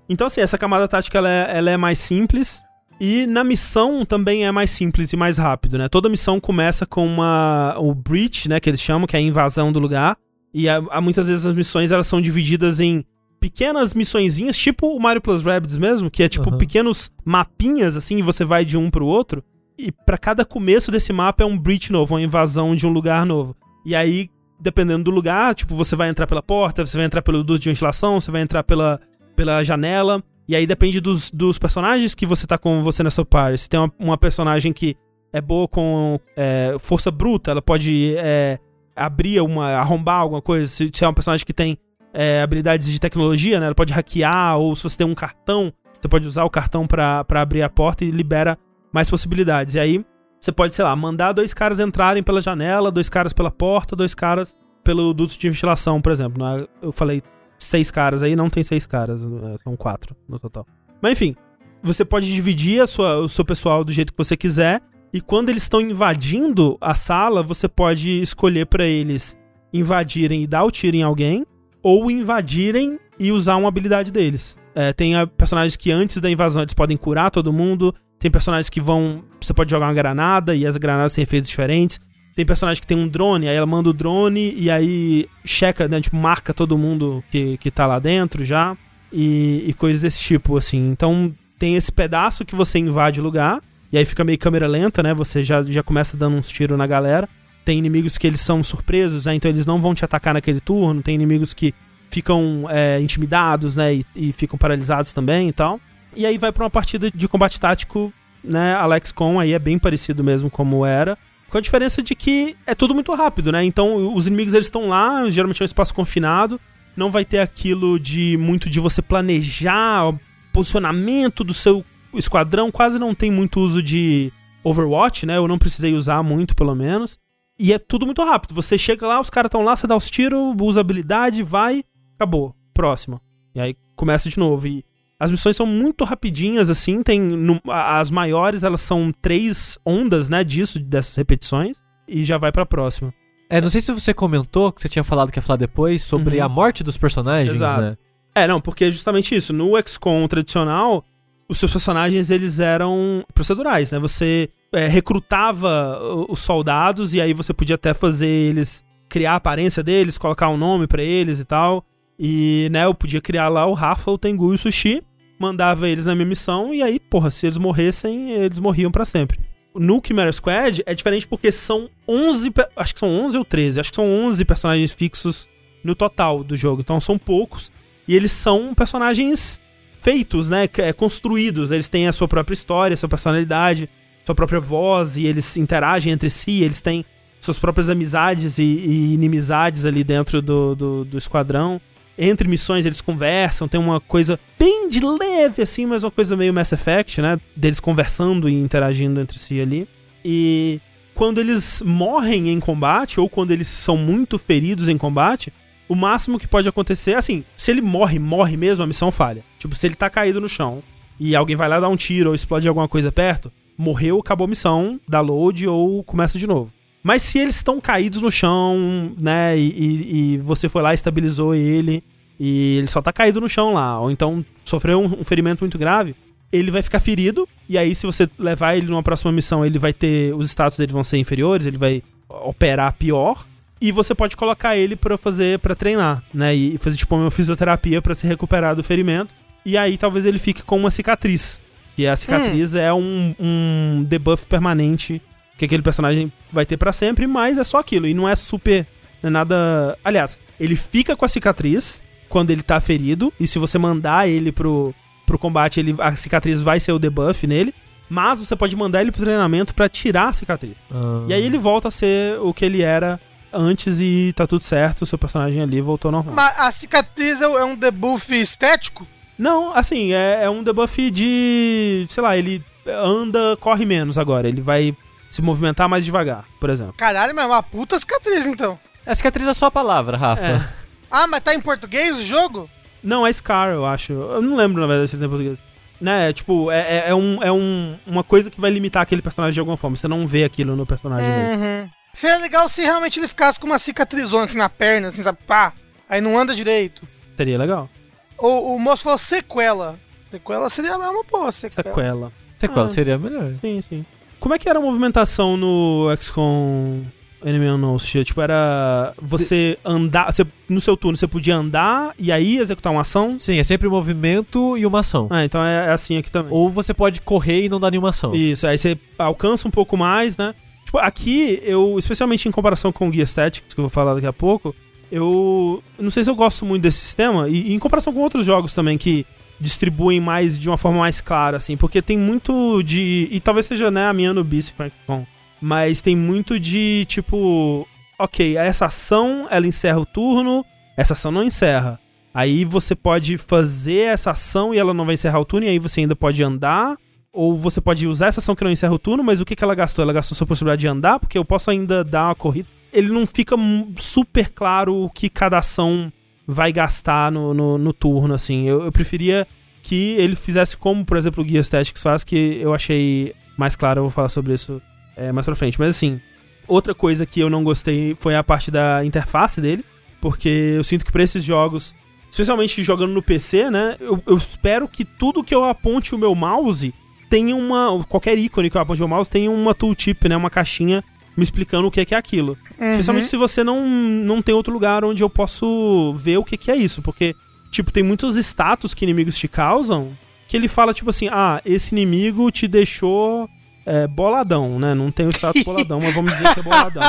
Então, 0.08 0.28
assim, 0.28 0.40
essa 0.40 0.56
camada 0.56 0.86
tática, 0.86 1.18
ela 1.18 1.28
é, 1.28 1.58
ela 1.58 1.70
é 1.70 1.76
mais 1.76 1.98
simples, 1.98 2.62
e 3.00 3.26
na 3.26 3.44
missão 3.44 4.04
também 4.04 4.46
é 4.46 4.52
mais 4.52 4.70
simples 4.70 5.12
e 5.12 5.16
mais 5.16 5.36
rápido, 5.36 5.76
né? 5.76 5.88
Toda 5.88 6.08
missão 6.08 6.40
começa 6.40 6.86
com 6.86 7.04
uma, 7.04 7.74
o 7.78 7.94
breach, 7.94 8.48
né, 8.48 8.60
que 8.60 8.70
eles 8.70 8.80
chamam, 8.80 9.06
que 9.06 9.16
é 9.16 9.18
a 9.18 9.22
invasão 9.22 9.72
do 9.72 9.80
lugar, 9.80 10.16
e 10.54 10.68
há, 10.68 11.00
muitas 11.00 11.28
vezes 11.28 11.44
as 11.44 11.54
missões, 11.54 11.90
elas 11.90 12.06
são 12.06 12.22
divididas 12.22 12.80
em 12.80 13.04
pequenas 13.38 13.92
missõezinhas, 13.92 14.56
tipo 14.56 14.86
o 14.86 14.98
Mario 14.98 15.20
Plus 15.20 15.42
Rabbids 15.42 15.76
mesmo, 15.76 16.10
que 16.10 16.22
é 16.22 16.28
tipo 16.28 16.48
Aham. 16.48 16.58
pequenos 16.58 17.10
mapinhas, 17.24 17.96
assim, 17.96 18.18
e 18.18 18.22
você 18.22 18.44
vai 18.44 18.64
de 18.64 18.78
um 18.78 18.90
pro 18.90 19.06
outro. 19.06 19.44
E 19.78 19.92
pra 19.92 20.16
cada 20.16 20.44
começo 20.44 20.90
desse 20.90 21.12
mapa 21.12 21.42
é 21.44 21.46
um 21.46 21.58
breach 21.58 21.92
novo, 21.92 22.14
uma 22.14 22.22
invasão 22.22 22.74
de 22.74 22.86
um 22.86 22.90
lugar 22.90 23.26
novo. 23.26 23.54
E 23.84 23.94
aí, 23.94 24.30
dependendo 24.58 25.04
do 25.04 25.10
lugar, 25.10 25.54
tipo, 25.54 25.74
você 25.76 25.94
vai 25.94 26.08
entrar 26.08 26.26
pela 26.26 26.42
porta, 26.42 26.84
você 26.84 26.96
vai 26.96 27.06
entrar 27.06 27.22
pelo 27.22 27.42
duto 27.44 27.60
de 27.60 27.68
ventilação, 27.68 28.20
você 28.20 28.30
vai 28.30 28.42
entrar 28.42 28.62
pela, 28.62 29.00
pela 29.34 29.62
janela. 29.62 30.22
E 30.48 30.54
aí 30.54 30.66
depende 30.66 31.00
dos, 31.00 31.30
dos 31.30 31.58
personagens 31.58 32.14
que 32.14 32.24
você 32.24 32.46
tá 32.46 32.56
com 32.56 32.82
você 32.82 33.02
nessa 33.02 33.24
party. 33.24 33.58
Se 33.58 33.68
tem 33.68 33.80
uma, 33.80 33.92
uma 33.98 34.18
personagem 34.18 34.72
que 34.72 34.96
é 35.32 35.40
boa 35.40 35.66
com 35.66 36.18
é, 36.36 36.76
força 36.80 37.10
bruta, 37.10 37.50
ela 37.50 37.62
pode 37.62 38.14
é, 38.16 38.58
abrir 38.94 39.40
uma. 39.40 39.70
arrombar 39.72 40.20
alguma 40.20 40.40
coisa. 40.40 40.66
Se, 40.66 40.90
se 40.92 41.04
é 41.04 41.08
um 41.08 41.14
personagem 41.14 41.44
que 41.44 41.52
tem 41.52 41.76
é, 42.14 42.40
habilidades 42.40 42.90
de 42.90 43.00
tecnologia, 43.00 43.60
né? 43.60 43.66
Ela 43.66 43.74
pode 43.74 43.92
hackear, 43.92 44.56
ou 44.58 44.74
se 44.74 44.84
você 44.84 44.96
tem 44.96 45.06
um 45.06 45.14
cartão, 45.14 45.72
você 46.00 46.08
pode 46.08 46.26
usar 46.26 46.44
o 46.44 46.50
cartão 46.50 46.86
pra 46.86 47.24
abrir 47.28 47.62
a 47.62 47.68
porta 47.68 48.04
e 48.04 48.10
libera 48.10 48.56
mais 48.92 49.10
possibilidades. 49.10 49.74
E 49.74 49.80
aí, 49.80 50.04
você 50.40 50.52
pode, 50.52 50.74
sei 50.74 50.84
lá, 50.84 50.94
mandar 50.94 51.32
dois 51.32 51.52
caras 51.52 51.80
entrarem 51.80 52.22
pela 52.22 52.40
janela, 52.40 52.90
dois 52.90 53.08
caras 53.08 53.32
pela 53.32 53.50
porta, 53.50 53.96
dois 53.96 54.14
caras 54.14 54.56
pelo 54.84 55.12
duto 55.12 55.38
de 55.38 55.48
ventilação, 55.48 56.00
por 56.00 56.12
exemplo. 56.12 56.42
né? 56.42 56.66
Eu 56.80 56.92
falei 56.92 57.22
seis 57.58 57.90
caras 57.90 58.22
aí, 58.22 58.36
não 58.36 58.48
tem 58.48 58.62
seis 58.62 58.86
caras, 58.86 59.22
é, 59.22 59.58
são 59.62 59.76
quatro 59.76 60.14
no 60.28 60.38
total. 60.38 60.66
Mas 61.00 61.12
enfim, 61.12 61.34
você 61.82 62.04
pode 62.04 62.32
dividir 62.32 62.82
a 62.82 62.86
sua, 62.86 63.18
o 63.18 63.28
seu 63.28 63.44
pessoal 63.44 63.84
do 63.84 63.92
jeito 63.92 64.12
que 64.12 64.18
você 64.18 64.36
quiser. 64.36 64.80
E 65.12 65.20
quando 65.20 65.48
eles 65.48 65.62
estão 65.62 65.80
invadindo 65.80 66.76
a 66.80 66.94
sala, 66.94 67.42
você 67.42 67.68
pode 67.68 68.20
escolher 68.20 68.66
pra 68.66 68.84
eles 68.84 69.38
invadirem 69.72 70.42
e 70.42 70.46
dar 70.46 70.64
o 70.64 70.70
tiro 70.70 70.96
em 70.96 71.02
alguém, 71.02 71.46
ou 71.82 72.10
invadirem 72.10 72.98
e 73.18 73.32
usar 73.32 73.56
uma 73.56 73.68
habilidade 73.68 74.10
deles. 74.12 74.56
É, 74.74 74.92
tem 74.92 75.16
ah, 75.16 75.26
personagens 75.26 75.74
que 75.74 75.90
antes 75.90 76.20
da 76.20 76.30
invasão 76.30 76.62
eles 76.62 76.74
podem 76.74 76.96
curar 76.96 77.30
todo 77.30 77.52
mundo. 77.52 77.94
Tem 78.18 78.30
personagens 78.30 78.68
que 78.68 78.80
vão. 78.80 79.24
Você 79.40 79.54
pode 79.54 79.70
jogar 79.70 79.86
uma 79.86 79.94
granada 79.94 80.54
e 80.54 80.66
as 80.66 80.76
granadas 80.76 81.12
têm 81.12 81.22
efeitos 81.22 81.48
diferentes. 81.48 82.00
Tem 82.34 82.44
personagem 82.44 82.80
que 82.80 82.86
tem 82.86 82.98
um 82.98 83.08
drone, 83.08 83.48
aí 83.48 83.56
ela 83.56 83.66
manda 83.66 83.88
o 83.88 83.94
drone 83.94 84.52
e 84.54 84.70
aí 84.70 85.26
checa, 85.42 85.88
né? 85.88 85.98
Tipo, 85.98 86.16
marca 86.16 86.52
todo 86.52 86.76
mundo 86.76 87.24
que, 87.30 87.56
que 87.56 87.70
tá 87.70 87.86
lá 87.86 87.98
dentro 87.98 88.44
já. 88.44 88.76
E, 89.10 89.64
e 89.66 89.72
coisas 89.72 90.02
desse 90.02 90.20
tipo, 90.20 90.58
assim. 90.58 90.90
Então 90.90 91.32
tem 91.58 91.76
esse 91.76 91.90
pedaço 91.90 92.44
que 92.44 92.54
você 92.54 92.78
invade 92.78 93.20
o 93.20 93.24
lugar. 93.24 93.62
E 93.90 93.96
aí 93.96 94.04
fica 94.04 94.24
meio 94.24 94.38
câmera 94.38 94.66
lenta, 94.66 95.02
né? 95.02 95.14
Você 95.14 95.42
já, 95.42 95.62
já 95.62 95.82
começa 95.82 96.16
dando 96.16 96.36
uns 96.36 96.48
tiros 96.48 96.76
na 96.76 96.86
galera. 96.86 97.26
Tem 97.64 97.78
inimigos 97.78 98.18
que 98.18 98.26
eles 98.26 98.40
são 98.40 98.62
surpresos, 98.62 99.24
né? 99.24 99.34
Então 99.34 99.50
eles 99.50 99.64
não 99.64 99.80
vão 99.80 99.94
te 99.94 100.04
atacar 100.04 100.34
naquele 100.34 100.60
turno. 100.60 101.02
Tem 101.02 101.14
inimigos 101.14 101.54
que 101.54 101.74
ficam 102.10 102.66
é, 102.68 103.00
intimidados, 103.00 103.76
né? 103.76 103.94
E, 103.94 104.06
e 104.14 104.32
ficam 104.32 104.58
paralisados 104.58 105.12
também 105.12 105.48
e 105.48 105.52
tal. 105.52 105.80
E 106.14 106.24
aí 106.24 106.38
vai 106.38 106.52
pra 106.52 106.64
uma 106.64 106.70
partida 106.70 107.10
de 107.10 107.28
combate 107.28 107.60
tático, 107.60 108.12
né? 108.42 108.74
Alex 108.74 109.12
Com 109.12 109.38
aí 109.38 109.52
é 109.52 109.58
bem 109.58 109.78
parecido 109.78 110.24
mesmo 110.24 110.50
como 110.50 110.84
era. 110.84 111.18
Com 111.48 111.58
a 111.58 111.60
diferença 111.60 112.02
de 112.02 112.14
que 112.14 112.56
é 112.66 112.74
tudo 112.74 112.94
muito 112.94 113.14
rápido, 113.14 113.52
né? 113.52 113.64
Então 113.64 114.14
os 114.14 114.26
inimigos 114.26 114.54
eles 114.54 114.66
estão 114.66 114.88
lá, 114.88 115.28
geralmente 115.28 115.62
é 115.62 115.64
um 115.64 115.66
espaço 115.66 115.94
confinado. 115.94 116.60
Não 116.96 117.10
vai 117.10 117.24
ter 117.24 117.38
aquilo 117.38 118.00
de 118.00 118.36
muito 118.38 118.70
de 118.70 118.80
você 118.80 119.02
planejar 119.02 120.08
o 120.08 120.20
posicionamento 120.52 121.44
do 121.44 121.52
seu 121.52 121.84
esquadrão. 122.14 122.70
Quase 122.70 122.98
não 122.98 123.14
tem 123.14 123.30
muito 123.30 123.60
uso 123.60 123.82
de 123.82 124.32
Overwatch, 124.64 125.26
né? 125.26 125.36
Eu 125.36 125.46
não 125.46 125.58
precisei 125.58 125.94
usar 125.94 126.22
muito, 126.22 126.56
pelo 126.56 126.74
menos. 126.74 127.18
E 127.58 127.72
é 127.72 127.78
tudo 127.78 128.06
muito 128.06 128.22
rápido. 128.24 128.54
Você 128.54 128.76
chega 128.76 129.06
lá, 129.06 129.20
os 129.20 129.30
caras 129.30 129.48
estão 129.48 129.62
lá, 129.62 129.76
você 129.76 129.86
dá 129.86 129.96
os 129.96 130.10
tiros, 130.10 130.54
usa 130.60 130.80
habilidade, 130.80 131.42
vai, 131.42 131.84
acabou. 132.16 132.54
Próximo. 132.74 133.20
E 133.54 133.60
aí 133.60 133.74
começa 133.94 134.28
de 134.28 134.38
novo. 134.38 134.66
E 134.66 134.84
as 135.18 135.30
missões 135.30 135.56
são 135.56 135.64
muito 135.66 136.04
rapidinhas, 136.04 136.68
assim. 136.68 137.02
Tem. 137.02 137.20
no- 137.20 137.60
as 137.70 138.10
maiores, 138.10 138.62
elas 138.64 138.80
são 138.80 139.12
três 139.22 139.78
ondas, 139.86 140.28
né? 140.28 140.44
Disso, 140.44 140.78
dessas 140.78 141.16
repetições. 141.16 141.80
E 142.08 142.22
já 142.24 142.36
vai 142.38 142.52
pra 142.52 142.66
próxima. 142.66 143.12
É, 143.48 143.60
não 143.60 143.70
sei 143.70 143.80
se 143.80 143.92
você 143.92 144.12
comentou, 144.12 144.72
que 144.72 144.80
você 144.82 144.88
tinha 144.88 145.04
falado 145.04 145.30
que 145.30 145.38
ia 145.38 145.42
falar 145.42 145.56
depois, 145.56 146.02
sobre 146.02 146.38
Uhum. 146.38 146.44
a 146.44 146.48
morte 146.48 146.82
dos 146.84 146.96
personagens, 146.98 147.54
Exato. 147.56 147.80
né? 147.80 147.96
É, 148.34 148.46
não, 148.46 148.60
porque 148.60 148.84
é 148.86 148.90
justamente 148.90 149.34
isso. 149.34 149.52
No 149.52 149.72
XCOM 149.80 150.26
tradicional, 150.28 151.02
os 151.48 151.58
seus 151.58 151.72
personagens 151.72 152.28
eles 152.30 152.60
eram 152.60 153.24
procedurais, 153.32 153.92
né? 153.92 153.98
Você 154.00 154.50
é, 154.72 154.86
recrutava 154.88 155.98
os 156.28 156.40
soldados 156.40 157.14
e 157.14 157.20
aí 157.20 157.32
você 157.32 157.54
podia 157.54 157.76
até 157.76 157.94
fazer 157.94 158.26
eles 158.28 158.84
criar 159.08 159.32
a 159.32 159.36
aparência 159.36 159.82
deles, 159.82 160.18
colocar 160.18 160.48
um 160.50 160.56
nome 160.56 160.86
pra 160.86 161.02
eles 161.02 161.38
e 161.40 161.44
tal. 161.44 161.84
E, 162.18 162.68
né, 162.70 162.84
eu 162.84 162.94
podia 162.94 163.20
criar 163.20 163.48
lá 163.48 163.66
o 163.66 163.74
Rafa, 163.74 164.10
o 164.10 164.18
Tengu 164.18 164.52
e 164.52 164.54
o 164.54 164.58
Sushi, 164.58 165.02
mandava 165.38 165.88
eles 165.88 166.06
na 166.06 166.14
minha 166.14 166.26
missão 166.26 166.72
e 166.72 166.82
aí, 166.82 166.98
porra, 166.98 167.30
se 167.30 167.46
eles 167.46 167.58
morressem, 167.58 168.30
eles 168.30 168.58
morriam 168.58 168.90
pra 168.90 169.04
sempre. 169.04 169.38
No 169.74 170.00
Chimera 170.04 170.32
Squad 170.32 170.82
é 170.86 170.94
diferente 170.94 171.26
porque 171.26 171.52
são 171.52 171.90
11, 172.08 172.50
pe- 172.50 172.66
acho 172.74 172.94
que 172.94 173.00
são 173.00 173.10
11 173.10 173.36
ou 173.36 173.44
13, 173.44 173.80
acho 173.80 173.90
que 173.90 173.96
são 173.96 174.06
11 174.06 174.44
personagens 174.46 174.92
fixos 174.92 175.46
no 175.84 175.94
total 175.94 176.42
do 176.42 176.56
jogo, 176.56 176.80
então 176.80 176.98
são 177.00 177.18
poucos. 177.18 177.70
E 178.08 178.14
eles 178.16 178.32
são 178.32 178.72
personagens 178.74 179.60
feitos, 180.00 180.48
né? 180.48 180.68
é, 180.78 180.92
Construídos. 180.92 181.70
Eles 181.70 181.88
têm 181.88 182.06
a 182.08 182.12
sua 182.12 182.26
própria 182.28 182.54
história, 182.54 182.96
sua 182.96 183.08
personalidade, 183.08 183.88
sua 184.24 184.34
própria 184.34 184.60
voz, 184.60 185.16
e 185.18 185.26
eles 185.26 185.56
interagem 185.56 186.12
entre 186.12 186.30
si, 186.30 186.62
eles 186.62 186.80
têm 186.80 187.04
suas 187.40 187.58
próprias 187.58 187.90
amizades 187.90 188.56
e, 188.58 188.62
e 188.62 189.14
inimizades 189.14 189.84
ali 189.84 190.02
dentro 190.02 190.40
do, 190.40 190.74
do, 190.74 191.04
do 191.04 191.18
esquadrão. 191.18 191.80
Entre 192.18 192.48
missões 192.48 192.86
eles 192.86 193.00
conversam, 193.00 193.68
tem 193.68 193.78
uma 193.78 194.00
coisa 194.00 194.40
bem 194.58 194.88
de 194.88 195.00
leve, 195.00 195.62
assim, 195.62 195.84
mas 195.84 196.02
uma 196.02 196.10
coisa 196.10 196.36
meio 196.36 196.54
Mass 196.54 196.72
Effect, 196.72 197.20
né? 197.20 197.38
Deles 197.54 197.80
conversando 197.80 198.48
e 198.48 198.54
interagindo 198.54 199.20
entre 199.20 199.38
si 199.38 199.60
ali. 199.60 199.86
E 200.24 200.80
quando 201.14 201.40
eles 201.40 201.82
morrem 201.84 202.50
em 202.50 202.60
combate, 202.60 203.20
ou 203.20 203.28
quando 203.28 203.50
eles 203.50 203.68
são 203.68 203.96
muito 203.96 204.38
feridos 204.38 204.88
em 204.88 204.96
combate, 204.96 205.52
o 205.88 205.94
máximo 205.94 206.38
que 206.38 206.48
pode 206.48 206.68
acontecer, 206.68 207.14
assim, 207.14 207.44
se 207.56 207.70
ele 207.70 207.80
morre, 207.80 208.18
morre 208.18 208.56
mesmo, 208.56 208.82
a 208.82 208.86
missão 208.86 209.12
falha. 209.12 209.44
Tipo, 209.58 209.74
se 209.76 209.86
ele 209.86 209.94
tá 209.94 210.10
caído 210.10 210.40
no 210.40 210.48
chão 210.48 210.82
e 211.18 211.36
alguém 211.36 211.56
vai 211.56 211.68
lá 211.68 211.80
dar 211.80 211.88
um 211.88 211.96
tiro 211.96 212.30
ou 212.30 212.34
explode 212.34 212.66
alguma 212.66 212.88
coisa 212.88 213.12
perto, 213.12 213.52
morreu, 213.76 214.18
acabou 214.18 214.46
a 214.46 214.48
missão, 214.48 215.00
dá 215.08 215.20
load 215.20 215.66
ou 215.66 216.02
começa 216.02 216.38
de 216.38 216.46
novo. 216.46 216.72
Mas 217.06 217.22
se 217.22 217.38
eles 217.38 217.54
estão 217.54 217.80
caídos 217.80 218.20
no 218.20 218.32
chão, 218.32 219.12
né, 219.16 219.56
e, 219.56 219.68
e- 219.70 220.32
e 220.34 220.38
você 220.38 220.68
foi 220.68 220.82
lá 220.82 220.90
e 220.90 220.96
estabilizou 220.96 221.54
ele, 221.54 222.02
e 222.38 222.78
ele 222.78 222.88
só 222.88 223.00
tá 223.00 223.12
caído 223.12 223.40
no 223.40 223.48
chão 223.48 223.72
lá, 223.72 224.00
ou 224.00 224.10
então 224.10 224.44
sofreu 224.64 224.98
um, 225.00 225.04
um 225.20 225.22
ferimento 225.22 225.60
muito 225.60 225.78
grave, 225.78 226.16
ele 226.52 226.68
vai 226.68 226.82
ficar 226.82 226.98
ferido, 226.98 227.48
e 227.68 227.78
aí 227.78 227.94
se 227.94 228.04
você 228.06 228.28
levar 228.36 228.76
ele 228.76 228.86
numa 228.88 229.04
próxima 229.04 229.30
missão, 229.30 229.64
ele 229.64 229.78
vai 229.78 229.92
ter. 229.92 230.34
Os 230.34 230.48
status 230.50 230.76
dele 230.78 230.92
vão 230.92 231.04
ser 231.04 231.18
inferiores, 231.18 231.64
ele 231.64 231.78
vai 231.78 232.02
operar 232.28 232.92
pior. 232.94 233.46
E 233.80 233.92
você 233.92 234.12
pode 234.12 234.36
colocar 234.36 234.76
ele 234.76 234.96
pra 234.96 235.16
fazer, 235.16 235.60
para 235.60 235.76
treinar, 235.76 236.24
né? 236.34 236.52
E 236.56 236.76
fazer 236.78 236.96
tipo 236.96 237.14
uma 237.14 237.30
fisioterapia 237.30 238.02
pra 238.02 238.14
se 238.16 238.26
recuperar 238.26 238.74
do 238.74 238.82
ferimento. 238.82 239.32
E 239.64 239.76
aí 239.76 239.96
talvez 239.96 240.24
ele 240.26 240.38
fique 240.40 240.60
com 240.62 240.76
uma 240.76 240.90
cicatriz. 240.90 241.60
E 241.96 242.04
a 242.06 242.16
cicatriz 242.16 242.74
é 242.74 242.92
um, 242.92 243.32
um 243.38 244.04
debuff 244.08 244.44
permanente 244.46 245.20
que 245.56 245.64
aquele 245.64 245.82
personagem 245.82 246.30
vai 246.52 246.66
ter 246.66 246.76
pra 246.76 246.92
sempre, 246.92 247.26
mas 247.26 247.58
é 247.58 247.64
só 247.64 247.78
aquilo. 247.78 248.06
E 248.06 248.14
não 248.14 248.28
é 248.28 248.34
super 248.34 248.86
Não 249.22 249.28
é 249.28 249.30
nada. 249.30 249.98
Aliás, 250.04 250.40
ele 250.60 250.76
fica 250.76 251.16
com 251.16 251.24
a 251.24 251.28
cicatriz 251.28 252.02
quando 252.28 252.50
ele 252.50 252.62
tá 252.62 252.80
ferido. 252.80 253.32
E 253.40 253.46
se 253.46 253.58
você 253.58 253.78
mandar 253.78 254.28
ele 254.28 254.52
pro, 254.52 254.94
pro 255.24 255.38
combate, 255.38 255.80
ele, 255.80 255.94
a 255.98 256.14
cicatriz 256.14 256.62
vai 256.62 256.78
ser 256.80 256.92
o 256.92 256.98
debuff 256.98 257.46
nele. 257.46 257.74
Mas 258.08 258.38
você 258.38 258.54
pode 258.54 258.76
mandar 258.76 259.00
ele 259.00 259.10
pro 259.10 259.22
treinamento 259.22 259.74
pra 259.74 259.88
tirar 259.88 260.28
a 260.28 260.32
cicatriz. 260.32 260.76
Ah. 260.92 261.24
E 261.28 261.32
aí 261.34 261.42
ele 261.42 261.58
volta 261.58 261.88
a 261.88 261.90
ser 261.90 262.38
o 262.40 262.54
que 262.54 262.64
ele 262.64 262.82
era 262.82 263.18
antes 263.52 263.98
e 264.00 264.32
tá 264.36 264.46
tudo 264.46 264.62
certo. 264.62 265.02
O 265.02 265.06
seu 265.06 265.18
personagem 265.18 265.60
ali 265.60 265.80
voltou 265.80 266.12
normal. 266.12 266.34
Mas 266.34 266.58
a 266.58 266.70
cicatriz 266.70 267.40
é 267.40 267.44
é 267.46 267.64
um 267.64 267.74
debuff 267.74 268.32
estético? 268.34 269.06
Não, 269.38 269.74
assim, 269.74 270.12
é, 270.12 270.44
é 270.44 270.50
um 270.50 270.62
debuff 270.62 271.10
de. 271.10 272.06
Sei 272.10 272.22
lá, 272.22 272.36
ele 272.36 272.62
anda, 272.86 273.56
corre 273.60 273.84
menos 273.84 274.18
agora. 274.18 274.48
Ele 274.48 274.60
vai 274.60 274.94
se 275.30 275.42
movimentar 275.42 275.88
mais 275.88 276.04
devagar, 276.04 276.44
por 276.60 276.70
exemplo. 276.70 276.94
Caralho, 276.94 277.34
mas 277.34 277.44
é 277.44 277.48
uma 277.48 277.62
puta 277.62 277.98
cicatriz 277.98 278.46
então. 278.46 278.78
A 279.06 279.14
cicatriz 279.14 279.46
é 279.46 279.54
só 279.54 279.66
a 279.66 279.70
palavra, 279.70 280.16
Rafa. 280.16 280.42
É. 280.42 280.68
Ah, 281.10 281.26
mas 281.26 281.40
tá 281.42 281.54
em 281.54 281.60
português 281.60 282.16
o 282.16 282.24
jogo? 282.24 282.68
Não, 283.02 283.26
é 283.26 283.32
Scar, 283.32 283.70
eu 283.70 283.86
acho. 283.86 284.12
Eu 284.12 284.42
não 284.42 284.56
lembro, 284.56 284.80
na 284.80 284.86
verdade, 284.88 285.10
se 285.10 285.16
tem 285.16 285.26
em 285.26 285.28
português. 285.30 285.58
Né, 286.00 286.28
é, 286.28 286.32
tipo, 286.32 286.70
é, 286.70 286.80
é, 286.80 287.04
é 287.10 287.14
um, 287.14 287.42
é 287.42 287.50
um, 287.50 287.96
uma 288.06 288.22
coisa 288.22 288.50
que 288.50 288.60
vai 288.60 288.70
limitar 288.70 289.02
aquele 289.02 289.22
personagem 289.22 289.54
de 289.54 289.60
alguma 289.60 289.76
forma. 289.76 289.96
Você 289.96 290.08
não 290.08 290.26
vê 290.26 290.44
aquilo 290.44 290.76
no 290.76 290.84
personagem 290.84 291.26
mesmo. 291.28 291.64
Uhum. 291.64 291.90
Seria 292.12 292.38
legal 292.38 292.68
se 292.68 292.82
realmente 292.82 293.18
ele 293.18 293.28
ficasse 293.28 293.58
com 293.60 293.66
uma 293.66 293.78
cicatrizona 293.78 294.44
assim 294.44 294.58
na 294.58 294.68
perna, 294.68 295.08
assim, 295.08 295.22
sabe? 295.22 295.38
Pá. 295.46 295.72
Aí 296.08 296.20
não 296.20 296.38
anda 296.38 296.54
direito. 296.54 297.02
Seria 297.36 297.56
legal. 297.58 297.88
O, 298.36 298.74
o 298.74 298.78
moço 298.78 299.04
falou 299.04 299.18
sequela. 299.18 299.98
Sequela 300.30 300.68
seria 300.68 300.96
uma 300.96 301.22
boa, 301.24 301.52
sequela. 301.52 301.88
Sequela. 301.94 302.32
Sequela 302.58 302.86
Ah. 302.86 302.90
seria 302.90 303.18
melhor. 303.18 303.52
Sim, 303.60 303.82
sim. 303.88 304.04
Como 304.46 304.54
é 304.54 304.60
que 304.60 304.68
era 304.68 304.78
a 304.78 304.82
movimentação 304.82 305.56
no 305.56 306.06
XCOM 306.20 307.02
Enemy 307.44 307.66
Unknown? 307.66 307.98
Xia? 307.98 308.22
Tipo, 308.22 308.40
era 308.40 309.12
você 309.20 309.76
andar... 309.84 310.32
Você, 310.32 310.46
no 310.68 310.80
seu 310.80 310.96
turno, 310.96 311.16
você 311.16 311.26
podia 311.26 311.56
andar 311.56 312.14
e 312.16 312.30
aí 312.30 312.56
executar 312.58 312.92
uma 312.92 313.00
ação? 313.00 313.40
Sim, 313.40 313.58
é 313.58 313.64
sempre 313.64 313.88
um 313.88 313.90
movimento 313.90 314.78
e 314.78 314.86
uma 314.86 315.00
ação. 315.00 315.26
Ah, 315.30 315.44
então 315.44 315.64
é, 315.64 315.86
é 315.88 315.90
assim 315.90 316.16
aqui 316.16 316.30
também. 316.30 316.52
Ou 316.52 316.70
você 316.70 316.94
pode 316.94 317.20
correr 317.22 317.64
e 317.64 317.68
não 317.68 317.80
dar 317.80 317.90
nenhuma 317.90 318.10
ação. 318.10 318.36
Isso, 318.36 318.68
aí 318.68 318.78
você 318.78 318.96
alcança 319.18 319.66
um 319.66 319.70
pouco 319.72 319.96
mais, 319.96 320.36
né? 320.36 320.54
Tipo, 320.84 320.98
aqui, 320.98 321.60
eu, 321.64 321.98
especialmente 321.98 322.48
em 322.48 322.52
comparação 322.52 322.92
com 322.92 323.08
o 323.08 323.12
Gear 323.12 323.28
Tactics, 323.28 323.74
que 323.74 323.80
eu 323.80 323.82
vou 323.82 323.90
falar 323.90 324.14
daqui 324.14 324.28
a 324.28 324.32
pouco, 324.32 324.72
eu 325.10 325.82
não 325.98 326.12
sei 326.12 326.22
se 326.22 326.30
eu 326.30 326.36
gosto 326.36 326.64
muito 326.64 326.84
desse 326.84 326.98
sistema, 326.98 327.48
e, 327.48 327.72
e 327.72 327.74
em 327.74 327.80
comparação 327.80 328.12
com 328.12 328.20
outros 328.20 328.46
jogos 328.46 328.72
também 328.72 328.96
que 328.96 329.26
distribuem 329.60 330.20
mais 330.20 330.58
de 330.58 330.68
uma 330.68 330.76
forma 330.76 330.98
mais 331.00 331.20
clara, 331.20 331.56
assim, 331.56 331.76
porque 331.76 332.02
tem 332.02 332.18
muito 332.18 332.82
de. 332.82 333.28
E 333.30 333.40
talvez 333.40 333.66
seja, 333.66 333.90
né, 333.90 334.06
a 334.06 334.12
minha 334.12 334.32
nubice 334.32 334.72
com 335.06 335.24
mas 335.60 336.00
tem 336.00 336.14
muito 336.14 336.58
de 336.60 337.04
tipo. 337.06 337.86
Ok, 338.18 338.56
essa 338.56 338.86
ação 338.86 339.46
ela 339.50 339.66
encerra 339.66 339.98
o 339.98 340.06
turno, 340.06 340.64
essa 340.96 341.12
ação 341.12 341.30
não 341.30 341.42
encerra. 341.42 342.00
Aí 342.32 342.64
você 342.64 342.94
pode 342.94 343.36
fazer 343.38 344.08
essa 344.12 344.30
ação 344.30 344.74
e 344.74 344.78
ela 344.78 344.92
não 344.92 345.04
vai 345.04 345.14
encerrar 345.14 345.40
o 345.40 345.44
turno, 345.44 345.66
e 345.66 345.70
aí 345.70 345.78
você 345.78 346.00
ainda 346.00 346.16
pode 346.16 346.42
andar. 346.42 346.96
Ou 347.32 347.56
você 347.56 347.82
pode 347.82 348.06
usar 348.06 348.28
essa 348.28 348.40
ação 348.40 348.56
que 348.56 348.64
não 348.64 348.70
encerra 348.70 348.94
o 348.94 348.98
turno, 348.98 349.22
mas 349.22 349.40
o 349.40 349.44
que, 349.44 349.54
que 349.54 349.62
ela 349.62 349.74
gastou? 349.74 350.02
Ela 350.02 350.12
gastou 350.12 350.36
sua 350.36 350.46
possibilidade 350.46 350.80
de 350.80 350.88
andar, 350.88 351.18
porque 351.18 351.36
eu 351.36 351.44
posso 351.44 351.70
ainda 351.70 352.02
dar 352.02 352.28
uma 352.28 352.34
corrida. 352.34 352.68
Ele 352.90 353.08
não 353.08 353.26
fica 353.26 353.54
super 353.98 354.48
claro 354.48 354.94
o 354.94 355.10
que 355.10 355.28
cada 355.28 355.58
ação 355.58 356.10
vai 356.46 356.72
gastar 356.72 357.32
no, 357.32 357.52
no, 357.52 357.78
no 357.78 357.92
turno, 357.92 358.34
assim. 358.34 358.68
Eu, 358.68 358.84
eu 358.84 358.92
preferia 358.92 359.46
que 359.82 360.14
ele 360.18 360.36
fizesse 360.36 360.76
como, 360.76 361.04
por 361.04 361.16
exemplo, 361.16 361.42
o 361.42 361.46
Guia 361.46 361.62
Tactics 361.62 362.02
faz, 362.02 362.24
que 362.24 362.58
eu 362.60 362.74
achei 362.74 363.34
mais 363.56 363.76
claro, 363.76 364.00
eu 364.00 364.04
vou 364.04 364.10
falar 364.10 364.28
sobre 364.28 364.52
isso 364.54 364.80
é, 365.16 365.32
mais 365.32 365.46
pra 365.46 365.56
frente. 365.56 365.78
Mas 365.78 365.90
assim, 365.90 366.20
outra 366.66 366.94
coisa 366.94 367.24
que 367.24 367.40
eu 367.40 367.48
não 367.48 367.64
gostei 367.64 368.14
foi 368.18 368.34
a 368.34 368.44
parte 368.44 368.70
da 368.70 369.04
interface 369.04 369.60
dele, 369.60 369.84
porque 370.20 370.74
eu 370.76 370.84
sinto 370.84 371.04
que 371.04 371.12
pra 371.12 371.22
esses 371.22 371.42
jogos, 371.42 371.94
especialmente 372.30 372.82
jogando 372.82 373.12
no 373.12 373.22
PC, 373.22 373.70
né, 373.70 373.96
eu, 374.00 374.22
eu 374.26 374.36
espero 374.36 374.88
que 374.88 375.04
tudo 375.04 375.44
que 375.44 375.54
eu 375.54 375.64
aponte 375.64 376.14
o 376.14 376.18
meu 376.18 376.34
mouse 376.34 376.92
tenha 377.30 377.56
uma. 377.56 378.04
Qualquer 378.08 378.38
ícone 378.38 378.70
que 378.70 378.76
eu 378.76 378.80
aponte 378.80 379.00
o 379.00 379.06
meu 379.06 379.16
mouse 379.16 379.30
tenha 379.30 379.50
uma 379.50 379.74
tooltip, 379.74 380.28
né, 380.28 380.36
uma 380.36 380.50
caixinha 380.50 381.02
me 381.36 381.42
explicando 381.42 381.86
o 381.86 381.90
que 381.90 382.00
é, 382.00 382.04
que 382.04 382.14
é 382.14 382.18
aquilo. 382.18 382.56
Uhum. 382.78 382.90
Especialmente 382.90 383.26
se 383.26 383.36
você 383.36 383.62
não, 383.62 383.86
não 383.86 384.40
tem 384.40 384.54
outro 384.54 384.72
lugar 384.72 385.04
onde 385.04 385.22
eu 385.22 385.28
posso 385.28 386.14
ver 386.14 386.38
o 386.38 386.44
que, 386.44 386.56
que 386.56 386.70
é 386.70 386.76
isso. 386.76 387.02
Porque, 387.02 387.36
tipo, 387.70 387.92
tem 387.92 388.02
muitos 388.02 388.36
status 388.36 388.94
que 388.94 389.04
inimigos 389.04 389.36
te 389.36 389.48
causam 389.48 390.16
que 390.48 390.56
ele 390.56 390.68
fala, 390.68 390.94
tipo 390.94 391.10
assim, 391.10 391.28
ah, 391.30 391.60
esse 391.64 391.94
inimigo 391.94 392.50
te 392.50 392.68
deixou 392.68 393.48
é, 393.84 394.06
boladão, 394.06 394.78
né? 394.78 394.94
Não 394.94 395.10
tem 395.10 395.26
o 395.26 395.30
status 395.30 395.62
boladão, 395.64 395.98
mas 396.00 396.14
vamos 396.14 396.32
dizer 396.32 396.54
que 396.54 396.60
é 396.60 396.62
boladão. 396.62 397.02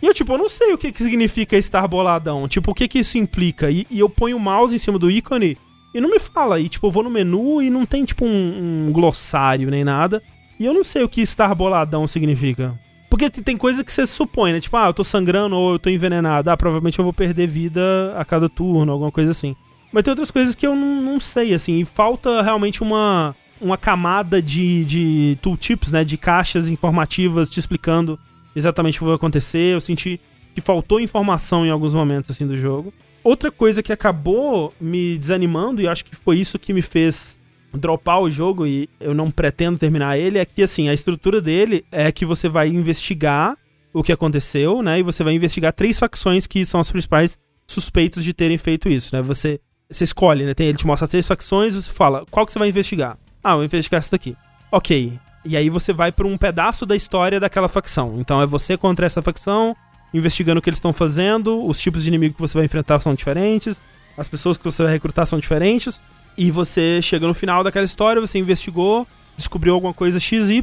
E 0.00 0.06
eu, 0.06 0.12
tipo, 0.12 0.32
eu 0.32 0.38
não 0.38 0.48
sei 0.48 0.72
o 0.72 0.78
que, 0.78 0.92
que 0.92 1.02
significa 1.02 1.56
estar 1.56 1.86
boladão. 1.86 2.48
Tipo, 2.48 2.72
o 2.72 2.74
que 2.74 2.88
que 2.88 2.98
isso 2.98 3.16
implica? 3.16 3.70
E, 3.70 3.86
e 3.90 4.00
eu 4.00 4.08
ponho 4.08 4.36
o 4.36 4.40
mouse 4.40 4.74
em 4.74 4.78
cima 4.78 4.98
do 4.98 5.10
ícone 5.10 5.56
e 5.94 6.00
não 6.00 6.10
me 6.10 6.18
fala. 6.18 6.60
E, 6.60 6.68
tipo, 6.68 6.86
eu 6.86 6.90
vou 6.90 7.04
no 7.04 7.10
menu 7.10 7.62
e 7.62 7.70
não 7.70 7.86
tem, 7.86 8.04
tipo, 8.04 8.24
um, 8.24 8.88
um 8.88 8.92
glossário 8.92 9.70
nem 9.70 9.84
nada. 9.84 10.22
E 10.58 10.64
eu 10.64 10.74
não 10.74 10.84
sei 10.84 11.02
o 11.02 11.08
que 11.08 11.20
estar 11.20 11.54
boladão 11.54 12.06
significa. 12.06 12.78
Porque 13.12 13.28
t- 13.28 13.42
tem 13.42 13.58
coisa 13.58 13.84
que 13.84 13.92
você 13.92 14.06
supõe, 14.06 14.54
né? 14.54 14.60
Tipo, 14.60 14.74
ah, 14.78 14.86
eu 14.86 14.94
tô 14.94 15.04
sangrando 15.04 15.54
ou 15.54 15.72
eu 15.72 15.78
tô 15.78 15.90
envenenado. 15.90 16.48
Ah, 16.48 16.56
provavelmente 16.56 16.98
eu 16.98 17.04
vou 17.04 17.12
perder 17.12 17.46
vida 17.46 18.14
a 18.16 18.24
cada 18.24 18.48
turno, 18.48 18.90
alguma 18.90 19.12
coisa 19.12 19.32
assim. 19.32 19.54
Mas 19.92 20.02
tem 20.02 20.12
outras 20.12 20.30
coisas 20.30 20.54
que 20.54 20.66
eu 20.66 20.74
não, 20.74 21.02
não 21.02 21.20
sei, 21.20 21.52
assim. 21.52 21.78
E 21.78 21.84
falta 21.84 22.40
realmente 22.40 22.82
uma, 22.82 23.36
uma 23.60 23.76
camada 23.76 24.40
de, 24.40 24.86
de 24.86 25.38
tooltips, 25.42 25.92
né? 25.92 26.04
De 26.04 26.16
caixas 26.16 26.70
informativas 26.70 27.50
te 27.50 27.60
explicando 27.60 28.18
exatamente 28.56 28.96
o 28.96 29.00
que 29.00 29.04
vai 29.04 29.16
acontecer. 29.16 29.74
Eu 29.74 29.80
senti 29.82 30.18
que 30.54 30.62
faltou 30.62 30.98
informação 30.98 31.66
em 31.66 31.70
alguns 31.70 31.92
momentos, 31.92 32.30
assim, 32.30 32.46
do 32.46 32.56
jogo. 32.56 32.94
Outra 33.22 33.52
coisa 33.52 33.82
que 33.82 33.92
acabou 33.92 34.72
me 34.80 35.18
desanimando, 35.18 35.82
e 35.82 35.86
acho 35.86 36.02
que 36.06 36.16
foi 36.16 36.38
isso 36.38 36.58
que 36.58 36.72
me 36.72 36.80
fez 36.80 37.38
dropar 37.74 38.20
o 38.20 38.30
jogo 38.30 38.66
e 38.66 38.88
eu 39.00 39.14
não 39.14 39.30
pretendo 39.30 39.78
terminar 39.78 40.18
ele, 40.18 40.38
é 40.38 40.44
que, 40.44 40.62
assim, 40.62 40.88
a 40.88 40.94
estrutura 40.94 41.40
dele 41.40 41.84
é 41.90 42.10
que 42.12 42.24
você 42.24 42.48
vai 42.48 42.68
investigar 42.68 43.56
o 43.92 44.02
que 44.02 44.12
aconteceu, 44.12 44.82
né? 44.82 44.98
E 44.98 45.02
você 45.02 45.22
vai 45.22 45.34
investigar 45.34 45.72
três 45.72 45.98
facções 45.98 46.46
que 46.46 46.64
são 46.64 46.80
as 46.80 46.90
principais 46.90 47.38
suspeitos 47.66 48.24
de 48.24 48.32
terem 48.32 48.58
feito 48.58 48.88
isso, 48.88 49.14
né? 49.14 49.22
Você, 49.22 49.60
você 49.90 50.04
escolhe, 50.04 50.44
né? 50.44 50.54
Tem, 50.54 50.66
ele 50.66 50.78
te 50.78 50.86
mostra 50.86 51.04
as 51.04 51.10
três 51.10 51.26
facções 51.26 51.74
você 51.74 51.90
fala, 51.90 52.24
qual 52.30 52.46
que 52.46 52.52
você 52.52 52.58
vai 52.58 52.68
investigar? 52.68 53.18
Ah, 53.42 53.54
vou 53.54 53.64
investigar 53.64 53.98
essa 53.98 54.12
daqui. 54.12 54.36
Ok. 54.70 55.18
E 55.44 55.56
aí 55.56 55.68
você 55.68 55.92
vai 55.92 56.12
pra 56.12 56.26
um 56.26 56.38
pedaço 56.38 56.86
da 56.86 56.94
história 56.94 57.40
daquela 57.40 57.68
facção. 57.68 58.16
Então 58.18 58.40
é 58.40 58.46
você 58.46 58.76
contra 58.76 59.04
essa 59.04 59.20
facção, 59.20 59.76
investigando 60.14 60.60
o 60.60 60.62
que 60.62 60.70
eles 60.70 60.78
estão 60.78 60.92
fazendo, 60.92 61.64
os 61.66 61.80
tipos 61.80 62.02
de 62.02 62.08
inimigo 62.08 62.34
que 62.34 62.40
você 62.40 62.56
vai 62.56 62.64
enfrentar 62.64 63.00
são 63.00 63.14
diferentes, 63.14 63.80
as 64.16 64.28
pessoas 64.28 64.56
que 64.56 64.64
você 64.64 64.82
vai 64.84 64.92
recrutar 64.92 65.26
são 65.26 65.38
diferentes, 65.38 66.00
e 66.36 66.50
você 66.50 67.00
chega 67.02 67.26
no 67.26 67.34
final 67.34 67.62
daquela 67.64 67.84
história, 67.84 68.20
você 68.20 68.38
investigou, 68.38 69.06
descobriu 69.36 69.74
alguma 69.74 69.94
coisa 69.94 70.18
XY, 70.20 70.62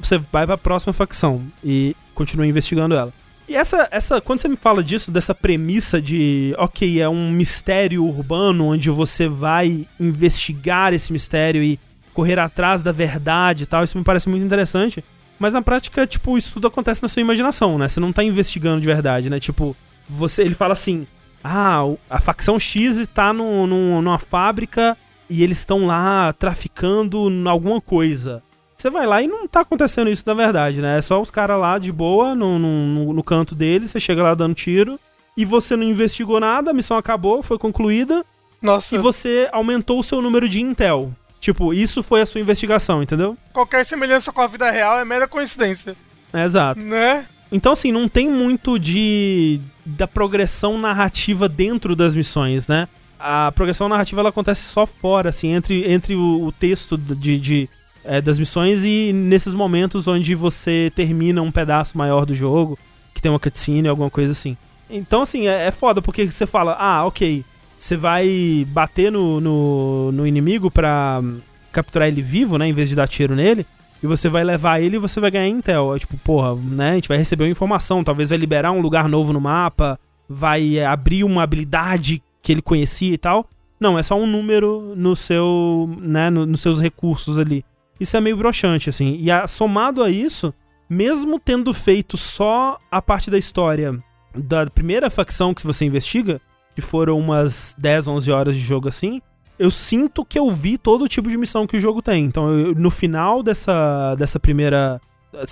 você 0.00 0.18
vai 0.30 0.46
pra 0.46 0.58
próxima 0.58 0.92
facção 0.92 1.42
e 1.64 1.96
continua 2.14 2.46
investigando 2.46 2.94
ela. 2.94 3.12
E 3.48 3.56
essa, 3.56 3.88
essa, 3.90 4.20
quando 4.20 4.38
você 4.38 4.48
me 4.48 4.56
fala 4.56 4.82
disso, 4.82 5.10
dessa 5.10 5.34
premissa 5.34 6.00
de, 6.00 6.54
ok, 6.58 7.00
é 7.00 7.08
um 7.08 7.30
mistério 7.30 8.04
urbano 8.04 8.66
onde 8.66 8.88
você 8.88 9.28
vai 9.28 9.86
investigar 9.98 10.92
esse 10.94 11.12
mistério 11.12 11.62
e 11.62 11.78
correr 12.14 12.38
atrás 12.38 12.82
da 12.82 12.92
verdade 12.92 13.64
e 13.64 13.66
tal, 13.66 13.82
isso 13.84 13.98
me 13.98 14.04
parece 14.04 14.28
muito 14.28 14.44
interessante. 14.44 15.04
Mas 15.38 15.54
na 15.54 15.60
prática, 15.62 16.06
tipo, 16.06 16.38
isso 16.38 16.52
tudo 16.54 16.68
acontece 16.68 17.02
na 17.02 17.08
sua 17.08 17.20
imaginação, 17.20 17.76
né? 17.76 17.88
Você 17.88 17.98
não 17.98 18.12
tá 18.12 18.22
investigando 18.22 18.80
de 18.80 18.86
verdade, 18.86 19.28
né? 19.28 19.40
Tipo, 19.40 19.76
você, 20.08 20.42
ele 20.42 20.54
fala 20.54 20.72
assim: 20.72 21.06
ah, 21.42 21.80
a 22.08 22.20
facção 22.20 22.58
X 22.60 22.96
está 22.96 23.32
no, 23.32 23.66
no- 23.66 24.00
numa 24.00 24.18
fábrica 24.18 24.96
e 25.30 25.42
eles 25.42 25.58
estão 25.58 25.86
lá 25.86 26.32
traficando 26.32 27.28
em 27.30 27.46
alguma 27.48 27.80
coisa. 27.80 28.42
Você 28.76 28.90
vai 28.90 29.06
lá 29.06 29.22
e 29.22 29.28
não 29.28 29.46
tá 29.46 29.60
acontecendo 29.60 30.10
isso 30.10 30.24
na 30.26 30.34
verdade, 30.34 30.80
né? 30.80 30.98
É 30.98 31.02
só 31.02 31.20
os 31.22 31.30
caras 31.30 31.58
lá 31.60 31.78
de 31.78 31.92
boa, 31.92 32.34
no, 32.34 32.58
no, 32.58 32.86
no- 32.86 33.12
no 33.12 33.22
canto 33.22 33.54
deles, 33.54 33.90
você 33.90 34.00
chega 34.00 34.22
lá 34.22 34.34
dando 34.34 34.54
tiro 34.54 34.98
e 35.36 35.44
você 35.44 35.76
não 35.76 35.84
investigou 35.84 36.40
nada, 36.40 36.70
a 36.70 36.74
missão 36.74 36.96
acabou, 36.96 37.42
foi 37.42 37.58
concluída 37.58 38.24
Nossa, 38.60 38.94
e 38.96 38.98
você 38.98 39.48
aumentou 39.52 39.98
o 40.00 40.02
seu 40.02 40.20
número 40.20 40.48
de 40.48 40.60
intel. 40.60 41.12
Tipo, 41.40 41.72
isso 41.72 42.02
foi 42.02 42.20
a 42.20 42.26
sua 42.26 42.40
investigação, 42.40 43.02
entendeu? 43.02 43.36
qualquer 43.52 43.84
semelhança 43.86 44.32
com 44.32 44.40
a 44.42 44.46
vida 44.46 44.70
real 44.70 44.98
é 44.98 45.04
mera 45.04 45.26
coincidência, 45.28 45.94
É, 46.32 46.44
exato. 46.44 46.80
né? 46.80 47.26
Então, 47.50 47.72
assim, 47.72 47.92
não 47.92 48.08
tem 48.08 48.28
muito 48.28 48.78
de 48.78 49.60
da 49.84 50.06
progressão 50.08 50.78
narrativa 50.78 51.48
dentro 51.48 51.94
das 51.94 52.14
missões, 52.16 52.66
né? 52.68 52.88
A 53.24 53.52
progressão 53.52 53.88
narrativa 53.88 54.20
ela 54.20 54.30
acontece 54.30 54.62
só 54.62 54.84
fora, 54.84 55.28
assim, 55.28 55.52
entre, 55.52 55.88
entre 55.90 56.16
o, 56.16 56.44
o 56.44 56.50
texto 56.50 56.98
de, 56.98 57.38
de, 57.38 57.68
é, 58.04 58.20
das 58.20 58.36
missões 58.36 58.84
e 58.84 59.12
nesses 59.12 59.54
momentos 59.54 60.08
onde 60.08 60.34
você 60.34 60.90
termina 60.92 61.40
um 61.40 61.52
pedaço 61.52 61.96
maior 61.96 62.26
do 62.26 62.34
jogo, 62.34 62.76
que 63.14 63.22
tem 63.22 63.30
uma 63.30 63.38
cutscene, 63.38 63.86
alguma 63.86 64.10
coisa 64.10 64.32
assim. 64.32 64.56
Então, 64.90 65.22
assim, 65.22 65.46
é, 65.46 65.66
é 65.66 65.70
foda, 65.70 66.02
porque 66.02 66.28
você 66.28 66.46
fala, 66.48 66.76
ah, 66.80 67.04
ok, 67.06 67.44
você 67.78 67.96
vai 67.96 68.66
bater 68.68 69.12
no, 69.12 69.40
no, 69.40 70.10
no 70.10 70.26
inimigo 70.26 70.68
pra 70.68 71.20
hum, 71.22 71.38
capturar 71.70 72.08
ele 72.08 72.22
vivo, 72.22 72.58
né, 72.58 72.66
em 72.66 72.72
vez 72.72 72.88
de 72.88 72.96
dar 72.96 73.06
tiro 73.06 73.36
nele. 73.36 73.64
e 74.02 74.06
você 74.06 74.28
vai 74.28 74.42
levar 74.42 74.80
ele 74.80 74.96
e 74.96 74.98
você 74.98 75.20
vai 75.20 75.30
ganhar 75.30 75.48
Intel. 75.48 75.94
É 75.94 75.98
tipo, 76.00 76.16
porra, 76.18 76.56
né? 76.56 76.90
A 76.90 76.94
gente 76.96 77.08
vai 77.08 77.18
receber 77.18 77.44
uma 77.44 77.50
informação, 77.50 78.02
talvez 78.02 78.30
vai 78.30 78.38
liberar 78.38 78.72
um 78.72 78.80
lugar 78.80 79.08
novo 79.08 79.32
no 79.32 79.40
mapa, 79.40 79.96
vai 80.28 80.78
é, 80.78 80.86
abrir 80.86 81.22
uma 81.22 81.44
habilidade 81.44 82.20
que 82.42 82.52
ele 82.52 82.60
conhecia 82.60 83.14
e 83.14 83.18
tal. 83.18 83.48
Não, 83.78 83.98
é 83.98 84.02
só 84.02 84.16
um 84.18 84.26
número 84.26 84.94
no 84.96 85.16
seu, 85.16 85.88
né, 86.00 86.28
no, 86.28 86.44
nos 86.44 86.60
seus 86.60 86.80
recursos 86.80 87.38
ali. 87.38 87.64
Isso 87.98 88.16
é 88.16 88.20
meio 88.20 88.36
broxante, 88.36 88.90
assim. 88.90 89.16
E 89.18 89.30
a, 89.30 89.46
somado 89.46 90.02
a 90.02 90.10
isso, 90.10 90.52
mesmo 90.88 91.38
tendo 91.38 91.72
feito 91.72 92.16
só 92.16 92.78
a 92.90 93.00
parte 93.00 93.30
da 93.30 93.38
história 93.38 93.98
da 94.34 94.66
primeira 94.66 95.10
facção 95.10 95.54
que 95.54 95.66
você 95.66 95.84
investiga, 95.84 96.40
que 96.74 96.80
foram 96.80 97.18
umas 97.18 97.74
10, 97.78 98.08
11 98.08 98.30
horas 98.30 98.54
de 98.54 98.60
jogo 98.60 98.88
assim, 98.88 99.20
eu 99.58 99.70
sinto 99.70 100.24
que 100.24 100.38
eu 100.38 100.50
vi 100.50 100.78
todo 100.78 101.08
tipo 101.08 101.28
de 101.28 101.36
missão 101.36 101.66
que 101.66 101.76
o 101.76 101.80
jogo 101.80 102.02
tem. 102.02 102.24
Então, 102.24 102.50
eu, 102.50 102.74
no 102.74 102.90
final 102.90 103.42
dessa, 103.42 104.14
dessa 104.16 104.40
primeira 104.40 105.00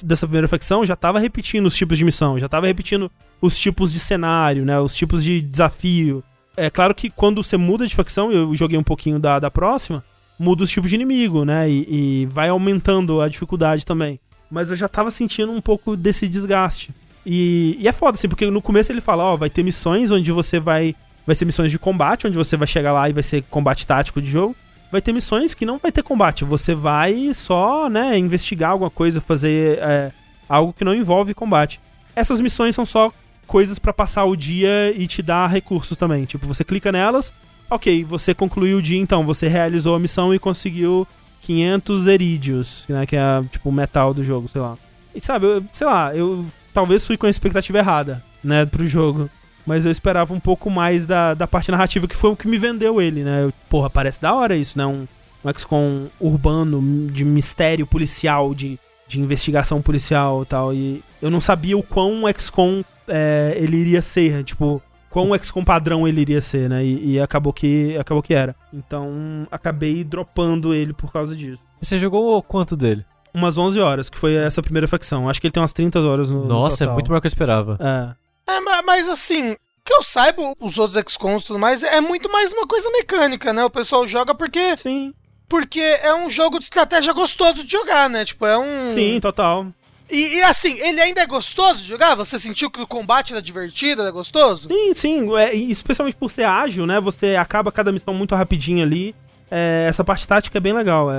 dessa 0.05 0.27
primeira 0.27 0.47
facção, 0.47 0.85
já 0.85 0.95
tava 0.95 1.19
repetindo 1.19 1.65
os 1.65 1.75
tipos 1.75 1.97
de 1.97 2.05
missão, 2.05 2.39
já 2.39 2.49
tava 2.49 2.67
repetindo 2.67 3.11
os 3.41 3.59
tipos 3.59 3.91
de 3.91 3.99
cenário, 3.99 4.65
né, 4.65 4.79
os 4.79 4.95
tipos 4.95 5.25
de 5.25 5.41
desafio. 5.41 6.23
É 6.61 6.69
claro 6.69 6.95
que 6.95 7.09
quando 7.09 7.43
você 7.43 7.57
muda 7.57 7.87
de 7.87 7.95
facção, 7.95 8.31
eu 8.31 8.55
joguei 8.55 8.79
um 8.79 8.83
pouquinho 8.83 9.19
da, 9.19 9.39
da 9.39 9.51
próxima, 9.51 10.05
muda 10.39 10.63
os 10.63 10.71
tipos 10.71 10.91
de 10.91 10.97
inimigo, 10.97 11.43
né, 11.43 11.71
e, 11.71 11.87
e 12.23 12.27
vai 12.27 12.51
aumentando 12.51 13.23
a 13.23 13.29
dificuldade 13.31 13.87
também. 13.87 14.21
Mas 14.51 14.69
eu 14.69 14.77
já 14.77 14.87
tava 14.87 15.11
sentindo 15.11 15.51
um 15.51 15.61
pouco 15.61 15.97
desse 15.97 16.29
desgaste. 16.29 16.91
E, 17.25 17.79
e 17.81 17.89
é 17.89 17.93
foda, 17.93 18.19
assim, 18.19 18.29
porque 18.29 18.51
no 18.51 18.61
começo 18.61 18.93
ele 18.93 19.01
fala, 19.01 19.25
ó, 19.25 19.37
vai 19.37 19.49
ter 19.49 19.63
missões 19.63 20.11
onde 20.11 20.31
você 20.31 20.61
vai 20.61 20.95
vai 21.27 21.35
ser 21.35 21.47
missões 21.47 21.71
de 21.71 21.79
combate, 21.79 22.27
onde 22.27 22.37
você 22.37 22.57
vai 22.59 22.67
chegar 22.67 22.93
lá 22.93 23.09
e 23.09 23.13
vai 23.13 23.23
ser 23.23 23.43
combate 23.45 23.87
tático 23.87 24.21
de 24.21 24.31
jogo. 24.31 24.55
Vai 24.93 25.01
ter 25.01 25.13
missões 25.15 25.55
que 25.55 25.65
não 25.65 25.79
vai 25.79 25.91
ter 25.91 26.03
combate, 26.03 26.45
você 26.45 26.75
vai 26.75 27.33
só, 27.33 27.89
né, 27.89 28.19
investigar 28.19 28.73
alguma 28.73 28.91
coisa, 28.91 29.21
fazer 29.21 29.79
é, 29.79 30.11
algo 30.47 30.75
que 30.75 30.85
não 30.85 30.95
envolve 30.95 31.33
combate. 31.33 31.81
Essas 32.15 32.41
missões 32.41 32.75
são 32.75 32.85
só 32.85 33.11
coisas 33.51 33.81
para 33.81 33.93
passar 33.93 34.25
o 34.27 34.37
dia 34.37 34.93
e 34.97 35.09
te 35.09 35.21
dar 35.21 35.49
recursos 35.49 35.97
também. 35.97 36.25
Tipo, 36.25 36.47
você 36.47 36.63
clica 36.63 36.93
nelas, 36.93 37.35
ok, 37.69 38.05
você 38.05 38.33
concluiu 38.33 38.79
o 38.79 38.83
dia 38.83 39.01
então, 39.01 39.27
você 39.27 39.49
realizou 39.49 39.97
a 39.97 39.99
missão 39.99 40.33
e 40.33 40.39
conseguiu 40.39 41.05
500 41.41 42.07
erídeos, 42.07 42.85
né, 42.89 43.05
que 43.05 43.17
é 43.17 43.43
tipo 43.51 43.69
o 43.69 43.73
metal 43.73 44.15
do 44.15 44.23
jogo, 44.23 44.47
sei 44.47 44.61
lá. 44.61 44.79
E 45.13 45.21
sabe, 45.21 45.47
eu, 45.47 45.65
sei 45.73 45.85
lá, 45.85 46.15
eu 46.15 46.47
talvez 46.73 47.05
fui 47.05 47.17
com 47.17 47.27
a 47.27 47.31
expectativa 47.31 47.79
errada, 47.79 48.23
né, 48.43 48.65
pro 48.65 48.87
jogo 48.87 49.29
mas 49.67 49.85
eu 49.85 49.93
esperava 49.93 50.33
um 50.33 50.41
pouco 50.41 50.71
mais 50.71 51.07
da, 51.07 51.35
da 51.35 51.47
parte 51.47 51.71
narrativa, 51.71 52.09
que 52.09 52.17
foi 52.17 52.31
o 52.31 52.37
que 52.37 52.49
me 52.49 52.59
vendeu 52.59 53.01
ele, 53.01 53.23
né? 53.23 53.45
Eu, 53.45 53.53
porra, 53.69 53.91
parece 53.91 54.21
da 54.21 54.35
hora 54.35 54.57
isso, 54.57 54.77
né? 54.77 54.87
Um, 54.87 55.07
um 55.45 55.53
XCOM 55.53 56.07
urbano, 56.19 57.09
de 57.11 57.25
mistério 57.25 57.87
policial, 57.87 58.55
de, 58.55 58.79
de 59.07 59.21
investigação 59.21 59.83
policial 59.83 60.43
e 60.43 60.47
tal. 60.47 60.75
E 60.75 61.05
eu 61.21 61.31
não 61.31 61.41
sabia 61.41 61.77
o 61.77 61.83
quão 61.83 62.23
XCOM 62.37 62.83
é, 63.11 63.55
ele 63.57 63.77
iria 63.77 64.01
ser, 64.01 64.45
tipo, 64.45 64.83
quão 65.11 65.37
XCOM 65.37 65.65
padrão 65.65 66.07
ele 66.07 66.21
iria 66.21 66.41
ser, 66.41 66.71
né? 66.71 66.85
E, 66.85 67.13
e, 67.13 67.21
acabou, 67.21 67.53
que, 67.53 67.97
acabou 67.99 68.23
que 68.23 68.33
era. 68.33 68.55
Então, 68.73 69.47
acabei 69.51 70.05
dropando 70.05 70.73
ele 70.73 70.93
por 70.93 71.13
causa 71.13 71.35
disso. 71.35 71.63
Você 71.81 71.99
jogou 71.99 72.43
quanto 72.43 72.77
dele? 72.77 73.05
Umas 73.35 73.59
11 73.59 73.81
horas, 73.81 74.11
que 74.11 74.19
foi 74.19 74.35
essa 74.35 74.63
primeira 74.63 74.89
facção. 74.89 75.29
Acho 75.29 75.41
que 75.41 75.47
ele 75.47 75.53
tem 75.53 75.61
umas 75.61 75.73
30 75.73 76.01
horas 76.01 76.31
no 76.31 76.45
Nossa, 76.47 76.85
no 76.85 76.91
é 76.91 76.95
muito 76.95 77.09
maior 77.09 77.21
que 77.21 77.27
eu 77.27 77.31
esperava. 77.31 77.79
É. 77.81 78.55
É, 78.57 78.83
mas 78.83 79.09
assim, 79.09 79.55
que 79.85 79.93
eu 79.93 80.03
saiba, 80.03 80.43
os 80.61 80.79
outros 80.79 81.03
XCOMs 81.09 81.43
e 81.43 81.47
tudo 81.47 81.59
mais, 81.59 81.83
é 81.83 82.01
muito 82.01 82.31
mais 82.31 82.53
uma 82.53 82.67
coisa 82.67 82.91
mecânica, 82.91 83.53
né? 83.53 83.65
O 83.65 83.71
pessoal 83.71 84.07
joga 84.07 84.35
porque. 84.35 84.77
Sim. 84.77 85.13
Porque 85.49 85.81
é 85.81 86.15
um 86.15 86.31
jogo 86.31 86.59
de 86.59 86.65
estratégia 86.65 87.13
gostoso 87.13 87.65
de 87.65 87.71
jogar, 87.71 88.09
né? 88.09 88.25
Tipo, 88.25 88.47
é 88.47 88.57
um. 88.57 88.91
Sim, 88.91 89.19
total. 89.21 89.67
E, 90.11 90.39
e, 90.39 90.43
assim, 90.43 90.77
ele 90.81 91.01
ainda 91.01 91.21
é 91.21 91.27
gostoso 91.27 91.81
de 91.83 91.89
jogar? 91.89 92.15
Você 92.17 92.39
sentiu 92.39 92.71
que 92.71 92.81
o 92.81 92.87
combate 92.87 93.33
era 93.33 93.41
divertido, 93.41 94.03
era 94.03 94.11
gostoso? 94.11 94.69
Sim, 94.69 94.95
sim. 94.95 95.37
É, 95.37 95.55
especialmente 95.55 96.17
por 96.17 96.31
ser 96.31 96.45
ágil, 96.45 96.87
né? 96.87 97.01
Você 97.01 97.37
acaba 97.37 97.71
cada 97.71 97.93
missão 97.93 98.13
muito 98.13 98.35
rapidinho 98.35 98.83
ali. 98.83 99.15
É, 99.51 99.87
essa 99.89 100.03
parte 100.05 100.27
tática 100.27 100.59
é 100.59 100.61
bem 100.61 100.73
legal. 100.73 101.11
É, 101.13 101.17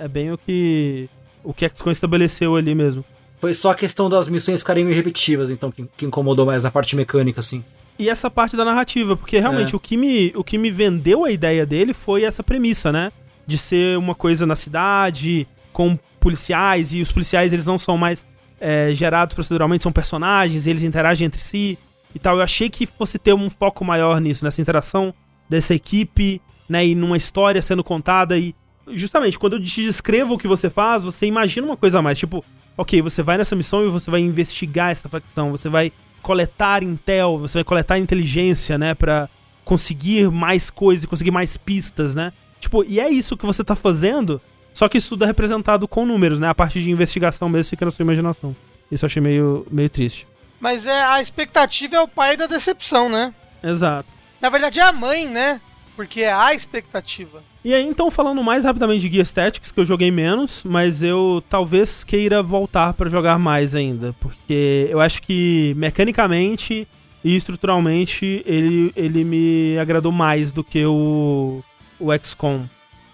é, 0.00 0.04
é 0.04 0.08
bem 0.08 0.32
o 0.32 0.38
que 0.38 1.08
o 1.42 1.54
que 1.54 1.66
XCOM 1.68 1.90
estabeleceu 1.90 2.56
ali 2.56 2.74
mesmo. 2.74 3.04
Foi 3.40 3.54
só 3.54 3.70
a 3.70 3.74
questão 3.74 4.10
das 4.10 4.28
missões 4.28 4.60
ficarem 4.60 4.84
meio 4.84 4.94
repetitivas, 4.94 5.50
então, 5.50 5.70
que, 5.70 5.88
que 5.96 6.04
incomodou 6.04 6.44
mais 6.44 6.66
a 6.66 6.70
parte 6.70 6.94
mecânica, 6.94 7.40
assim. 7.40 7.64
E 7.98 8.08
essa 8.08 8.30
parte 8.30 8.56
da 8.56 8.64
narrativa, 8.64 9.16
porque 9.16 9.38
realmente 9.38 9.72
É. 9.72 9.76
o, 9.76 9.80
que 9.80 9.96
me, 9.96 10.32
o 10.36 10.44
que 10.44 10.58
me 10.58 10.70
vendeu 10.70 11.24
a 11.24 11.30
ideia 11.30 11.64
dele 11.64 11.94
foi 11.94 12.24
essa 12.24 12.42
premissa, 12.42 12.92
né? 12.92 13.10
De 13.46 13.56
ser 13.56 13.96
uma 13.96 14.14
coisa 14.14 14.44
na 14.44 14.56
cidade, 14.56 15.46
com 15.72 15.98
policiais, 16.20 16.92
e 16.92 17.00
os 17.00 17.10
policiais 17.10 17.52
eles 17.52 17.66
não 17.66 17.78
são 17.78 17.96
mais 17.96 18.24
é, 18.60 18.90
gerados 18.92 19.34
proceduralmente, 19.34 19.82
são 19.82 19.92
personagens, 19.92 20.66
eles 20.66 20.82
interagem 20.82 21.26
entre 21.26 21.40
si 21.40 21.78
e 22.14 22.18
tal. 22.18 22.36
Eu 22.36 22.42
achei 22.42 22.68
que 22.68 22.86
fosse 22.86 23.18
ter 23.18 23.34
um 23.34 23.48
foco 23.50 23.84
maior 23.84 24.20
nisso, 24.20 24.44
nessa 24.44 24.60
interação 24.60 25.14
dessa 25.48 25.74
equipe, 25.74 26.40
né? 26.68 26.86
E 26.86 26.94
numa 26.94 27.16
história 27.16 27.60
sendo 27.62 27.82
contada 27.82 28.38
e. 28.38 28.54
Justamente, 28.92 29.38
quando 29.38 29.54
eu 29.54 29.62
te 29.62 29.82
descrevo 29.82 30.34
o 30.34 30.38
que 30.38 30.48
você 30.48 30.68
faz, 30.68 31.04
você 31.04 31.26
imagina 31.26 31.66
uma 31.66 31.76
coisa 31.76 32.00
a 32.00 32.02
mais. 32.02 32.18
Tipo, 32.18 32.44
ok, 32.76 33.00
você 33.00 33.22
vai 33.22 33.38
nessa 33.38 33.54
missão 33.54 33.84
e 33.84 33.88
você 33.88 34.10
vai 34.10 34.20
investigar 34.20 34.90
essa 34.90 35.08
facção, 35.08 35.50
você 35.50 35.68
vai 35.68 35.92
coletar 36.20 36.82
intel, 36.82 37.38
você 37.38 37.58
vai 37.58 37.64
coletar 37.64 37.98
inteligência, 37.98 38.76
né, 38.76 38.94
Pra 38.94 39.28
conseguir 39.64 40.28
mais 40.30 40.70
coisas, 40.70 41.06
conseguir 41.06 41.30
mais 41.30 41.56
pistas, 41.56 42.14
né? 42.14 42.32
Tipo, 42.58 42.84
e 42.84 42.98
é 42.98 43.08
isso 43.08 43.36
que 43.36 43.46
você 43.46 43.62
tá 43.62 43.76
fazendo, 43.76 44.40
só 44.80 44.88
que 44.88 44.96
isso 44.96 45.10
tudo 45.10 45.24
é 45.24 45.26
representado 45.26 45.86
com 45.86 46.06
números, 46.06 46.40
né? 46.40 46.48
A 46.48 46.54
parte 46.54 46.82
de 46.82 46.90
investigação 46.90 47.50
mesmo 47.50 47.68
fica 47.68 47.84
na 47.84 47.90
sua 47.90 48.02
imaginação. 48.02 48.56
Isso 48.90 49.04
eu 49.04 49.08
achei 49.08 49.20
meio, 49.20 49.66
meio 49.70 49.90
triste. 49.90 50.26
Mas 50.58 50.86
é 50.86 51.04
a 51.04 51.20
expectativa 51.20 51.96
é 51.96 52.00
o 52.00 52.08
pai 52.08 52.34
da 52.34 52.46
decepção, 52.46 53.10
né? 53.10 53.34
Exato. 53.62 54.08
Na 54.40 54.48
verdade 54.48 54.80
é 54.80 54.82
a 54.82 54.90
mãe, 54.90 55.28
né? 55.28 55.60
Porque 55.94 56.22
é 56.22 56.32
a 56.32 56.54
expectativa. 56.54 57.42
E 57.62 57.74
aí, 57.74 57.86
então, 57.86 58.10
falando 58.10 58.42
mais 58.42 58.64
rapidamente 58.64 59.06
de 59.06 59.14
Gear 59.14 59.28
Tactics, 59.30 59.70
que 59.70 59.78
eu 59.78 59.84
joguei 59.84 60.10
menos, 60.10 60.62
mas 60.64 61.02
eu 61.02 61.44
talvez 61.50 62.02
queira 62.02 62.42
voltar 62.42 62.94
pra 62.94 63.10
jogar 63.10 63.38
mais 63.38 63.74
ainda, 63.74 64.14
porque 64.18 64.88
eu 64.88 64.98
acho 64.98 65.20
que 65.20 65.74
mecanicamente 65.76 66.88
e 67.22 67.36
estruturalmente 67.36 68.42
ele, 68.46 68.90
ele 68.96 69.24
me 69.24 69.78
agradou 69.78 70.10
mais 70.10 70.50
do 70.52 70.64
que 70.64 70.86
o, 70.86 71.62
o 71.98 72.18
XCOM. 72.18 72.64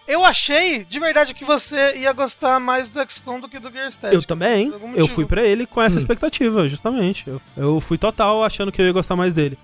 Eu 0.09 0.25
achei, 0.25 0.85
de 0.85 1.01
verdade, 1.01 1.35
que 1.35 1.45
você 1.45 1.97
ia 1.99 2.13
gostar 2.13 2.61
mais 2.61 2.89
do 2.89 3.01
XCOM 3.11 3.41
do 3.41 3.49
que 3.49 3.59
do 3.59 3.71
Gear 3.71 3.87
Tactics. 3.91 4.13
Eu 4.13 4.23
também, 4.23 4.73
eu 4.95 5.09
fui 5.09 5.25
pra 5.25 5.43
ele 5.43 5.67
com 5.67 5.83
essa 5.83 5.97
Hum. 5.97 5.99
expectativa, 5.99 6.69
justamente. 6.69 7.25
Eu, 7.29 7.41
eu 7.57 7.81
fui 7.81 7.99
total 7.99 8.45
achando 8.45 8.71
que 8.71 8.81
eu 8.81 8.87
ia 8.87 8.93
gostar 8.93 9.17
mais 9.17 9.35
dele. 9.35 9.59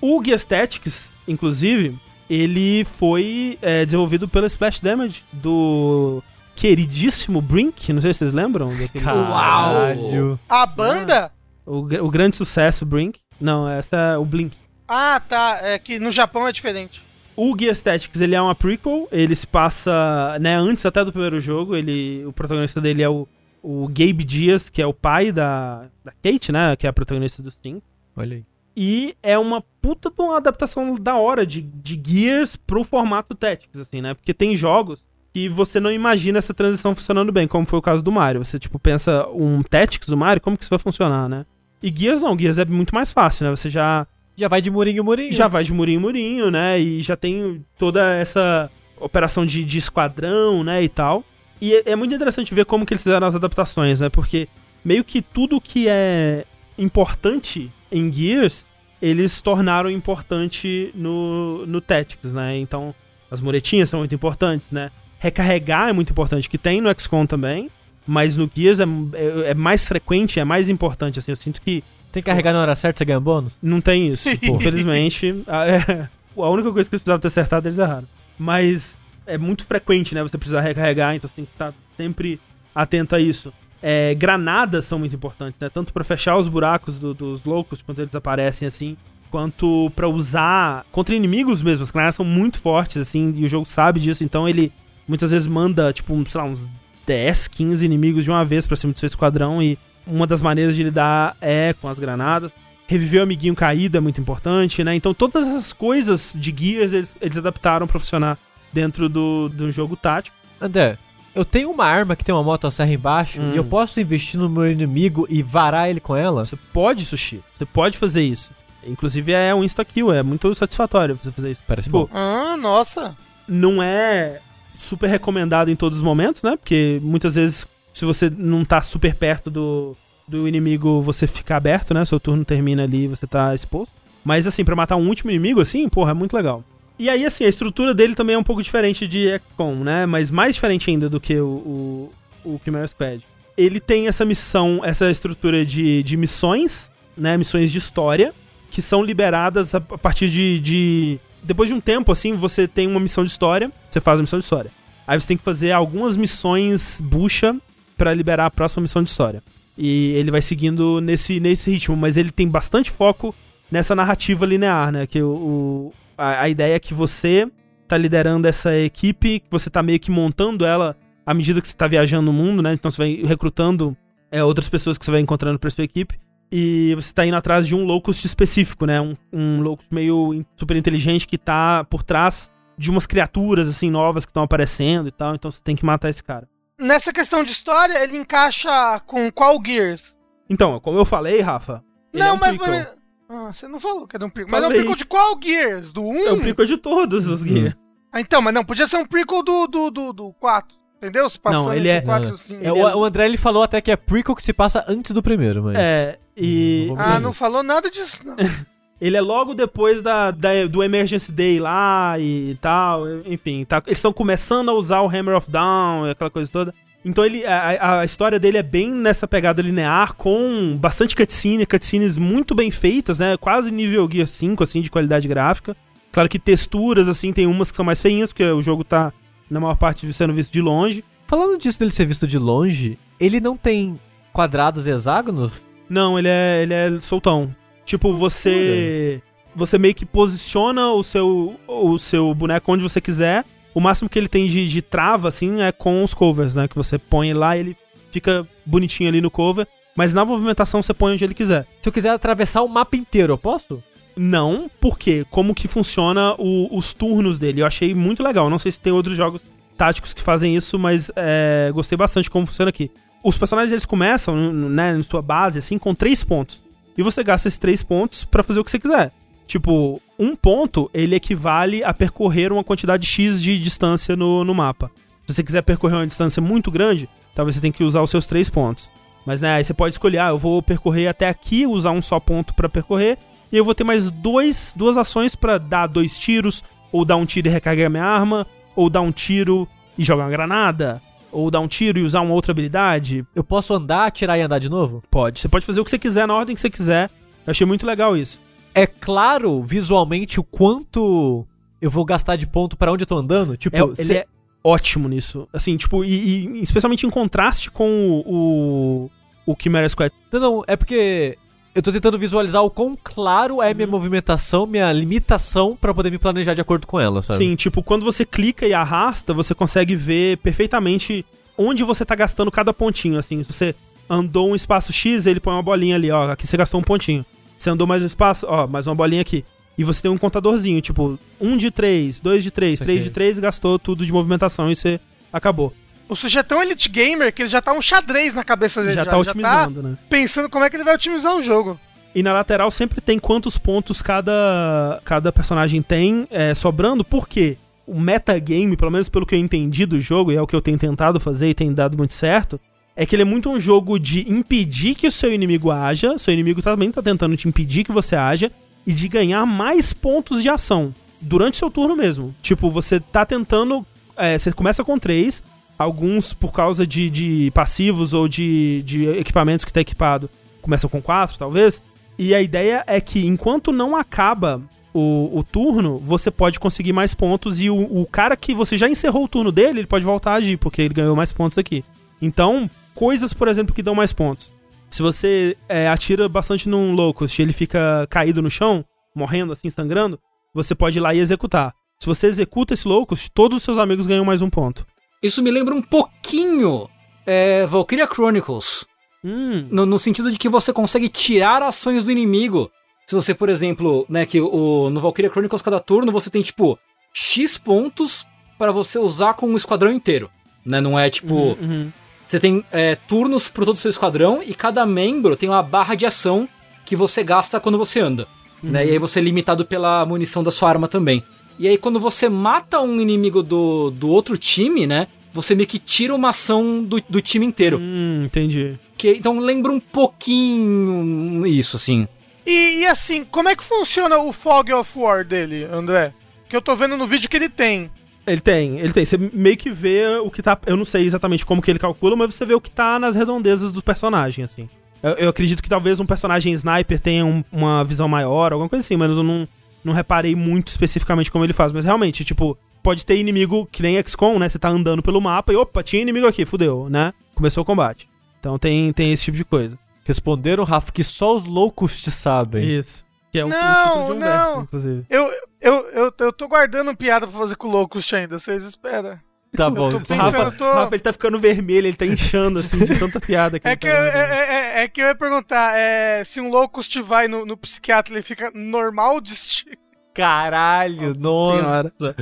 O 0.00 0.22
Gear 0.22 0.38
Tactics, 0.44 1.12
inclusive, 1.26 1.96
ele 2.28 2.84
foi 2.84 3.58
é, 3.62 3.84
desenvolvido 3.84 4.28
pela 4.28 4.46
Splash 4.46 4.80
Damage 4.80 5.24
do 5.32 6.22
queridíssimo 6.54 7.40
Brink, 7.40 7.92
não 7.92 8.00
sei 8.02 8.12
se 8.12 8.18
vocês 8.18 8.32
lembram. 8.32 8.68
Daquele, 8.76 9.04
Caralho. 9.04 10.38
A 10.48 10.66
banda? 10.66 11.32
o, 11.64 11.78
o 11.78 12.10
grande 12.10 12.36
sucesso 12.36 12.84
Brink. 12.84 13.18
Não, 13.40 13.68
essa 13.68 13.96
é 13.96 14.18
o 14.18 14.24
Blink. 14.24 14.56
Ah, 14.88 15.20
tá. 15.26 15.58
É 15.62 15.78
que 15.78 15.98
no 15.98 16.10
Japão 16.12 16.46
é 16.46 16.52
diferente. 16.52 17.02
O 17.36 17.56
Gear 17.58 17.76
Tactics, 17.76 18.20
ele 18.20 18.34
é 18.34 18.40
uma 18.40 18.54
prequel, 18.54 19.08
ele 19.12 19.36
se 19.36 19.46
passa, 19.46 20.38
né, 20.40 20.56
antes 20.56 20.86
até 20.86 21.04
do 21.04 21.12
primeiro 21.12 21.38
jogo, 21.38 21.76
ele, 21.76 22.24
o 22.24 22.32
protagonista 22.32 22.80
dele 22.80 23.02
é 23.02 23.08
o, 23.08 23.28
o 23.62 23.86
Gabe 23.88 24.24
Dias, 24.24 24.70
que 24.70 24.80
é 24.80 24.86
o 24.86 24.94
pai 24.94 25.30
da, 25.30 25.86
da 26.04 26.12
Kate, 26.22 26.50
né, 26.50 26.74
que 26.76 26.86
é 26.86 26.90
a 26.90 26.92
protagonista 26.92 27.42
do 27.42 27.50
Steam. 27.50 27.82
Olha 28.16 28.36
aí. 28.36 28.44
E 28.76 29.16
é 29.22 29.38
uma 29.38 29.62
puta 29.80 30.10
de 30.10 30.20
uma 30.20 30.36
adaptação 30.36 30.96
da 30.96 31.16
hora 31.16 31.46
de, 31.46 31.62
de 31.62 32.00
Gears 32.04 32.56
pro 32.56 32.84
formato 32.84 33.34
Tactics, 33.34 33.80
assim, 33.80 34.02
né? 34.02 34.12
Porque 34.12 34.34
tem 34.34 34.54
jogos 34.54 35.02
que 35.32 35.48
você 35.48 35.80
não 35.80 35.90
imagina 35.90 36.38
essa 36.38 36.52
transição 36.52 36.94
funcionando 36.94 37.32
bem, 37.32 37.48
como 37.48 37.64
foi 37.64 37.78
o 37.78 37.82
caso 37.82 38.02
do 38.02 38.12
Mario. 38.12 38.44
Você, 38.44 38.58
tipo, 38.58 38.78
pensa 38.78 39.26
um 39.28 39.62
Tactics 39.62 40.08
do 40.08 40.16
Mario, 40.16 40.42
como 40.42 40.58
que 40.58 40.64
isso 40.64 40.70
vai 40.70 40.78
funcionar, 40.78 41.26
né? 41.26 41.46
E 41.82 41.94
Gears 41.94 42.20
não, 42.20 42.38
Gears 42.38 42.58
é 42.58 42.66
muito 42.66 42.94
mais 42.94 43.14
fácil, 43.14 43.46
né? 43.46 43.56
Você 43.56 43.70
já 43.70 44.06
Já 44.36 44.48
vai 44.48 44.60
de 44.60 44.70
murinho 44.70 45.02
murinho. 45.02 45.32
já 45.32 45.48
vai 45.48 45.64
de 45.64 45.72
murinho 45.72 46.00
murinho, 46.00 46.50
né? 46.50 46.78
E 46.78 47.02
já 47.02 47.16
tem 47.16 47.64
toda 47.78 48.14
essa 48.14 48.70
operação 48.98 49.46
de, 49.46 49.64
de 49.64 49.78
esquadrão, 49.78 50.62
né? 50.62 50.82
E 50.82 50.88
tal. 50.88 51.24
E 51.60 51.74
é, 51.74 51.82
é 51.86 51.96
muito 51.96 52.14
interessante 52.14 52.54
ver 52.54 52.66
como 52.66 52.84
que 52.84 52.92
eles 52.92 53.02
fizeram 53.02 53.26
as 53.26 53.34
adaptações, 53.34 54.00
né? 54.00 54.08
Porque 54.08 54.48
meio 54.84 55.02
que 55.02 55.22
tudo 55.22 55.60
que 55.60 55.88
é 55.88 56.44
importante 56.78 57.70
em 57.90 58.12
Gears, 58.12 58.66
eles 59.00 59.40
tornaram 59.40 59.90
importante 59.90 60.90
no, 60.94 61.64
no 61.66 61.80
Tactics, 61.80 62.32
né? 62.32 62.58
Então, 62.58 62.94
as 63.30 63.40
muretinhas 63.40 63.88
são 63.88 64.00
muito 64.00 64.14
importantes, 64.14 64.68
né? 64.70 64.90
Recarregar 65.18 65.88
é 65.88 65.92
muito 65.92 66.10
importante, 66.10 66.48
que 66.48 66.58
tem 66.58 66.80
no 66.80 66.92
XCOM 66.98 67.26
também. 67.26 67.70
Mas 68.06 68.36
no 68.36 68.48
Gears 68.54 68.78
é, 68.78 68.84
é, 69.14 69.50
é 69.50 69.54
mais 69.54 69.84
frequente, 69.84 70.38
é 70.38 70.44
mais 70.44 70.68
importante, 70.68 71.18
assim. 71.18 71.32
Eu 71.32 71.36
sinto 71.36 71.60
que 71.60 71.82
Tem 72.16 72.22
que 72.22 72.30
carregar 72.30 72.54
na 72.54 72.62
hora 72.62 72.74
certa, 72.74 72.96
você 72.98 73.04
ganha 73.04 73.20
bônus? 73.20 73.52
não 73.62 73.78
tem 73.78 74.08
isso. 74.08 74.26
Infelizmente, 74.42 75.42
a, 75.46 75.66
é, 75.66 76.08
a 76.34 76.48
única 76.48 76.72
coisa 76.72 76.88
que 76.88 76.94
eles 76.94 77.02
precisavam 77.02 77.20
ter 77.20 77.28
acertado, 77.28 77.68
eles 77.68 77.78
erraram. 77.78 78.08
Mas 78.38 78.96
é 79.26 79.36
muito 79.36 79.66
frequente, 79.66 80.14
né? 80.14 80.22
Você 80.22 80.38
precisar 80.38 80.62
recarregar, 80.62 81.14
então 81.14 81.28
você 81.28 81.36
tem 81.36 81.44
que 81.44 81.52
estar 81.52 81.74
sempre 81.94 82.40
atento 82.74 83.14
a 83.14 83.20
isso. 83.20 83.52
É, 83.82 84.14
granadas 84.14 84.86
são 84.86 84.98
muito 84.98 85.14
importantes, 85.14 85.60
né? 85.60 85.68
Tanto 85.68 85.92
pra 85.92 86.02
fechar 86.04 86.38
os 86.38 86.48
buracos 86.48 86.98
do- 86.98 87.12
dos 87.12 87.44
loucos 87.44 87.82
quando 87.82 88.00
eles 88.00 88.14
aparecem 88.14 88.66
assim, 88.66 88.96
quanto 89.30 89.92
pra 89.94 90.08
usar 90.08 90.86
contra 90.90 91.14
inimigos 91.14 91.62
mesmo. 91.62 91.82
As 91.82 91.90
granadas 91.90 92.14
são 92.14 92.24
muito 92.24 92.58
fortes, 92.60 92.96
assim, 92.96 93.34
e 93.36 93.44
o 93.44 93.48
jogo 93.48 93.68
sabe 93.68 94.00
disso, 94.00 94.24
então 94.24 94.48
ele 94.48 94.72
muitas 95.06 95.32
vezes 95.32 95.46
manda, 95.46 95.92
tipo, 95.92 96.14
um, 96.14 96.24
sei 96.24 96.40
lá, 96.40 96.46
uns 96.46 96.66
10, 97.06 97.46
15 97.46 97.84
inimigos 97.84 98.24
de 98.24 98.30
uma 98.30 98.42
vez 98.42 98.66
pra 98.66 98.74
cima 98.74 98.94
do 98.94 98.98
seu 98.98 99.06
esquadrão, 99.06 99.62
e 99.62 99.78
uma 100.06 100.26
das 100.26 100.40
maneiras 100.42 100.76
de 100.76 100.82
lidar 100.82 101.36
é 101.40 101.74
com 101.80 101.88
as 101.88 101.98
granadas. 101.98 102.52
Reviver 102.88 103.20
o 103.20 103.24
amiguinho 103.24 103.54
caído 103.54 103.96
é 103.96 104.00
muito 104.00 104.20
importante, 104.20 104.84
né? 104.84 104.94
Então 104.94 105.12
todas 105.12 105.46
essas 105.48 105.72
coisas 105.72 106.32
de 106.36 106.54
Gears 106.56 106.92
eles, 106.92 107.16
eles 107.20 107.36
adaptaram 107.36 107.86
pra 107.86 107.98
funcionar 107.98 108.38
dentro 108.72 109.08
do, 109.08 109.48
do 109.48 109.70
jogo 109.72 109.96
tático. 109.96 110.36
André, 110.60 110.96
eu 111.34 111.44
tenho 111.44 111.70
uma 111.70 111.84
arma 111.84 112.14
que 112.14 112.24
tem 112.24 112.34
uma 112.34 112.44
motosserra 112.44 112.92
embaixo 112.92 113.40
Hum. 113.42 113.52
e 113.54 113.56
eu 113.56 113.64
posso 113.64 114.00
investir 114.00 114.38
no 114.38 114.48
meu 114.48 114.70
inimigo 114.70 115.26
e 115.28 115.42
varar 115.42 115.90
ele 115.90 115.98
com 116.00 116.14
ela? 116.14 116.44
Você 116.44 116.56
pode, 116.72 117.04
Sushi. 117.04 117.42
Você 117.58 117.66
pode 117.66 117.98
fazer 117.98 118.22
isso. 118.22 118.50
Inclusive 118.86 119.32
é 119.32 119.52
um 119.52 119.64
insta-kill, 119.64 120.12
é 120.12 120.22
muito 120.22 120.54
satisfatório 120.54 121.18
você 121.20 121.32
fazer 121.32 121.50
isso. 121.50 121.60
Parece 121.66 121.88
Tipo, 121.88 122.06
bom. 122.06 122.16
Ah, 122.16 122.56
nossa. 122.56 123.16
não 123.48 123.82
é 123.82 124.38
super 124.78 125.08
recomendado 125.10 125.70
em 125.70 125.74
todos 125.76 125.98
os 125.98 126.04
momentos, 126.04 126.42
né? 126.42 126.56
Porque 126.56 127.00
muitas 127.02 127.34
vezes, 127.34 127.66
se 127.96 128.04
você 128.04 128.28
não 128.28 128.62
tá 128.62 128.82
super 128.82 129.14
perto 129.14 129.50
do, 129.50 129.96
do 130.28 130.46
inimigo, 130.46 131.00
você 131.00 131.26
fica 131.26 131.56
aberto, 131.56 131.94
né? 131.94 132.04
Seu 132.04 132.20
turno 132.20 132.44
termina 132.44 132.82
ali 132.82 133.04
e 133.04 133.08
você 133.08 133.26
tá 133.26 133.54
exposto. 133.54 133.90
Mas 134.22 134.46
assim, 134.46 134.66
pra 134.66 134.76
matar 134.76 134.96
um 134.96 135.08
último 135.08 135.30
inimigo, 135.30 135.62
assim, 135.62 135.88
porra, 135.88 136.10
é 136.10 136.14
muito 136.14 136.36
legal. 136.36 136.62
E 136.98 137.08
aí, 137.08 137.24
assim, 137.24 137.44
a 137.44 137.48
estrutura 137.48 137.94
dele 137.94 138.14
também 138.14 138.34
é 138.34 138.38
um 138.38 138.44
pouco 138.44 138.62
diferente 138.62 139.08
de 139.08 139.28
XCOM, 139.38 139.76
né? 139.76 140.04
Mas 140.04 140.30
mais 140.30 140.54
diferente 140.54 140.90
ainda 140.90 141.08
do 141.08 141.18
que 141.18 141.40
o, 141.40 141.46
o, 141.46 142.12
o 142.44 142.60
Chimera 142.62 142.86
Squad. 142.86 143.24
Ele 143.56 143.80
tem 143.80 144.08
essa 144.08 144.26
missão, 144.26 144.82
essa 144.84 145.10
estrutura 145.10 145.64
de, 145.64 146.02
de 146.02 146.18
missões, 146.18 146.90
né? 147.16 147.38
Missões 147.38 147.72
de 147.72 147.78
história, 147.78 148.34
que 148.70 148.82
são 148.82 149.02
liberadas 149.02 149.74
a 149.74 149.78
a 149.78 149.96
partir 149.96 150.28
de, 150.28 150.60
de. 150.60 151.18
Depois 151.42 151.70
de 151.70 151.74
um 151.74 151.80
tempo, 151.80 152.12
assim, 152.12 152.34
você 152.34 152.68
tem 152.68 152.86
uma 152.86 153.00
missão 153.00 153.24
de 153.24 153.30
história, 153.30 153.72
você 153.88 154.02
faz 154.02 154.20
a 154.20 154.22
missão 154.22 154.38
de 154.38 154.44
história. 154.44 154.70
Aí 155.06 155.18
você 155.18 155.28
tem 155.28 155.36
que 155.38 155.44
fazer 155.44 155.72
algumas 155.72 156.14
missões 156.14 157.00
bucha 157.00 157.56
pra 157.96 158.12
liberar 158.14 158.46
a 158.46 158.50
próxima 158.50 158.82
missão 158.82 159.02
de 159.02 159.10
história. 159.10 159.42
E 159.76 160.12
ele 160.16 160.30
vai 160.30 160.40
seguindo 160.40 161.00
nesse, 161.00 161.38
nesse 161.40 161.70
ritmo, 161.70 161.96
mas 161.96 162.16
ele 162.16 162.30
tem 162.30 162.48
bastante 162.48 162.90
foco 162.90 163.34
nessa 163.70 163.94
narrativa 163.94 164.46
linear, 164.46 164.90
né? 164.92 165.06
Que 165.06 165.20
o, 165.22 165.28
o- 165.28 165.92
a, 166.16 166.42
a 166.42 166.48
ideia 166.48 166.74
é 166.74 166.78
que 166.78 166.94
você 166.94 167.46
tá 167.86 167.96
liderando 167.96 168.48
essa 168.48 168.76
equipe, 168.76 169.42
você 169.50 169.68
tá 169.70 169.82
meio 169.82 170.00
que 170.00 170.10
montando 170.10 170.64
ela 170.64 170.96
à 171.24 171.34
medida 171.34 171.60
que 171.60 171.68
você 171.68 171.76
tá 171.76 171.86
viajando 171.86 172.26
no 172.26 172.32
mundo, 172.32 172.62
né? 172.62 172.72
Então 172.72 172.90
você 172.90 172.96
vai 172.98 173.14
recrutando 173.24 173.96
é, 174.30 174.42
outras 174.42 174.68
pessoas 174.68 174.96
que 174.96 175.04
você 175.04 175.10
vai 175.10 175.20
encontrando 175.20 175.58
pra 175.58 175.68
sua 175.70 175.84
equipe. 175.84 176.18
E 176.50 176.94
você 176.94 177.12
tá 177.12 177.26
indo 177.26 177.36
atrás 177.36 177.66
de 177.66 177.74
um 177.74 177.84
locust 177.84 178.24
específico, 178.24 178.86
né? 178.86 179.00
Um, 179.00 179.16
um 179.32 179.60
locust 179.60 179.92
meio 179.92 180.44
super 180.54 180.76
inteligente 180.76 181.26
que 181.26 181.36
tá 181.36 181.84
por 181.84 182.02
trás 182.04 182.50
de 182.78 182.88
umas 182.90 183.04
criaturas, 183.06 183.68
assim, 183.68 183.90
novas 183.90 184.24
que 184.24 184.30
estão 184.30 184.44
aparecendo 184.44 185.08
e 185.08 185.12
tal. 185.12 185.34
Então 185.34 185.50
você 185.50 185.60
tem 185.62 185.74
que 185.74 185.84
matar 185.84 186.08
esse 186.08 186.22
cara. 186.22 186.46
Nessa 186.78 187.12
questão 187.12 187.42
de 187.42 187.52
história, 187.52 188.02
ele 188.02 188.16
encaixa 188.18 189.00
com 189.06 189.30
qual 189.32 189.58
Gears? 189.64 190.14
Então, 190.48 190.78
como 190.80 190.98
eu 190.98 191.04
falei, 191.04 191.40
Rafa. 191.40 191.82
ele 192.12 192.22
não, 192.22 192.30
é 192.30 192.32
um 192.32 192.36
mas. 192.38 192.56
prequel. 192.56 192.96
Ah, 193.28 193.52
você 193.52 193.66
não 193.66 193.80
falou 193.80 194.06
que 194.06 194.14
era 194.14 194.24
um 194.24 194.30
prequel. 194.30 194.52
Mas 194.52 194.62
é 194.62 194.66
um 194.66 194.70
prequel 194.70 194.94
de 194.94 195.04
qual 195.04 195.38
Gears? 195.42 195.92
Do 195.92 196.02
1? 196.04 196.18
É 196.18 196.32
um 196.32 196.40
prequel 196.40 196.66
de 196.66 196.76
todos 196.76 197.26
os 197.28 197.42
guias. 197.42 197.74
Ah, 198.12 198.20
então, 198.20 198.40
mas 198.40 198.54
não, 198.54 198.64
podia 198.64 198.86
ser 198.86 198.96
um 198.98 199.06
prequel 199.06 199.42
do, 199.42 199.66
do, 199.66 199.90
do, 199.90 200.12
do 200.12 200.32
4. 200.34 200.76
Entendeu? 200.98 201.28
Se 201.28 201.38
passando 201.38 201.66
Não, 201.66 201.74
ele 201.74 201.88
entre 201.90 201.98
é- 201.98 202.02
o 202.02 202.06
4 202.06 202.28
e 202.28 202.32
o 202.32 202.36
5. 202.36 202.64
É, 202.64 202.72
o, 202.72 202.98
o 202.98 203.04
André 203.04 203.26
ele 203.26 203.36
falou 203.36 203.62
até 203.62 203.80
que 203.80 203.90
é 203.90 203.96
prequel 203.96 204.34
que 204.34 204.42
se 204.42 204.52
passa 204.52 204.84
antes 204.88 205.10
do 205.12 205.22
primeiro, 205.22 205.62
mas. 205.64 205.76
É, 205.76 206.18
e. 206.36 206.88
Hum, 206.90 206.94
não 206.94 207.02
Ah, 207.02 207.20
não 207.20 207.32
falou 207.32 207.62
nada 207.62 207.90
disso, 207.90 208.20
não. 208.24 208.36
Ele 209.00 209.16
é 209.16 209.20
logo 209.20 209.52
depois 209.54 210.00
da, 210.02 210.30
da- 210.30 210.66
do 210.66 210.82
Emergency 210.82 211.30
Day 211.30 211.58
lá 211.60 212.16
e 212.18 212.56
tal. 212.60 213.02
Enfim, 213.26 213.64
tá- 213.64 213.82
eles 213.86 213.98
estão 213.98 214.12
começando 214.12 214.70
a 214.70 214.74
usar 214.74 215.00
o 215.02 215.06
Hammer 215.08 215.36
of 215.36 215.50
Down 215.50 216.06
e 216.06 216.10
aquela 216.10 216.30
coisa 216.30 216.50
toda. 216.50 216.74
Então 217.04 217.24
ele, 217.24 217.44
a, 217.46 218.00
a 218.00 218.04
história 218.04 218.38
dele 218.38 218.58
é 218.58 218.62
bem 218.62 218.90
nessa 218.90 219.28
pegada 219.28 219.62
linear, 219.62 220.14
com 220.14 220.76
bastante 220.80 221.14
cutscene, 221.14 221.64
cutscenes 221.66 222.18
muito 222.18 222.54
bem 222.54 222.70
feitas, 222.70 223.18
né? 223.18 223.36
Quase 223.36 223.70
nível 223.70 224.08
Gear 224.10 224.26
5, 224.26 224.64
assim, 224.64 224.80
de 224.80 224.90
qualidade 224.90 225.28
gráfica. 225.28 225.76
Claro 226.10 226.28
que 226.28 226.38
texturas, 226.38 227.08
assim, 227.08 227.32
tem 227.32 227.46
umas 227.46 227.70
que 227.70 227.76
são 227.76 227.84
mais 227.84 228.00
feinhas, 228.00 228.32
porque 228.32 228.44
o 228.44 228.62
jogo 228.62 228.82
tá, 228.82 229.12
na 229.50 229.60
maior 229.60 229.76
parte, 229.76 230.10
sendo 230.12 230.32
visto 230.32 230.50
de 230.52 230.60
longe. 230.62 231.04
Falando 231.28 231.58
disso 231.58 231.78
dele 231.78 231.90
ser 231.92 232.06
visto 232.06 232.26
de 232.26 232.38
longe, 232.38 232.98
ele 233.20 233.38
não 233.40 233.56
tem 233.56 234.00
quadrados 234.32 234.86
e 234.88 234.90
hexágonos? 234.90 235.52
Não, 235.88 236.18
ele 236.18 236.28
é, 236.28 236.62
ele 236.62 236.74
é 236.74 236.98
soltão. 237.00 237.54
Tipo, 237.86 238.12
você. 238.12 239.22
Você 239.54 239.78
meio 239.78 239.94
que 239.94 240.04
posiciona 240.04 240.90
o 240.90 241.02
seu, 241.02 241.58
o 241.66 241.98
seu 241.98 242.34
boneco 242.34 242.70
onde 242.70 242.82
você 242.82 243.00
quiser. 243.00 243.42
O 243.74 243.80
máximo 243.80 244.08
que 244.08 244.18
ele 244.18 244.28
tem 244.28 244.46
de, 244.46 244.68
de 244.68 244.82
trava, 244.82 245.28
assim, 245.28 245.62
é 245.62 245.72
com 245.72 246.04
os 246.04 246.12
covers, 246.12 246.54
né? 246.54 246.68
Que 246.68 246.76
você 246.76 246.98
põe 246.98 247.32
lá 247.32 247.56
e 247.56 247.60
ele 247.60 247.76
fica 248.10 248.46
bonitinho 248.66 249.08
ali 249.08 249.20
no 249.22 249.30
cover. 249.30 249.66
Mas 249.96 250.12
na 250.12 250.24
movimentação 250.26 250.82
você 250.82 250.92
põe 250.92 251.14
onde 251.14 251.24
ele 251.24 251.32
quiser. 251.32 251.66
Se 251.80 251.88
eu 251.88 251.92
quiser 251.92 252.10
atravessar 252.10 252.60
o 252.62 252.68
mapa 252.68 252.96
inteiro, 252.96 253.32
eu 253.32 253.38
posso? 253.38 253.82
Não, 254.14 254.70
porque 254.80 255.24
como 255.30 255.54
que 255.54 255.68
funciona 255.68 256.34
o- 256.38 256.68
os 256.76 256.92
turnos 256.92 257.38
dele. 257.38 257.62
Eu 257.62 257.66
achei 257.66 257.94
muito 257.94 258.22
legal. 258.22 258.50
Não 258.50 258.58
sei 258.58 258.72
se 258.72 258.80
tem 258.80 258.92
outros 258.92 259.16
jogos 259.16 259.40
táticos 259.76 260.12
que 260.12 260.20
fazem 260.22 260.54
isso, 260.56 260.78
mas 260.78 261.10
é, 261.16 261.70
gostei 261.72 261.96
bastante 261.96 262.28
como 262.30 262.46
funciona 262.46 262.68
aqui. 262.68 262.90
Os 263.22 263.38
personagens 263.38 263.72
eles 263.72 263.86
começam, 263.86 264.36
né, 264.52 264.92
na 264.94 265.02
sua 265.02 265.20
base, 265.22 265.58
assim, 265.58 265.78
com 265.78 265.94
três 265.94 266.22
pontos. 266.24 266.62
E 266.96 267.02
você 267.02 267.22
gasta 267.22 267.48
esses 267.48 267.58
três 267.58 267.82
pontos 267.82 268.24
pra 268.24 268.42
fazer 268.42 268.60
o 268.60 268.64
que 268.64 268.70
você 268.70 268.78
quiser. 268.78 269.12
Tipo, 269.46 270.00
um 270.18 270.34
ponto, 270.34 270.90
ele 270.92 271.14
equivale 271.14 271.84
a 271.84 271.94
percorrer 271.94 272.52
uma 272.52 272.64
quantidade 272.64 273.06
X 273.06 273.40
de 273.40 273.58
distância 273.58 274.16
no, 274.16 274.44
no 274.44 274.54
mapa. 274.54 274.90
Se 275.26 275.34
você 275.34 275.42
quiser 275.42 275.62
percorrer 275.62 275.96
uma 275.96 276.06
distância 276.06 276.42
muito 276.42 276.70
grande, 276.70 277.08
talvez 277.34 277.54
você 277.54 277.60
tenha 277.60 277.72
que 277.72 277.84
usar 277.84 278.02
os 278.02 278.10
seus 278.10 278.26
três 278.26 278.50
pontos. 278.50 278.90
Mas, 279.24 279.42
né, 279.42 279.54
aí 279.54 279.64
você 279.64 279.74
pode 279.74 279.94
escolher, 279.94 280.18
ah, 280.18 280.28
eu 280.28 280.38
vou 280.38 280.62
percorrer 280.62 281.08
até 281.08 281.28
aqui, 281.28 281.66
usar 281.66 281.90
um 281.90 282.00
só 282.00 282.20
ponto 282.20 282.54
pra 282.54 282.68
percorrer, 282.68 283.18
e 283.50 283.56
eu 283.56 283.64
vou 283.64 283.74
ter 283.74 283.84
mais 283.84 284.10
dois, 284.10 284.72
duas 284.76 284.96
ações 284.96 285.34
pra 285.34 285.58
dar 285.58 285.86
dois 285.88 286.18
tiros, 286.18 286.62
ou 286.92 287.04
dar 287.04 287.16
um 287.16 287.26
tiro 287.26 287.48
e 287.48 287.50
recarregar 287.50 287.90
minha 287.90 288.04
arma, 288.04 288.46
ou 288.74 288.88
dar 288.88 289.00
um 289.00 289.10
tiro 289.10 289.68
e 289.98 290.04
jogar 290.04 290.24
uma 290.24 290.30
granada, 290.30 291.02
ou 291.32 291.50
dar 291.50 291.60
um 291.60 291.68
tiro 291.68 291.98
e 291.98 292.02
usar 292.02 292.20
uma 292.20 292.34
outra 292.34 292.52
habilidade. 292.52 293.24
Eu 293.34 293.44
posso 293.44 293.74
andar, 293.74 294.06
atirar 294.06 294.38
e 294.38 294.42
andar 294.42 294.58
de 294.58 294.68
novo? 294.68 295.02
Pode. 295.10 295.40
Você 295.40 295.48
pode 295.48 295.64
fazer 295.66 295.80
o 295.80 295.84
que 295.84 295.90
você 295.90 295.98
quiser 295.98 296.26
na 296.26 296.34
ordem 296.34 296.54
que 296.54 296.60
você 296.60 296.70
quiser. 296.70 297.10
Eu 297.46 297.50
achei 297.50 297.66
muito 297.66 297.86
legal 297.86 298.16
isso. 298.16 298.40
É 298.74 298.86
claro 298.86 299.62
visualmente 299.62 300.38
o 300.40 300.44
quanto 300.44 301.46
eu 301.80 301.90
vou 301.90 302.04
gastar 302.04 302.36
de 302.36 302.46
ponto 302.46 302.76
pra 302.76 302.92
onde 302.92 303.04
eu 303.04 303.06
tô 303.08 303.16
andando? 303.16 303.56
Tipo, 303.56 303.76
É, 303.76 303.80
ele 303.82 303.94
cê- 304.04 304.14
é 304.18 304.26
ótimo 304.64 305.08
nisso. 305.08 305.48
Assim, 305.52 305.76
tipo, 305.76 306.04
e, 306.04 306.46
e 306.58 306.60
especialmente 306.62 307.06
em 307.06 307.10
contraste 307.10 307.70
com 307.70 308.22
o, 308.26 309.10
o, 309.46 309.52
o 309.52 309.56
Chimera 309.60 309.88
Squad. 309.88 310.12
Não, 310.32 310.40
não, 310.40 310.64
é 310.66 310.76
porque 310.76 311.38
eu 311.76 311.82
tô 311.82 311.92
tentando 311.92 312.18
visualizar 312.18 312.62
o 312.64 312.70
quão 312.70 312.96
claro 313.04 313.62
é 313.62 313.68
Uhum. 313.68 313.74
minha 313.74 313.86
movimentação, 313.86 314.66
minha 314.66 314.90
limitação 314.92 315.76
pra 315.78 315.92
poder 315.92 316.10
me 316.10 316.18
planejar 316.18 316.54
de 316.54 316.60
acordo 316.62 316.86
com 316.86 316.98
ela, 316.98 317.22
sabe? 317.22 317.38
Sim, 317.38 317.54
tipo, 317.54 317.82
quando 317.82 318.02
você 318.04 318.24
clica 318.24 318.66
e 318.66 318.72
arrasta, 318.72 319.34
você 319.34 319.54
consegue 319.54 319.94
ver 319.94 320.38
perfeitamente 320.38 321.24
onde 321.58 321.84
você 321.84 322.04
tá 322.04 322.14
gastando 322.14 322.50
cada 322.50 322.72
pontinho, 322.72 323.18
assim. 323.18 323.42
Se 323.42 323.52
você 323.52 323.74
andou 324.08 324.50
um 324.50 324.54
espaço 324.54 324.92
X, 324.92 325.26
ele 325.26 325.38
põe 325.38 325.52
uma 325.52 325.62
bolinha 325.62 325.96
ali, 325.96 326.10
ó, 326.10 326.30
aqui 326.30 326.46
você 326.46 326.56
gastou 326.56 326.80
um 326.80 326.82
pontinho. 326.82 327.24
Você 327.58 327.68
andou 327.70 327.86
mais 327.86 328.02
um 328.02 328.06
espaço, 328.06 328.46
ó, 328.48 328.66
mais 328.66 328.86
uma 328.86 328.94
bolinha 328.94 329.20
aqui. 329.22 329.44
E 329.78 329.84
você 329.84 330.00
tem 330.02 330.10
um 330.10 330.16
contadorzinho, 330.16 330.80
tipo, 330.80 331.18
um 331.38 331.56
de 331.58 331.70
três, 331.70 332.20
dois 332.20 332.42
de 332.42 332.50
três, 332.50 332.78
Saquei. 332.78 332.94
três 332.94 333.04
de 333.04 333.10
três, 333.10 333.38
gastou 333.38 333.78
tudo 333.78 334.06
de 334.06 334.12
movimentação 334.12 334.70
e 334.70 334.76
você 334.76 334.98
acabou. 335.30 335.72
O 336.08 336.14
sujeito 336.14 336.46
é 336.46 336.48
tão 336.48 336.62
elite 336.62 336.88
gamer 336.88 337.32
que 337.32 337.42
ele 337.42 337.48
já 337.48 337.60
tá 337.60 337.72
um 337.72 337.82
xadrez 337.82 338.34
na 338.34 338.44
cabeça 338.44 338.80
dele. 338.82 338.94
Já, 338.94 339.04
Já, 339.04 339.10
tá 339.10 339.18
otimizando, 339.18 339.82
né? 339.82 339.98
pensando 340.08 340.48
como 340.48 340.64
é 340.64 340.70
que 340.70 340.76
ele 340.76 340.84
vai 340.84 340.94
otimizar 340.94 341.36
o 341.36 341.42
jogo. 341.42 341.78
E 342.14 342.22
na 342.22 342.32
lateral 342.32 342.70
sempre 342.70 343.00
tem 343.00 343.18
quantos 343.18 343.58
pontos 343.58 344.00
cada, 344.00 345.00
cada 345.04 345.32
personagem 345.32 345.82
tem 345.82 346.26
é, 346.30 346.54
sobrando, 346.54 347.04
porque 347.04 347.58
o 347.86 348.00
metagame, 348.00 348.76
pelo 348.76 348.90
menos 348.90 349.08
pelo 349.08 349.26
que 349.26 349.34
eu 349.34 349.38
entendi 349.38 349.84
do 349.84 350.00
jogo, 350.00 350.32
e 350.32 350.36
é 350.36 350.40
o 350.40 350.46
que 350.46 350.56
eu 350.56 350.62
tenho 350.62 350.78
tentado 350.78 351.20
fazer 351.20 351.50
e 351.50 351.54
tem 351.54 351.72
dado 351.74 351.96
muito 351.96 352.14
certo, 352.14 352.58
é 352.96 353.04
que 353.04 353.14
ele 353.14 353.22
é 353.22 353.26
muito 353.26 353.50
um 353.50 353.60
jogo 353.60 353.98
de 353.98 354.30
impedir 354.32 354.94
que 354.94 355.06
o 355.06 355.12
seu 355.12 355.32
inimigo 355.32 355.70
haja, 355.70 356.16
seu 356.16 356.32
inimigo 356.32 356.62
também 356.62 356.90
tá 356.90 357.02
tentando 357.02 357.36
te 357.36 357.46
impedir 357.46 357.84
que 357.84 357.92
você 357.92 358.16
haja, 358.16 358.50
e 358.86 358.92
de 358.92 359.08
ganhar 359.08 359.44
mais 359.44 359.92
pontos 359.92 360.42
de 360.42 360.48
ação 360.48 360.94
durante 361.20 361.56
seu 361.56 361.70
turno 361.70 361.96
mesmo. 361.96 362.34
Tipo, 362.40 362.70
você 362.70 363.00
tá 363.00 363.26
tentando. 363.26 363.84
é, 364.16 364.38
você 364.38 364.52
começa 364.52 364.82
com 364.84 364.98
três, 364.98 365.42
alguns 365.78 366.32
por 366.32 366.52
causa 366.52 366.86
de, 366.86 367.10
de 367.10 367.50
passivos 367.52 368.12
ou 368.12 368.28
de, 368.28 368.82
de 368.84 369.08
equipamentos 369.10 369.64
que 369.64 369.72
tá 369.72 369.80
equipado 369.80 370.30
começam 370.62 370.90
com 370.90 371.00
quatro, 371.00 371.38
talvez. 371.38 371.80
E 372.18 372.34
a 372.34 372.42
ideia 372.42 372.82
é 372.86 373.00
que 373.00 373.24
enquanto 373.24 373.70
não 373.70 373.94
acaba 373.94 374.60
o, 374.92 375.30
o 375.38 375.44
turno, 375.44 375.98
você 375.98 376.30
pode 376.30 376.58
conseguir 376.58 376.92
mais 376.92 377.14
pontos 377.14 377.60
e 377.60 377.70
o, 377.70 377.76
o 377.76 378.06
cara 378.06 378.36
que 378.36 378.54
você 378.54 378.76
já 378.76 378.88
encerrou 378.88 379.24
o 379.24 379.28
turno 379.28 379.52
dele, 379.52 379.80
ele 379.80 379.86
pode 379.86 380.04
voltar 380.04 380.32
a 380.32 380.36
agir, 380.36 380.56
porque 380.56 380.82
ele 380.82 380.94
ganhou 380.94 381.14
mais 381.14 381.32
pontos 381.32 381.56
aqui. 381.56 381.84
Então, 382.20 382.68
coisas, 382.94 383.32
por 383.32 383.46
exemplo, 383.46 383.74
que 383.74 383.82
dão 383.82 383.94
mais 383.94 384.12
pontos. 384.12 384.50
Se 384.90 385.02
você 385.02 385.56
é, 385.68 385.88
atira 385.88 386.28
bastante 386.28 386.68
num 386.68 386.92
Locust 386.92 387.38
e 387.38 387.42
ele 387.42 387.52
fica 387.52 388.06
caído 388.08 388.40
no 388.40 388.50
chão, 388.50 388.84
morrendo 389.14 389.52
assim, 389.52 389.68
sangrando, 389.68 390.18
você 390.54 390.74
pode 390.74 390.98
ir 390.98 391.00
lá 391.00 391.14
e 391.14 391.18
executar. 391.18 391.74
Se 392.00 392.06
você 392.06 392.26
executa 392.26 392.74
esse 392.74 392.88
Locust, 392.88 393.30
todos 393.32 393.58
os 393.58 393.62
seus 393.62 393.78
amigos 393.78 394.06
ganham 394.06 394.24
mais 394.24 394.42
um 394.42 394.50
ponto. 394.50 394.86
Isso 395.26 395.42
me 395.42 395.50
lembra 395.50 395.74
um 395.74 395.82
pouquinho 395.82 396.88
é, 397.26 397.66
Valkyria 397.66 398.06
Chronicles. 398.06 398.86
Hum, 399.24 399.66
No, 399.70 399.84
no 399.84 399.98
sentido 399.98 400.30
de 400.30 400.38
que 400.38 400.48
você 400.48 400.72
consegue 400.72 401.08
tirar 401.08 401.62
ações 401.62 402.04
do 402.04 402.12
inimigo. 402.12 402.70
Se 403.06 403.14
você, 403.14 403.34
por 403.34 403.48
exemplo, 403.48 404.06
né, 404.08 404.24
que 404.26 404.40
o, 404.40 404.90
no 404.90 405.00
Valkyria 405.00 405.30
Chronicles 405.30 405.62
cada 405.62 405.80
turno 405.80 406.12
você 406.12 406.30
tem, 406.30 406.42
tipo, 406.42 406.78
X 407.12 407.58
pontos 407.58 408.26
para 408.58 408.72
você 408.72 408.98
usar 408.98 409.34
com 409.34 409.46
o 409.46 409.56
esquadrão 409.56 409.92
inteiro. 409.92 410.30
Né? 410.64 410.80
Não 410.80 410.98
é 410.98 411.08
tipo. 411.10 411.56
uhum. 411.60 411.92
Você 412.26 412.40
tem 412.40 412.64
é, 412.72 412.96
turnos 412.96 413.48
pro 413.48 413.64
todo 413.64 413.76
o 413.76 413.78
seu 413.78 413.88
esquadrão 413.88 414.42
e 414.44 414.52
cada 414.52 414.84
membro 414.84 415.36
tem 415.36 415.48
uma 415.48 415.62
barra 415.62 415.94
de 415.94 416.04
ação 416.04 416.48
que 416.84 416.96
você 416.96 417.22
gasta 417.22 417.60
quando 417.60 417.78
você 417.78 418.00
anda. 418.00 418.26
Né? 418.60 418.84
E 418.86 418.90
aí 418.90 418.98
você 418.98 419.20
é 419.20 419.22
limitado 419.22 419.64
pela 419.64 420.04
munição 420.04 420.42
da 420.42 420.50
sua 420.50 420.68
arma 420.68 420.88
também. 420.88 421.22
E 421.56 421.68
aí 421.68 421.78
quando 421.78 422.00
você 422.00 422.28
mata 422.28 422.80
um 422.80 423.00
inimigo 423.00 423.44
do, 423.44 423.92
do 423.92 424.08
outro 424.08 424.36
time, 424.36 424.88
né? 424.88 425.06
Você 425.36 425.54
meio 425.54 425.68
que 425.68 425.78
tira 425.78 426.14
uma 426.14 426.30
ação 426.30 426.82
do, 426.82 427.00
do 427.08 427.20
time 427.20 427.46
inteiro. 427.46 427.78
Hum, 427.80 428.24
entendi. 428.24 428.78
Que, 428.96 429.10
então 429.12 429.38
lembra 429.38 429.70
um 429.70 429.78
pouquinho 429.80 431.46
isso, 431.46 431.76
assim. 431.76 432.06
E, 432.46 432.80
e 432.82 432.86
assim, 432.86 433.24
como 433.24 433.48
é 433.48 433.56
que 433.56 433.64
funciona 433.64 434.18
o 434.18 434.32
Fog 434.32 434.72
of 434.72 434.98
War 434.98 435.24
dele, 435.24 435.64
André? 435.70 436.12
Que 436.48 436.56
eu 436.56 436.62
tô 436.62 436.76
vendo 436.76 436.96
no 436.96 437.06
vídeo 437.06 437.28
que 437.28 437.36
ele 437.36 437.48
tem. 437.48 437.90
Ele 438.26 438.40
tem, 438.40 438.78
ele 438.78 438.92
tem. 438.92 439.04
Você 439.04 439.16
meio 439.16 439.56
que 439.56 439.70
vê 439.70 440.02
o 440.22 440.30
que 440.30 440.42
tá. 440.42 440.58
Eu 440.66 440.76
não 440.76 440.84
sei 440.84 441.04
exatamente 441.04 441.44
como 441.46 441.60
que 441.62 441.70
ele 441.70 441.78
calcula, 441.78 442.16
mas 442.16 442.34
você 442.34 442.44
vê 442.44 442.54
o 442.54 442.60
que 442.60 442.70
tá 442.70 442.98
nas 442.98 443.14
redondezas 443.16 443.70
do 443.72 443.82
personagem, 443.82 444.44
assim. 444.44 444.68
Eu, 445.02 445.12
eu 445.12 445.28
acredito 445.28 445.62
que 445.62 445.68
talvez 445.68 446.00
um 446.00 446.06
personagem 446.06 446.52
sniper 446.52 446.98
tenha 446.98 447.24
um- 447.24 447.44
uma 447.52 447.84
visão 447.84 448.08
maior, 448.08 448.52
alguma 448.52 448.68
coisa 448.68 448.84
assim, 448.84 448.96
mas 448.96 449.16
eu 449.16 449.22
não, 449.22 449.46
não 449.84 449.92
reparei 449.92 450.34
muito 450.34 450.68
especificamente 450.68 451.30
como 451.30 451.44
ele 451.44 451.52
faz. 451.52 451.72
Mas 451.72 451.84
realmente, 451.84 452.24
tipo, 452.24 452.56
pode 452.86 453.04
ter 453.04 453.16
inimigo 453.16 453.66
que 453.72 453.82
nem 453.82 454.00
XCOM, 454.00 454.38
né? 454.38 454.48
Você 454.48 454.60
tá 454.60 454.68
andando 454.68 455.02
pelo 455.02 455.20
mapa 455.20 455.52
e 455.52 455.56
opa, 455.56 455.82
tinha 455.82 456.00
inimigo 456.00 456.24
aqui, 456.24 456.44
fudeu, 456.46 456.88
né? 456.88 457.12
Começou 457.34 457.62
o 457.64 457.66
combate. 457.66 458.08
Então 458.38 458.56
tem, 458.60 458.92
tem 458.92 459.12
esse 459.12 459.24
tipo 459.24 459.36
de 459.36 459.44
coisa. 459.44 459.76
Responderam, 460.04 460.62
Rafa, 460.62 460.92
que 460.92 461.02
só 461.02 461.34
os 461.34 461.46
loucos 461.46 462.00
te 462.00 462.12
sabem. 462.12 462.78
Isso. 462.78 463.04
Que 463.32 463.40
é 463.40 463.44
o, 463.44 463.48
o 463.48 463.50
Não, 463.50 463.84
título 463.88 464.04
de 464.06 464.12
um 464.12 464.14
não. 464.14 464.20
verso, 464.20 464.60
inclusive. 464.60 465.06
Eu, 465.10 465.28
eu, 465.60 465.74
eu, 465.90 466.14
eu 466.20 466.32
tô 466.32 466.46
guardando 466.46 466.96
piada 466.96 467.26
pra 467.26 467.36
fazer 467.36 467.56
com 467.56 467.66
o 467.66 467.70
Locust 467.72 468.14
ainda, 468.14 468.38
vocês 468.38 468.62
esperam. 468.62 469.18
Tá 469.56 469.68
bom. 469.68 469.90
tô 469.90 469.96
O 469.96 470.00
pensando- 470.00 470.20
Rafa, 470.20 470.50
tô- 470.52 470.72
Rafa, 470.72 470.94
ele 470.94 471.02
tá 471.02 471.12
ficando 471.12 471.40
vermelho, 471.40 471.88
ele 471.88 471.96
tá 471.96 472.06
inchando, 472.06 472.60
assim, 472.60 472.78
de 472.78 472.96
tanta 473.00 473.18
piada 473.20 473.58
que 473.58 473.66
É 473.66 473.74
que, 473.74 473.88
tá 473.88 473.92
eu, 473.94 474.02
é, 474.04 474.08
é- 474.10 474.54
é- 474.80 474.84
é 474.84 474.88
que 474.88 475.02
eu 475.02 475.06
ia 475.06 475.14
perguntar, 475.16 475.76
é, 475.76 476.22
se 476.24 476.40
um 476.40 476.50
Locust 476.50 477.00
vai 477.02 477.26
no, 477.26 477.44
no 477.44 477.56
psiquiatra, 477.56 478.14
ele 478.14 478.22
fica 478.22 478.52
normal 478.54 479.20
de 479.20 479.32
estilo? 479.32 479.74
Caralho, 480.14 481.14
nossa. 481.14 481.92
Senhora. 481.98 482.16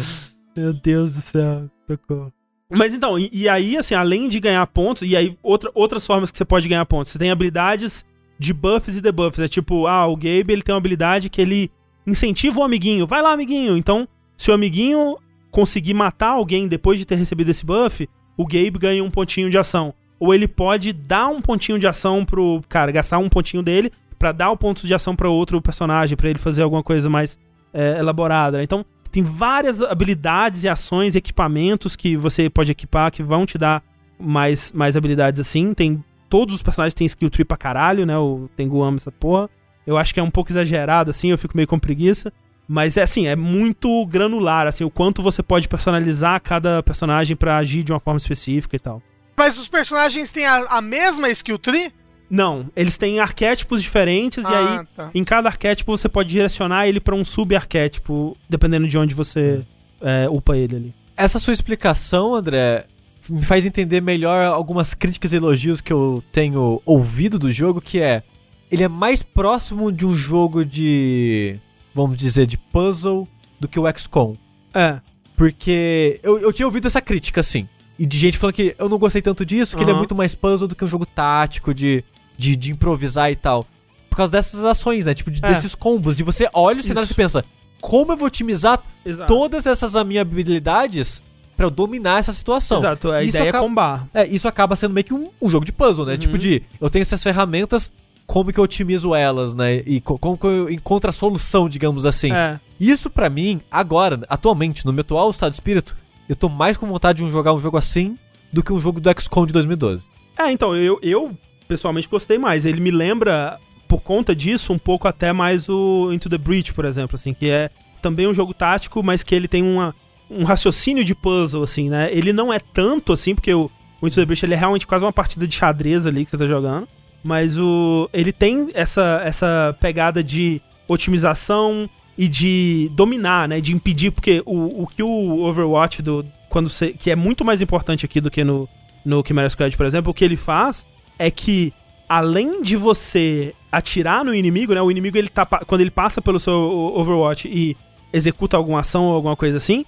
Meu 0.56 0.72
Deus 0.72 1.12
do 1.12 1.20
céu, 1.20 1.68
socorro. 1.86 2.32
Mas 2.70 2.94
então, 2.94 3.18
e, 3.18 3.28
e 3.32 3.48
aí, 3.48 3.76
assim, 3.76 3.94
além 3.94 4.28
de 4.28 4.40
ganhar 4.40 4.66
pontos, 4.66 5.02
e 5.08 5.16
aí 5.16 5.36
outra, 5.42 5.70
outras 5.74 6.06
formas 6.06 6.30
que 6.30 6.38
você 6.38 6.44
pode 6.44 6.68
ganhar 6.68 6.84
pontos. 6.86 7.12
Você 7.12 7.18
tem 7.18 7.30
habilidades 7.30 8.04
de 8.38 8.52
buffs 8.52 8.96
e 8.96 9.00
debuffs. 9.00 9.40
É 9.40 9.48
tipo, 9.48 9.86
ah, 9.86 10.06
o 10.06 10.16
Gabe 10.16 10.52
ele 10.52 10.62
tem 10.62 10.74
uma 10.74 10.78
habilidade 10.78 11.28
que 11.28 11.40
ele 11.40 11.70
incentiva 12.06 12.60
o 12.60 12.64
amiguinho. 12.64 13.06
Vai 13.06 13.22
lá, 13.22 13.32
amiguinho. 13.32 13.76
Então, 13.76 14.08
se 14.36 14.50
o 14.50 14.54
amiguinho 14.54 15.16
conseguir 15.50 15.94
matar 15.94 16.30
alguém 16.30 16.66
depois 16.66 16.98
de 16.98 17.04
ter 17.04 17.14
recebido 17.14 17.50
esse 17.50 17.64
buff, 17.64 18.08
o 18.36 18.44
Gabe 18.44 18.72
ganha 18.72 19.04
um 19.04 19.10
pontinho 19.10 19.50
de 19.50 19.58
ação. 19.58 19.94
Ou 20.18 20.34
ele 20.34 20.48
pode 20.48 20.92
dar 20.92 21.28
um 21.28 21.40
pontinho 21.40 21.78
de 21.78 21.86
ação 21.86 22.24
pro 22.24 22.62
cara, 22.68 22.90
gastar 22.90 23.18
um 23.18 23.28
pontinho 23.28 23.62
dele 23.62 23.92
pra 24.18 24.32
dar 24.32 24.50
o 24.50 24.56
ponto 24.56 24.86
de 24.86 24.94
ação 24.94 25.14
pra 25.14 25.28
outro 25.28 25.60
personagem, 25.60 26.16
pra 26.16 26.30
ele 26.30 26.38
fazer 26.38 26.62
alguma 26.62 26.82
coisa 26.82 27.10
mais 27.10 27.38
é, 27.72 27.98
elaborada. 27.98 28.58
né? 28.58 28.64
Então, 28.64 28.84
tem 29.14 29.22
várias 29.22 29.80
habilidades 29.80 30.64
e 30.64 30.68
ações 30.68 31.14
equipamentos 31.14 31.94
que 31.94 32.16
você 32.16 32.50
pode 32.50 32.72
equipar 32.72 33.12
que 33.12 33.22
vão 33.22 33.46
te 33.46 33.56
dar 33.56 33.80
mais, 34.18 34.72
mais 34.72 34.96
habilidades 34.96 35.38
assim. 35.38 35.72
Tem 35.72 36.02
todos 36.28 36.56
os 36.56 36.62
personagens 36.62 36.94
têm 36.94 37.06
skill 37.06 37.30
tree 37.30 37.44
pra 37.44 37.56
caralho, 37.56 38.04
né? 38.04 38.18
O 38.18 38.50
Tengu 38.56 38.82
ama 38.82 38.96
essa 38.96 39.12
porra. 39.12 39.48
Eu 39.86 39.96
acho 39.96 40.12
que 40.12 40.18
é 40.18 40.22
um 40.22 40.32
pouco 40.32 40.50
exagerado 40.50 41.10
assim, 41.10 41.30
eu 41.30 41.38
fico 41.38 41.56
meio 41.56 41.68
com 41.68 41.78
preguiça. 41.78 42.32
Mas 42.66 42.96
é 42.96 43.02
assim, 43.02 43.28
é 43.28 43.36
muito 43.36 44.04
granular, 44.06 44.66
assim, 44.66 44.82
o 44.82 44.90
quanto 44.90 45.22
você 45.22 45.44
pode 45.44 45.68
personalizar 45.68 46.42
cada 46.42 46.82
personagem 46.82 47.36
pra 47.36 47.58
agir 47.58 47.84
de 47.84 47.92
uma 47.92 48.00
forma 48.00 48.18
específica 48.18 48.74
e 48.74 48.80
tal. 48.80 49.00
Mas 49.36 49.56
os 49.56 49.68
personagens 49.68 50.32
têm 50.32 50.44
a, 50.44 50.56
a 50.70 50.82
mesma 50.82 51.30
skill 51.30 51.58
tree? 51.58 51.92
Não, 52.30 52.66
eles 52.74 52.96
têm 52.96 53.18
arquétipos 53.20 53.82
diferentes 53.82 54.42
e 54.42 54.46
aí 54.46 54.64
Ah, 54.78 54.86
tá. 54.96 55.10
em 55.14 55.22
cada 55.24 55.48
arquétipo 55.48 55.96
você 55.96 56.08
pode 56.08 56.30
direcionar 56.30 56.88
ele 56.88 56.98
pra 57.00 57.14
um 57.14 57.24
sub-arquétipo, 57.24 58.36
dependendo 58.48 58.88
de 58.88 58.98
onde 58.98 59.14
você 59.14 59.62
é, 60.00 60.28
upa 60.28 60.56
ele 60.56 60.76
ali. 60.76 60.94
Essa 61.16 61.38
sua 61.38 61.52
explicação, 61.52 62.34
André, 62.34 62.86
me 63.28 63.42
faz 63.42 63.64
entender 63.66 64.00
melhor 64.00 64.46
algumas 64.52 64.94
críticas 64.94 65.32
e 65.32 65.36
elogios 65.36 65.80
que 65.80 65.92
eu 65.92 66.22
tenho 66.32 66.80
ouvido 66.84 67.38
do 67.38 67.52
jogo, 67.52 67.80
que 67.80 68.00
é 68.00 68.22
ele 68.70 68.82
é 68.82 68.88
mais 68.88 69.22
próximo 69.22 69.92
de 69.92 70.04
um 70.04 70.12
jogo 70.16 70.64
de, 70.64 71.58
vamos 71.94 72.16
dizer, 72.16 72.46
de 72.46 72.56
puzzle 72.58 73.28
do 73.60 73.68
que 73.68 73.78
o 73.78 73.84
XCOM. 73.96 74.34
É, 74.74 74.98
Porque 75.36 76.18
eu, 76.22 76.38
eu 76.40 76.52
tinha 76.52 76.66
ouvido 76.66 76.86
essa 76.86 77.00
crítica, 77.00 77.40
assim. 77.40 77.68
E 77.96 78.04
de 78.04 78.18
gente 78.18 78.36
falando 78.38 78.54
que 78.54 78.74
eu 78.76 78.88
não 78.88 78.98
gostei 78.98 79.22
tanto 79.22 79.46
disso, 79.46 79.76
que 79.76 79.82
ele 79.84 79.92
é 79.92 79.94
muito 79.94 80.14
mais 80.14 80.34
puzzle 80.34 80.66
do 80.66 80.74
que 80.74 80.84
um 80.84 80.88
jogo 80.88 81.06
tático, 81.06 81.72
de, 81.72 82.02
de, 82.36 82.56
de 82.56 82.72
improvisar 82.72 83.30
e 83.30 83.36
tal. 83.36 83.66
Por 84.10 84.16
causa 84.16 84.30
dessas 84.32 84.62
ações, 84.64 85.04
né? 85.04 85.14
Tipo, 85.14 85.30
de- 85.30 85.44
É. 85.44 85.54
desses 85.54 85.74
combos, 85.74 86.16
de 86.16 86.22
você 86.22 86.48
olha 86.54 86.80
o 86.80 86.82
cenário 86.82 87.08
e 87.10 87.14
pensa, 87.14 87.44
como 87.80 88.12
eu 88.12 88.16
vou 88.16 88.26
otimizar 88.28 88.82
exato. 89.04 89.32
todas 89.32 89.66
essas 89.66 89.94
minhas 90.04 90.22
habilidades 90.22 91.22
pra 91.56 91.66
eu 91.66 91.70
dominar 91.70 92.18
essa 92.18 92.32
situação? 92.32 92.78
Exato, 92.78 93.10
a 93.10 93.22
Isso 93.22 93.36
ideia 93.36 93.50
acaba- 93.50 93.64
é 93.64 93.68
combar. 93.68 94.08
É, 94.14 94.26
isso 94.26 94.46
acaba 94.48 94.76
sendo 94.76 94.94
meio 94.94 95.04
que 95.04 95.14
um, 95.14 95.28
um 95.42 95.48
jogo 95.48 95.64
de 95.64 95.72
puzzle, 95.72 96.06
né? 96.06 96.12
Uhum. 96.12 96.18
Tipo 96.18 96.38
de, 96.38 96.62
eu 96.80 96.88
tenho 96.90 97.02
essas 97.02 97.22
ferramentas, 97.22 97.92
como 98.26 98.52
que 98.52 98.58
eu 98.58 98.64
otimizo 98.64 99.14
elas, 99.14 99.54
né? 99.54 99.82
E 99.84 100.00
co- 100.00 100.18
como 100.18 100.38
que 100.38 100.46
eu 100.46 100.70
encontro 100.70 101.10
a 101.10 101.12
solução, 101.12 101.68
digamos 101.68 102.06
assim. 102.06 102.32
É. 102.32 102.58
Isso 102.80 103.10
pra 103.10 103.28
mim, 103.28 103.60
agora, 103.70 104.20
atualmente, 104.28 104.86
no 104.86 104.92
meu 104.92 105.02
atual 105.02 105.30
estado 105.30 105.50
de 105.50 105.56
espírito, 105.56 105.96
eu 106.28 106.34
tô 106.36 106.48
mais 106.48 106.76
com 106.76 106.86
vontade 106.86 107.22
de 107.24 107.30
jogar 107.30 107.52
um 107.52 107.58
jogo 107.58 107.76
assim 107.76 108.16
do 108.52 108.62
que 108.62 108.72
um 108.72 108.78
jogo 108.78 109.00
do 109.00 109.10
XCOM 109.20 109.44
de 109.44 109.52
2012. 109.52 110.06
É, 110.38 110.50
então, 110.50 110.74
eu, 110.74 110.98
eu 111.02 111.36
pessoalmente 111.66 112.08
gostei 112.08 112.38
mais. 112.38 112.64
Ele 112.64 112.80
me 112.80 112.90
lembra, 112.90 113.58
por 113.88 114.02
conta 114.02 114.34
disso, 114.34 114.72
um 114.72 114.78
pouco 114.78 115.08
até 115.08 115.32
mais 115.32 115.68
o 115.68 116.10
Into 116.12 116.28
the 116.28 116.38
Breach, 116.38 116.72
por 116.72 116.84
exemplo, 116.84 117.16
assim, 117.16 117.34
que 117.34 117.48
é 117.48 117.70
também 118.00 118.26
um 118.26 118.34
jogo 118.34 118.52
tático, 118.52 119.02
mas 119.02 119.22
que 119.22 119.34
ele 119.34 119.48
tem 119.48 119.62
uma, 119.62 119.94
um 120.30 120.44
raciocínio 120.44 121.04
de 121.04 121.14
puzzle, 121.14 121.62
assim, 121.62 121.88
né? 121.88 122.08
Ele 122.12 122.32
não 122.32 122.52
é 122.52 122.58
tanto 122.58 123.12
assim, 123.12 123.34
porque 123.34 123.52
o, 123.52 123.70
o 124.00 124.06
Into 124.06 124.16
the 124.16 124.24
Breach 124.24 124.44
ele 124.44 124.54
é 124.54 124.56
realmente 124.56 124.86
quase 124.86 125.04
uma 125.04 125.12
partida 125.12 125.46
de 125.46 125.54
xadrez 125.54 126.06
ali 126.06 126.24
que 126.24 126.30
você 126.30 126.38
tá 126.38 126.46
jogando. 126.46 126.86
Mas 127.22 127.58
o 127.58 128.08
ele 128.12 128.32
tem 128.32 128.68
essa, 128.74 129.22
essa 129.24 129.74
pegada 129.80 130.22
de 130.22 130.60
otimização 130.86 131.88
e 132.16 132.28
de 132.28 132.90
dominar, 132.92 133.48
né? 133.48 133.60
De 133.60 133.72
impedir, 133.74 134.10
porque 134.10 134.42
o, 134.44 134.82
o 134.82 134.86
que 134.86 135.02
o 135.02 135.42
Overwatch 135.42 136.02
do. 136.02 136.24
Quando 136.50 136.68
você, 136.68 136.92
que 136.92 137.10
é 137.10 137.16
muito 137.16 137.44
mais 137.44 137.62
importante 137.62 138.04
aqui 138.04 138.20
do 138.20 138.30
que 138.30 138.44
no, 138.44 138.68
no 139.04 139.24
Chimera 139.26 139.48
Squad, 139.48 139.76
por 139.76 139.86
exemplo, 139.86 140.10
o 140.10 140.14
que 140.14 140.24
ele 140.24 140.36
faz 140.36 140.86
é 141.18 141.30
que, 141.30 141.72
além 142.08 142.62
de 142.62 142.76
você 142.76 143.54
atirar 143.70 144.24
no 144.24 144.34
inimigo, 144.34 144.74
né? 144.74 144.82
O 144.82 144.90
inimigo, 144.90 145.18
ele 145.18 145.28
tá, 145.28 145.44
quando 145.44 145.80
ele 145.80 145.90
passa 145.90 146.22
pelo 146.22 146.38
seu 146.38 146.54
Overwatch 146.94 147.48
e 147.48 147.76
executa 148.12 148.56
alguma 148.56 148.80
ação 148.80 149.06
ou 149.06 149.14
alguma 149.14 149.36
coisa 149.36 149.56
assim, 149.56 149.84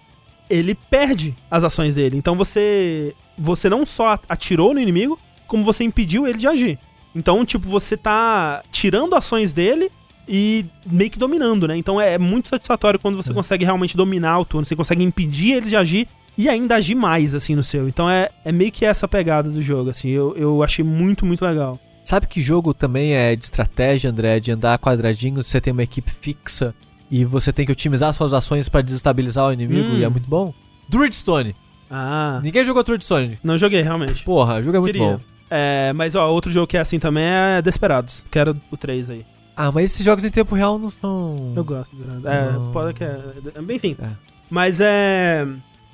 ele 0.51 0.74
perde 0.74 1.35
as 1.51 1.65
ações 1.65 1.94
dele. 1.94 2.16
Então 2.16 2.36
você, 2.36 3.15
você 3.39 3.69
não 3.69 3.86
só 3.86 4.19
atirou 4.28 4.74
no 4.74 4.81
inimigo, 4.81 5.19
como 5.47 5.65
você 5.65 5.85
impediu 5.85 6.27
ele 6.27 6.39
de 6.39 6.47
agir. 6.47 6.78
Então, 7.15 7.44
tipo, 7.44 7.69
você 7.69 7.97
tá 7.97 8.62
tirando 8.70 9.15
ações 9.15 9.53
dele 9.53 9.90
e 10.28 10.66
meio 10.85 11.11
que 11.11 11.19
dominando, 11.19 11.69
né? 11.69 11.77
Então 11.77 12.01
é, 12.01 12.15
é 12.15 12.19
muito 12.19 12.48
satisfatório 12.48 12.98
quando 12.98 13.16
você 13.16 13.32
consegue 13.32 13.65
realmente 13.65 13.97
dominar 13.97 14.40
o 14.40 14.44
turno, 14.44 14.66
você 14.66 14.74
consegue 14.74 15.05
impedir 15.05 15.53
eles 15.53 15.70
de 15.70 15.77
agir 15.77 16.09
e 16.36 16.48
ainda 16.48 16.76
agir 16.76 16.94
mais, 16.94 17.34
assim, 17.34 17.54
no 17.54 17.62
seu. 17.62 17.88
Então 17.88 18.08
é, 18.10 18.30
é 18.44 18.52
meio 18.52 18.70
que 18.72 18.84
essa 18.84 19.06
pegada 19.08 19.50
do 19.50 19.62
jogo, 19.62 19.90
assim. 19.90 20.08
Eu, 20.10 20.34
eu 20.36 20.62
achei 20.62 20.84
muito, 20.84 21.24
muito 21.26 21.44
legal. 21.44 21.78
Sabe 22.04 22.26
que 22.26 22.40
jogo 22.40 22.72
também 22.72 23.14
é 23.14 23.34
de 23.34 23.44
estratégia, 23.44 24.10
André? 24.10 24.38
De 24.38 24.52
andar 24.52 24.78
quadradinho, 24.78 25.42
você 25.42 25.60
tem 25.60 25.72
uma 25.72 25.82
equipe 25.82 26.10
fixa 26.10 26.74
e 27.10 27.24
você 27.24 27.52
tem 27.52 27.66
que 27.66 27.72
otimizar 27.72 28.12
suas 28.12 28.32
ações 28.32 28.68
pra 28.68 28.80
desestabilizar 28.80 29.48
o 29.48 29.52
inimigo 29.52 29.88
Hum. 29.90 29.98
e 29.98 30.04
é 30.04 30.08
muito 30.08 30.28
bom? 30.28 30.52
Druidstone. 30.88 31.54
Ah, 31.90 32.40
Ninguém 32.42 32.64
jogou 32.64 32.82
Druidstone. 32.82 33.38
não 33.42 33.56
joguei, 33.58 33.80
realmente. 33.82 34.24
Porra, 34.24 34.56
o 34.58 34.62
jogo 34.62 34.76
é 34.76 34.80
muito 34.80 34.92
Queria. 34.92 35.16
bom. 35.16 35.20
É, 35.50 35.92
mas, 35.94 36.14
ó, 36.16 36.28
outro 36.32 36.50
jogo 36.50 36.66
que 36.66 36.76
é 36.76 36.80
assim 36.80 36.98
também 36.98 37.24
é 37.24 37.62
Desperados. 37.62 38.26
Quero 38.30 38.56
o 38.70 38.76
3 38.76 39.10
aí. 39.10 39.24
Ah, 39.56 39.70
mas 39.72 39.90
esses 39.92 40.04
jogos 40.04 40.24
em 40.24 40.30
tempo 40.30 40.54
real 40.54 40.78
não 40.78 40.90
são. 40.90 41.52
Eu 41.56 41.64
gosto. 41.64 41.96
É, 42.24 42.52
Não. 42.52 42.72
pode 42.72 42.92
que 42.94 43.04
é... 43.04 43.18
Enfim. 43.70 43.96
É. 44.00 44.08
Mas 44.50 44.80
é... 44.80 45.46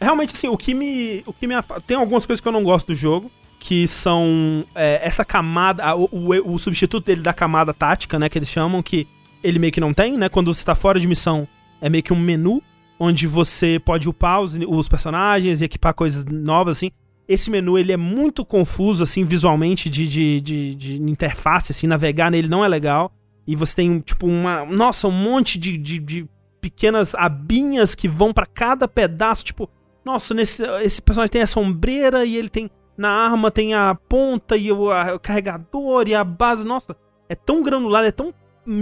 Realmente, 0.03 0.35
assim, 0.35 0.49
o 0.49 0.57
que 0.57 0.75
me... 0.75 1.23
O 1.27 1.33
que 1.33 1.47
me 1.47 1.55
Tem 1.87 1.97
algumas 1.97 2.27
coisas 2.27 2.41
que 2.41 2.49
eu 2.49 2.53
não 2.53 2.63
gosto 2.65 2.89
do 2.89 2.95
jogo, 2.95 3.31
que 3.59 3.87
são 3.87 4.65
é, 4.75 5.01
essa 5.07 5.25
camada, 5.25 5.85
a- 5.85 5.95
o, 5.95 6.09
o- 6.11 6.55
o 6.55 6.59
substituto 6.59 7.05
dele 7.07 7.21
da 7.23 7.33
camada 7.33 7.73
tática, 7.73 8.19
né, 8.19 8.29
que 8.29 8.37
eles 8.39 8.49
chamam, 8.49 8.83
que 8.83 9.07
ele 9.43 9.59
meio 9.59 9.73
que 9.73 9.81
não 9.81 9.95
tem, 9.95 10.17
né, 10.19 10.29
quando 10.29 10.53
você 10.53 10.65
tá 10.65 10.75
fora 10.75 10.99
de 10.99 11.07
missão, 11.07 11.47
é 11.81 11.89
meio 11.89 12.03
que 12.03 12.13
um 12.13 12.19
menu, 12.19 12.63
onde 12.99 13.27
você 13.27 13.81
pode 13.85 14.09
upar 14.09 14.41
os, 14.41 14.55
os 14.69 14.89
personagens 14.89 15.61
e 15.61 15.65
equipar 15.65 15.95
coisas 15.95 16.25
novas, 16.25 16.77
assim. 16.79 16.91
Esse 17.29 17.51
menu, 17.51 17.79
ele 17.79 17.93
é 17.93 17.97
muito 17.97 18.45
confuso, 18.45 19.03
assim, 19.03 19.25
visualmente, 19.25 19.89
de, 19.89 20.07
de, 20.09 20.41
de, 20.41 20.75
de 20.75 21.03
interface, 21.03 21.73
assim, 21.73 21.87
navegar 21.87 22.31
nele 22.31 22.49
não 22.49 22.65
é 22.65 22.69
legal. 22.69 23.13
E 23.47 23.57
você 23.57 23.77
tem, 23.77 23.99
tipo, 24.01 24.27
uma, 24.27 24.65
nossa, 24.67 25.09
um 25.09 25.13
monte 25.13 25.59
de, 25.59 25.77
de, 25.77 25.99
de 25.99 26.27
pequenas 26.61 27.15
abinhas 27.15 27.95
que 27.95 28.07
vão 28.09 28.33
pra 28.33 28.47
cada 28.47 28.87
pedaço, 28.87 29.45
tipo, 29.45 29.69
nossa, 30.05 30.35
nesse, 30.35 30.63
esse 30.83 31.01
personagem 31.01 31.31
tem 31.33 31.43
essa 31.43 31.59
ombreira 31.61 32.25
e 32.25 32.37
ele 32.37 32.49
tem 32.49 32.71
na 32.97 33.09
arma 33.09 33.51
tem 33.51 33.73
a 33.75 33.95
ponta 33.95 34.57
e 34.57 34.71
o, 34.71 34.91
a- 34.91 35.15
o 35.15 35.19
carregador 35.21 36.07
e 36.09 36.15
a 36.15 36.23
base. 36.23 36.65
Nossa, 36.65 36.95
é 37.29 37.35
tão 37.35 37.63
granular, 37.63 38.05
é 38.05 38.11
tão 38.13 38.33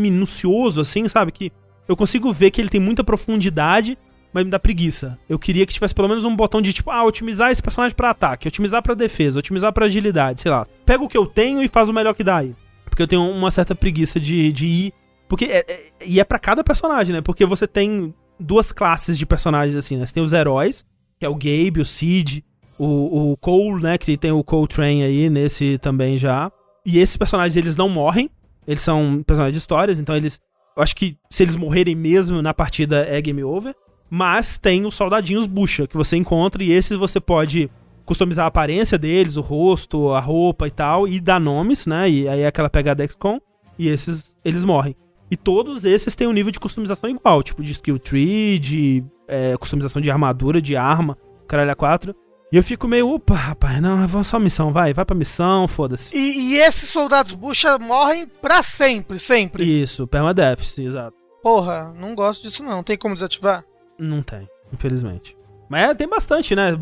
minucioso 0.05 0.81
assim, 0.81 1.07
sabe? 1.09 1.31
Que 1.33 1.53
eu 1.89 1.97
consigo 1.97 2.33
ver 2.33 2.51
que 2.51 2.61
ele 2.61 2.69
tem 2.69 2.81
muita 2.81 3.05
profundidade, 3.05 3.97
mas 4.33 4.45
me 4.45 4.51
dá 4.51 4.59
preguiça. 4.59 5.19
Eu 5.29 5.39
queria 5.39 5.65
que 5.67 5.73
tivesse 5.73 5.95
pelo 5.95 6.09
menos 6.09 6.25
um 6.25 6.35
botão 6.35 6.61
de 6.61 6.73
tipo, 6.73 6.91
ah, 6.91 7.05
otimizar 7.05 7.51
esse 7.51 7.63
personagem 7.63 7.97
pra 7.97 8.11
ataque, 8.11 8.49
otimizar 8.49 8.83
pra 8.83 8.95
defesa, 8.95 9.39
otimizar 9.39 9.73
pra 9.73 9.87
agilidade, 9.87 10.41
sei 10.41 10.51
lá. 10.51 10.67
Pega 10.85 11.03
o 11.05 11.09
que 11.09 11.17
eu 11.17 11.27
tenho 11.27 11.63
e 11.63 11.69
faz 11.69 11.89
o 11.89 11.93
melhor 11.93 12.15
que 12.15 12.25
dá 12.25 12.39
aí. 12.39 12.55
Porque 12.85 13.03
eu 13.03 13.09
tenho 13.09 13.23
uma 13.23 13.51
certa 13.51 13.75
preguiça 13.75 14.19
de, 14.19 14.53
de 14.53 14.67
ir. 14.67 14.93
Porque 15.29 15.45
é, 15.47 15.65
é- 15.69 15.91
e 16.07 16.19
é 16.21 16.25
pra 16.25 16.39
cada 16.39 16.63
personagem, 16.65 17.13
né? 17.15 17.21
Porque 17.21 17.47
você 17.47 17.67
tem 17.67 18.13
duas 18.39 18.73
classes 18.73 19.17
de 19.17 19.25
personagens 19.27 19.77
assim, 19.77 19.97
né? 19.97 20.07
Você 20.07 20.15
tem 20.15 20.23
os 20.23 20.33
heróis, 20.33 20.85
que 21.21 21.27
é 21.27 21.29
o 21.29 21.35
Gabe, 21.35 21.83
o 21.83 21.85
Sid, 21.85 22.43
o, 22.79 23.33
o 23.33 23.37
Cole, 23.37 23.83
né? 23.83 23.99
Que 23.99 24.17
tem 24.17 24.33
o 24.33 24.43
Cole 24.43 24.67
Train 24.67 25.03
aí 25.03 25.29
nesse 25.29 25.77
também 25.79 26.17
já. 26.17 26.51
E 26.85 26.99
esses 26.99 27.17
personagens, 27.17 27.55
eles 27.57 27.77
não 27.77 27.91
morrem. 27.91 28.31
Eles 28.67 28.81
são 28.81 29.23
personagens 29.25 29.55
de 29.55 29.59
histórias, 29.59 30.01
então 30.01 30.17
eles. 30.17 30.41
Eu 30.75 30.83
acho 30.83 30.97
que 30.97 31.17
se 31.29 31.43
eles 31.43 31.57
morrerem 31.57 31.95
mesmo 31.95 32.41
na 32.41 32.55
partida 32.55 33.07
é 33.07 33.21
game 33.21 33.45
over. 33.45 33.75
Mas 34.09 34.59
tem 34.59 34.87
os 34.87 34.95
soldadinhos 34.95 35.47
bucha 35.47 35.87
que 35.87 35.97
você 35.97 36.17
encontra 36.17 36.65
e 36.65 36.73
esses 36.73 36.97
você 36.97 37.21
pode 37.21 37.71
customizar 38.05 38.45
a 38.45 38.49
aparência 38.49 38.99
deles, 38.99 39.37
o 39.37 39.41
rosto, 39.41 40.09
a 40.11 40.19
roupa 40.19 40.67
e 40.67 40.71
tal, 40.71 41.07
e 41.07 41.21
dar 41.21 41.39
nomes, 41.39 41.87
né? 41.87 42.11
E 42.11 42.27
aí 42.27 42.41
é 42.41 42.47
aquela 42.47 42.69
pegada 42.71 43.07
XCOM. 43.07 43.39
E 43.79 43.89
esses, 43.89 44.35
eles 44.45 44.65
morrem. 44.65 44.97
E 45.31 45.37
todos 45.37 45.85
esses 45.85 46.15
têm 46.17 46.27
um 46.27 46.33
nível 46.33 46.51
de 46.51 46.59
customização 46.59 47.09
igual, 47.09 47.43
tipo 47.43 47.63
de 47.63 47.73
skill 47.73 47.99
tree, 47.99 48.59
de 48.59 49.05
é, 49.29 49.57
customização 49.57 50.03
de 50.03 50.11
armadura, 50.11 50.61
de 50.61 50.75
arma, 50.77 51.17
caralho 51.47 51.71
a 51.71 51.75
4. 51.77 52.15
E 52.53 52.57
eu 52.57 52.65
fico 52.65 52.89
meio, 52.89 53.09
opa, 53.09 53.35
rapaz, 53.35 53.81
não, 53.81 54.05
vamos 54.09 54.27
só 54.27 54.37
missão, 54.41 54.73
vai, 54.73 54.93
vai 54.93 55.05
pra 55.05 55.15
missão, 55.15 55.69
foda-se. 55.69 56.17
E, 56.17 56.55
e 56.55 56.57
esses 56.57 56.89
soldados 56.89 57.33
bucha 57.33 57.79
morrem 57.79 58.27
pra 58.27 58.61
sempre, 58.61 59.21
sempre. 59.21 59.63
Isso, 59.83 60.05
permadeath, 60.07 60.61
sim, 60.63 60.87
exato. 60.87 61.17
Porra, 61.43 61.95
não 61.97 62.13
gosto 62.15 62.43
disso 62.43 62.65
não. 62.65 62.83
Tem 62.83 62.99
como 62.99 63.15
desativar? 63.15 63.65
Não 63.97 64.21
tem, 64.21 64.49
infelizmente. 64.73 65.37
Mas 65.69 65.91
é, 65.91 65.95
tem 65.95 66.09
bastante, 66.09 66.57
né? 66.57 66.73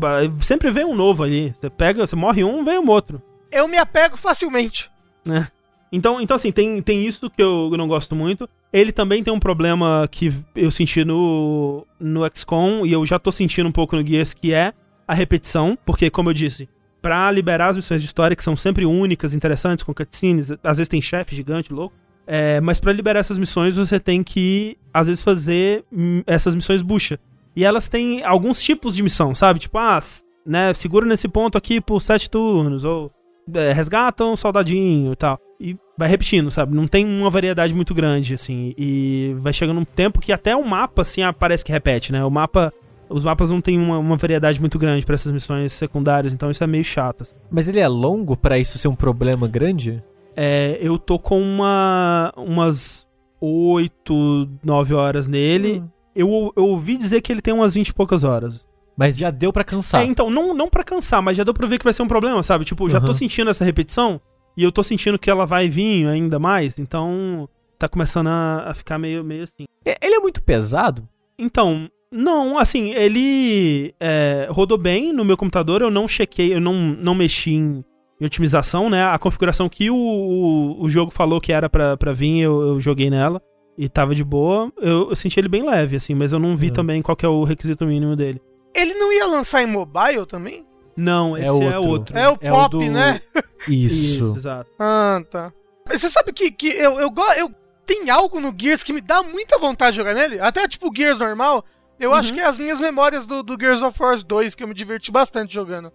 Sempre 0.41 0.71
vem 0.71 0.83
um 0.85 0.95
novo 0.95 1.21
ali. 1.23 1.53
Você 1.61 1.69
pega, 1.69 2.07
você 2.07 2.15
morre 2.15 2.43
um, 2.43 2.65
vem 2.65 2.79
um 2.79 2.89
outro. 2.89 3.21
Eu 3.51 3.67
me 3.67 3.77
apego 3.77 4.17
facilmente. 4.17 4.89
né? 5.23 5.47
Então, 5.91 6.21
então 6.21 6.35
assim, 6.35 6.51
tem, 6.51 6.81
tem 6.81 7.05
isso 7.05 7.29
que 7.29 7.41
eu 7.41 7.71
não 7.71 7.87
gosto 7.87 8.15
muito. 8.15 8.47
Ele 8.71 8.91
também 8.91 9.23
tem 9.23 9.33
um 9.33 9.39
problema 9.39 10.07
que 10.11 10.31
eu 10.55 10.69
senti 10.69 11.03
no, 11.03 11.85
no 11.99 12.21
XCOM 12.33 12.85
e 12.85 12.91
eu 12.91 13.05
já 13.05 13.17
tô 13.17 13.31
sentindo 13.31 13.67
um 13.67 13.71
pouco 13.71 13.95
no 13.95 14.05
Gears, 14.05 14.33
que 14.33 14.53
é 14.53 14.73
a 15.07 15.13
repetição, 15.13 15.77
porque, 15.83 16.09
como 16.09 16.29
eu 16.29 16.33
disse, 16.33 16.69
pra 17.01 17.31
liberar 17.31 17.69
as 17.69 17.75
missões 17.75 18.01
de 18.01 18.07
história, 18.07 18.35
que 18.35 18.43
são 18.43 18.55
sempre 18.55 18.85
únicas, 18.85 19.33
interessantes, 19.33 19.83
com 19.83 19.93
cutscenes, 19.93 20.51
às 20.63 20.77
vezes 20.77 20.87
tem 20.87 21.01
chefe 21.01 21.35
gigante, 21.35 21.73
louco, 21.73 21.95
é, 22.27 22.61
mas 22.61 22.79
pra 22.79 22.93
liberar 22.93 23.19
essas 23.19 23.39
missões 23.39 23.75
você 23.75 23.99
tem 23.99 24.21
que, 24.21 24.77
às 24.93 25.07
vezes, 25.07 25.23
fazer 25.23 25.83
essas 26.27 26.53
missões 26.53 26.83
bucha. 26.83 27.19
E 27.55 27.65
elas 27.65 27.89
têm 27.89 28.23
alguns 28.23 28.61
tipos 28.61 28.95
de 28.95 29.01
missão, 29.01 29.33
sabe? 29.33 29.59
Tipo, 29.59 29.79
ah, 29.79 29.99
né, 30.45 30.71
segura 30.75 31.07
nesse 31.07 31.27
ponto 31.27 31.57
aqui 31.57 31.81
por 31.81 31.99
sete 32.01 32.29
turnos, 32.29 32.85
ou 32.85 33.11
é, 33.53 33.71
resgata 33.71 34.25
um 34.25 34.35
soldadinho 34.35 35.13
e 35.13 35.15
tal. 35.15 35.39
E 35.59 35.77
vai 35.97 36.07
repetindo, 36.07 36.49
sabe? 36.49 36.73
Não 36.73 36.87
tem 36.87 37.05
uma 37.05 37.29
variedade 37.29 37.73
muito 37.73 37.93
grande, 37.93 38.33
assim. 38.33 38.73
E 38.77 39.35
vai 39.39 39.51
chegando 39.51 39.79
um 39.79 39.85
tempo 39.85 40.19
que 40.19 40.31
até 40.31 40.55
o 40.55 40.65
mapa, 40.65 41.01
assim, 41.01 41.21
parece 41.37 41.63
que 41.63 41.71
repete, 41.71 42.11
né? 42.11 42.23
O 42.23 42.31
mapa. 42.31 42.73
Os 43.09 43.23
mapas 43.23 43.49
não 43.49 43.59
tem 43.59 43.79
uma, 43.79 43.97
uma 43.97 44.15
variedade 44.17 44.59
muito 44.59 44.77
grande 44.77 45.03
pra 45.03 45.15
essas 45.15 45.31
missões 45.31 45.73
secundárias, 45.73 46.31
então 46.31 46.51
isso 46.51 46.63
é 46.63 46.67
meio 46.67 46.83
chato. 46.83 47.23
assim. 47.23 47.33
Mas 47.49 47.67
ele 47.67 47.79
é 47.79 47.87
longo 47.87 48.37
pra 48.37 48.59
isso 48.59 48.77
ser 48.77 48.87
um 48.87 48.95
problema 48.95 49.47
grande? 49.47 50.03
É, 50.35 50.77
eu 50.79 50.99
tô 50.99 51.17
com 51.17 51.41
uma, 51.41 52.31
umas 52.37 53.07
8, 53.41 54.49
9 54.63 54.93
horas 54.93 55.27
nele. 55.27 55.79
Hum. 55.79 55.89
Eu, 56.15 56.53
eu 56.55 56.65
ouvi 56.65 56.97
dizer 56.97 57.21
que 57.21 57.31
ele 57.31 57.41
tem 57.41 57.53
umas 57.53 57.73
20 57.73 57.89
e 57.89 57.93
poucas 57.93 58.23
horas. 58.23 58.67
Mas 58.99 59.17
já 59.17 59.31
deu 59.31 59.53
pra 59.53 59.63
cansar. 59.63 60.01
É, 60.01 60.05
então, 60.05 60.29
não, 60.29 60.53
não 60.53 60.67
pra 60.69 60.83
cansar, 60.83 61.21
mas 61.21 61.37
já 61.37 61.43
deu 61.45 61.53
pra 61.53 61.65
ver 61.65 61.77
que 61.77 61.85
vai 61.85 61.93
ser 61.93 62.01
um 62.01 62.07
problema, 62.07 62.43
sabe? 62.43 62.65
Tipo, 62.65 62.89
já 62.89 62.99
tô 62.99 63.07
Uhum. 63.07 63.13
sentindo 63.13 63.49
essa 63.49 63.63
repetição 63.63 64.19
e 64.57 64.63
eu 64.63 64.71
tô 64.73 64.83
sentindo 64.83 65.17
que 65.17 65.29
ela 65.29 65.45
vai 65.45 65.69
vir 65.69 66.05
ainda 66.05 66.37
mais, 66.37 66.77
então 66.77 67.47
tá 67.77 67.87
começando 67.87 68.27
a, 68.27 68.65
a 68.67 68.73
ficar 68.73 68.99
meio, 68.99 69.23
meio 69.23 69.43
assim. 69.43 69.63
É, 69.85 69.97
Ele 70.05 70.15
é 70.15 70.19
muito 70.19 70.43
pesado? 70.43 71.07
Então, 71.37 71.89
não, 72.11 72.57
assim, 72.59 72.89
ele 72.89 73.93
é, 74.01 74.47
rodou 74.51 74.77
bem 74.77 75.13
no 75.13 75.23
meu 75.23 75.37
computador, 75.37 75.81
eu 75.81 75.89
não 75.89 76.05
chequei, 76.05 76.53
eu 76.53 76.59
não, 76.59 76.73
não 76.73 77.15
mexi 77.15 77.51
em, 77.53 77.85
em 78.19 78.25
otimização, 78.25 78.89
né? 78.89 79.05
A 79.05 79.17
configuração 79.17 79.69
que 79.69 79.89
o, 79.89 79.95
o, 79.95 80.83
o 80.83 80.89
jogo 80.89 81.09
falou 81.09 81.39
que 81.39 81.53
era 81.53 81.69
pra, 81.69 81.95
pra 81.95 82.11
vir, 82.11 82.39
eu, 82.41 82.61
eu 82.61 82.79
joguei 82.81 83.09
nela 83.09 83.41
e 83.77 83.87
tava 83.87 84.13
de 84.13 84.25
boa. 84.25 84.69
Eu, 84.77 85.09
eu 85.11 85.15
senti 85.15 85.39
ele 85.39 85.47
bem 85.47 85.63
leve, 85.65 85.95
assim, 85.95 86.13
mas 86.13 86.33
eu 86.33 86.39
não 86.39 86.57
vi 86.57 86.67
Uhum. 86.67 86.73
também 86.73 87.01
qual 87.01 87.15
que 87.15 87.25
é 87.25 87.29
o 87.29 87.45
requisito 87.45 87.85
mínimo 87.85 88.13
dele. 88.17 88.41
Ele 88.75 88.93
não 88.95 89.11
ia 89.11 89.25
lançar 89.27 89.61
em 89.63 89.67
mobile 89.67 90.25
também? 90.27 90.65
Não, 90.95 91.37
esse 91.37 91.47
é 91.47 91.51
outro. 91.79 91.87
outro. 91.89 92.17
É 92.17 92.29
o 92.29 92.37
É 92.41 92.51
o 92.51 92.55
pop, 92.55 92.71
do- 92.85 92.91
né? 92.91 93.19
Isso. 93.67 94.33
exato. 94.37 94.69
Ah, 94.79 95.21
tá. 95.29 95.51
Você 95.89 96.09
sabe 96.09 96.31
que, 96.33 96.51
que 96.51 96.67
eu, 96.67 96.99
eu, 96.99 97.13
eu 97.37 97.51
tem 97.85 98.09
algo 98.09 98.39
no 98.39 98.53
Gears 98.55 98.83
que 98.83 98.93
me 98.93 99.01
dá 99.01 99.23
muita 99.23 99.57
vontade 99.57 99.91
de 99.91 99.97
jogar 99.97 100.13
nele? 100.13 100.39
Até 100.39 100.67
tipo 100.67 100.89
o 100.89 100.95
Gears 100.95 101.17
normal. 101.19 101.65
Eu 101.99 102.13
acho 102.13 102.33
que 102.33 102.39
é 102.39 102.45
as 102.45 102.57
minhas 102.57 102.79
memórias 102.79 103.25
do, 103.27 103.43
do 103.43 103.57
Gears 103.59 103.81
of 103.81 104.01
War 104.01 104.17
2, 104.23 104.55
que 104.55 104.63
eu 104.63 104.67
me 104.67 104.73
diverti 104.73 105.11
bastante 105.11 105.53
jogando. 105.53 105.91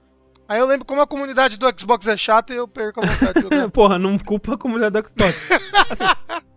Aí 0.46 0.58
eu 0.60 0.66
lembro 0.66 0.84
como 0.84 1.00
a 1.00 1.06
comunidade 1.06 1.56
do 1.56 1.66
Xbox 1.78 2.06
é 2.06 2.16
chata 2.16 2.52
e 2.52 2.56
eu 2.56 2.68
perco 2.68 3.00
a 3.00 3.06
vontade 3.06 3.34
de 3.34 3.40
jogar. 3.48 3.70
Porra, 3.70 3.98
não 3.98 4.18
culpa 4.18 4.52
a 4.54 4.58
comunidade 4.58 4.92
da 4.92 5.02
Xbox. 5.02 5.48
Assim, 5.90 6.04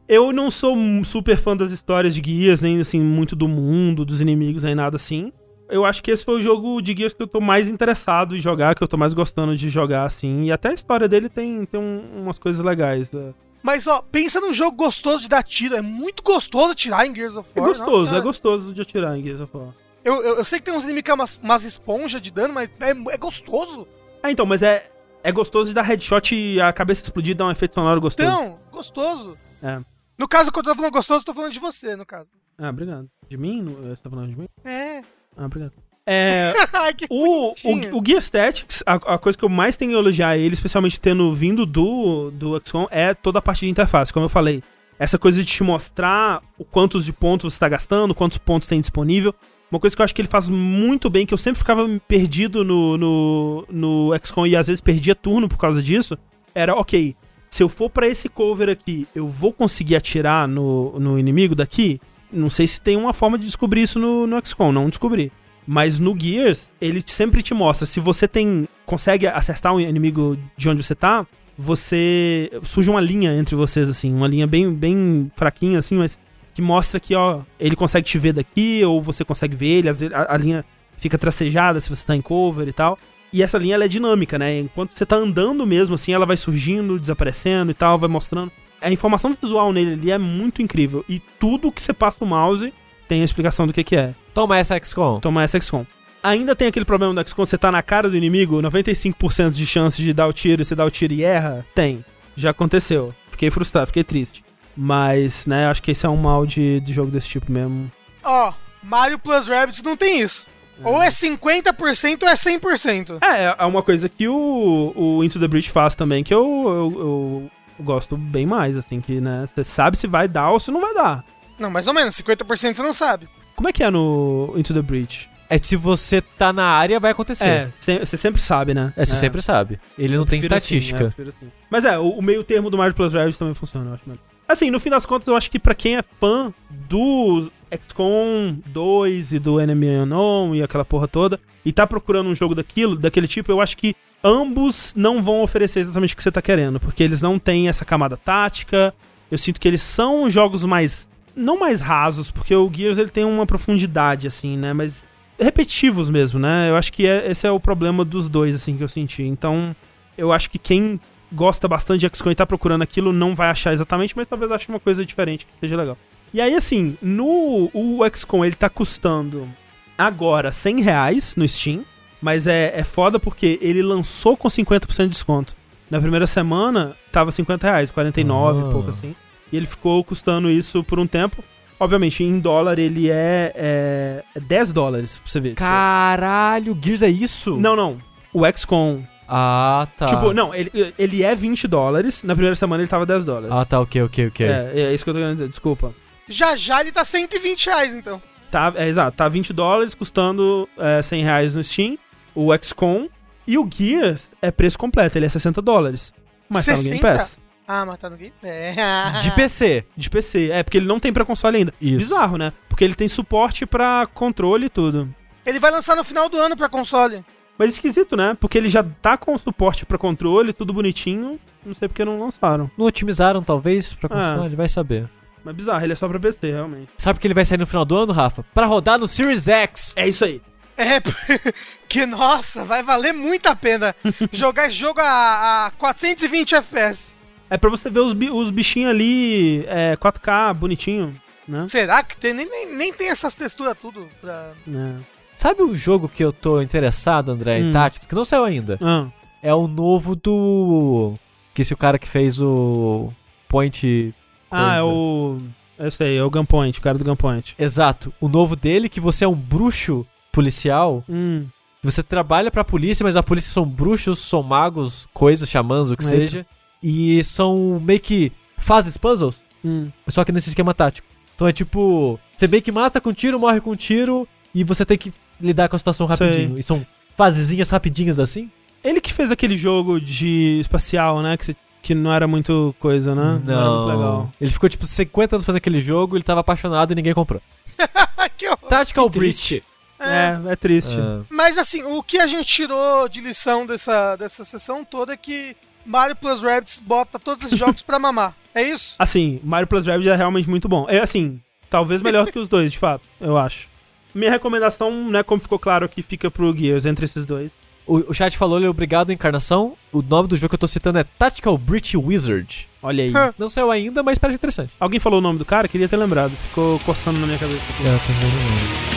eu 0.10 0.34
não 0.34 0.52
sou 0.52 0.76
um 0.76 1.02
super 1.03 1.38
fã 1.38 1.56
das 1.56 1.72
histórias 1.72 2.14
de 2.14 2.22
Gears, 2.26 2.64
nem 2.64 2.81
assim, 2.81 2.99
muito 2.99 3.35
do 3.35 3.48
mundo, 3.48 4.03
dos 4.03 4.19
inimigos, 4.19 4.64
nem 4.64 4.76
nada 4.76 4.98
assim. 4.98 5.31
Eu 5.69 5.84
acho 5.85 6.02
que 6.02 6.11
esse 6.11 6.23
foi 6.23 6.35
o 6.35 6.41
jogo 6.41 6.81
de 6.81 6.95
Gears 6.95 7.14
que 7.14 7.22
eu 7.23 7.27
tô 7.27 7.41
mais 7.41 7.68
interessado 7.68 8.35
em 8.35 8.39
jogar, 8.39 8.73
que 8.76 8.81
eu 8.84 8.88
tô 8.88 8.95
mais 8.98 9.14
gostando 9.14 9.56
de 9.56 9.69
jogar, 9.69 10.06
assim. 10.06 10.45
E 10.45 10.52
até 10.52 10.69
a 10.69 10.73
história 10.73 11.07
dele 11.07 11.27
tem, 11.30 11.65
tem 11.65 11.80
um- 11.80 12.22
umas 12.23 12.38
coisas 12.38 12.64
legais. 12.64 13.11
né? 13.11 13.34
Mas 13.61 13.85
ó, 13.85 14.02
pensa 14.02 14.39
num 14.39 14.53
jogo 14.53 14.77
gostoso 14.77 15.23
de 15.23 15.30
dar 15.30 15.44
tiro. 15.44 15.76
É 15.76 15.81
muito 15.81 16.23
gostoso 16.23 16.72
atirar 16.72 17.06
em 17.06 17.14
Gears 17.14 17.35
of 17.35 17.49
É 17.53 17.60
War. 17.60 17.69
gostoso, 17.69 18.06
Nossa, 18.06 18.18
é 18.18 18.22
gostoso 18.22 18.73
de 18.73 18.81
atirar 18.81 19.18
em 19.18 19.23
Gears 19.23 19.41
of 19.41 19.57
War. 19.57 19.73
Eu, 20.06 20.23
eu, 20.23 20.35
eu 20.38 20.45
sei 20.45 20.60
que 20.60 20.65
tem 20.65 20.73
uns 20.73 20.85
inimigos 20.85 21.03
que 21.03 21.11
é 21.11 21.14
umas, 21.14 21.38
umas 21.44 21.65
esponjas 21.65 22.22
de 22.22 22.31
dano, 22.31 22.53
mas 22.53 22.69
é, 22.80 22.91
é 22.91 23.18
gostoso. 23.18 23.85
Ah, 24.23 24.31
então, 24.31 24.45
mas 24.45 24.61
é, 24.64 24.89
é 25.22 25.31
gostoso 25.34 25.68
de 25.69 25.73
dar 25.73 25.81
headshot 25.81 26.34
e 26.34 26.61
a 26.61 26.72
cabeça 26.72 27.02
explodir 27.02 27.35
dar 27.35 27.45
um 27.45 27.52
efeito 27.52 27.73
sonoro 27.76 27.99
gostoso. 27.99 28.30
Então, 28.30 28.57
gostoso. 28.72 29.38
É. 29.61 29.81
No 30.18 30.30
caso, 30.30 30.49
quando 30.49 30.68
eu 30.68 30.73
tô 30.73 30.77
falando 30.77 30.94
gostoso, 30.94 31.22
eu 31.22 31.26
tô 31.26 31.34
falando 31.34 31.52
de 31.52 31.60
você, 31.60 31.95
no 31.98 32.06
caso. 32.06 32.30
Ah, 32.57 32.69
obrigado. 32.69 33.10
De 33.27 33.35
mim? 33.38 33.65
Você 33.65 34.02
tá 34.02 34.10
falando 34.10 34.30
de 34.30 34.38
mim? 34.39 34.48
É. 34.64 35.02
Ah, 35.38 35.45
obrigado. 35.45 35.73
É, 36.05 36.53
O, 37.09 37.49
o, 37.49 37.99
o 37.99 38.03
Gear 38.05 38.23
Tactics, 38.23 38.81
a, 38.85 38.93
a 38.93 39.18
coisa 39.18 39.38
que 39.38 39.43
eu 39.43 39.49
mais 39.49 39.76
tenho 39.76 39.95
a 39.95 39.99
elogiar 39.99 40.38
ele, 40.38 40.53
especialmente 40.53 40.99
tendo 40.99 41.31
vindo 41.34 41.65
do, 41.65 42.31
do 42.31 42.61
XCOM, 42.65 42.88
é 42.89 43.14
toda 43.14 43.39
a 43.39 43.41
parte 43.41 43.61
de 43.61 43.69
interface, 43.69 44.11
como 44.11 44.26
eu 44.26 44.30
falei. 44.30 44.64
Essa 44.97 45.18
coisa 45.18 45.39
de 45.39 45.45
te 45.45 45.64
mostrar 45.64 46.41
o 46.57 46.65
quantos 46.65 47.05
de 47.05 47.14
pontos 47.14 47.51
você 47.53 47.55
está 47.57 47.69
gastando, 47.69 48.15
quantos 48.15 48.38
pontos 48.38 48.68
tem 48.68 48.81
disponível. 48.81 49.35
Uma 49.69 49.80
coisa 49.80 49.95
que 49.95 50.01
eu 50.01 50.03
acho 50.05 50.15
que 50.15 50.22
ele 50.22 50.30
faz 50.30 50.49
muito 50.49 51.09
bem, 51.09 51.26
que 51.26 51.34
eu 51.34 51.38
sempre 51.38 51.59
ficava 51.59 51.85
perdido 52.07 52.64
no, 52.64 52.97
no, 52.97 53.65
no 53.69 54.11
XCOM 54.23 54.47
e 54.47 54.55
às 54.55 54.68
vezes 54.68 54.81
perdia 54.81 55.14
turno 55.14 55.49
por 55.49 55.57
causa 55.57 55.84
disso, 55.84 56.18
era, 56.55 56.73
ok, 56.73 57.15
se 57.49 57.61
eu 57.61 57.69
for 57.69 57.89
pra 57.89 58.07
esse 58.07 58.30
cover 58.30 58.69
aqui, 58.69 59.07
eu 59.14 59.27
vou 59.27 59.51
conseguir 59.51 59.95
atirar 59.97 60.47
no, 60.47 60.97
no 60.99 61.19
inimigo 61.19 61.53
daqui? 61.53 61.99
Não 62.31 62.49
sei 62.49 62.67
se 62.67 62.81
tem 62.81 62.97
uma 62.97 63.13
forma 63.13 63.37
de 63.37 63.45
descobrir 63.45 63.83
isso 63.83 63.99
no, 63.99 64.27
no 64.27 64.45
XCOM, 64.45 64.71
não 64.71 64.89
descobri. 64.89 65.31
Mas 65.65 65.99
no 65.99 66.17
Gears, 66.17 66.71
ele 66.79 67.03
sempre 67.05 67.41
te 67.41 67.53
mostra. 67.53 67.85
Se 67.85 67.99
você 67.99 68.27
tem. 68.27 68.67
consegue 68.85 69.27
acertar 69.27 69.73
um 69.73 69.79
inimigo 69.79 70.37
de 70.55 70.69
onde 70.69 70.81
você 70.81 70.95
tá, 70.95 71.27
você. 71.57 72.49
surge 72.63 72.89
uma 72.89 73.01
linha 73.01 73.33
entre 73.35 73.55
vocês, 73.55 73.89
assim. 73.89 74.13
Uma 74.13 74.27
linha 74.27 74.47
bem, 74.47 74.73
bem 74.73 75.29
fraquinha, 75.35 75.79
assim, 75.79 75.97
mas 75.97 76.17
que 76.53 76.61
mostra 76.61 76.99
que, 76.99 77.13
ó, 77.13 77.41
ele 77.59 77.75
consegue 77.75 78.07
te 78.07 78.17
ver 78.17 78.33
daqui, 78.33 78.81
ou 78.83 79.01
você 79.01 79.23
consegue 79.23 79.55
ver 79.55 79.67
ele, 79.67 79.89
a, 79.89 80.33
a 80.33 80.37
linha 80.37 80.65
fica 80.97 81.17
tracejada 81.17 81.79
se 81.79 81.89
você 81.89 82.05
tá 82.05 82.15
em 82.15 82.21
cover 82.21 82.67
e 82.67 82.73
tal. 82.73 82.97
E 83.31 83.43
essa 83.43 83.57
linha 83.57 83.75
ela 83.75 83.85
é 83.85 83.87
dinâmica, 83.87 84.39
né? 84.39 84.59
Enquanto 84.59 84.97
você 84.97 85.05
tá 85.05 85.17
andando 85.17 85.65
mesmo, 85.67 85.95
assim, 85.95 86.13
ela 86.13 86.25
vai 86.25 86.37
surgindo, 86.37 86.97
desaparecendo 86.97 87.71
e 87.71 87.73
tal, 87.73 87.97
vai 87.99 88.09
mostrando. 88.09 88.51
A 88.81 88.91
informação 88.91 89.35
visual 89.39 89.71
nele 89.73 89.93
ali 89.93 90.11
é 90.11 90.17
muito 90.17 90.61
incrível. 90.61 91.03
E 91.07 91.19
tudo 91.39 91.71
que 91.71 91.81
você 91.81 91.93
passa 91.93 92.17
no 92.21 92.27
mouse 92.27 92.73
tem 93.07 93.21
a 93.21 93.25
explicação 93.25 93.65
do 93.65 93.73
que, 93.73 93.83
que 93.83 93.95
é. 93.95 94.13
Toma 94.33 94.57
essa 94.57 94.77
XCOM. 94.77 95.19
Toma 95.19 95.43
essa 95.43 95.59
XCOM. 95.59 95.85
Ainda 96.21 96.55
tem 96.55 96.67
aquele 96.67 96.85
problema 96.85 97.13
do 97.13 97.27
XCOM, 97.27 97.45
você 97.45 97.57
tá 97.57 97.71
na 97.71 97.81
cara 97.81 98.09
do 98.09 98.17
inimigo, 98.17 98.61
95% 98.61 99.51
de 99.51 99.65
chance 99.65 100.01
de 100.01 100.13
dar 100.13 100.27
o 100.27 100.33
tiro, 100.33 100.61
e 100.61 100.65
você 100.65 100.75
dá 100.75 100.83
o 100.85 100.91
tiro 100.91 101.13
e 101.13 101.23
erra? 101.23 101.65
Tem. 101.73 102.03
Já 102.35 102.49
aconteceu. 102.49 103.13
Fiquei 103.31 103.49
frustrado, 103.49 103.87
fiquei 103.87 104.03
triste. 104.03 104.43
Mas, 104.75 105.47
né, 105.47 105.67
acho 105.67 105.81
que 105.81 105.91
esse 105.91 106.05
é 106.05 106.09
um 106.09 106.17
mal 106.17 106.45
de, 106.45 106.79
de 106.81 106.93
jogo 106.93 107.09
desse 107.09 107.29
tipo 107.29 107.51
mesmo. 107.51 107.91
Ó, 108.23 108.53
Mario 108.83 109.17
Plus 109.17 109.47
Rabbids 109.47 109.81
não 109.81 109.95
tem 109.95 110.21
isso. 110.21 110.45
Ou 110.83 111.01
é 111.01 111.09
50% 111.09 112.23
ou 112.23 112.29
é 112.29 112.33
100%. 112.33 113.17
É, 113.23 113.55
é 113.57 113.65
uma 113.65 113.81
coisa 113.81 114.07
que 114.07 114.27
o, 114.27 114.93
o 114.95 115.23
Into 115.23 115.39
the 115.39 115.47
Breach 115.47 115.71
faz 115.71 115.95
também, 115.95 116.23
que 116.23 116.33
eu, 116.33 116.43
eu, 116.67 116.99
eu 116.99 117.51
gosto 117.79 118.17
bem 118.17 118.45
mais, 118.45 118.75
assim, 118.77 118.99
que, 119.01 119.19
né, 119.21 119.47
você 119.47 119.63
sabe 119.63 119.97
se 119.97 120.07
vai 120.07 120.27
dar 120.27 120.51
ou 120.51 120.59
se 120.59 120.71
não 120.71 120.81
vai 120.81 120.93
dar. 120.93 121.23
Não, 121.59 121.69
mais 121.69 121.87
ou 121.87 121.93
menos, 121.93 122.15
50% 122.15 122.75
você 122.75 122.81
não 122.83 122.93
sabe. 122.93 123.27
Como 123.55 123.67
é 123.67 123.73
que 123.73 123.83
é 123.83 123.89
no 123.89 124.53
Into 124.55 124.73
the 124.73 124.81
Breach? 124.81 125.27
É 125.49 125.57
se 125.57 125.75
você 125.77 126.21
tá 126.21 126.51
na 126.51 126.65
área, 126.65 126.99
vai 126.99 127.11
acontecer. 127.11 127.45
É, 127.47 127.71
se- 127.79 127.99
você 127.99 128.17
sempre 128.17 128.41
sabe, 128.41 128.73
né? 128.73 128.93
É, 128.97 129.05
você 129.05 129.15
sempre 129.15 129.41
sabe. 129.41 129.79
Ele 129.97 130.13
não 130.15 130.23
Eu 130.23 130.25
tem 130.25 130.39
prefiro 130.41 130.55
assim, 130.55 130.75
estatística. 130.75 131.03
é, 131.05 131.07
prefiro 131.07 131.29
assim. 131.29 131.51
Mas 131.69 131.85
é, 131.85 131.97
o, 131.97 132.09
o 132.09 132.21
meio 132.21 132.43
termo 132.43 132.69
do 132.69 132.77
Mario 132.77 132.93
Plus 132.93 133.13
Rabbids 133.13 133.37
também 133.37 133.53
funciona, 133.53 133.89
eu 133.89 133.93
acho 133.93 134.03
melhor. 134.05 134.19
Assim, 134.47 134.69
no 134.69 134.79
fim 134.79 134.89
das 134.89 135.05
contas, 135.05 135.27
eu 135.27 135.35
acho 135.35 135.49
que 135.49 135.57
pra 135.57 135.73
quem 135.73 135.97
é 135.97 136.03
fã 136.19 136.53
do 136.69 137.49
XCOM 137.87 138.57
2 138.67 139.33
e 139.33 139.39
do 139.39 139.59
Enemy 139.59 139.87
Unknown 139.87 140.55
e 140.55 140.61
aquela 140.63 140.85
porra 140.85 141.07
toda, 141.07 141.39
e 141.65 141.71
tá 141.71 141.85
procurando 141.87 142.29
um 142.29 142.35
jogo 142.35 142.53
daquilo, 142.55 142.95
daquele 142.95 143.27
tipo, 143.27 143.51
eu 143.51 143.59
acho 143.61 143.75
que 143.77 143.95
ambos 144.23 144.94
não 144.95 145.22
vão 145.22 145.41
oferecer 145.41 145.81
exatamente 145.81 146.14
o 146.14 146.18
que 146.18 146.23
você 146.23 146.31
tá 146.31 146.41
querendo, 146.41 146.80
porque 146.80 147.03
eles 147.03 147.22
não 147.22 147.38
têm 147.39 147.69
essa 147.69 147.85
camada 147.85 148.18
tática. 148.18 148.94
Eu 149.30 149.38
sinto 149.38 149.60
que 149.60 149.68
eles 149.68 149.81
são 149.81 150.30
jogos 150.30 150.64
mais 150.65 151.07
não 151.35 151.60
mais 151.60 151.81
rasos, 151.81 152.31
porque 152.31 152.56
o 152.56 152.72
Gears 152.73 152.98
ele 152.98 153.10
tem 153.10 153.23
uma 153.23 153.45
profundidade 153.45 154.26
assim, 154.26 154.57
né, 154.57 154.73
mas 154.73 155.06
repetitivos 155.39 156.10
mesmo, 156.10 156.39
né? 156.39 156.68
Eu 156.68 156.76
acho 156.76 156.91
que 156.91 157.06
é- 157.06 157.30
esse 157.30 157.45
é 157.45 157.52
o 157.52 157.60
problema 157.60 158.03
dos 158.03 158.27
dois 158.27 158.56
assim 158.56 158.76
que 158.76 158.84
eu 158.84 158.89
senti. 158.89 159.22
Então, 159.22 159.76
eu 160.18 160.31
acho 160.31 160.49
que 160.49 160.57
quem 160.57 160.99
gosta 161.31 161.68
bastante 161.68 161.99
de 162.10 162.15
XCOM 162.15 162.31
e 162.31 162.35
tá 162.35 162.44
procurando 162.45 162.81
aquilo 162.81 163.14
não 163.14 163.35
vai 163.35 163.49
achar 163.49 163.72
exatamente, 163.72 164.15
mas 164.18 164.27
talvez 164.27 164.52
ache 164.52 164.68
uma 164.69 164.80
coisa 164.80 165.06
diferente 165.06 165.45
que 165.45 165.52
seja 165.60 165.76
legal. 165.77 165.95
E 166.34 166.41
aí, 166.41 166.56
assim, 166.56 166.98
no 167.02 167.69
o 167.72 167.99
XCOM 168.11 168.44
ele 168.44 168.56
tá 168.56 168.68
custando 168.69 169.48
agora 169.95 170.52
100 170.52 170.81
reais 170.81 171.35
no 171.35 171.48
Steam, 171.48 171.84
mas 172.22 172.48
é, 172.48 172.73
é 172.76 172.84
foda 172.84 173.19
porque 173.19 173.57
ele 173.61 173.81
lançou 173.81 174.35
com 174.38 174.48
50% 174.48 175.03
de 175.03 175.10
desconto. 175.10 175.56
Na 175.89 175.99
primeira 176.02 176.27
semana 176.27 176.95
tava 177.11 177.31
50 177.31 177.65
reais, 177.68 177.91
49 177.91 178.60
Ah. 178.64 178.68
e 178.68 178.72
pouco 178.72 178.89
assim. 178.89 179.15
E 179.52 179.56
ele 179.57 179.65
ficou 179.65 180.03
custando 180.03 180.49
isso 180.49 180.84
por 180.84 180.99
um 180.99 181.07
tempo. 181.07 181.44
Obviamente, 181.80 182.23
em 182.23 182.39
dólar 182.39 182.80
ele 182.80 183.10
é, 183.10 183.53
é, 183.56 184.23
é 184.35 184.39
10 184.39 184.73
dólares, 184.73 185.19
pra 185.19 185.31
você 185.31 185.39
ver. 185.39 185.53
Caralho, 185.53 186.77
Gears 186.81 187.02
é 187.02 187.10
isso? 187.10 187.56
Não, 187.56 187.76
não. 187.76 187.98
O 188.34 188.44
XCOM. 188.52 189.02
Ah, 189.30 189.88
tá. 189.98 190.06
Tipo, 190.07 190.34
não, 190.34 190.56
ele, 190.56 190.94
ele 190.98 191.22
é 191.23 191.35
20 191.35 191.68
dólares. 191.68 192.23
Na 192.23 192.34
primeira 192.34 192.56
semana 192.56 192.81
ele 192.81 192.89
tava 192.89 193.06
10 193.06 193.26
dólares. 193.26 193.49
Ah, 193.52 193.64
tá, 193.65 193.80
ok, 193.80 194.02
ok, 194.03 194.27
ok. 194.27 194.45
É, 194.48 194.72
é 194.76 194.94
isso 194.94 195.03
que 195.03 195.10
eu 195.10 195.14
tô 195.14 195.19
querendo 195.19 195.34
dizer, 195.35 195.49
desculpa. 195.49 195.94
Já 196.27 196.56
já 196.56 196.81
ele 196.81 196.91
tá 196.91 197.06
120 197.06 197.65
reais, 197.68 197.95
então. 197.95 198.22
Tá, 198.49 198.73
é 198.76 198.88
exato, 198.88 199.15
tá 199.18 199.27
20 199.27 199.52
dólares, 199.53 199.94
custando 199.94 200.68
é, 200.77 201.02
100 201.02 201.23
reais 201.23 201.56
no 201.56 201.64
Steam. 201.64 201.98
O 202.39 202.55
XCOM. 202.55 203.07
E 203.47 203.57
o 203.57 203.68
Gears 203.69 204.30
é 204.41 204.51
preço 204.51 204.77
completo, 204.77 205.18
ele 205.18 205.26
é 205.26 205.30
60 205.30 205.61
dólares. 205.61 206.14
Mas 206.49 206.65
tá 206.65 206.73
no 206.73 206.84
Game 206.84 206.97
60? 206.97 207.07
Pass. 207.18 207.39
Ah, 207.68 207.85
mas 207.85 207.97
tá 207.97 208.09
no 208.09 208.18
Game 208.18 208.34
É. 208.43 208.73
De 209.23 209.31
PC. 209.31 209.85
De 209.95 210.09
PC. 210.09 210.49
É, 210.51 210.64
porque 210.64 210.77
ele 210.77 210.85
não 210.85 210.99
tem 210.99 211.11
pra 211.14 211.26
console 211.26 211.57
ainda. 211.57 211.73
Isso. 211.81 211.97
Bizarro, 211.97 212.38
né? 212.38 212.51
Porque 212.69 212.84
ele 212.84 212.93
tem 212.95 213.07
suporte 213.07 213.65
pra 213.65 214.05
controle 214.14 214.65
e 214.65 214.69
tudo. 214.69 215.14
Ele 215.45 215.59
vai 215.59 215.72
lançar 215.72 215.95
no 215.95 216.03
final 216.03 216.27
do 216.30 216.38
ano 216.38 216.55
pra 216.55 216.68
console. 216.69 217.23
Mas 217.57 217.73
esquisito, 217.73 218.15
né? 218.15 218.38
Porque 218.39 218.57
ele 218.57 218.69
já 218.69 218.84
tá 219.01 219.18
com 219.18 219.35
suporte 219.38 219.85
pra 219.85 219.97
controle, 219.97 220.53
tudo 220.53 220.73
bonitinho. 220.73 221.39
Não 221.65 221.73
sei 221.73 221.88
porque 221.88 222.05
não 222.05 222.19
lançaram. 222.19 222.69
Não 222.77 222.85
otimizaram, 222.85 223.41
talvez, 223.41 223.93
pra 223.93 224.09
Ah. 224.11 224.31
console, 224.34 224.55
vai 224.55 224.69
saber. 224.69 225.09
Mas 225.43 225.55
bizarro, 225.55 225.84
ele 225.84 225.93
é 225.93 225.95
só 225.95 226.07
pra 226.07 226.19
PC, 226.19 226.51
realmente. 226.51 226.89
Sabe 226.97 227.15
por 227.15 227.22
que 227.22 227.27
ele 227.27 227.34
vai 227.34 227.45
sair 227.45 227.57
no 227.57 227.65
final 227.65 227.85
do 227.85 227.95
ano, 227.95 228.11
Rafa? 228.14 228.43
Pra 228.53 228.65
rodar 228.65 228.99
no 228.99 229.07
Series 229.07 229.47
X. 229.47 229.93
É 229.95 230.07
isso 230.07 230.23
aí. 230.26 230.41
É, 230.77 231.01
que 231.89 232.05
nossa, 232.05 232.63
vai 232.63 232.83
valer 232.83 233.13
muito 233.13 233.47
a 233.47 233.55
pena 233.55 233.95
jogar 234.31 234.67
esse 234.67 234.75
jogo 234.75 234.99
a, 235.01 235.65
a 235.67 235.71
420 235.71 236.55
FPS. 236.55 237.15
É 237.49 237.57
pra 237.57 237.69
você 237.69 237.89
ver 237.89 238.01
os, 238.01 238.13
os 238.13 238.51
bichinhos 238.51 238.91
ali, 238.91 239.65
é, 239.67 239.95
4K, 239.97 240.53
bonitinho, 240.53 241.19
né? 241.47 241.65
Será 241.67 242.03
que 242.03 242.15
tem? 242.17 242.33
Nem, 242.33 242.47
nem, 242.49 242.75
nem 242.75 242.93
tem 242.93 243.09
essas 243.09 243.33
texturas 243.33 243.75
tudo 243.81 244.07
pra. 244.21 244.51
É. 244.69 244.95
Sabe 245.37 245.61
um 245.61 245.73
jogo 245.73 246.09
que 246.09 246.23
eu 246.23 246.33
tô 246.33 246.61
interessado, 246.61 247.31
André, 247.31 247.59
em 247.59 247.69
Hum. 247.69 247.89
que 248.07 248.15
não 248.15 248.25
saiu 248.25 248.43
ainda? 248.43 248.77
Ah, 248.81 249.05
É 249.41 249.53
o 249.53 249.67
novo 249.67 250.15
do... 250.15 251.13
Que 251.53 251.61
esse 251.61 251.73
o 251.73 251.77
cara 251.77 251.99
que 251.99 252.07
fez 252.07 252.41
o... 252.41 253.13
Point... 253.47 254.13
ah 254.49 254.77
é 254.77 254.81
o... 254.83 255.37
Eu 255.77 255.91
sei, 255.91 256.17
é 256.17 256.23
o 256.23 256.29
Gunpoint, 256.29 256.79
o 256.79 256.81
cara 256.81 256.97
do 256.97 257.05
Gunpoint. 257.05 257.55
Exato. 257.59 258.11
O 258.19 258.27
novo 258.27 258.55
dele, 258.55 258.89
que 258.89 258.99
você 258.99 259.25
é 259.25 259.27
um 259.27 259.35
bruxo 259.35 260.05
policial. 260.41 261.03
Hum, 261.09 261.45
Você 261.84 262.03
trabalha 262.03 262.51
pra 262.51 262.64
polícia, 262.64 263.03
mas 263.03 263.15
a 263.18 263.23
polícia 263.23 263.51
são 263.51 263.65
bruxos, 263.65 264.19
são 264.19 264.43
magos, 264.43 265.07
coisas, 265.14 265.49
xamãs, 265.49 265.89
o 265.89 265.97
que 265.97 266.03
Eita. 266.03 266.15
seja. 266.18 266.45
E 266.84 267.23
são 267.23 267.80
meio 267.84 267.99
que 267.99 268.31
fases 268.57 268.97
puzzles, 268.97 269.41
hum. 269.65 269.89
só 270.07 270.23
que 270.23 270.31
nesse 270.31 270.49
esquema 270.49 270.73
tático. 270.73 271.07
Então 271.35 271.47
é 271.47 271.51
tipo, 271.53 272.19
você 272.35 272.47
meio 272.47 272.61
que 272.64 272.72
mata 272.72 272.99
com 273.01 273.14
tiro, 273.14 273.39
morre 273.39 273.61
com 273.61 273.76
tiro, 273.76 274.27
e 274.53 274.64
você 274.64 274.85
tem 274.85 274.97
que 274.97 275.14
lidar 275.39 275.69
com 275.69 275.76
a 275.76 275.80
situação 275.80 276.07
Sei. 276.07 276.15
rapidinho. 276.27 276.59
E 276.59 276.64
são 276.64 276.85
fasezinhas 277.15 277.69
rapidinhas 277.69 278.19
assim? 278.19 278.49
Ele 278.84 278.99
que 279.01 279.14
fez 279.14 279.31
aquele 279.31 279.55
jogo 279.57 279.99
de 279.99 280.59
espacial, 280.61 281.22
né? 281.22 281.35
Que, 281.38 281.45
você- 281.45 281.55
que 281.81 281.93
não 281.95 282.11
era 282.11 282.27
muito 282.27 282.76
coisa, 282.80 283.14
né? 283.15 283.41
era 283.47 283.69
muito 283.72 283.88
legal. 283.88 284.31
Ele 284.41 284.51
ficou 284.51 284.68
tipo 284.69 284.85
50 284.85 285.35
anos 285.35 285.45
fazendo 285.45 285.57
aquele 285.57 285.80
jogo, 285.80 286.15
ele 286.18 286.23
tava 286.23 286.41
apaixonado 286.41 286.91
e 286.91 286.95
ninguém 286.95 287.14
comprou. 287.14 287.41
que 288.38 288.45
horror. 288.47 288.68
Tactical 288.69 289.09
Que 289.09 289.19
triste. 289.19 289.53
Breach. 289.55 289.76
É, 289.99 290.40
é 290.52 290.56
triste. 290.56 290.98
Ah, 290.99 291.22
Mas 291.30 291.57
assim, 291.57 291.84
o 291.84 292.03
que 292.03 292.19
a 292.19 292.28
gente 292.28 292.48
tirou 292.48 293.07
de 293.10 293.19
lição 293.22 293.65
dessa, 293.65 294.15
dessa 294.15 294.45
sessão 294.45 294.86
toda 294.86 295.14
é 295.14 295.18
que 295.18 295.56
Mario 295.86 296.15
Plus 296.15 296.41
Rabbids 296.41 296.80
bota 296.80 297.18
todos 297.18 297.45
esses 297.45 297.57
jogos 297.57 297.82
pra 297.82 297.98
mamar. 297.98 298.36
É 298.53 298.61
isso? 298.61 298.95
Assim, 298.99 299.40
Mario 299.44 299.68
Plus 299.68 299.86
Rabbids 299.86 300.07
é 300.11 300.15
realmente 300.15 300.49
muito 300.49 300.68
bom. 300.68 300.86
É 300.90 300.99
assim, 300.99 301.40
talvez 301.69 302.02
melhor 302.02 302.30
que 302.32 302.38
os 302.40 302.48
dois, 302.49 302.72
de 302.72 302.78
fato, 302.78 303.03
eu 303.22 303.38
acho. 303.38 303.68
Minha 304.14 304.32
recomendação, 304.32 305.10
né, 305.10 305.22
como 305.24 305.41
ficou 305.41 305.60
claro 305.60 305.86
aqui, 305.86 306.02
fica 306.02 306.30
pro 306.32 306.56
Gears 306.56 306.86
entre 306.86 307.06
esses 307.06 307.26
dois. 307.26 307.52
o, 307.86 307.98
o 308.11 308.14
chat 308.14 308.36
falou, 308.38 308.57
ele 308.57 308.68
obrigado, 308.68 309.11
encarnação. 309.11 309.74
O 309.91 310.02
nome 310.02 310.28
do 310.28 310.36
jogo 310.36 310.49
que 310.49 310.56
eu 310.56 310.60
tô 310.60 310.68
citando 310.68 310.98
é 310.99 311.03
Tactical 311.03 311.57
Breach 311.57 311.95
Wizard. 311.95 312.68
Olha 312.82 313.03
aí. 313.03 313.14
Não 313.38 313.49
saiu 313.49 313.69
ainda, 313.72 314.02
mas 314.03 314.18
parece 314.18 314.38
interessante. 314.38 314.72
Alguém 314.80 314.99
falou 314.99 315.19
o 315.19 315.22
nome 315.22 315.38
do 315.40 315.45
cara? 315.45 315.68
Queria 315.68 315.88
ter 315.90 315.98
lembrado. 315.98 316.32
Ficou 316.49 316.80
coçando 316.80 317.19
na 317.19 317.28
minha 317.28 317.38
cabeça. 317.40 317.61
aqui. 317.69 317.84
Eu 317.84 317.99
também 317.99 318.32
não 318.32 318.56
lembro. 318.56 318.97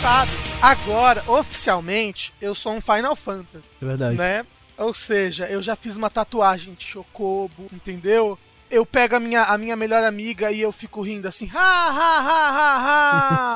Sabem, 0.00 0.34
agora, 0.62 1.22
oficialmente, 1.26 2.32
eu 2.40 2.54
sou 2.54 2.72
um 2.72 2.80
Final 2.80 3.16
Fantasy, 3.16 3.64
É 3.82 3.84
verdade. 3.84 4.16
né? 4.16 4.46
Ou 4.76 4.94
seja, 4.94 5.46
eu 5.46 5.60
já 5.60 5.74
fiz 5.74 5.96
uma 5.96 6.08
tatuagem 6.08 6.74
de 6.74 6.84
Chocobo, 6.84 7.66
entendeu? 7.72 8.38
Eu 8.70 8.86
pego 8.86 9.16
a 9.16 9.20
minha, 9.20 9.42
a 9.42 9.58
minha 9.58 9.74
melhor 9.74 10.04
amiga 10.04 10.52
e 10.52 10.60
eu 10.60 10.70
fico 10.70 11.02
rindo 11.02 11.26
assim, 11.26 11.50
ha, 11.52 11.58
ha, 11.58 12.18
ha, 12.20 12.48
ha, 12.50 12.78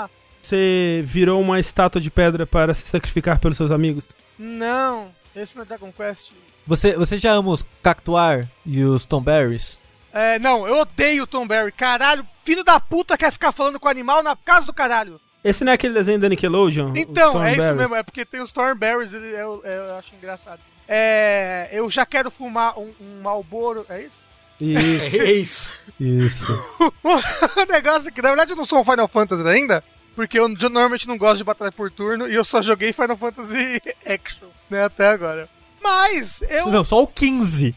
ha. 0.05 0.11
Você 0.43 1.03
virou 1.07 1.41
uma 1.41 1.61
estátua 1.61 2.01
de 2.01 2.11
pedra 2.11 2.45
para 2.45 2.75
se 2.75 2.89
sacrificar 2.89 3.39
pelos 3.39 3.57
seus 3.57 3.71
amigos? 3.71 4.05
Não, 4.37 5.15
esse 5.37 5.55
não 5.55 5.63
é 5.63 5.67
Dragon 5.67 5.93
Quest. 5.93 6.33
Você, 6.67 6.97
você 6.97 7.17
já 7.17 7.33
ama 7.33 7.51
os 7.51 7.65
Cactuar 7.81 8.49
e 8.67 8.83
os 8.83 9.05
Tomberries? 9.05 9.79
É, 10.13 10.39
não, 10.41 10.67
eu 10.67 10.79
odeio 10.79 11.23
o 11.23 11.27
Tom 11.27 11.47
Barry. 11.47 11.71
Caralho, 11.73 12.27
filho 12.45 12.65
da 12.65 12.79
puta 12.81 13.17
quer 13.17 13.31
ficar 13.33 13.53
falando 13.53 13.79
com 13.79 13.87
o 13.87 13.91
animal 13.91 14.23
na 14.23 14.35
casa 14.37 14.67
do 14.67 14.73
caralho. 14.73 15.21
Esse 15.45 15.65
não 15.65 15.73
é 15.73 15.75
aquele 15.75 15.95
desenho 15.95 16.21
da 16.21 16.29
Nickelodeon? 16.29 16.93
Então, 16.95 17.43
é 17.43 17.53
isso 17.53 17.75
mesmo, 17.75 17.95
é 17.95 18.03
porque 18.03 18.25
tem 18.25 18.41
os 18.41 18.53
Thornberries, 18.53 19.13
ele, 19.13 19.29
eu, 19.29 19.61
eu 19.65 19.95
acho 19.97 20.15
engraçado. 20.15 20.61
É, 20.87 21.69
eu 21.73 21.89
já 21.91 22.07
quero 22.07 22.31
fumar 22.31 22.79
um, 22.79 22.93
um 23.01 23.23
Malboro, 23.23 23.85
é 23.89 24.03
isso? 24.03 24.25
Isso. 24.61 25.17
É 25.17 25.33
isso. 25.33 25.81
Isso. 25.99 26.65
o 27.03 27.73
negócio 27.73 28.09
é 28.09 28.13
que, 28.13 28.23
na 28.23 28.29
verdade, 28.29 28.53
eu 28.53 28.57
não 28.57 28.65
sou 28.65 28.81
um 28.81 28.85
Final 28.85 29.09
Fantasy 29.09 29.47
ainda, 29.47 29.83
porque 30.15 30.39
eu, 30.39 30.45
eu 30.45 30.71
normalmente 30.71 31.09
não 31.09 31.19
gosto 31.19 31.39
de 31.39 31.45
batalha 31.45 31.73
por 31.73 31.91
turno 31.91 32.29
e 32.29 32.35
eu 32.35 32.45
só 32.45 32.63
joguei 32.63 32.93
Final 32.93 33.17
Fantasy 33.17 33.83
Action, 34.07 34.49
né, 34.71 34.85
até 34.85 35.09
agora. 35.09 35.49
Mas, 35.83 36.43
eu... 36.49 36.67
Não, 36.67 36.73
Não, 36.73 36.85
só 36.85 37.03
o 37.03 37.09
15. 37.09 37.75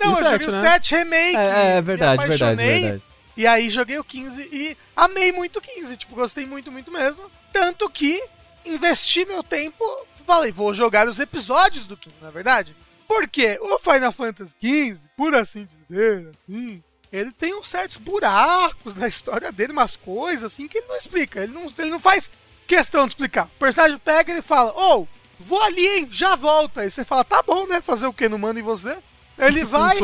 eu 0.00 0.10
E 0.10 0.12
o 0.12 0.16
joguei 0.16 0.30
sete, 0.30 0.48
o 0.48 0.52
né? 0.52 0.70
7 0.70 0.94
Remake. 0.96 1.36
É, 1.36 1.70
é 1.70 1.74
me 1.76 1.82
verdade, 1.82 2.26
verdade, 2.26 2.56
verdade. 2.56 3.02
E 3.36 3.46
aí 3.46 3.68
joguei 3.70 3.98
o 3.98 4.04
15 4.04 4.48
e 4.52 4.76
amei 4.94 5.32
muito 5.32 5.58
o 5.58 5.62
15. 5.62 5.96
Tipo, 5.96 6.14
gostei 6.14 6.46
muito, 6.46 6.70
muito 6.70 6.90
mesmo. 6.90 7.30
Tanto 7.52 7.90
que 7.90 8.22
investi 8.64 9.24
meu 9.24 9.42
tempo. 9.42 9.84
Falei, 10.26 10.52
vou 10.52 10.72
jogar 10.72 11.08
os 11.08 11.18
episódios 11.18 11.86
do 11.86 11.96
15, 11.96 12.16
na 12.22 12.28
é 12.28 12.30
verdade. 12.30 12.76
Porque 13.06 13.58
o 13.60 13.78
Final 13.78 14.12
Fantasy 14.12 14.54
XV, 14.60 15.08
por 15.16 15.34
assim 15.34 15.68
dizer, 15.88 16.30
assim, 16.34 16.82
ele 17.12 17.30
tem 17.30 17.54
uns 17.54 17.68
certos 17.68 17.96
buracos 17.96 18.94
na 18.94 19.06
história 19.06 19.52
dele, 19.52 19.72
umas 19.72 19.96
coisas 19.96 20.52
assim 20.52 20.66
que 20.66 20.78
ele 20.78 20.88
não 20.88 20.96
explica. 20.96 21.42
Ele 21.42 21.52
não, 21.52 21.72
ele 21.78 21.90
não 21.90 22.00
faz 22.00 22.30
questão 22.66 23.06
de 23.06 23.12
explicar. 23.12 23.46
O 23.46 23.58
personagem 23.58 23.98
pega 23.98 24.36
e 24.36 24.42
fala: 24.42 24.72
Ô, 24.72 25.02
oh, 25.02 25.06
vou 25.38 25.62
ali, 25.62 25.86
hein, 25.86 26.08
já 26.10 26.34
volta. 26.34 26.84
E 26.84 26.90
você 26.90 27.04
fala: 27.04 27.22
tá 27.24 27.42
bom, 27.42 27.66
né? 27.66 27.80
Fazer 27.80 28.06
o 28.06 28.12
que? 28.12 28.28
Não 28.28 28.38
manda 28.38 28.58
em 28.58 28.64
você? 28.64 28.96
Ele 29.36 29.64
vai, 29.64 29.98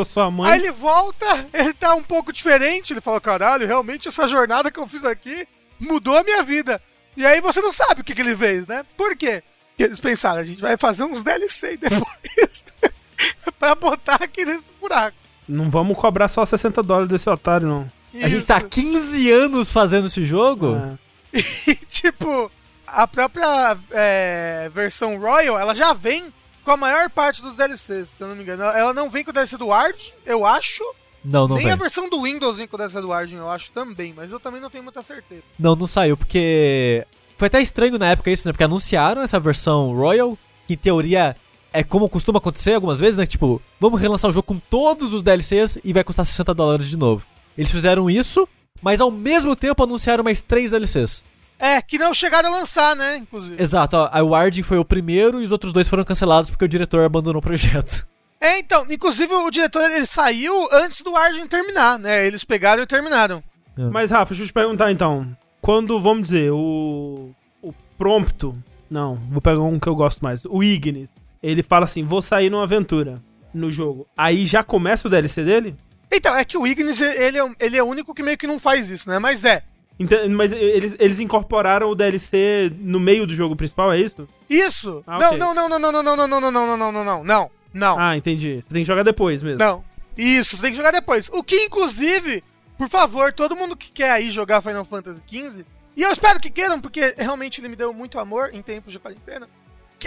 aí 0.45 0.59
ele 0.59 0.71
volta, 0.71 1.25
ele 1.53 1.73
tá 1.73 1.95
um 1.95 2.03
pouco 2.03 2.33
diferente. 2.33 2.91
Ele 2.91 3.01
fala: 3.01 3.21
caralho, 3.21 3.65
realmente 3.65 4.07
essa 4.07 4.27
jornada 4.27 4.69
que 4.69 4.79
eu 4.79 4.87
fiz 4.87 5.05
aqui 5.05 5.47
mudou 5.79 6.17
a 6.17 6.23
minha 6.23 6.43
vida. 6.43 6.81
E 7.15 7.25
aí 7.25 7.39
você 7.39 7.61
não 7.61 7.71
sabe 7.71 8.01
o 8.01 8.03
que, 8.03 8.13
que 8.13 8.21
ele 8.21 8.35
fez, 8.35 8.67
né? 8.67 8.85
Por 8.97 9.15
quê? 9.15 9.41
Porque 9.69 9.83
eles 9.83 9.99
pensaram: 9.99 10.39
a 10.39 10.43
gente 10.43 10.61
vai 10.61 10.75
fazer 10.77 11.03
uns 11.03 11.23
DLC 11.23 11.77
depois 11.81 12.65
pra 13.57 13.73
botar 13.75 14.15
aqui 14.15 14.45
nesse 14.45 14.71
buraco. 14.79 15.17
Não 15.47 15.69
vamos 15.69 15.97
cobrar 15.97 16.27
só 16.27 16.45
60 16.45 16.83
dólares 16.83 17.09
desse 17.09 17.29
otário, 17.29 17.67
não. 17.67 17.91
Isso. 18.13 18.25
A 18.25 18.29
gente 18.29 18.45
tá 18.45 18.61
15 18.61 19.31
anos 19.31 19.71
fazendo 19.71 20.07
esse 20.07 20.23
jogo? 20.25 20.75
É. 20.75 21.11
E, 21.65 21.75
tipo, 21.85 22.51
a 22.85 23.07
própria 23.07 23.77
é, 23.91 24.69
versão 24.73 25.17
Royal, 25.17 25.57
ela 25.57 25.73
já 25.73 25.93
vem 25.93 26.25
com 26.63 26.71
a 26.71 26.77
maior 26.77 27.09
parte 27.09 27.41
dos 27.41 27.55
DLCs, 27.55 28.09
se 28.09 28.21
eu 28.21 28.27
não 28.27 28.35
me 28.35 28.43
engano. 28.43 28.63
Ela 28.63 28.93
não 28.93 29.09
vem 29.09 29.23
com 29.23 29.31
o 29.31 29.33
DLC 29.33 29.57
do 29.57 29.67
Ward, 29.67 30.13
eu 30.25 30.45
acho. 30.45 30.83
Não, 31.23 31.47
não 31.47 31.55
Nem 31.55 31.65
vem. 31.65 31.73
a 31.73 31.75
versão 31.75 32.09
do 32.09 32.23
Windows 32.23 32.57
vem 32.57 32.67
com 32.67 32.75
o 32.75 32.79
DLC 32.79 32.99
do 33.01 33.09
Ward, 33.09 33.33
eu 33.33 33.49
acho 33.49 33.71
também, 33.71 34.13
mas 34.15 34.31
eu 34.31 34.39
também 34.39 34.59
não 34.59 34.69
tenho 34.69 34.83
muita 34.83 35.03
certeza. 35.03 35.43
Não, 35.57 35.75
não 35.75 35.87
saiu, 35.87 36.17
porque. 36.17 37.05
Foi 37.37 37.47
até 37.47 37.61
estranho 37.61 37.97
na 37.97 38.07
época 38.11 38.29
isso, 38.29 38.47
né? 38.47 38.51
Porque 38.51 38.63
anunciaram 38.63 39.21
essa 39.21 39.39
versão 39.39 39.95
Royal, 39.95 40.37
que 40.67 40.75
em 40.75 40.77
teoria 40.77 41.35
é 41.73 41.83
como 41.83 42.09
costuma 42.09 42.37
acontecer 42.37 42.73
algumas 42.73 42.99
vezes, 42.99 43.17
né? 43.17 43.25
Tipo, 43.25 43.61
vamos 43.79 43.99
relançar 43.99 44.29
o 44.29 44.33
jogo 44.33 44.45
com 44.45 44.59
todos 44.59 45.13
os 45.13 45.23
DLCs 45.23 45.79
e 45.83 45.93
vai 45.93 46.03
custar 46.03 46.25
60 46.25 46.53
dólares 46.53 46.87
de 46.87 46.97
novo. 46.97 47.23
Eles 47.57 47.71
fizeram 47.71 48.09
isso, 48.09 48.47
mas 48.81 49.01
ao 49.01 49.09
mesmo 49.09 49.55
tempo 49.55 49.83
anunciaram 49.83 50.23
mais 50.23 50.41
três 50.41 50.71
DLCs. 50.71 51.23
É, 51.61 51.79
que 51.79 51.99
não 51.99 52.11
chegaram 52.11 52.49
a 52.49 52.57
lançar, 52.57 52.95
né? 52.95 53.17
Inclusive. 53.17 53.61
Exato, 53.61 53.95
ó, 53.95 54.09
a 54.11 54.23
Warding 54.23 54.63
foi 54.63 54.79
o 54.79 54.83
primeiro 54.83 55.39
e 55.39 55.43
os 55.43 55.51
outros 55.51 55.71
dois 55.71 55.87
foram 55.87 56.03
cancelados 56.03 56.49
porque 56.49 56.65
o 56.65 56.67
diretor 56.67 57.05
abandonou 57.05 57.39
o 57.39 57.43
projeto. 57.43 58.07
É, 58.41 58.57
então, 58.57 58.83
inclusive 58.89 59.31
o 59.31 59.51
diretor 59.51 59.83
ele 59.83 60.07
saiu 60.07 60.51
antes 60.73 61.01
do 61.03 61.11
Warding 61.11 61.45
terminar, 61.45 61.99
né? 61.99 62.25
Eles 62.25 62.43
pegaram 62.43 62.81
e 62.81 62.87
terminaram. 62.87 63.43
É. 63.77 63.83
Mas, 63.83 64.09
Rafa, 64.09 64.29
deixa 64.29 64.43
eu 64.43 64.47
te 64.47 64.53
perguntar 64.53 64.91
então. 64.91 65.37
Quando, 65.61 66.01
vamos 66.01 66.29
dizer, 66.29 66.51
o. 66.51 67.29
O 67.61 67.71
Prompto. 67.95 68.57
Não, 68.89 69.15
vou 69.29 69.39
pegar 69.39 69.61
um 69.61 69.79
que 69.79 69.87
eu 69.87 69.95
gosto 69.95 70.23
mais. 70.23 70.41
O 70.45 70.63
Ignis 70.63 71.07
ele 71.41 71.63
fala 71.63 71.85
assim: 71.85 72.03
vou 72.03 72.21
sair 72.21 72.49
numa 72.49 72.63
aventura 72.63 73.21
no 73.53 73.71
jogo. 73.71 74.07
Aí 74.15 74.45
já 74.45 74.63
começa 74.63 75.07
o 75.07 75.11
DLC 75.11 75.43
dele? 75.43 75.75
Então, 76.11 76.35
é 76.35 76.43
que 76.43 76.57
o 76.57 76.67
Ignis, 76.67 76.99
ele 76.99 77.39
é, 77.39 77.49
ele 77.59 77.77
é 77.77 77.83
o 77.83 77.87
único 77.87 78.13
que 78.13 78.23
meio 78.23 78.37
que 78.37 78.47
não 78.47 78.59
faz 78.59 78.89
isso, 78.89 79.09
né? 79.09 79.17
Mas 79.17 79.45
é. 79.45 79.63
Então, 79.99 80.27
mas 80.29 80.51
eles, 80.51 80.95
eles 80.99 81.19
incorporaram 81.19 81.89
o 81.89 81.95
DLC 81.95 82.71
no 82.79 82.99
meio 82.99 83.27
do 83.27 83.35
jogo 83.35 83.55
principal, 83.55 83.91
é 83.91 83.99
isso? 83.99 84.27
Isso! 84.49 85.03
Ah, 85.05 85.19
não, 85.19 85.27
okay. 85.27 85.37
não, 85.37 85.53
não, 85.53 85.69
não, 85.69 85.79
não, 85.79 85.91
não, 85.91 86.03
não, 86.03 86.27
não, 86.27 86.27
não, 86.27 86.51
não, 86.51 86.51
não, 86.51 86.77
não, 86.77 87.03
não, 87.03 87.23
não, 87.23 87.51
não. 87.73 87.99
Ah, 87.99 88.17
entendi. 88.17 88.61
Você 88.61 88.69
tem 88.69 88.81
que 88.81 88.87
jogar 88.87 89.03
depois 89.03 89.43
mesmo. 89.43 89.59
Não. 89.59 89.83
Isso, 90.17 90.57
você 90.57 90.63
tem 90.63 90.71
que 90.71 90.77
jogar 90.77 90.91
depois. 90.91 91.29
O 91.31 91.43
que, 91.43 91.55
inclusive, 91.63 92.43
por 92.77 92.89
favor, 92.89 93.31
todo 93.31 93.55
mundo 93.55 93.77
que 93.77 93.91
quer 93.91 94.11
aí 94.11 94.31
jogar 94.31 94.61
Final 94.61 94.83
Fantasy 94.83 95.21
XV, 95.27 95.65
e 95.95 96.01
eu 96.01 96.11
espero 96.11 96.39
que 96.39 96.49
queiram, 96.49 96.81
porque 96.81 97.13
realmente 97.17 97.61
ele 97.61 97.69
me 97.69 97.75
deu 97.75 97.93
muito 97.93 98.17
amor 98.17 98.49
em 98.53 98.61
tempos 98.61 98.91
de 98.91 98.99
quarentena 98.99 99.47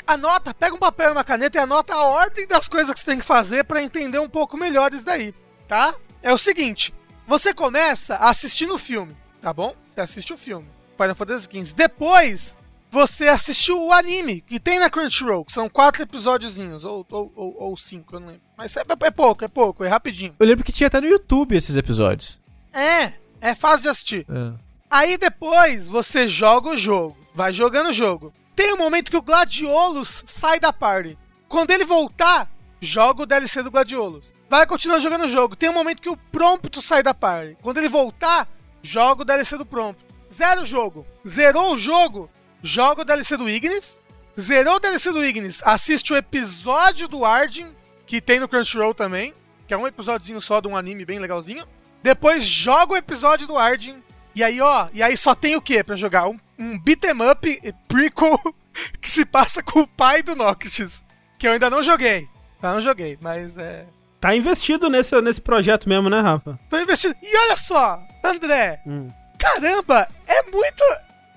anota, 0.06 0.54
pega 0.54 0.74
um 0.74 0.78
papel 0.78 1.10
e 1.10 1.12
uma 1.12 1.24
caneta 1.24 1.58
e 1.58 1.60
anota 1.60 1.94
a 1.94 2.04
ordem 2.04 2.46
das 2.46 2.68
coisas 2.68 2.92
que 2.92 3.00
você 3.00 3.06
tem 3.06 3.18
que 3.18 3.24
fazer 3.24 3.64
para 3.64 3.82
entender 3.82 4.18
um 4.18 4.28
pouco 4.28 4.56
melhor 4.56 4.92
isso 4.92 5.04
daí, 5.04 5.34
tá? 5.68 5.94
É 6.22 6.32
o 6.32 6.38
seguinte, 6.38 6.94
você 7.26 7.54
começa 7.54 8.16
assistindo 8.16 8.74
o 8.74 8.78
filme, 8.78 9.16
tá 9.44 9.52
bom? 9.52 9.74
Você 9.90 10.00
assiste 10.00 10.32
o 10.32 10.38
filme, 10.38 10.66
Final 10.96 11.14
Fantasy 11.14 11.46
XV. 11.52 11.74
Depois, 11.74 12.56
você 12.90 13.28
assistiu 13.28 13.78
o 13.78 13.92
anime, 13.92 14.40
que 14.40 14.58
tem 14.58 14.78
na 14.78 14.88
Crunchyroll, 14.88 15.44
que 15.44 15.52
são 15.52 15.68
quatro 15.68 16.02
episódiozinhos, 16.02 16.82
ou, 16.82 17.06
ou, 17.10 17.32
ou, 17.36 17.56
ou 17.62 17.76
cinco, 17.76 18.16
eu 18.16 18.20
não 18.20 18.28
lembro. 18.28 18.40
Mas 18.56 18.74
é, 18.74 18.80
é, 18.80 19.10
pouco, 19.10 19.44
é 19.44 19.48
pouco, 19.48 19.84
é 19.84 19.88
rapidinho. 19.88 20.34
Eu 20.40 20.46
lembro 20.46 20.64
que 20.64 20.72
tinha 20.72 20.86
até 20.86 20.98
no 20.98 21.06
YouTube 21.06 21.54
esses 21.54 21.76
episódios. 21.76 22.40
É, 22.72 23.12
é 23.38 23.54
fácil 23.54 23.82
de 23.82 23.88
assistir. 23.90 24.26
É. 24.30 24.58
Aí 24.90 25.18
depois, 25.18 25.88
você 25.88 26.26
joga 26.26 26.70
o 26.70 26.78
jogo, 26.78 27.14
vai 27.34 27.52
jogando 27.52 27.90
o 27.90 27.92
jogo. 27.92 28.32
Tem 28.56 28.72
um 28.72 28.78
momento 28.78 29.10
que 29.10 29.16
o 29.16 29.22
Gladiolus 29.22 30.24
sai 30.26 30.58
da 30.58 30.72
party. 30.72 31.18
Quando 31.48 31.70
ele 31.70 31.84
voltar, 31.84 32.50
joga 32.80 33.24
o 33.24 33.26
DLC 33.26 33.62
do 33.62 33.70
Gladiolus. 33.70 34.24
Vai 34.48 34.66
continuar 34.66 35.00
jogando 35.00 35.26
o 35.26 35.28
jogo. 35.28 35.54
Tem 35.54 35.68
um 35.68 35.74
momento 35.74 36.00
que 36.00 36.08
o 36.08 36.16
Prompto 36.16 36.80
sai 36.80 37.02
da 37.02 37.12
party. 37.12 37.58
Quando 37.60 37.76
ele 37.76 37.88
voltar, 37.90 38.48
joga 38.84 39.22
o 39.22 39.24
DLC 39.24 39.56
do 39.56 39.66
Prompto. 39.66 40.04
Zero 40.32 40.62
o 40.62 40.66
jogo. 40.66 41.06
Zerou 41.26 41.74
o 41.74 41.78
jogo, 41.78 42.30
joga 42.62 43.02
o 43.02 43.04
DLC 43.04 43.36
do 43.36 43.48
Ignis. 43.48 44.00
Zerou 44.38 44.76
o 44.76 44.80
DLC 44.80 45.10
do 45.10 45.24
Ignis, 45.24 45.62
assiste 45.64 46.12
o 46.12 46.16
episódio 46.16 47.08
do 47.08 47.24
Arden, 47.24 47.74
que 48.04 48.20
tem 48.20 48.40
no 48.40 48.48
Crunchyroll 48.48 48.92
também, 48.92 49.32
que 49.66 49.72
é 49.72 49.76
um 49.76 49.86
episódiozinho 49.86 50.40
só 50.40 50.60
de 50.60 50.68
um 50.68 50.76
anime 50.76 51.04
bem 51.04 51.20
legalzinho. 51.20 51.64
Depois 52.02 52.44
joga 52.44 52.94
o 52.94 52.96
episódio 52.96 53.46
do 53.46 53.56
Arden. 53.56 54.02
E 54.34 54.42
aí, 54.42 54.60
ó, 54.60 54.88
e 54.92 55.02
aí 55.02 55.16
só 55.16 55.34
tem 55.34 55.54
o 55.54 55.62
que 55.62 55.82
para 55.82 55.96
jogar? 55.96 56.28
Um 56.28 56.38
um 56.58 56.78
beat'em 56.78 57.12
up 57.30 57.74
prequel 57.88 58.38
que 59.00 59.10
se 59.10 59.24
passa 59.24 59.62
com 59.62 59.80
o 59.80 59.86
pai 59.86 60.22
do 60.22 60.34
Noctis. 60.34 61.04
Que 61.38 61.46
eu 61.48 61.52
ainda 61.52 61.70
não 61.70 61.82
joguei. 61.82 62.28
Tá, 62.60 62.72
não 62.72 62.80
joguei, 62.80 63.18
mas 63.20 63.58
é. 63.58 63.86
Tá 64.24 64.34
investido 64.34 64.88
nesse, 64.88 65.20
nesse 65.20 65.38
projeto 65.38 65.86
mesmo, 65.86 66.08
né, 66.08 66.18
Rafa? 66.18 66.58
Tô 66.70 66.78
investido. 66.78 67.14
E 67.22 67.36
olha 67.36 67.58
só, 67.58 68.02
André. 68.24 68.80
Hum. 68.86 69.08
Caramba, 69.38 70.08
é 70.26 70.50
muito. 70.50 70.82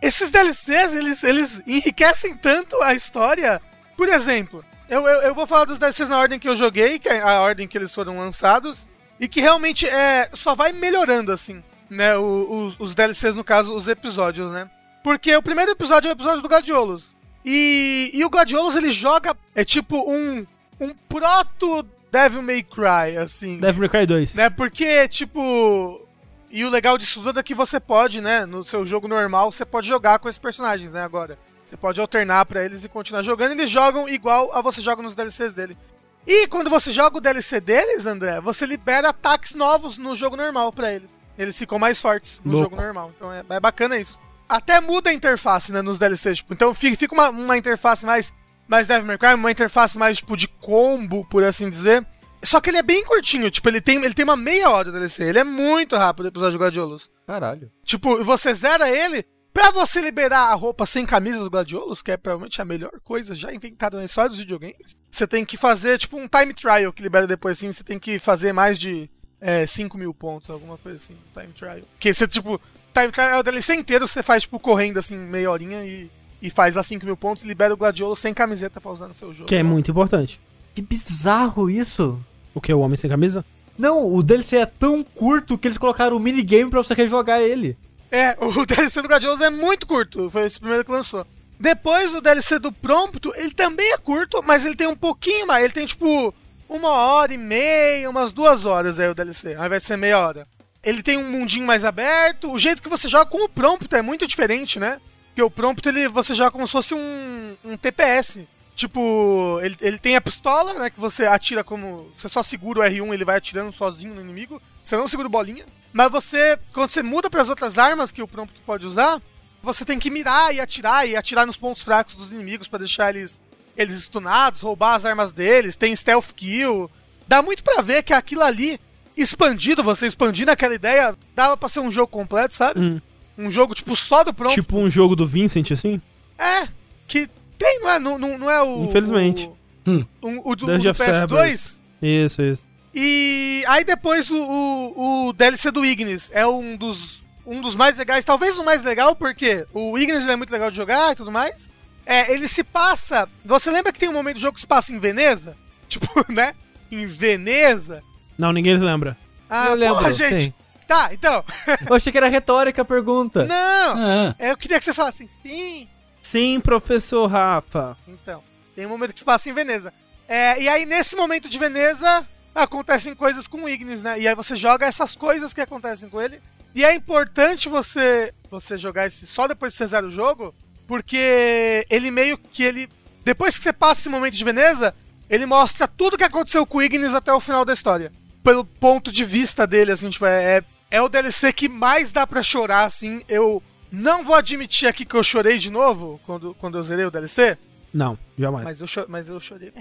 Esses 0.02 0.32
DLCs, 0.32 0.94
eles, 0.94 1.22
eles 1.22 1.64
enriquecem 1.68 2.38
tanto 2.38 2.82
a 2.84 2.94
história. 2.94 3.62
Por 3.98 4.08
exemplo, 4.08 4.64
eu, 4.88 5.06
eu, 5.06 5.22
eu, 5.24 5.36
vou 5.36 5.46
falar 5.46 5.66
dos 5.66 5.78
DLCs 5.78 6.08
na 6.08 6.18
ordem 6.18 6.40
que 6.40 6.48
eu 6.48 6.56
joguei, 6.56 6.98
que 6.98 7.10
é 7.10 7.20
a 7.20 7.42
ordem 7.42 7.68
que 7.68 7.78
eles 7.78 7.94
foram 7.94 8.20
lançados. 8.20 8.88
E 9.20 9.28
que 9.28 9.42
realmente 9.42 9.86
é, 9.86 10.30
só 10.32 10.56
vai 10.56 10.72
melhorando, 10.72 11.34
assim, 11.34 11.62
né? 11.90 12.16
O, 12.16 12.68
os, 12.68 12.80
os 12.80 12.96
DLCs, 12.96 13.36
no 13.36 13.44
caso, 13.44 13.76
os 13.76 13.90
episódios, 13.90 14.50
né? 14.50 14.70
Porque 15.04 15.36
o 15.36 15.44
primeiro 15.44 15.72
episódio 15.72 16.08
é 16.08 16.12
o 16.12 16.16
episódio 16.16 16.42
do 16.42 16.48
Gladiolos. 16.48 17.18
E, 17.44 18.12
e 18.14 18.24
o 18.24 18.30
Gladiolos 18.30 18.78
ele 18.78 18.92
joga. 18.92 19.36
É 19.54 19.66
tipo 19.66 20.10
um. 20.10 20.48
Um 20.80 20.94
proto 21.10 21.86
Devil 22.12 22.42
May 22.42 22.64
Cry, 22.64 23.18
assim. 23.18 23.60
Devil 23.60 23.82
May 23.82 23.90
Cry 23.90 24.06
2. 24.06 24.36
Né? 24.36 24.50
Porque, 24.50 25.08
tipo. 25.08 26.06
E 26.50 26.64
o 26.64 26.70
legal 26.70 26.98
disso 26.98 27.22
tudo 27.22 27.40
é 27.40 27.44
que 27.44 27.54
você 27.54 27.80
pode, 27.80 28.22
né? 28.22 28.46
No 28.46 28.64
seu 28.64 28.86
jogo 28.86 29.08
normal, 29.08 29.52
você 29.52 29.66
pode 29.66 29.88
jogar 29.88 30.20
com 30.20 30.30
esses 30.30 30.40
personagens, 30.40 30.92
né? 30.92 31.04
Agora. 31.04 31.38
Você 31.66 31.76
pode 31.76 32.00
alternar 32.00 32.46
para 32.46 32.64
eles 32.64 32.86
e 32.86 32.90
continuar 32.90 33.22
jogando. 33.24 33.52
Eles 33.52 33.70
jogam 33.70 34.08
igual 34.08 34.54
a 34.54 34.62
você 34.62 34.80
joga 34.80 35.04
nos 35.04 35.16
DLCs 35.16 35.54
dele. 35.54 35.78
E 36.26 36.48
quando 36.48 36.70
você 36.70 36.92
joga 36.92 37.18
o 37.18 37.22
DLC 37.22 37.60
deles, 37.60 38.06
André, 38.06 38.40
você 38.40 38.66
libera 38.66 39.10
ataques 39.10 39.54
novos 39.54 39.98
no 39.98 40.16
jogo 40.16 40.38
normal 40.38 40.72
para 40.72 40.94
eles. 40.94 41.12
Eles 41.38 41.58
ficam 41.58 41.78
mais 41.78 42.02
fortes 42.02 42.42
no 42.46 42.54
Louco. 42.54 42.70
jogo 42.70 42.82
normal. 42.82 43.12
Então 43.14 43.34
é, 43.34 43.44
é 43.50 43.60
bacana 43.60 43.98
isso 43.98 44.18
até 44.48 44.80
muda 44.80 45.10
a 45.10 45.14
interface, 45.14 45.72
né, 45.72 45.82
nos 45.82 46.00
DLCs. 46.00 46.38
Tipo, 46.38 46.54
então 46.54 46.74
fica 46.74 47.14
uma, 47.14 47.30
uma 47.30 47.58
interface 47.58 48.06
mais, 48.06 48.34
mais 48.68 48.88
Devil 48.88 49.06
May 49.06 49.18
Cry, 49.18 49.34
uma 49.34 49.52
interface 49.52 49.98
mais, 49.98 50.18
tipo, 50.18 50.36
de 50.36 50.48
combo, 50.48 51.26
por 51.26 51.44
assim 51.44 51.70
dizer. 51.70 52.06
Só 52.44 52.62
que 52.62 52.70
ele 52.70 52.78
é 52.78 52.84
bem 52.84 53.04
curtinho, 53.04 53.50
tipo, 53.50 53.68
ele 53.68 53.82
tem, 53.82 54.04
ele 54.04 54.14
tem 54.14 54.24
uma 54.24 54.38
meia 54.38 54.70
hora 54.70 54.86
de 54.86 54.98
DLC. 54.98 55.24
Ele 55.24 55.40
é 55.40 55.44
muito 55.44 55.96
rápido 55.96 56.26
o 56.26 56.30
episódio 56.30 56.54
de 56.54 56.58
Gladiolus. 56.60 57.10
Caralho. 57.26 57.72
Tipo, 57.84 58.24
você 58.24 58.54
zera 58.54 58.90
ele, 58.90 59.26
pra 59.54 59.72
você 59.72 60.00
liberar 60.00 60.52
a 60.52 60.54
roupa 60.54 60.86
sem 60.86 61.06
camisa 61.06 61.40
do 61.44 61.50
Gladiolus, 61.50 62.02
que 62.02 62.12
é 62.12 62.18
provavelmente 62.18 62.62
a 62.62 62.66
melhor 62.66 62.92
coisa 63.04 63.34
já 63.34 63.52
inventada 63.52 63.98
na 63.98 64.06
história 64.06 64.30
dos 64.30 64.40
videogames, 64.40 64.96
você 65.10 65.26
tem 65.26 65.44
que 65.44 65.58
fazer, 65.58 65.98
tipo, 65.98 66.18
um 66.18 66.28
time 66.28 66.54
trial 66.54 66.94
que 66.94 67.02
libera 67.02 67.26
depois, 67.26 67.58
assim, 67.58 67.72
você 67.72 67.84
tem 67.84 67.98
que 67.98 68.20
fazer 68.20 68.54
mais 68.54 68.78
de 68.78 69.10
é, 69.42 69.66
5 69.66 69.98
mil 69.98 70.14
pontos, 70.14 70.50
alguma 70.50 70.78
coisa 70.78 70.98
assim, 70.98 71.18
time 71.34 71.54
trial. 71.54 71.82
Que 72.00 72.14
você, 72.14 72.28
tipo, 72.28 72.62
time 72.94 73.12
trial 73.12 73.30
é 73.30 73.40
o 73.40 73.44
DLC 73.44 73.74
inteiro, 73.76 74.08
você 74.08 74.22
faz, 74.22 74.44
tipo, 74.44 74.60
correndo 74.60 75.00
assim, 75.00 75.18
meia 75.18 75.50
horinha 75.50 75.84
e, 75.84 76.10
e 76.42 76.50
faz 76.50 76.76
lá 76.76 76.84
5 76.84 77.06
mil 77.06 77.18
pontos 77.18 77.44
e 77.44 77.48
libera 77.48 77.74
o 77.74 77.78
Gladiolo 77.78 78.16
sem 78.16 78.34
camiseta 78.34 78.80
pra 78.80 78.92
usar 78.92 79.08
no 79.08 79.14
seu 79.14 79.34
jogo. 79.34 79.48
Que 79.48 79.56
é 79.56 79.64
muito 79.64 79.92
importante. 79.92 80.40
Que 80.76 80.82
bizarro 80.82 81.70
isso. 81.70 82.20
O 82.54 82.62
que? 82.62 82.74
O 82.74 82.80
Homem 82.80 82.98
Sem 82.98 83.10
Camisa? 83.10 83.44
Não, 83.78 84.12
o 84.12 84.24
DLC 84.24 84.58
é 84.58 84.66
tão 84.66 85.04
curto 85.04 85.58
que 85.58 85.68
eles 85.68 85.78
colocaram 85.78 86.16
o 86.16 86.20
minigame 86.20 86.70
pra 86.70 86.82
você 86.82 86.94
rejogar 86.94 87.42
ele. 87.42 87.78
É, 88.12 88.36
o 88.44 88.66
DLC 88.66 89.02
do 89.02 89.08
Gladiolus 89.08 89.42
é 89.42 89.50
muito 89.50 89.86
curto, 89.86 90.30
foi 90.30 90.46
esse 90.46 90.60
primeiro 90.60 90.84
que 90.84 90.92
lançou. 90.92 91.26
Depois 91.60 92.14
o 92.14 92.22
DLC 92.22 92.60
do 92.60 92.72
Prompto, 92.72 93.34
ele 93.36 93.54
também 93.54 93.94
é 93.94 93.98
curto, 93.98 94.44
mas 94.46 94.66
ele 94.66 94.76
tem 94.76 94.88
um 94.88 94.96
pouquinho 94.96 95.48
mais, 95.48 95.64
ele 95.64 95.74
tem 95.74 95.86
tipo 95.86 96.34
uma 96.70 96.90
hora 96.90 97.34
e 97.34 97.38
meia, 97.38 98.10
umas 98.10 98.32
duas 98.32 98.66
horas 98.66 99.00
aí 99.00 99.10
o 99.10 99.16
DLC, 99.16 99.56
ao 99.56 99.66
invés 99.66 99.82
de 99.82 99.88
ser 99.88 99.98
meia 99.98 100.20
hora. 100.20 100.48
ele 100.84 101.02
tem 101.02 101.18
um 101.18 101.30
mundinho 101.32 101.66
mais 101.66 101.84
aberto. 101.84 102.52
O 102.52 102.60
jeito 102.60 102.82
que 102.82 102.90
você 102.90 103.08
joga 103.08 103.26
com 103.30 103.44
o 103.44 103.50
prompt 103.50 103.94
é 103.96 104.02
muito 104.02 104.28
diferente, 104.28 104.80
né? 104.80 105.00
Porque 105.38 105.44
o 105.44 105.52
prompt 105.52 105.88
ele, 105.88 106.08
você 106.08 106.34
joga 106.34 106.50
como 106.50 106.66
se 106.66 106.72
fosse 106.72 106.96
um, 106.96 107.56
um 107.64 107.78
TPS. 107.78 108.40
Tipo, 108.74 109.60
ele, 109.62 109.78
ele 109.82 110.00
tem 110.00 110.16
a 110.16 110.22
pistola, 110.22 110.74
né? 110.74 110.90
Que 110.90 111.00
você 111.00 111.28
atira 111.28 111.64
como. 111.64 112.12
Você 112.18 112.28
só 112.28 112.42
segura 112.42 112.80
o 112.80 112.84
R1 112.84 113.14
ele 113.14 113.24
vai 113.24 113.38
atirando 113.38 113.72
sozinho 113.72 114.16
no 114.16 114.22
inimigo. 114.22 114.60
Você 114.84 114.98
não 114.98 115.08
segura 115.08 115.30
bolinha. 115.30 115.64
Mas 115.94 116.10
você, 116.12 116.58
quando 116.74 116.90
você 116.90 117.04
muda 117.04 117.30
para 117.30 117.44
as 117.44 117.50
outras 117.50 117.78
armas 117.78 118.12
que 118.12 118.24
o 118.24 118.28
prompt 118.28 118.60
pode 118.66 118.88
usar, 118.88 119.22
você 119.62 119.86
tem 119.86 120.00
que 120.00 120.10
mirar 120.10 120.56
e 120.56 120.60
atirar 120.60 121.08
e 121.08 121.16
atirar 121.16 121.46
nos 121.46 121.56
pontos 121.56 121.84
fracos 121.84 122.16
dos 122.16 122.32
inimigos 122.32 122.68
para 122.68 122.80
deixar 122.80 123.16
eles 123.16 123.40
eles 123.78 124.06
stunados, 124.06 124.62
roubar 124.62 124.96
as 124.96 125.06
armas 125.06 125.32
deles, 125.32 125.76
tem 125.76 125.96
stealth 125.96 126.34
kill. 126.36 126.90
Dá 127.28 127.44
muito 127.44 127.64
para 127.64 127.84
ver 127.84 128.02
que 128.02 128.12
aquilo 128.12 128.42
ali 128.42 128.80
expandido, 129.16 129.84
você 129.84 130.08
expandindo 130.08 130.50
aquela 130.50 130.74
ideia, 130.74 131.16
dava 131.36 131.56
pra 131.56 131.70
ser 131.70 131.82
um 131.82 131.92
jogo 131.92 132.08
completo, 132.08 132.56
sabe? 132.56 132.80
Hum. 132.80 133.02
Um 133.38 133.52
jogo 133.52 133.76
tipo 133.76 133.96
só 133.96 134.24
do 134.24 134.34
prompt. 134.34 134.56
Tipo 134.56 134.78
um 134.78 134.90
jogo 134.90 135.16
do 135.16 135.28
Vincent, 135.28 135.72
assim? 135.72 136.02
É, 136.38 136.68
que 137.08 137.28
tem, 137.58 137.80
não 137.82 137.90
é, 137.90 138.00
não, 138.00 138.18
não, 138.18 138.38
não 138.38 138.52
é 138.52 138.62
o 138.62 138.84
Infelizmente. 138.86 139.46
O, 139.46 139.58
Hum. 139.90 140.06
o, 140.22 140.52
o 140.52 140.56
do, 140.56 140.66
Dungeon 140.66 140.82
do 140.84 140.90
of 140.92 141.02
PS2. 141.02 141.06
Cerberus. 141.14 141.82
Isso, 142.02 142.42
isso. 142.42 142.68
E 142.94 143.64
aí 143.68 143.84
depois 143.86 144.30
o, 144.30 144.36
o, 144.36 145.28
o 145.30 145.34
DLC 145.34 145.72
do 145.72 145.86
Ignis 145.86 146.30
é 146.34 146.46
um 146.46 146.76
dos, 146.76 147.24
um 147.46 147.62
dos 147.62 147.74
mais 147.76 147.98
legais, 147.98 148.26
talvez 148.26 148.58
o 148.58 148.66
mais 148.66 148.84
legal, 148.84 149.16
porque 149.16 149.66
o 149.74 149.98
Ignis 149.98 150.28
é 150.28 150.36
muito 150.36 150.52
legal 150.52 150.70
de 150.70 150.76
jogar 150.78 151.12
e 151.12 151.16
tudo 151.16 151.32
mais. 151.32 151.70
É, 152.06 152.34
ele 152.34 152.48
se 152.48 152.64
passa. 152.64 153.30
Você 153.46 153.70
lembra 153.70 153.92
que 153.94 154.00
tem 154.00 154.10
um 154.10 154.14
momento 154.14 154.36
do 154.36 154.42
jogo 154.42 154.56
que 154.56 154.62
se 154.62 154.68
passa 154.68 154.94
em 154.94 155.00
Veneza? 155.00 155.56
Tipo, 155.88 156.26
né? 156.30 156.54
Em 156.92 157.06
Veneza? 157.08 158.04
Não, 158.38 158.52
ninguém 158.52 158.78
lembra. 158.78 159.16
Ah, 159.50 159.68
Eu 159.68 159.76
lembro, 159.76 159.98
porra, 160.00 160.12
gente. 160.12 160.42
sim. 160.42 160.54
Tá, 160.88 161.10
então. 161.14 161.44
Eu 161.88 161.96
achei 161.96 162.12
que 162.12 162.18
era 162.18 162.30
retórica 162.30 162.82
a 162.82 162.86
pergunta. 162.86 163.44
Não! 163.46 163.96
Ah, 163.98 164.36
Eu 164.40 164.56
queria 164.58 164.80
que 164.80 164.86
vocês 164.86 164.96
falassem 164.96 165.28
sim. 165.28 165.88
Sim, 166.22 166.60
professor 166.60 167.28
Rafa. 167.28 167.98
Então, 168.08 168.44
tem 168.76 168.86
um 168.86 168.90
momento 168.90 169.14
que 169.14 169.20
se 169.20 169.26
passa 169.26 169.50
em 169.50 169.54
Veneza. 169.54 169.94
É, 170.28 170.62
e 170.62 170.68
aí, 170.68 170.86
nesse 170.86 171.16
momento 171.16 171.50
de 171.50 171.58
Veneza, 171.58 172.28
acontecem 172.54 173.16
coisas 173.16 173.48
com 173.48 173.64
o 173.64 173.70
Ignis, 173.70 174.02
né? 174.04 174.20
E 174.20 174.28
aí 174.28 174.36
você 174.36 174.56
joga 174.56 174.86
essas 174.86 175.16
coisas 175.16 175.54
que 175.54 175.62
acontecem 175.62 176.10
com 176.10 176.22
ele. 176.22 176.42
E 176.74 176.84
é 176.84 176.94
importante 176.94 177.70
você 177.70 178.34
você 178.50 178.78
jogar 178.78 179.08
esse 179.08 179.26
só 179.26 179.48
depois 179.48 179.74
que 179.74 179.78
você 179.78 179.88
zera 179.88 180.06
o 180.06 180.12
jogo, 180.12 180.54
porque 180.86 181.86
ele 181.90 182.12
meio 182.12 182.38
que 182.38 182.64
ele. 182.64 182.90
Depois 183.24 183.58
que 183.58 183.64
você 183.64 183.74
passa 183.74 184.02
esse 184.02 184.10
momento 184.10 184.36
de 184.36 184.44
Veneza, 184.44 184.96
ele 185.30 185.46
mostra 185.46 185.88
tudo 185.88 186.18
que 186.18 186.24
aconteceu 186.24 186.66
com 186.66 186.78
o 186.78 186.84
Ignis 186.84 187.14
até 187.14 187.32
o 187.34 187.40
final 187.40 187.66
da 187.66 187.74
história. 187.74 188.12
Pelo 188.44 188.64
ponto 188.64 189.12
de 189.12 189.26
vista 189.26 189.68
dele, 189.68 189.92
assim, 189.92 190.10
tipo, 190.10 190.26
é, 190.26 190.58
é, 190.58 190.64
é 190.90 191.02
o 191.02 191.10
DLC 191.10 191.52
que 191.54 191.68
mais 191.70 192.12
dá 192.12 192.26
pra 192.26 192.44
chorar, 192.44 192.84
assim. 192.86 193.22
Eu 193.28 193.62
não 193.92 194.24
vou 194.24 194.36
admitir 194.36 194.88
aqui 194.88 195.06
que 195.06 195.16
eu 195.16 195.24
chorei 195.24 195.58
de 195.58 195.72
novo 195.72 196.20
quando, 196.26 196.54
quando 196.56 196.78
eu 196.78 196.84
zerei 196.84 197.06
o 197.06 197.12
DLC. 197.12 197.58
Não, 197.94 198.18
jamais. 198.38 198.64
Mas 198.66 198.82
eu, 198.82 199.06
mas 199.08 199.30
eu 199.30 199.40
chorei. 199.40 199.72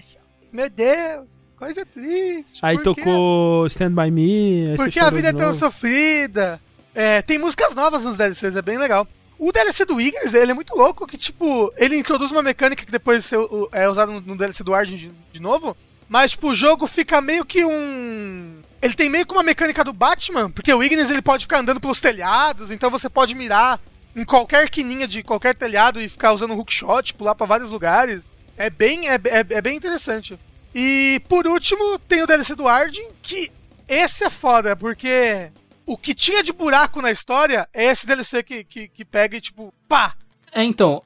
Meu 0.52 0.70
Deus, 0.70 1.26
coisa 1.56 1.84
triste. 1.84 2.60
Aí 2.62 2.76
tocou 2.82 3.66
Stand 3.66 3.92
By 3.92 4.10
Me. 4.10 4.74
Porque 4.76 4.98
a 5.00 5.10
vida 5.10 5.28
é 5.28 5.32
tão 5.32 5.52
sofrida. 5.54 6.60
É, 6.94 7.20
tem 7.22 7.38
músicas 7.38 7.74
novas 7.74 8.04
nos 8.04 8.16
DLCs, 8.16 8.56
é 8.56 8.62
bem 8.62 8.78
legal. 8.78 9.06
O 9.38 9.52
DLC 9.52 9.84
do 9.84 10.00
Ignis, 10.00 10.32
ele 10.32 10.52
é 10.52 10.54
muito 10.54 10.74
louco, 10.74 11.06
que 11.06 11.18
tipo, 11.18 11.70
ele 11.76 11.96
introduz 11.98 12.30
uma 12.30 12.42
mecânica 12.42 12.86
que 12.86 12.90
depois 12.92 13.22
ser- 13.22 13.38
é 13.72 13.86
usada 13.86 14.10
no, 14.10 14.20
no 14.22 14.34
DLC 14.36 14.64
do 14.64 14.72
Arden 14.74 14.96
de, 14.96 15.12
de 15.30 15.40
novo. 15.42 15.76
Mas, 16.08 16.30
tipo, 16.30 16.48
o 16.50 16.54
jogo 16.54 16.86
fica 16.86 17.20
meio 17.20 17.44
que 17.44 17.62
um. 17.64 18.55
Ele 18.86 18.94
tem 18.94 19.10
meio 19.10 19.26
que 19.26 19.32
uma 19.32 19.42
mecânica 19.42 19.82
do 19.82 19.92
Batman, 19.92 20.48
porque 20.48 20.72
o 20.72 20.80
Ignis 20.80 21.10
ele 21.10 21.20
pode 21.20 21.42
ficar 21.42 21.58
andando 21.58 21.80
pelos 21.80 22.00
telhados, 22.00 22.70
então 22.70 22.88
você 22.88 23.10
pode 23.10 23.34
mirar 23.34 23.80
em 24.14 24.22
qualquer 24.22 24.70
quininha 24.70 25.08
de 25.08 25.24
qualquer 25.24 25.56
telhado 25.56 26.00
e 26.00 26.08
ficar 26.08 26.32
usando 26.32 26.54
hookshot, 26.54 27.12
pular 27.14 27.34
pra 27.34 27.48
vários 27.48 27.68
lugares. 27.68 28.30
É 28.56 28.70
bem, 28.70 29.08
é, 29.08 29.14
é, 29.14 29.44
é 29.50 29.60
bem 29.60 29.76
interessante. 29.76 30.38
E 30.72 31.20
por 31.28 31.48
último, 31.48 31.98
tem 31.98 32.22
o 32.22 32.28
DLC 32.28 32.54
do 32.54 32.68
Arden, 32.68 33.10
que 33.20 33.50
esse 33.88 34.22
é 34.22 34.30
foda, 34.30 34.76
porque 34.76 35.50
o 35.84 35.98
que 35.98 36.14
tinha 36.14 36.40
de 36.40 36.52
buraco 36.52 37.02
na 37.02 37.10
história 37.10 37.68
é 37.74 37.86
esse 37.86 38.06
DLC 38.06 38.44
que, 38.44 38.62
que, 38.62 38.86
que 38.86 39.04
pega 39.04 39.36
e 39.36 39.40
tipo, 39.40 39.74
pá! 39.88 40.14
É, 40.52 40.62
então, 40.62 41.02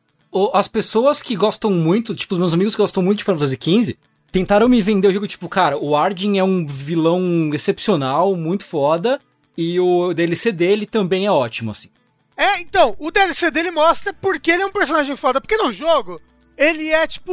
as 0.52 0.68
pessoas 0.68 1.22
que 1.22 1.34
gostam 1.34 1.70
muito, 1.70 2.14
tipo, 2.14 2.34
os 2.34 2.38
meus 2.38 2.52
amigos 2.52 2.74
que 2.74 2.82
gostam 2.82 3.02
muito 3.02 3.18
de 3.18 3.24
Final 3.24 3.38
Fantasy 3.38 3.58
XV, 3.58 3.98
tentaram 4.32 4.68
me 4.68 4.80
vender 4.82 5.08
o 5.08 5.12
jogo, 5.12 5.26
tipo, 5.26 5.48
cara, 5.48 5.76
o 5.78 5.96
Arden 5.96 6.38
é 6.38 6.44
um 6.44 6.66
vilão 6.66 7.50
excepcional, 7.52 8.34
muito 8.36 8.64
foda, 8.64 9.20
e 9.56 9.78
o 9.80 10.12
DLC 10.14 10.52
dele 10.52 10.86
também 10.86 11.26
é 11.26 11.30
ótimo, 11.30 11.70
assim. 11.70 11.88
É, 12.36 12.60
então, 12.60 12.96
o 12.98 13.10
DLC 13.10 13.50
dele 13.50 13.70
mostra 13.70 14.12
porque 14.14 14.50
ele 14.50 14.62
é 14.62 14.66
um 14.66 14.72
personagem 14.72 15.14
foda. 15.16 15.40
Porque 15.40 15.56
no 15.58 15.70
jogo, 15.72 16.20
ele 16.56 16.88
é 16.88 17.06
tipo. 17.06 17.32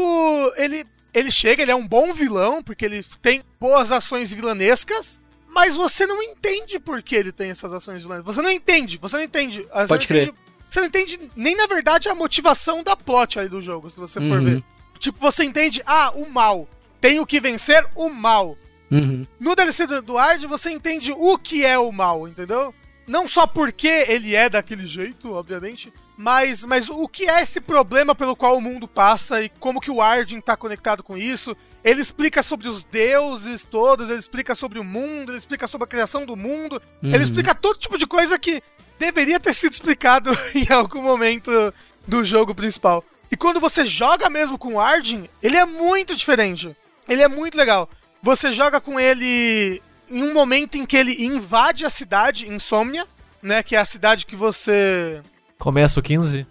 Ele, 0.58 0.86
ele 1.14 1.32
chega, 1.32 1.62
ele 1.62 1.72
é 1.72 1.76
um 1.76 1.88
bom 1.88 2.14
vilão, 2.14 2.62
porque 2.62 2.84
ele 2.84 3.06
tem 3.22 3.42
boas 3.58 3.90
ações 3.92 4.34
vilanescas. 4.34 5.22
Mas 5.50 5.76
você 5.76 6.06
não 6.06 6.22
entende 6.22 6.78
por 6.78 7.02
que 7.02 7.16
ele 7.16 7.32
tem 7.32 7.50
essas 7.52 7.72
ações 7.72 8.02
vilanescas. 8.04 8.36
Você 8.36 8.42
não 8.42 8.52
entende, 8.52 8.98
você 9.02 9.16
não 9.16 9.24
entende. 9.24 9.62
Você 9.74 9.88
Pode 9.88 9.92
não 9.92 10.08
crer. 10.08 10.24
entende- 10.24 10.38
você 10.70 10.80
não 10.82 10.88
entende 10.88 11.32
nem, 11.38 11.56
na 11.56 11.66
verdade, 11.68 12.10
a 12.10 12.16
motivação 12.16 12.84
da 12.84 12.96
plot 12.98 13.40
aí 13.40 13.48
do 13.48 13.62
jogo, 13.62 13.90
se 13.90 13.98
você 13.98 14.20
for 14.20 14.40
Uhum. 14.40 14.44
ver. 14.44 14.64
Tipo, 15.00 15.18
você 15.22 15.46
entende, 15.46 15.82
ah, 15.86 16.12
o 16.16 16.30
mal. 16.30 16.68
Tenho 17.00 17.26
que 17.26 17.40
vencer 17.40 17.86
o 17.96 18.10
mal. 18.10 18.58
Uhum. 18.90 19.26
No 19.40 19.56
DLC 19.56 19.86
do, 19.86 20.02
do 20.02 20.18
Ard, 20.18 20.44
você 20.46 20.72
entende 20.72 21.12
o 21.12 21.38
que 21.38 21.66
é 21.66 21.78
o 21.78 21.92
mal, 21.92 22.28
entendeu? 22.28 22.74
Não 23.06 23.28
só 23.28 23.48
porque 23.48 24.06
ele 24.08 24.36
é 24.36 24.50
daquele 24.50 24.88
jeito, 24.88 25.32
obviamente, 25.32 25.94
mas, 26.18 26.66
mas 26.66 26.90
o 26.90 27.08
que 27.08 27.30
é 27.30 27.42
esse 27.42 27.62
problema 27.62 28.16
pelo 28.16 28.36
qual 28.36 28.58
o 28.58 28.62
mundo 28.62 28.88
passa 28.88 29.42
e 29.42 29.50
como 29.50 29.80
que 29.80 29.92
o 29.92 30.02
Arden 30.02 30.42
tá 30.42 30.58
conectado 30.58 31.04
com 31.04 31.16
isso. 31.16 31.56
Ele 31.84 32.02
explica 32.02 32.42
sobre 32.42 32.68
os 32.68 32.84
deuses 32.84 33.64
todos, 33.64 34.10
ele 34.10 34.20
explica 34.20 34.56
sobre 34.56 34.80
o 34.80 34.84
mundo, 34.84 35.32
ele 35.32 35.38
explica 35.38 35.68
sobre 35.68 35.86
a 35.86 35.90
criação 35.90 36.26
do 36.26 36.36
mundo, 36.36 36.82
ele 37.04 37.24
explica 37.24 37.54
todo 37.54 37.80
tipo 37.80 37.98
de 37.98 38.08
coisa 38.08 38.38
que 38.40 38.62
deveria 38.98 39.40
ter 39.40 39.54
sido 39.54 39.74
explicado 39.74 40.32
em 40.56 40.74
algum 40.74 41.04
momento 41.04 41.52
do 42.08 42.26
jogo 42.26 42.56
principal. 42.56 43.06
E 43.32 43.38
quando 43.38 43.60
você 43.60 43.86
joga 43.86 44.30
mesmo 44.30 44.58
com 44.58 44.74
o 44.74 44.80
Arden, 44.80 45.30
ele 45.42 45.56
é 45.56 45.66
muito 45.66 46.16
diferente. 46.16 46.76
Ele 47.08 47.22
é 47.22 47.28
muito 47.28 47.58
legal. 47.58 47.90
Você 48.22 48.52
joga 48.52 48.80
com 48.82 49.00
ele 49.00 49.82
em 50.10 50.24
um 50.24 50.34
momento 50.34 50.76
em 50.76 50.86
que 50.86 50.98
ele 50.98 51.24
invade 51.26 51.86
a 51.86 51.90
cidade, 51.90 52.48
Insomnia, 52.52 53.06
né? 53.42 53.62
Que 53.64 53.76
é 53.76 53.80
a 53.80 53.86
cidade 53.86 54.26
que 54.26 54.36
você. 54.36 55.22
Começa 55.60 56.00
o 56.00 56.04
15. 56.04 56.46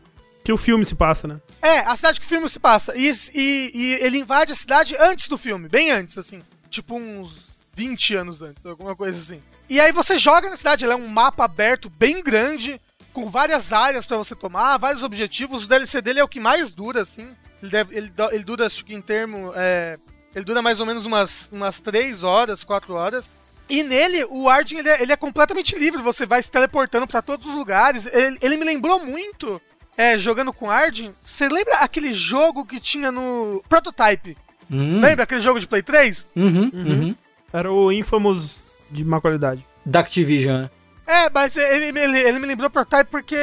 Que 0.44 0.52
o 0.52 0.56
filme 0.56 0.84
se 0.84 0.94
passa, 0.94 1.26
né? 1.26 1.40
É, 1.60 1.80
a 1.80 1.96
cidade 1.96 2.20
que 2.20 2.26
o 2.26 2.28
filme 2.28 2.48
se 2.48 2.60
passa. 2.60 2.92
E, 2.96 3.10
e- 3.34 3.70
e 3.74 3.92
ele 3.94 4.18
invade 4.18 4.52
a 4.52 4.56
cidade 4.56 4.96
antes 5.00 5.26
do 5.28 5.36
filme, 5.36 5.68
bem 5.68 5.90
antes, 5.90 6.16
assim. 6.16 6.40
Tipo 6.70 6.96
uns 6.96 7.48
20 7.74 8.14
anos 8.14 8.42
antes, 8.42 8.64
alguma 8.64 8.94
coisa 8.94 9.18
assim. 9.18 9.42
E 9.68 9.80
aí 9.80 9.90
você 9.90 10.16
joga 10.16 10.48
na 10.48 10.56
cidade, 10.56 10.84
ela 10.84 10.94
é 10.94 10.96
um 10.96 11.08
mapa 11.08 11.44
aberto 11.44 11.90
bem 11.90 12.22
grande, 12.22 12.80
com 13.12 13.26
várias 13.28 13.72
áreas 13.72 14.06
pra 14.06 14.16
você 14.16 14.36
tomar, 14.36 14.76
vários 14.78 15.02
objetivos. 15.02 15.64
O 15.64 15.66
DLC 15.68 16.00
dele 16.00 16.20
é 16.20 16.24
o 16.24 16.28
que 16.28 16.38
mais 16.38 16.72
dura, 16.72 17.02
assim. 17.02 17.34
Ele, 17.60 17.70
deve, 17.72 17.96
ele, 17.96 18.12
ele 18.30 18.44
dura, 18.44 18.66
acho 18.66 18.84
que 18.84 18.94
em 18.94 19.00
termo. 19.00 19.52
é, 19.56 19.98
ele 20.36 20.44
dura 20.44 20.60
mais 20.60 20.78
ou 20.80 20.84
menos 20.84 21.06
umas, 21.06 21.48
umas 21.50 21.80
3 21.80 22.22
horas, 22.22 22.62
4 22.62 22.92
horas. 22.92 23.34
E 23.70 23.82
nele, 23.82 24.22
o 24.28 24.50
Arden 24.50 24.80
ele 24.80 24.88
é, 24.90 25.02
ele 25.02 25.12
é 25.12 25.16
completamente 25.16 25.76
livre, 25.78 26.02
você 26.02 26.26
vai 26.26 26.42
se 26.42 26.50
teleportando 26.50 27.06
pra 27.06 27.22
todos 27.22 27.46
os 27.46 27.54
lugares. 27.54 28.04
Ele, 28.12 28.36
ele 28.42 28.56
me 28.58 28.64
lembrou 28.66 29.02
muito, 29.02 29.60
é, 29.96 30.18
jogando 30.18 30.52
com 30.52 30.70
Arden. 30.70 31.14
Você 31.24 31.48
lembra 31.48 31.76
aquele 31.78 32.12
jogo 32.12 32.66
que 32.66 32.78
tinha 32.78 33.10
no 33.10 33.64
Prototype? 33.66 34.36
Hum. 34.70 35.00
Lembra 35.00 35.22
aquele 35.24 35.40
jogo 35.40 35.58
de 35.58 35.66
Play 35.66 35.82
3? 35.82 36.28
Uhum, 36.36 36.70
uhum. 36.72 37.14
Era 37.50 37.72
o 37.72 37.90
Infamous 37.90 38.56
de 38.90 39.04
má 39.06 39.22
qualidade. 39.22 39.64
Da 39.86 40.00
Activision, 40.00 40.62
né? 40.62 40.70
É, 41.06 41.30
mas 41.30 41.56
ele, 41.56 41.98
ele, 41.98 42.18
ele 42.18 42.38
me 42.38 42.46
lembrou 42.46 42.68
Prototype 42.68 43.10
porque. 43.10 43.36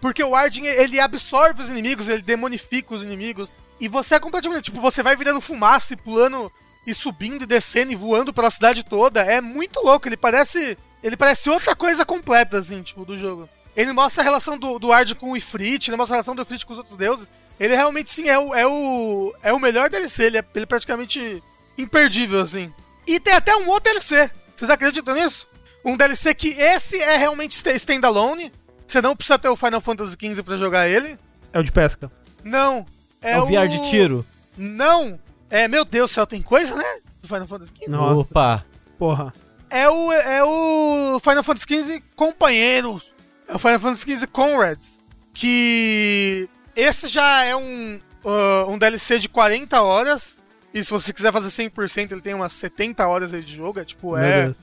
Porque 0.00 0.24
o 0.24 0.34
Arden 0.34 0.66
ele 0.66 1.00
absorve 1.00 1.62
os 1.62 1.70
inimigos, 1.70 2.08
ele 2.08 2.22
demonifica 2.22 2.94
os 2.94 3.02
inimigos. 3.02 3.48
E 3.80 3.88
você 3.88 4.14
é 4.14 4.20
completamente. 4.20 4.64
Tipo, 4.66 4.80
você 4.80 5.02
vai 5.02 5.16
virando 5.16 5.40
fumaça 5.40 5.92
e 5.92 5.96
pulando 5.96 6.50
e 6.86 6.94
subindo 6.94 7.42
e 7.42 7.46
descendo 7.46 7.92
e 7.92 7.96
voando 7.96 8.32
pela 8.32 8.50
cidade 8.50 8.84
toda. 8.84 9.20
É 9.20 9.40
muito 9.40 9.80
louco. 9.80 10.08
Ele 10.08 10.16
parece. 10.16 10.78
Ele 11.02 11.16
parece 11.16 11.48
outra 11.50 11.76
coisa 11.76 12.04
completa, 12.04 12.58
assim, 12.58 12.82
tipo, 12.82 13.04
do 13.04 13.16
jogo. 13.16 13.48
Ele 13.76 13.92
mostra 13.92 14.22
a 14.22 14.24
relação 14.24 14.56
do, 14.58 14.78
do 14.78 14.92
Arden 14.92 15.14
com 15.14 15.32
o 15.32 15.36
Ifrit, 15.36 15.88
ele 15.90 15.96
mostra 15.98 16.14
a 16.14 16.16
relação 16.16 16.34
do 16.34 16.42
Ifrit 16.42 16.64
com 16.64 16.72
os 16.72 16.78
outros 16.78 16.96
deuses. 16.96 17.30
Ele 17.60 17.74
realmente, 17.76 18.10
sim, 18.10 18.28
é 18.28 18.38
o, 18.38 18.54
é 18.54 18.66
o, 18.66 19.34
é 19.42 19.52
o 19.52 19.60
melhor 19.60 19.90
DLC. 19.90 20.24
Ele 20.24 20.38
é, 20.38 20.44
ele 20.54 20.62
é 20.62 20.66
praticamente 20.66 21.42
imperdível, 21.76 22.40
assim. 22.40 22.72
E 23.06 23.20
tem 23.20 23.34
até 23.34 23.54
um 23.54 23.68
outro 23.68 23.92
DLC. 23.92 24.30
Vocês 24.56 24.70
acreditam 24.70 25.14
nisso? 25.14 25.46
Um 25.84 25.96
DLC 25.96 26.34
que 26.34 26.48
esse 26.48 26.98
é 27.00 27.16
realmente 27.18 27.54
sta- 27.54 27.72
standalone. 27.74 28.50
Você 28.88 29.00
não 29.02 29.14
precisa 29.14 29.38
ter 29.38 29.48
o 29.48 29.56
Final 29.56 29.80
Fantasy 29.80 30.16
XV 30.18 30.42
pra 30.42 30.56
jogar 30.56 30.88
ele. 30.88 31.18
É 31.52 31.58
o 31.58 31.62
de 31.62 31.70
pesca. 31.70 32.10
Não. 32.42 32.84
É, 33.22 33.32
É 33.32 33.38
o 33.38 33.46
VR 33.46 33.68
de 33.68 33.90
tiro. 33.90 34.24
Não. 34.56 35.18
É, 35.50 35.68
meu 35.68 35.84
Deus 35.84 36.10
do 36.10 36.14
céu, 36.14 36.26
tem 36.26 36.42
coisa, 36.42 36.74
né? 36.76 37.00
Do 37.20 37.28
Final 37.28 37.46
Fantasy 37.46 37.72
XV. 37.76 37.90
Nossa. 37.90 38.22
Opa. 38.22 38.64
Porra. 38.98 39.32
é 39.70 39.88
o, 39.88 40.12
é 40.12 40.44
o 40.44 41.20
Final 41.22 41.44
Fantasy 41.44 41.66
XV 41.66 42.02
Companheiros. 42.14 43.14
É 43.48 43.54
o 43.54 43.58
Final 43.58 43.78
Fantasy 43.80 44.16
XV 44.16 44.26
Conrads. 44.28 45.00
Que 45.32 46.48
esse 46.74 47.08
já 47.08 47.44
é 47.44 47.54
um, 47.54 48.00
uh, 48.24 48.70
um 48.70 48.78
DLC 48.78 49.18
de 49.18 49.28
40 49.28 49.80
horas. 49.82 50.38
E 50.72 50.82
se 50.82 50.90
você 50.90 51.12
quiser 51.12 51.32
fazer 51.32 51.48
100%, 51.48 52.12
ele 52.12 52.20
tem 52.20 52.34
umas 52.34 52.52
70 52.52 53.06
horas 53.06 53.32
aí 53.32 53.42
de 53.42 53.54
jogo. 53.54 53.80
É 53.80 53.84
tipo, 53.84 54.12
Meu 54.12 54.20
é 54.22 54.54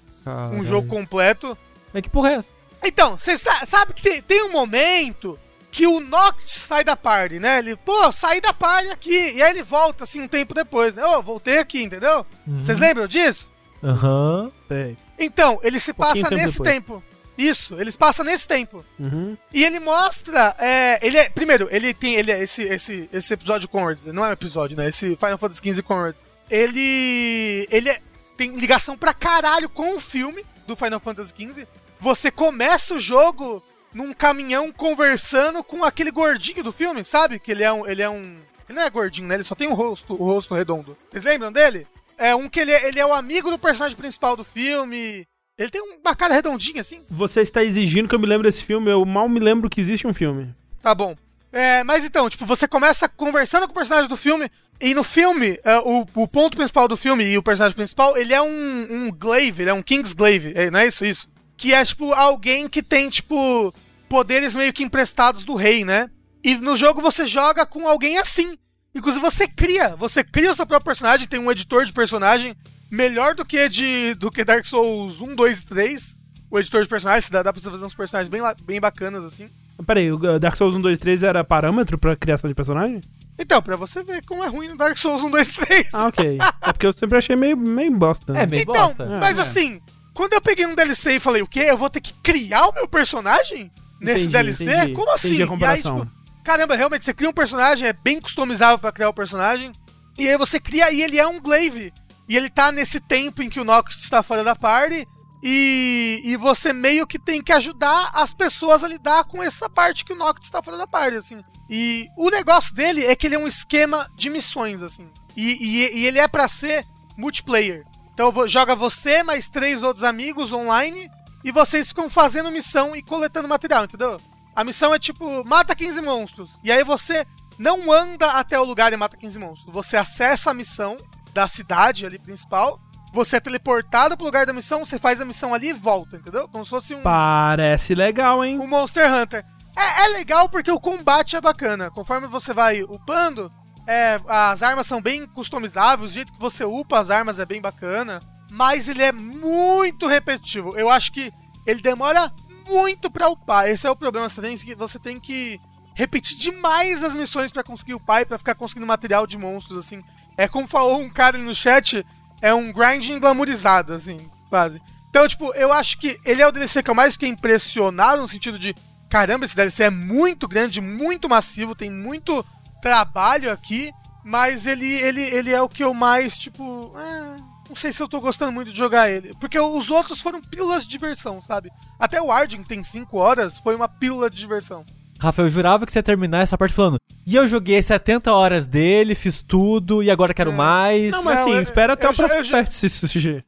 um 0.51 0.63
jogo 0.63 0.87
completo. 0.87 1.57
É 1.93 2.01
que 2.01 2.09
porra 2.09 2.31
é 2.31 2.33
essa? 2.35 2.49
Então, 2.85 3.17
você 3.17 3.37
sa 3.37 3.65
sabe 3.65 3.93
que 3.93 4.01
tem, 4.01 4.21
tem 4.21 4.43
um 4.43 4.51
momento 4.51 5.39
que 5.73 5.87
o 5.87 5.99
Noct 5.99 6.49
sai 6.51 6.83
da 6.83 6.95
party, 6.95 7.39
né? 7.39 7.57
Ele, 7.57 7.75
pô, 7.75 8.11
saí 8.11 8.39
da 8.39 8.53
party 8.53 8.89
aqui. 8.91 9.33
E 9.33 9.41
aí 9.41 9.49
ele 9.49 9.63
volta, 9.63 10.03
assim, 10.03 10.21
um 10.21 10.27
tempo 10.27 10.53
depois, 10.53 10.93
né? 10.93 11.03
Ô, 11.03 11.19
voltei 11.23 11.57
aqui, 11.57 11.81
entendeu? 11.81 12.23
Vocês 12.45 12.77
lembram 12.77 13.07
disso? 13.07 13.49
Aham. 13.83 14.51
Sei. 14.67 14.95
Então, 15.17 15.59
ele 15.63 15.79
se 15.79 15.91
Pouquinho 15.91 16.23
passa 16.25 16.29
tempo 16.29 16.41
nesse 16.41 16.57
depois. 16.59 16.69
tempo. 16.73 17.03
Isso, 17.35 17.79
eles 17.81 17.95
passam 17.95 18.23
nesse 18.23 18.47
tempo. 18.47 18.85
Uhum. 18.99 19.35
E 19.51 19.63
ele 19.63 19.79
mostra. 19.79 20.55
É, 20.59 20.99
ele 21.05 21.17
é, 21.17 21.27
primeiro, 21.29 21.67
ele 21.71 21.91
tem. 21.91 22.13
Ele 22.15 22.31
é 22.31 22.43
esse, 22.43 22.61
esse, 22.61 23.09
esse 23.11 23.33
episódio 23.33 23.67
Conrad. 23.67 23.97
Não 24.05 24.23
é 24.23 24.29
um 24.29 24.33
episódio, 24.33 24.77
né? 24.77 24.87
Esse 24.89 25.15
Final 25.15 25.39
Fantasy 25.39 25.59
XV 25.73 25.81
Conrad. 25.81 26.15
Ele. 26.51 27.67
Ele 27.71 27.89
é- 27.89 27.99
tem 28.37 28.51
ligação 28.57 28.95
pra 28.95 29.13
caralho 29.13 29.67
com 29.69 29.95
o 29.95 29.99
filme 29.99 30.45
do 30.67 30.75
Final 30.75 30.99
Fantasy 30.99 31.33
XV. 31.35 31.67
Você 31.99 32.29
começa 32.31 32.93
o 32.93 32.99
jogo 32.99 33.63
num 33.93 34.13
caminhão 34.13 34.71
conversando 34.71 35.63
com 35.63 35.83
aquele 35.83 36.11
gordinho 36.11 36.63
do 36.63 36.71
filme, 36.71 37.03
sabe? 37.05 37.39
Que 37.39 37.51
ele 37.51 37.63
é 37.63 37.71
um. 37.71 37.87
Ele 37.87 38.01
é 38.01 38.09
um. 38.09 38.37
Ele 38.67 38.77
não 38.77 38.83
é 38.83 38.89
gordinho, 38.89 39.27
né? 39.27 39.35
Ele 39.35 39.43
só 39.43 39.55
tem 39.55 39.67
um 39.67 39.73
rosto, 39.73 40.13
o 40.13 40.25
rosto 40.25 40.55
redondo. 40.55 40.97
Vocês 41.11 41.23
lembram 41.23 41.51
dele? 41.51 41.87
É 42.17 42.35
um 42.35 42.47
que 42.47 42.59
ele 42.59 42.71
é, 42.71 42.87
ele 42.87 42.99
é 42.99 43.05
o 43.05 43.13
amigo 43.13 43.49
do 43.49 43.57
personagem 43.57 43.97
principal 43.97 44.35
do 44.35 44.43
filme. 44.43 45.25
Ele 45.57 45.69
tem 45.69 45.81
uma 45.81 46.15
cara 46.15 46.33
redondinha, 46.33 46.81
assim. 46.81 47.01
Você 47.09 47.41
está 47.41 47.63
exigindo 47.63 48.07
que 48.07 48.15
eu 48.15 48.19
me 48.19 48.25
lembre 48.25 48.49
desse 48.49 48.63
filme, 48.63 48.89
eu 48.89 49.05
mal 49.05 49.29
me 49.29 49.39
lembro 49.39 49.69
que 49.69 49.81
existe 49.81 50.07
um 50.07 50.13
filme. 50.13 50.53
Tá 50.81 50.95
bom. 50.95 51.15
É, 51.51 51.83
mas 51.83 52.03
então, 52.03 52.27
tipo, 52.29 52.45
você 52.45 52.67
começa 52.67 53.07
conversando 53.07 53.67
com 53.67 53.71
o 53.71 53.75
personagem 53.75 54.09
do 54.09 54.17
filme, 54.17 54.49
e 54.81 54.95
no 54.95 55.03
filme, 55.03 55.59
é, 55.63 55.77
o, 55.79 56.05
o 56.15 56.27
ponto 56.27 56.57
principal 56.57 56.87
do 56.87 56.97
filme 56.97 57.23
e 57.23 57.37
o 57.37 57.43
personagem 57.43 57.75
principal, 57.75 58.17
ele 58.17 58.33
é 58.33 58.41
um, 58.41 58.87
um 58.89 59.11
glaive, 59.11 59.61
ele 59.61 59.69
é 59.69 59.73
um 59.73 59.83
Kingsglaive, 59.83 60.53
é, 60.55 60.71
não 60.71 60.79
é 60.79 60.87
isso? 60.87 61.05
Isso. 61.05 61.27
Que 61.55 61.73
é, 61.73 61.85
tipo, 61.85 62.11
alguém 62.13 62.67
que 62.67 62.81
tem, 62.81 63.09
tipo, 63.09 63.71
poderes 64.13 64.55
meio 64.55 64.71
que 64.71 64.83
emprestados 64.83 65.43
do 65.43 65.55
rei, 65.55 65.83
né? 65.83 66.07
E 66.43 66.53
no 66.57 66.77
jogo 66.77 67.01
você 67.01 67.25
joga 67.25 67.65
com 67.65 67.87
alguém 67.87 68.19
assim. 68.19 68.55
Inclusive 68.93 69.19
você 69.25 69.47
cria, 69.47 69.95
você 69.95 70.23
cria 70.23 70.51
o 70.51 70.55
seu 70.55 70.67
próprio 70.67 70.85
personagem, 70.85 71.27
tem 71.27 71.39
um 71.39 71.49
editor 71.51 71.83
de 71.83 71.91
personagem 71.91 72.55
melhor 72.91 73.33
do 73.33 73.43
que 73.43 73.67
de 73.67 74.13
do 74.13 74.29
que 74.29 74.45
Dark 74.45 74.65
Souls 74.67 75.19
1, 75.19 75.33
2 75.33 75.59
e 75.59 75.65
3. 75.65 76.17
O 76.51 76.59
editor 76.59 76.83
de 76.83 76.89
personagens, 76.89 77.27
dá, 77.31 77.41
dá 77.41 77.51
pra 77.51 77.59
você 77.59 77.71
fazer 77.71 77.83
uns 77.83 77.95
personagens 77.95 78.29
bem, 78.29 78.39
bem 78.61 78.79
bacanas, 78.79 79.23
assim. 79.23 79.49
Peraí, 79.83 80.11
o 80.11 80.39
Dark 80.39 80.55
Souls 80.55 80.75
1, 80.75 80.79
2, 80.81 80.99
3 80.99 81.23
era 81.23 81.43
parâmetro 81.43 81.97
pra 81.97 82.15
criação 82.15 82.47
de 82.47 82.53
personagem? 82.53 83.01
Então, 83.39 83.63
pra 83.63 83.75
você 83.75 84.03
ver 84.03 84.23
como 84.27 84.43
é 84.43 84.47
ruim 84.47 84.67
no 84.67 84.77
Dark 84.77 84.95
Souls 84.95 85.23
1, 85.23 85.31
2, 85.31 85.51
3. 85.53 85.87
Ah, 85.91 86.07
ok. 86.09 86.37
é 86.61 86.71
porque 86.71 86.85
eu 86.85 86.93
sempre 86.93 87.17
achei 87.17 87.35
meio, 87.35 87.57
meio 87.57 87.91
bosta. 87.91 88.37
É, 88.37 88.45
meio 88.45 88.61
então, 88.61 88.89
bosta. 88.89 89.17
mas 89.19 89.39
É. 89.39 89.41
assim, 89.41 89.81
quando 90.13 90.33
eu 90.33 90.41
peguei 90.41 90.67
um 90.67 90.75
DLC 90.75 91.15
e 91.15 91.19
falei, 91.19 91.41
o 91.41 91.47
quê? 91.47 91.61
Eu 91.61 91.77
vou 91.79 91.89
ter 91.89 91.99
que 91.99 92.13
criar 92.21 92.67
o 92.67 92.73
meu 92.73 92.87
personagem 92.87 93.71
nesse 94.03 94.25
Entendi, 94.25 94.29
DLC? 94.29 94.63
entendi. 94.65 94.93
Como 94.93 95.11
assim? 95.13 95.33
E 95.33 95.65
aí, 95.65 95.81
tipo, 95.81 96.07
caramba, 96.43 96.75
realmente, 96.75 97.03
você 97.05 97.13
cria 97.13 97.29
um 97.29 97.33
personagem, 97.33 97.87
é 97.87 97.93
bem 97.93 98.19
customizável 98.21 98.77
pra 98.79 98.91
criar 98.91 99.09
o 99.09 99.13
personagem. 99.13 99.71
E 100.17 100.27
aí 100.29 100.37
você 100.37 100.59
cria, 100.59 100.91
e 100.91 101.01
ele 101.01 101.17
é 101.19 101.25
um 101.27 101.39
glaive. 101.39 101.91
E 102.29 102.37
ele 102.37 102.49
tá 102.49 102.71
nesse 102.71 102.99
tempo 102.99 103.41
em 103.41 103.49
que 103.49 103.59
o 103.59 103.63
Nox 103.63 103.95
está 103.97 104.21
fora 104.21 104.43
da 104.43 104.55
party. 104.55 105.07
E, 105.45 106.21
e 106.23 106.37
você 106.37 106.71
meio 106.71 107.05
que 107.05 107.19
tem 107.19 107.41
que 107.43 107.51
ajudar 107.51 108.11
as 108.13 108.33
pessoas 108.33 108.81
a 108.83 108.87
lidar 108.87 109.25
com 109.25 109.43
essa 109.43 109.69
parte 109.69 110.05
que 110.05 110.13
o 110.13 110.15
Noct 110.15 110.45
está 110.45 110.61
fora 110.61 110.77
da 110.77 110.87
party, 110.87 111.17
assim. 111.17 111.41
E 111.69 112.07
o 112.17 112.29
negócio 112.29 112.73
dele 112.73 113.05
é 113.05 113.13
que 113.15 113.27
ele 113.27 113.35
é 113.35 113.39
um 113.39 113.47
esquema 113.47 114.09
de 114.15 114.29
missões, 114.29 114.81
assim. 114.81 115.09
E, 115.35 115.51
e- 115.85 115.97
e 115.99 116.05
ele 116.05 116.17
é 116.19 116.27
pra 116.29 116.47
ser 116.47 116.85
multiplayer. 117.17 117.83
Então 118.13 118.31
joga 118.47 118.73
você 118.75 119.21
mais 119.23 119.49
três 119.49 119.83
outros 119.83 120.03
amigos 120.03 120.53
online 120.53 121.09
e 121.43 121.51
vocês 121.51 121.89
ficam 121.89 122.09
fazendo 122.09 122.51
missão 122.51 122.95
e 122.95 123.01
coletando 123.01 123.47
material, 123.47 123.83
entendeu? 123.83 124.19
A 124.55 124.63
missão 124.63 124.93
é 124.93 124.99
tipo, 124.99 125.43
mata 125.45 125.75
15 125.75 126.01
monstros. 126.01 126.51
E 126.63 126.71
aí 126.71 126.83
você 126.83 127.25
não 127.57 127.91
anda 127.91 128.31
até 128.33 128.59
o 128.59 128.63
lugar 128.63 128.93
e 128.93 128.97
mata 128.97 129.17
15 129.17 129.39
monstros. 129.39 129.73
Você 129.73 129.97
acessa 129.97 130.51
a 130.51 130.53
missão 130.53 130.97
da 131.33 131.47
cidade 131.47 132.05
ali 132.05 132.19
principal. 132.19 132.79
Você 133.13 133.37
é 133.37 133.39
teleportado 133.39 134.15
pro 134.15 134.25
lugar 134.25 134.45
da 134.45 134.53
missão, 134.53 134.83
você 134.83 134.97
faz 134.97 135.21
a 135.21 135.25
missão 135.25 135.53
ali 135.53 135.69
e 135.69 135.73
volta, 135.73 136.17
entendeu? 136.17 136.47
Como 136.47 136.63
se 136.63 136.71
fosse 136.71 136.95
um, 136.95 137.01
Parece 137.01 137.93
legal, 137.93 138.43
hein? 138.43 138.59
um 138.59 138.67
Monster 138.67 139.11
Hunter. 139.11 139.45
É, 139.75 140.05
é 140.05 140.07
legal 140.09 140.49
porque 140.49 140.71
o 140.71 140.79
combate 140.79 141.35
é 141.35 141.41
bacana. 141.41 141.91
Conforme 141.91 142.27
você 142.27 142.53
vai 142.53 142.81
upando, 142.83 143.51
é, 143.87 144.19
as 144.27 144.63
armas 144.63 144.87
são 144.87 145.01
bem 145.01 145.27
customizáveis, 145.27 146.11
o 146.11 146.13
jeito 146.13 146.33
que 146.33 146.39
você 146.39 146.63
upa 146.63 146.99
as 146.99 147.09
armas 147.09 147.39
é 147.39 147.45
bem 147.45 147.61
bacana. 147.61 148.19
Mas 148.53 148.87
ele 148.87 149.01
é 149.01 149.11
muito 149.11 150.05
repetitivo. 150.07 150.77
Eu 150.77 150.87
acho 150.87 151.11
que 151.11 151.33
ele 151.65 151.81
demora 151.81 152.31
muito 152.69 153.09
pra 153.09 153.29
upar. 153.29 153.67
Esse 153.67 153.87
é 153.87 153.89
o 153.89 153.95
problema. 153.95 154.29
Você 154.29 154.41
tem 154.41 154.55
que, 154.55 154.75
você 154.75 154.99
tem 154.99 155.19
que 155.19 155.59
repetir 155.95 156.37
demais 156.37 157.03
as 157.03 157.15
missões 157.15 157.51
pra 157.51 157.63
conseguir 157.63 157.95
upar 157.95 158.21
e 158.21 158.25
pra 158.25 158.37
ficar 158.37 158.53
conseguindo 158.53 158.85
material 158.85 159.25
de 159.25 159.37
monstros, 159.37 159.85
assim. 159.85 160.03
É 160.37 160.47
como 160.47 160.67
falou 160.67 160.99
um 161.01 161.09
cara 161.09 161.37
no 161.37 161.55
chat, 161.55 162.05
é 162.41 162.53
um 162.53 162.71
grinding 162.71 163.19
glamourizado, 163.19 163.91
assim, 163.91 164.29
quase. 164.49 164.79
Então, 165.09 165.27
tipo, 165.27 165.51
eu 165.55 165.73
acho 165.73 165.99
que 165.99 166.19
ele 166.23 166.41
é 166.41 166.47
o 166.47 166.51
DLC 166.51 166.83
que 166.83 166.89
eu 166.89 166.95
mais 166.95 167.13
fiquei 167.13 167.29
impressionado 167.29 168.21
no 168.21 168.27
sentido 168.27 168.57
de 168.57 168.75
caramba, 169.09 169.45
esse 169.45 169.55
DLC 169.55 169.83
é 169.83 169.89
muito 169.89 170.47
grande, 170.47 170.81
muito 170.81 171.29
massivo, 171.29 171.75
tem 171.75 171.89
muito 171.89 172.43
trabalho 172.81 173.51
aqui, 173.51 173.91
mas 174.23 174.65
ele, 174.65 174.91
ele, 175.01 175.21
ele 175.21 175.51
é 175.51 175.61
o 175.61 175.69
que 175.69 175.83
eu 175.83 175.93
mais, 175.93 176.35
tipo, 176.35 176.91
é, 176.97 177.52
não 177.69 177.75
sei 177.75 177.91
se 177.93 178.01
eu 178.01 178.07
tô 178.07 178.19
gostando 178.19 178.51
muito 178.51 178.71
de 178.71 178.77
jogar 178.77 179.09
ele. 179.09 179.31
Porque 179.39 179.59
os 179.59 179.89
outros 179.89 180.21
foram 180.21 180.41
pílulas 180.41 180.83
de 180.83 180.89
diversão, 180.91 181.41
sabe? 181.41 181.69
Até 181.99 182.21
o 182.21 182.27
que 182.63 182.67
tem 182.69 182.83
5 182.83 183.17
horas, 183.17 183.57
foi 183.57 183.75
uma 183.75 183.87
pílula 183.87 184.29
de 184.29 184.37
diversão. 184.37 184.85
Rafa, 185.19 185.41
eu 185.41 185.49
jurava 185.49 185.85
que 185.85 185.91
você 185.93 185.99
ia 185.99 186.03
terminar 186.03 186.41
essa 186.41 186.57
parte 186.57 186.73
falando. 186.75 186.97
E 187.25 187.35
eu 187.35 187.47
joguei 187.47 187.81
70 187.81 188.31
horas 188.33 188.67
dele, 188.67 189.15
fiz 189.15 189.41
tudo, 189.41 190.03
e 190.03 190.11
agora 190.11 190.33
quero 190.33 190.51
É. 190.51 190.55
mais. 190.55 191.11
Não, 191.11 191.23
mas 191.23 191.35
Não, 191.35 191.43
assim, 191.43 191.53
eu- 191.53 191.61
espera 191.61 191.93
até 191.93 192.07
eu 192.07 192.11
o 192.11 192.15
próximo 192.15 192.41
teste 192.51 192.75
se 192.75 192.85
isso 192.87 193.07
surgir. 193.07 193.45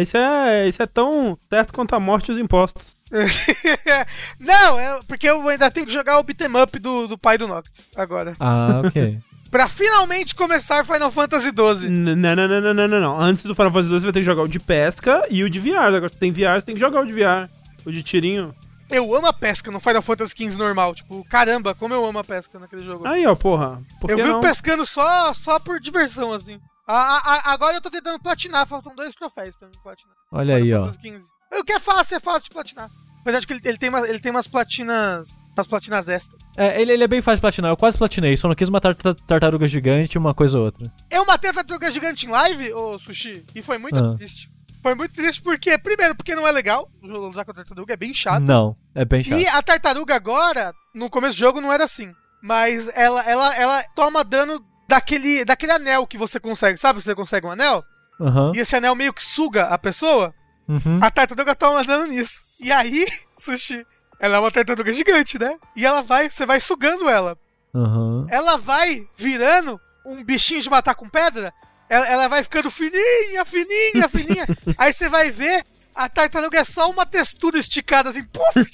Isso 0.00 0.16
é, 0.16 0.68
isso 0.68 0.82
é 0.82 0.86
tão 0.86 1.36
certo 1.50 1.72
quanto 1.72 1.94
a 1.94 2.00
morte 2.00 2.28
e 2.28 2.32
os 2.32 2.38
impostos. 2.38 2.82
não, 4.38 4.78
é 4.78 5.00
porque 5.06 5.28
eu 5.28 5.46
ainda 5.48 5.70
tenho 5.70 5.86
que 5.86 5.92
jogar 5.92 6.18
o 6.18 6.22
beat'em 6.22 6.48
up 6.62 6.78
do, 6.78 7.06
do 7.08 7.18
pai 7.18 7.36
do 7.38 7.46
Noctis 7.46 7.90
agora. 7.96 8.34
Ah, 8.40 8.80
ok. 8.84 9.18
Pra 9.52 9.68
finalmente 9.68 10.34
começar 10.34 10.82
Final 10.84 11.10
Fantasy 11.12 11.48
XII. 11.50 11.88
Não, 11.90 12.16
não, 12.16 12.34
não, 12.34 12.48
não, 12.60 12.74
não, 12.74 12.88
não, 12.88 13.00
não. 13.00 13.20
Antes 13.20 13.44
do 13.44 13.54
Final 13.54 13.70
Fantasy 13.70 13.90
12 13.90 14.00
você 14.00 14.06
vai 14.06 14.12
ter 14.14 14.20
que 14.20 14.24
jogar 14.24 14.42
o 14.42 14.48
de 14.48 14.58
pesca 14.58 15.26
e 15.30 15.44
o 15.44 15.50
de 15.50 15.60
VR. 15.60 15.76
Agora 15.94 16.08
você 16.08 16.16
tem 16.16 16.32
VR, 16.32 16.54
você 16.58 16.62
tem 16.66 16.74
que 16.74 16.80
jogar 16.80 17.02
o 17.02 17.06
de 17.06 17.12
VR. 17.12 17.50
O 17.84 17.92
de 17.92 18.02
tirinho. 18.02 18.54
Eu 18.90 19.14
amo 19.14 19.26
a 19.26 19.32
pesca 19.32 19.70
no 19.70 19.78
Final 19.78 20.00
Fantasy 20.00 20.34
XV 20.34 20.56
normal. 20.56 20.94
Tipo, 20.94 21.22
caramba, 21.24 21.74
como 21.74 21.92
eu 21.92 22.04
amo 22.04 22.18
a 22.18 22.24
pesca 22.24 22.58
naquele 22.58 22.82
jogo. 22.82 23.06
Aí, 23.06 23.26
ó, 23.26 23.34
porra. 23.34 23.82
Por 24.00 24.10
eu 24.10 24.16
que 24.16 24.22
vivo 24.22 24.34
não? 24.36 24.40
pescando 24.40 24.86
só, 24.86 25.34
só 25.34 25.58
por 25.58 25.78
diversão, 25.78 26.32
assim. 26.32 26.58
A- 26.88 26.94
a- 26.94 27.18
a- 27.50 27.52
agora 27.52 27.74
eu 27.74 27.80
tô 27.82 27.90
tentando 27.90 28.18
platinar, 28.20 28.66
faltam 28.66 28.94
dois 28.94 29.14
troféus 29.14 29.54
pra 29.56 29.68
mim 29.68 29.74
platinar. 29.82 30.14
Olha 30.32 30.56
aí, 30.56 30.72
ó. 30.74 30.84
Fantasy 30.84 30.98
XV. 31.08 31.24
O 31.60 31.62
que 31.64 31.72
é 31.74 31.78
fácil, 31.78 32.16
é 32.16 32.20
fácil 32.20 32.44
de 32.44 32.50
platinar. 32.50 32.88
Apesar 33.20 33.38
de 33.40 33.46
que 33.46 33.52
ele, 33.52 33.60
ele 33.66 33.76
tem, 33.78 33.90
umas, 33.90 34.08
ele 34.08 34.18
tem 34.18 34.30
umas 34.30 34.46
platinas. 34.46 35.28
Umas 35.56 35.66
platinas 35.66 36.08
extra. 36.08 36.38
É, 36.56 36.80
ele, 36.80 36.92
ele 36.92 37.04
é 37.04 37.08
bem 37.08 37.20
fácil 37.20 37.36
de 37.36 37.40
platinar. 37.42 37.70
Eu 37.70 37.76
quase 37.76 37.98
platinei, 37.98 38.36
só 38.36 38.48
não 38.48 38.54
quis 38.54 38.70
matar 38.70 38.94
tar- 38.94 39.14
tartaruga 39.14 39.66
gigante 39.68 40.16
uma 40.16 40.32
coisa 40.34 40.58
ou 40.58 40.64
outra. 40.64 40.90
Eu 41.10 41.26
matei 41.26 41.50
a 41.50 41.52
tartaruga 41.54 41.90
gigante 41.92 42.26
em 42.26 42.30
live, 42.30 42.72
ô 42.72 42.98
Sushi, 42.98 43.44
e 43.54 43.60
foi 43.62 43.76
muito 43.78 43.98
Ah. 43.98 44.14
triste. 44.16 44.50
Foi 44.82 44.94
muito 44.94 45.14
triste 45.14 45.40
porque, 45.42 45.76
primeiro, 45.78 46.14
porque 46.16 46.34
não 46.34 46.46
é 46.48 46.50
legal 46.50 46.90
usar 47.02 47.44
com 47.44 47.50
a 47.52 47.54
tartaruga, 47.54 47.92
é 47.92 47.96
bem 47.96 48.12
chato. 48.12 48.42
Não, 48.42 48.74
é 48.94 49.04
bem 49.04 49.22
chato. 49.22 49.38
E 49.38 49.46
a 49.46 49.62
tartaruga 49.62 50.16
agora, 50.16 50.72
no 50.94 51.08
começo 51.10 51.36
do 51.36 51.40
jogo, 51.40 51.60
não 51.60 51.72
era 51.72 51.84
assim. 51.84 52.10
Mas 52.42 52.88
ela, 52.96 53.22
ela, 53.22 53.54
ela 53.56 53.82
toma 53.94 54.24
dano 54.24 54.60
daquele, 54.88 55.44
daquele 55.44 55.72
anel 55.72 56.06
que 56.06 56.18
você 56.18 56.40
consegue. 56.40 56.76
Sabe 56.78 57.00
você 57.00 57.14
consegue 57.14 57.46
um 57.46 57.50
anel? 57.52 57.84
Aham. 58.20 58.52
E 58.54 58.58
esse 58.58 58.74
anel 58.74 58.94
meio 58.96 59.12
que 59.12 59.22
suga 59.22 59.66
a 59.66 59.78
pessoa. 59.78 60.34
Uhum. 60.66 60.98
A 61.00 61.10
tartaruga 61.10 61.54
toma 61.54 61.84
dano 61.84 62.06
nisso. 62.08 62.40
E 62.58 62.72
aí, 62.72 63.06
Sushi, 63.38 63.84
ela 64.22 64.36
é 64.36 64.38
uma 64.38 64.52
tartaruga 64.52 64.94
gigante, 64.94 65.36
né? 65.36 65.58
E 65.74 65.84
ela 65.84 66.00
vai, 66.00 66.30
você 66.30 66.46
vai 66.46 66.60
sugando 66.60 67.08
ela. 67.08 67.36
Aham. 67.74 68.24
Ela 68.30 68.56
vai 68.56 69.04
virando 69.16 69.80
um 70.06 70.22
bichinho 70.22 70.62
de 70.62 70.70
matar 70.70 70.94
com 70.94 71.08
pedra. 71.08 71.52
Ela, 71.88 72.06
ela 72.08 72.28
vai 72.28 72.44
ficando 72.44 72.70
fininha, 72.70 73.44
fininha, 73.44 74.08
fininha. 74.08 74.46
aí 74.78 74.92
você 74.92 75.08
vai 75.08 75.32
ver, 75.32 75.64
a 75.92 76.08
tartaruga 76.08 76.60
é 76.60 76.62
só 76.62 76.88
uma 76.88 77.04
textura 77.04 77.58
esticada 77.58 78.10
assim, 78.10 78.22
puf! 78.22 78.70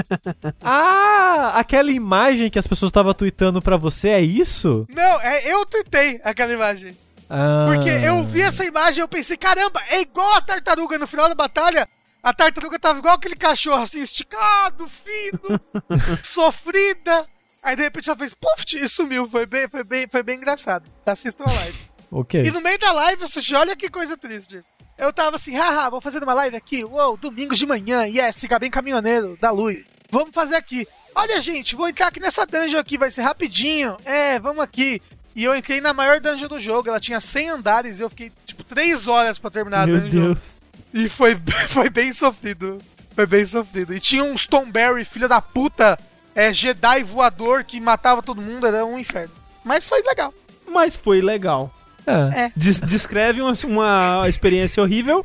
Ah, 0.62 1.52
aquela 1.56 1.90
imagem 1.90 2.50
que 2.50 2.58
as 2.58 2.66
pessoas 2.66 2.88
estavam 2.88 3.12
tweetando 3.12 3.60
pra 3.60 3.76
você, 3.76 4.08
é 4.08 4.20
isso? 4.22 4.86
Não, 4.88 5.20
é, 5.20 5.52
eu 5.52 5.66
tuitei 5.66 6.20
aquela 6.24 6.52
imagem. 6.54 6.96
Ah. 7.28 7.66
Porque 7.68 7.90
eu 7.90 8.24
vi 8.24 8.40
essa 8.40 8.64
imagem 8.64 9.00
e 9.00 9.02
eu 9.02 9.08
pensei, 9.08 9.36
caramba, 9.36 9.78
é 9.90 10.00
igual 10.00 10.34
a 10.36 10.40
tartaruga 10.40 10.98
no 10.98 11.06
final 11.06 11.28
da 11.28 11.34
batalha. 11.34 11.86
A 12.26 12.32
tartaruga 12.34 12.76
tava 12.76 12.98
igual 12.98 13.14
aquele 13.14 13.36
cachorro 13.36 13.80
assim, 13.84 14.02
esticado, 14.02 14.88
fino, 14.88 15.60
sofrida. 16.24 17.24
Aí 17.62 17.76
de 17.76 17.82
repente 17.82 18.10
ela 18.10 18.18
fez 18.18 18.34
puff 18.34 18.64
e 18.74 18.88
sumiu. 18.88 19.30
Foi 19.30 19.46
bem, 19.46 19.68
foi 19.68 19.84
bem, 19.84 20.08
foi 20.08 20.24
bem 20.24 20.36
engraçado. 20.36 20.90
Assistam 21.06 21.44
a 21.46 21.52
live. 21.52 21.78
Ok. 22.10 22.42
E 22.42 22.50
no 22.50 22.60
meio 22.60 22.80
da 22.80 22.90
live, 22.90 23.28
Sushi, 23.28 23.54
olha 23.54 23.76
que 23.76 23.88
coisa 23.88 24.16
triste. 24.16 24.60
Eu 24.98 25.12
tava 25.12 25.36
assim, 25.36 25.54
haha, 25.54 25.88
vou 25.88 26.00
fazer 26.00 26.20
uma 26.20 26.34
live 26.34 26.56
aqui. 26.56 26.84
Uou, 26.84 27.16
domingo 27.16 27.54
de 27.54 27.64
manhã, 27.64 28.04
yes, 28.06 28.40
fica 28.40 28.58
bem 28.58 28.72
caminhoneiro 28.72 29.38
da 29.40 29.52
luz. 29.52 29.84
Vamos 30.10 30.34
fazer 30.34 30.56
aqui. 30.56 30.84
Olha, 31.14 31.40
gente, 31.40 31.76
vou 31.76 31.88
entrar 31.88 32.08
aqui 32.08 32.18
nessa 32.18 32.44
dungeon 32.44 32.80
aqui, 32.80 32.98
vai 32.98 33.12
ser 33.12 33.22
rapidinho. 33.22 33.96
É, 34.04 34.40
vamos 34.40 34.64
aqui. 34.64 35.00
E 35.36 35.44
eu 35.44 35.54
entrei 35.54 35.80
na 35.80 35.94
maior 35.94 36.18
dungeon 36.18 36.48
do 36.48 36.58
jogo, 36.58 36.88
ela 36.88 36.98
tinha 36.98 37.20
100 37.20 37.50
andares 37.50 38.00
e 38.00 38.02
eu 38.02 38.10
fiquei, 38.10 38.32
tipo, 38.44 38.64
3 38.64 39.06
horas 39.06 39.38
pra 39.38 39.48
terminar 39.48 39.82
a 39.82 39.86
Meu 39.86 40.00
dungeon. 40.00 40.24
Deus. 40.24 40.58
E 40.96 41.08
foi, 41.08 41.36
foi 41.68 41.90
bem 41.90 42.12
sofrido. 42.12 42.78
Foi 43.14 43.26
bem 43.26 43.44
sofrido. 43.46 43.94
E 43.94 44.00
tinha 44.00 44.24
uns 44.24 44.46
Tom 44.46 44.70
Berry, 44.70 45.04
filho 45.04 45.28
da 45.28 45.40
puta, 45.40 45.98
é, 46.34 46.52
Jedi 46.52 47.02
voador 47.02 47.64
que 47.64 47.80
matava 47.80 48.22
todo 48.22 48.40
mundo, 48.42 48.66
era 48.66 48.84
um 48.84 48.98
inferno. 48.98 49.32
Mas 49.64 49.86
foi 49.88 50.02
legal. 50.02 50.32
Mas 50.68 50.94
foi 50.96 51.20
legal. 51.20 51.72
É. 52.06 52.44
É. 52.46 52.52
Des- 52.54 52.80
descreve 52.80 53.40
uma, 53.40 53.52
uma 53.64 54.28
experiência 54.28 54.82
horrível, 54.82 55.24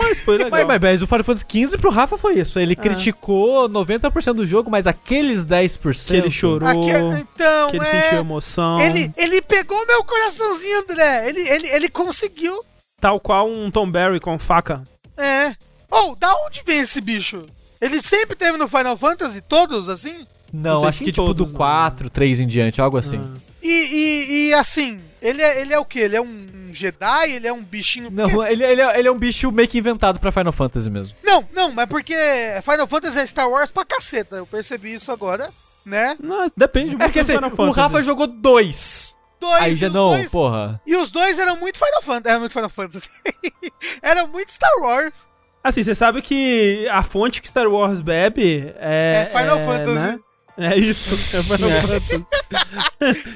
mas 0.00 0.18
foi 0.20 0.36
legal. 0.38 0.50
Mas, 0.50 0.66
mas, 0.66 0.80
mas 0.80 1.02
o 1.02 1.06
Final 1.06 1.22
Fantasy 1.24 1.46
XV 1.48 1.78
pro 1.78 1.90
Rafa 1.90 2.16
foi 2.18 2.38
isso. 2.38 2.58
Ele 2.58 2.74
criticou 2.74 3.68
90% 3.68 4.32
do 4.34 4.46
jogo, 4.46 4.70
mas 4.70 4.86
aqueles 4.86 5.44
10%. 5.46 6.06
que 6.08 6.16
ele 6.16 6.30
chorou, 6.30 6.68
Aqui- 6.68 7.20
então, 7.20 7.70
que 7.70 7.76
ele 7.76 7.86
é... 7.86 8.02
sentiu 8.02 8.18
emoção. 8.20 8.80
Ele, 8.80 9.12
ele 9.16 9.40
pegou 9.42 9.86
meu 9.86 10.02
coraçãozinho, 10.02 10.80
André. 10.80 11.28
Ele, 11.28 11.40
ele, 11.48 11.68
ele 11.68 11.88
conseguiu. 11.88 12.64
Tal 13.00 13.20
qual 13.20 13.48
um 13.48 13.70
Tom 13.70 13.88
Berry 13.88 14.18
com 14.18 14.38
faca. 14.38 14.82
É. 15.18 15.54
Ou, 15.90 16.14
da 16.16 16.32
onde 16.46 16.62
vem 16.64 16.80
esse 16.80 17.00
bicho? 17.00 17.42
Ele 17.80 18.00
sempre 18.02 18.36
teve 18.36 18.56
no 18.58 18.68
Final 18.68 18.96
Fantasy, 18.96 19.40
todos, 19.40 19.88
assim? 19.88 20.26
Não, 20.52 20.80
Não 20.80 20.88
acho 20.88 20.98
que 20.98 21.04
em 21.10 21.12
tipo 21.12 21.26
todos, 21.26 21.46
do 21.46 21.52
né? 21.52 21.56
4, 21.56 22.10
3 22.10 22.40
em 22.40 22.46
diante, 22.46 22.80
algo 22.80 22.96
assim. 22.96 23.20
E, 23.62 23.68
e, 23.68 24.48
e, 24.48 24.54
assim, 24.54 25.00
ele 25.20 25.42
é, 25.42 25.60
ele 25.60 25.74
é 25.74 25.78
o 25.78 25.84
quê? 25.84 26.00
Ele 26.00 26.16
é 26.16 26.20
um 26.20 26.46
Jedi? 26.72 27.32
Ele 27.32 27.46
é 27.46 27.52
um 27.52 27.62
bichinho... 27.62 28.10
Não, 28.10 28.28
Porque- 28.28 28.52
ele, 28.52 28.64
ele, 28.64 28.80
é, 28.80 28.98
ele 28.98 29.08
é 29.08 29.12
um 29.12 29.18
bicho 29.18 29.50
meio 29.52 29.68
que 29.68 29.78
inventado 29.78 30.18
pra 30.20 30.32
Final 30.32 30.52
Fantasy 30.52 30.90
mesmo. 30.90 31.16
Não, 31.24 31.46
não, 31.54 31.72
mas 31.72 31.86
porque 31.88 32.14
Final 32.62 32.86
Fantasy 32.86 33.18
é 33.18 33.26
Star 33.26 33.48
Wars 33.50 33.70
pra 33.70 33.84
caceta. 33.84 34.36
Eu 34.36 34.46
percebi 34.46 34.94
isso 34.94 35.10
agora, 35.12 35.50
né? 35.84 36.16
Não, 36.22 36.50
depende 36.56 36.90
muito 36.96 37.02
É 37.02 37.08
que 37.08 37.18
do 37.18 37.20
assim, 37.20 37.34
Final 37.34 37.50
o. 37.50 37.70
Rafa 37.82 38.02
jogou 38.02 38.26
dois. 38.26 39.14
Dois, 39.40 39.62
Aí 39.62 39.72
e 39.72 39.76
já 39.76 39.86
os 39.88 39.92
não, 39.92 40.08
dois- 40.10 40.30
porra. 40.30 40.80
E 40.86 40.96
os 40.96 41.10
dois 41.10 41.38
eram 41.38 41.56
muito 41.56 41.78
Final 41.78 42.02
Fantasy. 42.02 42.28
Era 42.30 42.38
muito 42.40 42.52
Final 42.52 42.70
Fantasy. 42.70 43.08
Era 44.02 44.26
muito 44.26 44.50
Star 44.50 44.70
Wars. 44.80 45.28
Assim, 45.62 45.82
você 45.82 45.94
sabe 45.94 46.22
que 46.22 46.88
a 46.90 47.02
fonte 47.02 47.40
que 47.42 47.48
Star 47.48 47.68
Wars 47.68 48.00
bebe 48.00 48.72
é... 48.78 49.28
É 49.32 49.38
Final 49.38 49.58
Fantasy. 49.64 50.06
né? 50.06 50.18
É 50.60 50.76
isso, 50.78 51.14
é 51.36 51.42
Final 51.42 51.70
Fantasy. 51.82 52.26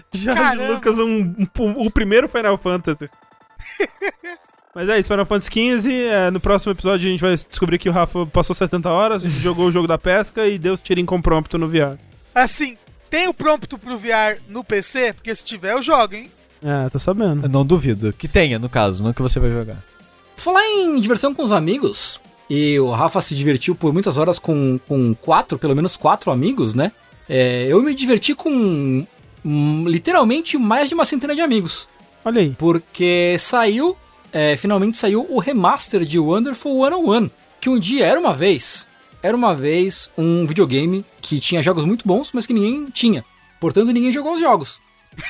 Jorge. 0.12 0.66
Lucas, 0.72 0.98
um, 0.98 1.34
um- 1.60 1.86
o 1.86 1.90
primeiro 1.90 2.28
Final 2.28 2.58
Fantasy. 2.58 3.08
Mas 4.74 4.88
é 4.88 4.98
isso, 4.98 5.08
Final 5.08 5.26
Fantasy 5.26 5.50
XV. 5.50 6.04
é, 6.06 6.30
no 6.30 6.40
próximo 6.40 6.72
episódio 6.72 7.06
a 7.08 7.10
gente 7.12 7.20
vai 7.20 7.34
descobrir 7.36 7.78
que 7.78 7.88
o 7.88 7.92
Rafa 7.92 8.26
passou 8.26 8.54
70 8.56 8.88
horas, 8.88 9.22
jogou 9.22 9.66
o 9.66 9.72
jogo 9.72 9.86
da 9.86 9.98
pesca 9.98 10.46
e 10.46 10.58
deu 10.58 10.76
tirinho 10.76 11.06
com 11.06 11.20
prompto 11.20 11.58
no 11.58 11.68
VR. 11.68 11.96
Assim, 12.34 12.76
tem 13.12 13.28
o 13.28 13.34
prompto 13.34 13.76
pro 13.76 13.98
VR 13.98 14.40
no 14.48 14.64
PC? 14.64 15.12
Porque 15.12 15.34
se 15.34 15.44
tiver, 15.44 15.74
eu 15.74 15.82
jogo, 15.82 16.14
hein? 16.14 16.30
É, 16.64 16.88
tô 16.88 16.98
sabendo. 16.98 17.44
Eu 17.44 17.48
não 17.50 17.62
duvido. 17.62 18.10
Que 18.10 18.26
tenha, 18.26 18.58
no 18.58 18.70
caso, 18.70 19.04
não 19.04 19.12
que 19.12 19.20
você 19.20 19.38
vai 19.38 19.50
jogar. 19.50 19.76
Falar 20.34 20.64
em 20.66 20.98
diversão 20.98 21.34
com 21.34 21.44
os 21.44 21.52
amigos, 21.52 22.18
e 22.48 22.80
o 22.80 22.90
Rafa 22.90 23.20
se 23.20 23.34
divertiu 23.34 23.74
por 23.74 23.92
muitas 23.92 24.16
horas 24.16 24.38
com, 24.38 24.80
com 24.88 25.14
quatro, 25.14 25.58
pelo 25.58 25.76
menos 25.76 25.94
quatro 25.94 26.30
amigos, 26.30 26.72
né? 26.72 26.90
É, 27.28 27.66
eu 27.68 27.82
me 27.82 27.94
diverti 27.94 28.34
com 28.34 29.06
hum, 29.44 29.84
literalmente 29.86 30.56
mais 30.56 30.88
de 30.88 30.94
uma 30.94 31.04
centena 31.04 31.34
de 31.34 31.42
amigos. 31.42 31.90
Olha 32.24 32.40
aí. 32.40 32.56
Porque 32.58 33.36
saiu, 33.38 33.94
é, 34.32 34.56
finalmente 34.56 34.96
saiu 34.96 35.26
o 35.28 35.38
remaster 35.38 36.02
de 36.06 36.18
Wonderful 36.18 36.82
101. 36.82 37.28
Que 37.60 37.68
um 37.68 37.78
dia 37.78 38.06
era 38.06 38.18
uma 38.18 38.32
vez, 38.32 38.86
era 39.22 39.36
uma 39.36 39.54
vez 39.54 40.10
um 40.18 40.44
videogame 40.44 41.04
que 41.20 41.40
tinha 41.40 41.62
jogos 41.62 41.84
muito 41.84 42.06
bons, 42.06 42.30
mas 42.32 42.46
que 42.46 42.52
ninguém 42.52 42.86
tinha. 42.86 43.24
Portanto, 43.60 43.92
ninguém 43.92 44.12
jogou 44.12 44.34
os 44.34 44.40
jogos. 44.40 44.80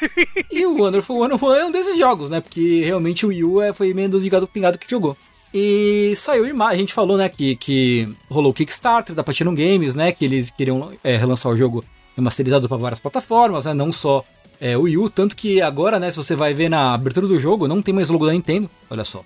e 0.50 0.64
o 0.64 0.76
Wonderful 0.76 1.22
101 1.22 1.54
é 1.54 1.64
um 1.66 1.72
desses 1.72 1.98
jogos, 1.98 2.30
né? 2.30 2.40
Porque 2.40 2.82
realmente 2.84 3.26
o 3.26 3.28
Wii 3.28 3.44
U 3.44 3.60
é, 3.60 3.72
foi 3.72 3.92
menos 3.92 4.22
de 4.22 4.30
gato 4.30 4.46
pingado 4.46 4.78
que 4.78 4.90
jogou. 4.90 5.16
E 5.52 6.14
saiu 6.16 6.46
em 6.46 6.52
março, 6.52 6.74
a 6.74 6.78
gente 6.78 6.94
falou, 6.94 7.18
né, 7.18 7.28
que, 7.28 7.56
que 7.56 8.08
rolou 8.30 8.52
o 8.52 8.54
Kickstarter 8.54 9.14
da 9.14 9.22
Platinum 9.22 9.54
Games, 9.54 9.94
né, 9.94 10.10
que 10.10 10.24
eles 10.24 10.50
queriam 10.50 10.92
é, 11.04 11.16
relançar 11.16 11.52
o 11.52 11.56
jogo 11.56 11.84
remasterizado 12.16 12.66
para 12.68 12.78
várias 12.78 13.00
plataformas, 13.00 13.66
né, 13.66 13.74
não 13.74 13.92
só 13.92 14.24
é, 14.58 14.78
o 14.78 14.82
Wii 14.82 14.96
U, 14.96 15.10
tanto 15.10 15.36
que 15.36 15.60
agora, 15.60 15.98
né, 15.98 16.10
se 16.10 16.16
você 16.16 16.34
vai 16.34 16.54
ver 16.54 16.70
na 16.70 16.94
abertura 16.94 17.26
do 17.26 17.38
jogo, 17.38 17.68
não 17.68 17.82
tem 17.82 17.92
mais 17.92 18.08
logo 18.08 18.24
da 18.24 18.32
Nintendo, 18.32 18.70
olha 18.88 19.04
só. 19.04 19.22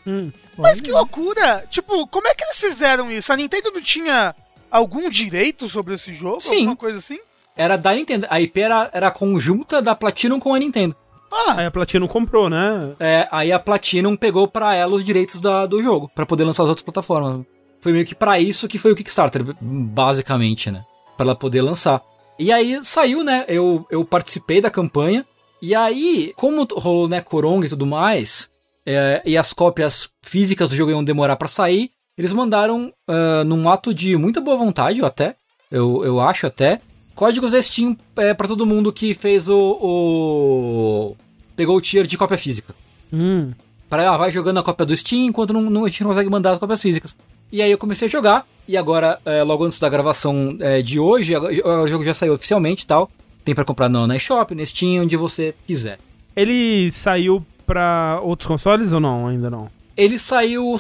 Mas 0.59 0.81
que 0.81 0.91
loucura! 0.91 1.65
Tipo, 1.71 2.09
como 2.09 2.27
é 2.27 2.35
que 2.35 2.43
eles 2.43 2.59
fizeram 2.59 3.09
isso? 3.09 3.33
A 3.33 3.37
Nintendo 3.37 3.71
não 3.71 3.81
tinha 3.81 4.35
algum 4.71 5.09
direito 5.11 5.69
sobre 5.69 5.95
esse 5.95 6.13
jogo? 6.15 6.41
Sim. 6.41 6.59
Alguma 6.61 6.77
coisa 6.77 6.99
assim? 6.99 7.19
Era 7.57 7.77
da 7.77 7.95
Nintendo, 7.95 8.27
a 8.29 8.41
IP 8.41 8.61
era, 8.61 8.91
era 8.93 9.11
conjunta 9.11 9.81
da 9.81 9.95
Platinum 9.95 10.39
com 10.39 10.53
a 10.55 10.59
Nintendo. 10.59 10.95
Ah, 11.33 11.55
Aí 11.59 11.67
a 11.67 11.71
Platinum 11.71 12.07
comprou, 12.07 12.49
né? 12.49 12.95
É, 13.01 13.27
aí 13.31 13.51
a 13.51 13.59
Platinum 13.59 14.15
pegou 14.17 14.47
pra 14.47 14.75
ela 14.75 14.95
os 14.95 15.03
direitos 15.05 15.41
da- 15.41 15.67
do 15.67 15.83
jogo, 15.83 16.11
pra 16.15 16.25
poder 16.27 16.45
lançar 16.45 16.63
as 16.65 16.69
outras 16.69 16.85
plataformas. 16.85 17.45
Foi 17.81 17.93
meio 17.93 18.05
que 18.07 18.15
pra 18.15 18.39
isso 18.39 18.69
que 18.69 18.79
foi 18.79 18.93
o 18.93 18.97
Kickstarter, 18.97 19.43
basicamente, 19.61 20.71
né? 20.71 20.85
Pra 21.17 21.25
ela 21.25 21.35
poder 21.35 21.63
lançar. 21.63 22.03
E 22.39 22.53
aí 22.53 22.79
saiu, 22.85 23.25
né? 23.25 23.45
Eu, 23.49 23.87
eu 23.91 24.05
participei 24.05 24.61
da 24.61 24.71
campanha. 24.71 25.25
E 25.63 25.75
aí, 25.75 26.33
como 26.37 26.67
rolou, 26.73 27.09
né, 27.09 27.21
Coronga 27.23 27.67
e 27.67 27.71
tudo 27.71 27.87
mais, 27.87 28.51
é, 28.85 29.23
e 29.25 29.37
as 29.39 29.53
cópias 29.55 30.09
físicas 30.23 30.71
do 30.71 30.77
jogo 30.77 30.91
iam 30.91 31.03
demorar 31.03 31.37
pra 31.37 31.49
sair, 31.49 31.91
eles 32.17 32.33
mandaram, 32.33 32.93
ah, 33.09 33.45
num 33.45 33.69
ato 33.69 33.93
de 33.95 34.17
muita 34.17 34.41
boa 34.41 34.57
vontade, 34.57 35.01
eu 35.01 35.07
até, 35.07 35.35
eu, 35.71 36.05
eu 36.05 36.21
acho 36.21 36.47
até, 36.47 36.81
códigos 37.15 37.53
da 37.53 37.61
Steam 37.63 37.97
é, 38.17 38.33
para 38.35 38.49
todo 38.49 38.67
mundo 38.67 38.93
que 38.93 39.15
fez 39.15 39.49
o, 39.49 39.79
o. 39.81 41.17
pegou 41.57 41.77
o 41.77 41.81
tier 41.81 42.07
de 42.07 42.19
cópia 42.19 42.39
física. 42.39 42.75
Hum. 43.13 43.53
Para 43.89 44.11
ah, 44.11 44.17
vai 44.17 44.33
jogando 44.33 44.59
a 44.59 44.63
cópia 44.63 44.85
do 44.85 44.97
Steam 44.97 45.27
enquanto 45.27 45.53
não, 45.53 45.63
não- 45.63 45.85
a 45.85 45.89
gente 45.89 46.03
não 46.03 46.11
consegue 46.11 46.29
mandar 46.31 46.53
as 46.53 46.59
cópias 46.59 46.83
físicas. 46.83 47.17
E 47.53 47.63
aí 47.63 47.71
eu 47.71 47.79
comecei 47.79 48.09
a 48.09 48.11
jogar, 48.11 48.45
e 48.67 48.77
agora, 48.77 49.21
é, 49.25 49.43
logo 49.45 49.65
antes 49.65 49.79
da 49.79 49.89
gravação 49.89 50.57
é, 50.61 50.83
de 50.83 50.99
hoje, 50.99 51.35
agora- 51.35 51.55
o 51.83 51.87
jogo 51.89 52.05
já 52.05 52.13
saiu 52.15 52.35
oficialmente 52.35 52.83
e 52.85 52.87
tal. 52.87 53.09
Tem 53.45 53.55
pra 53.55 53.65
comprar 53.65 53.89
no, 53.89 54.07
na 54.09 54.17
eShop, 54.17 54.53
na 54.57 54.65
Steam, 54.67 55.05
onde 55.05 55.17
você 55.17 55.55
quiser. 55.67 55.99
Ele 56.35 56.91
saiu 56.91 57.47
pra 57.65 58.19
outros 58.23 58.49
consoles 58.49 58.93
ou 58.93 58.99
não? 58.99 59.29
Ainda 59.29 59.49
não. 59.49 59.69
Ele 59.97 60.19
saiu. 60.19 60.77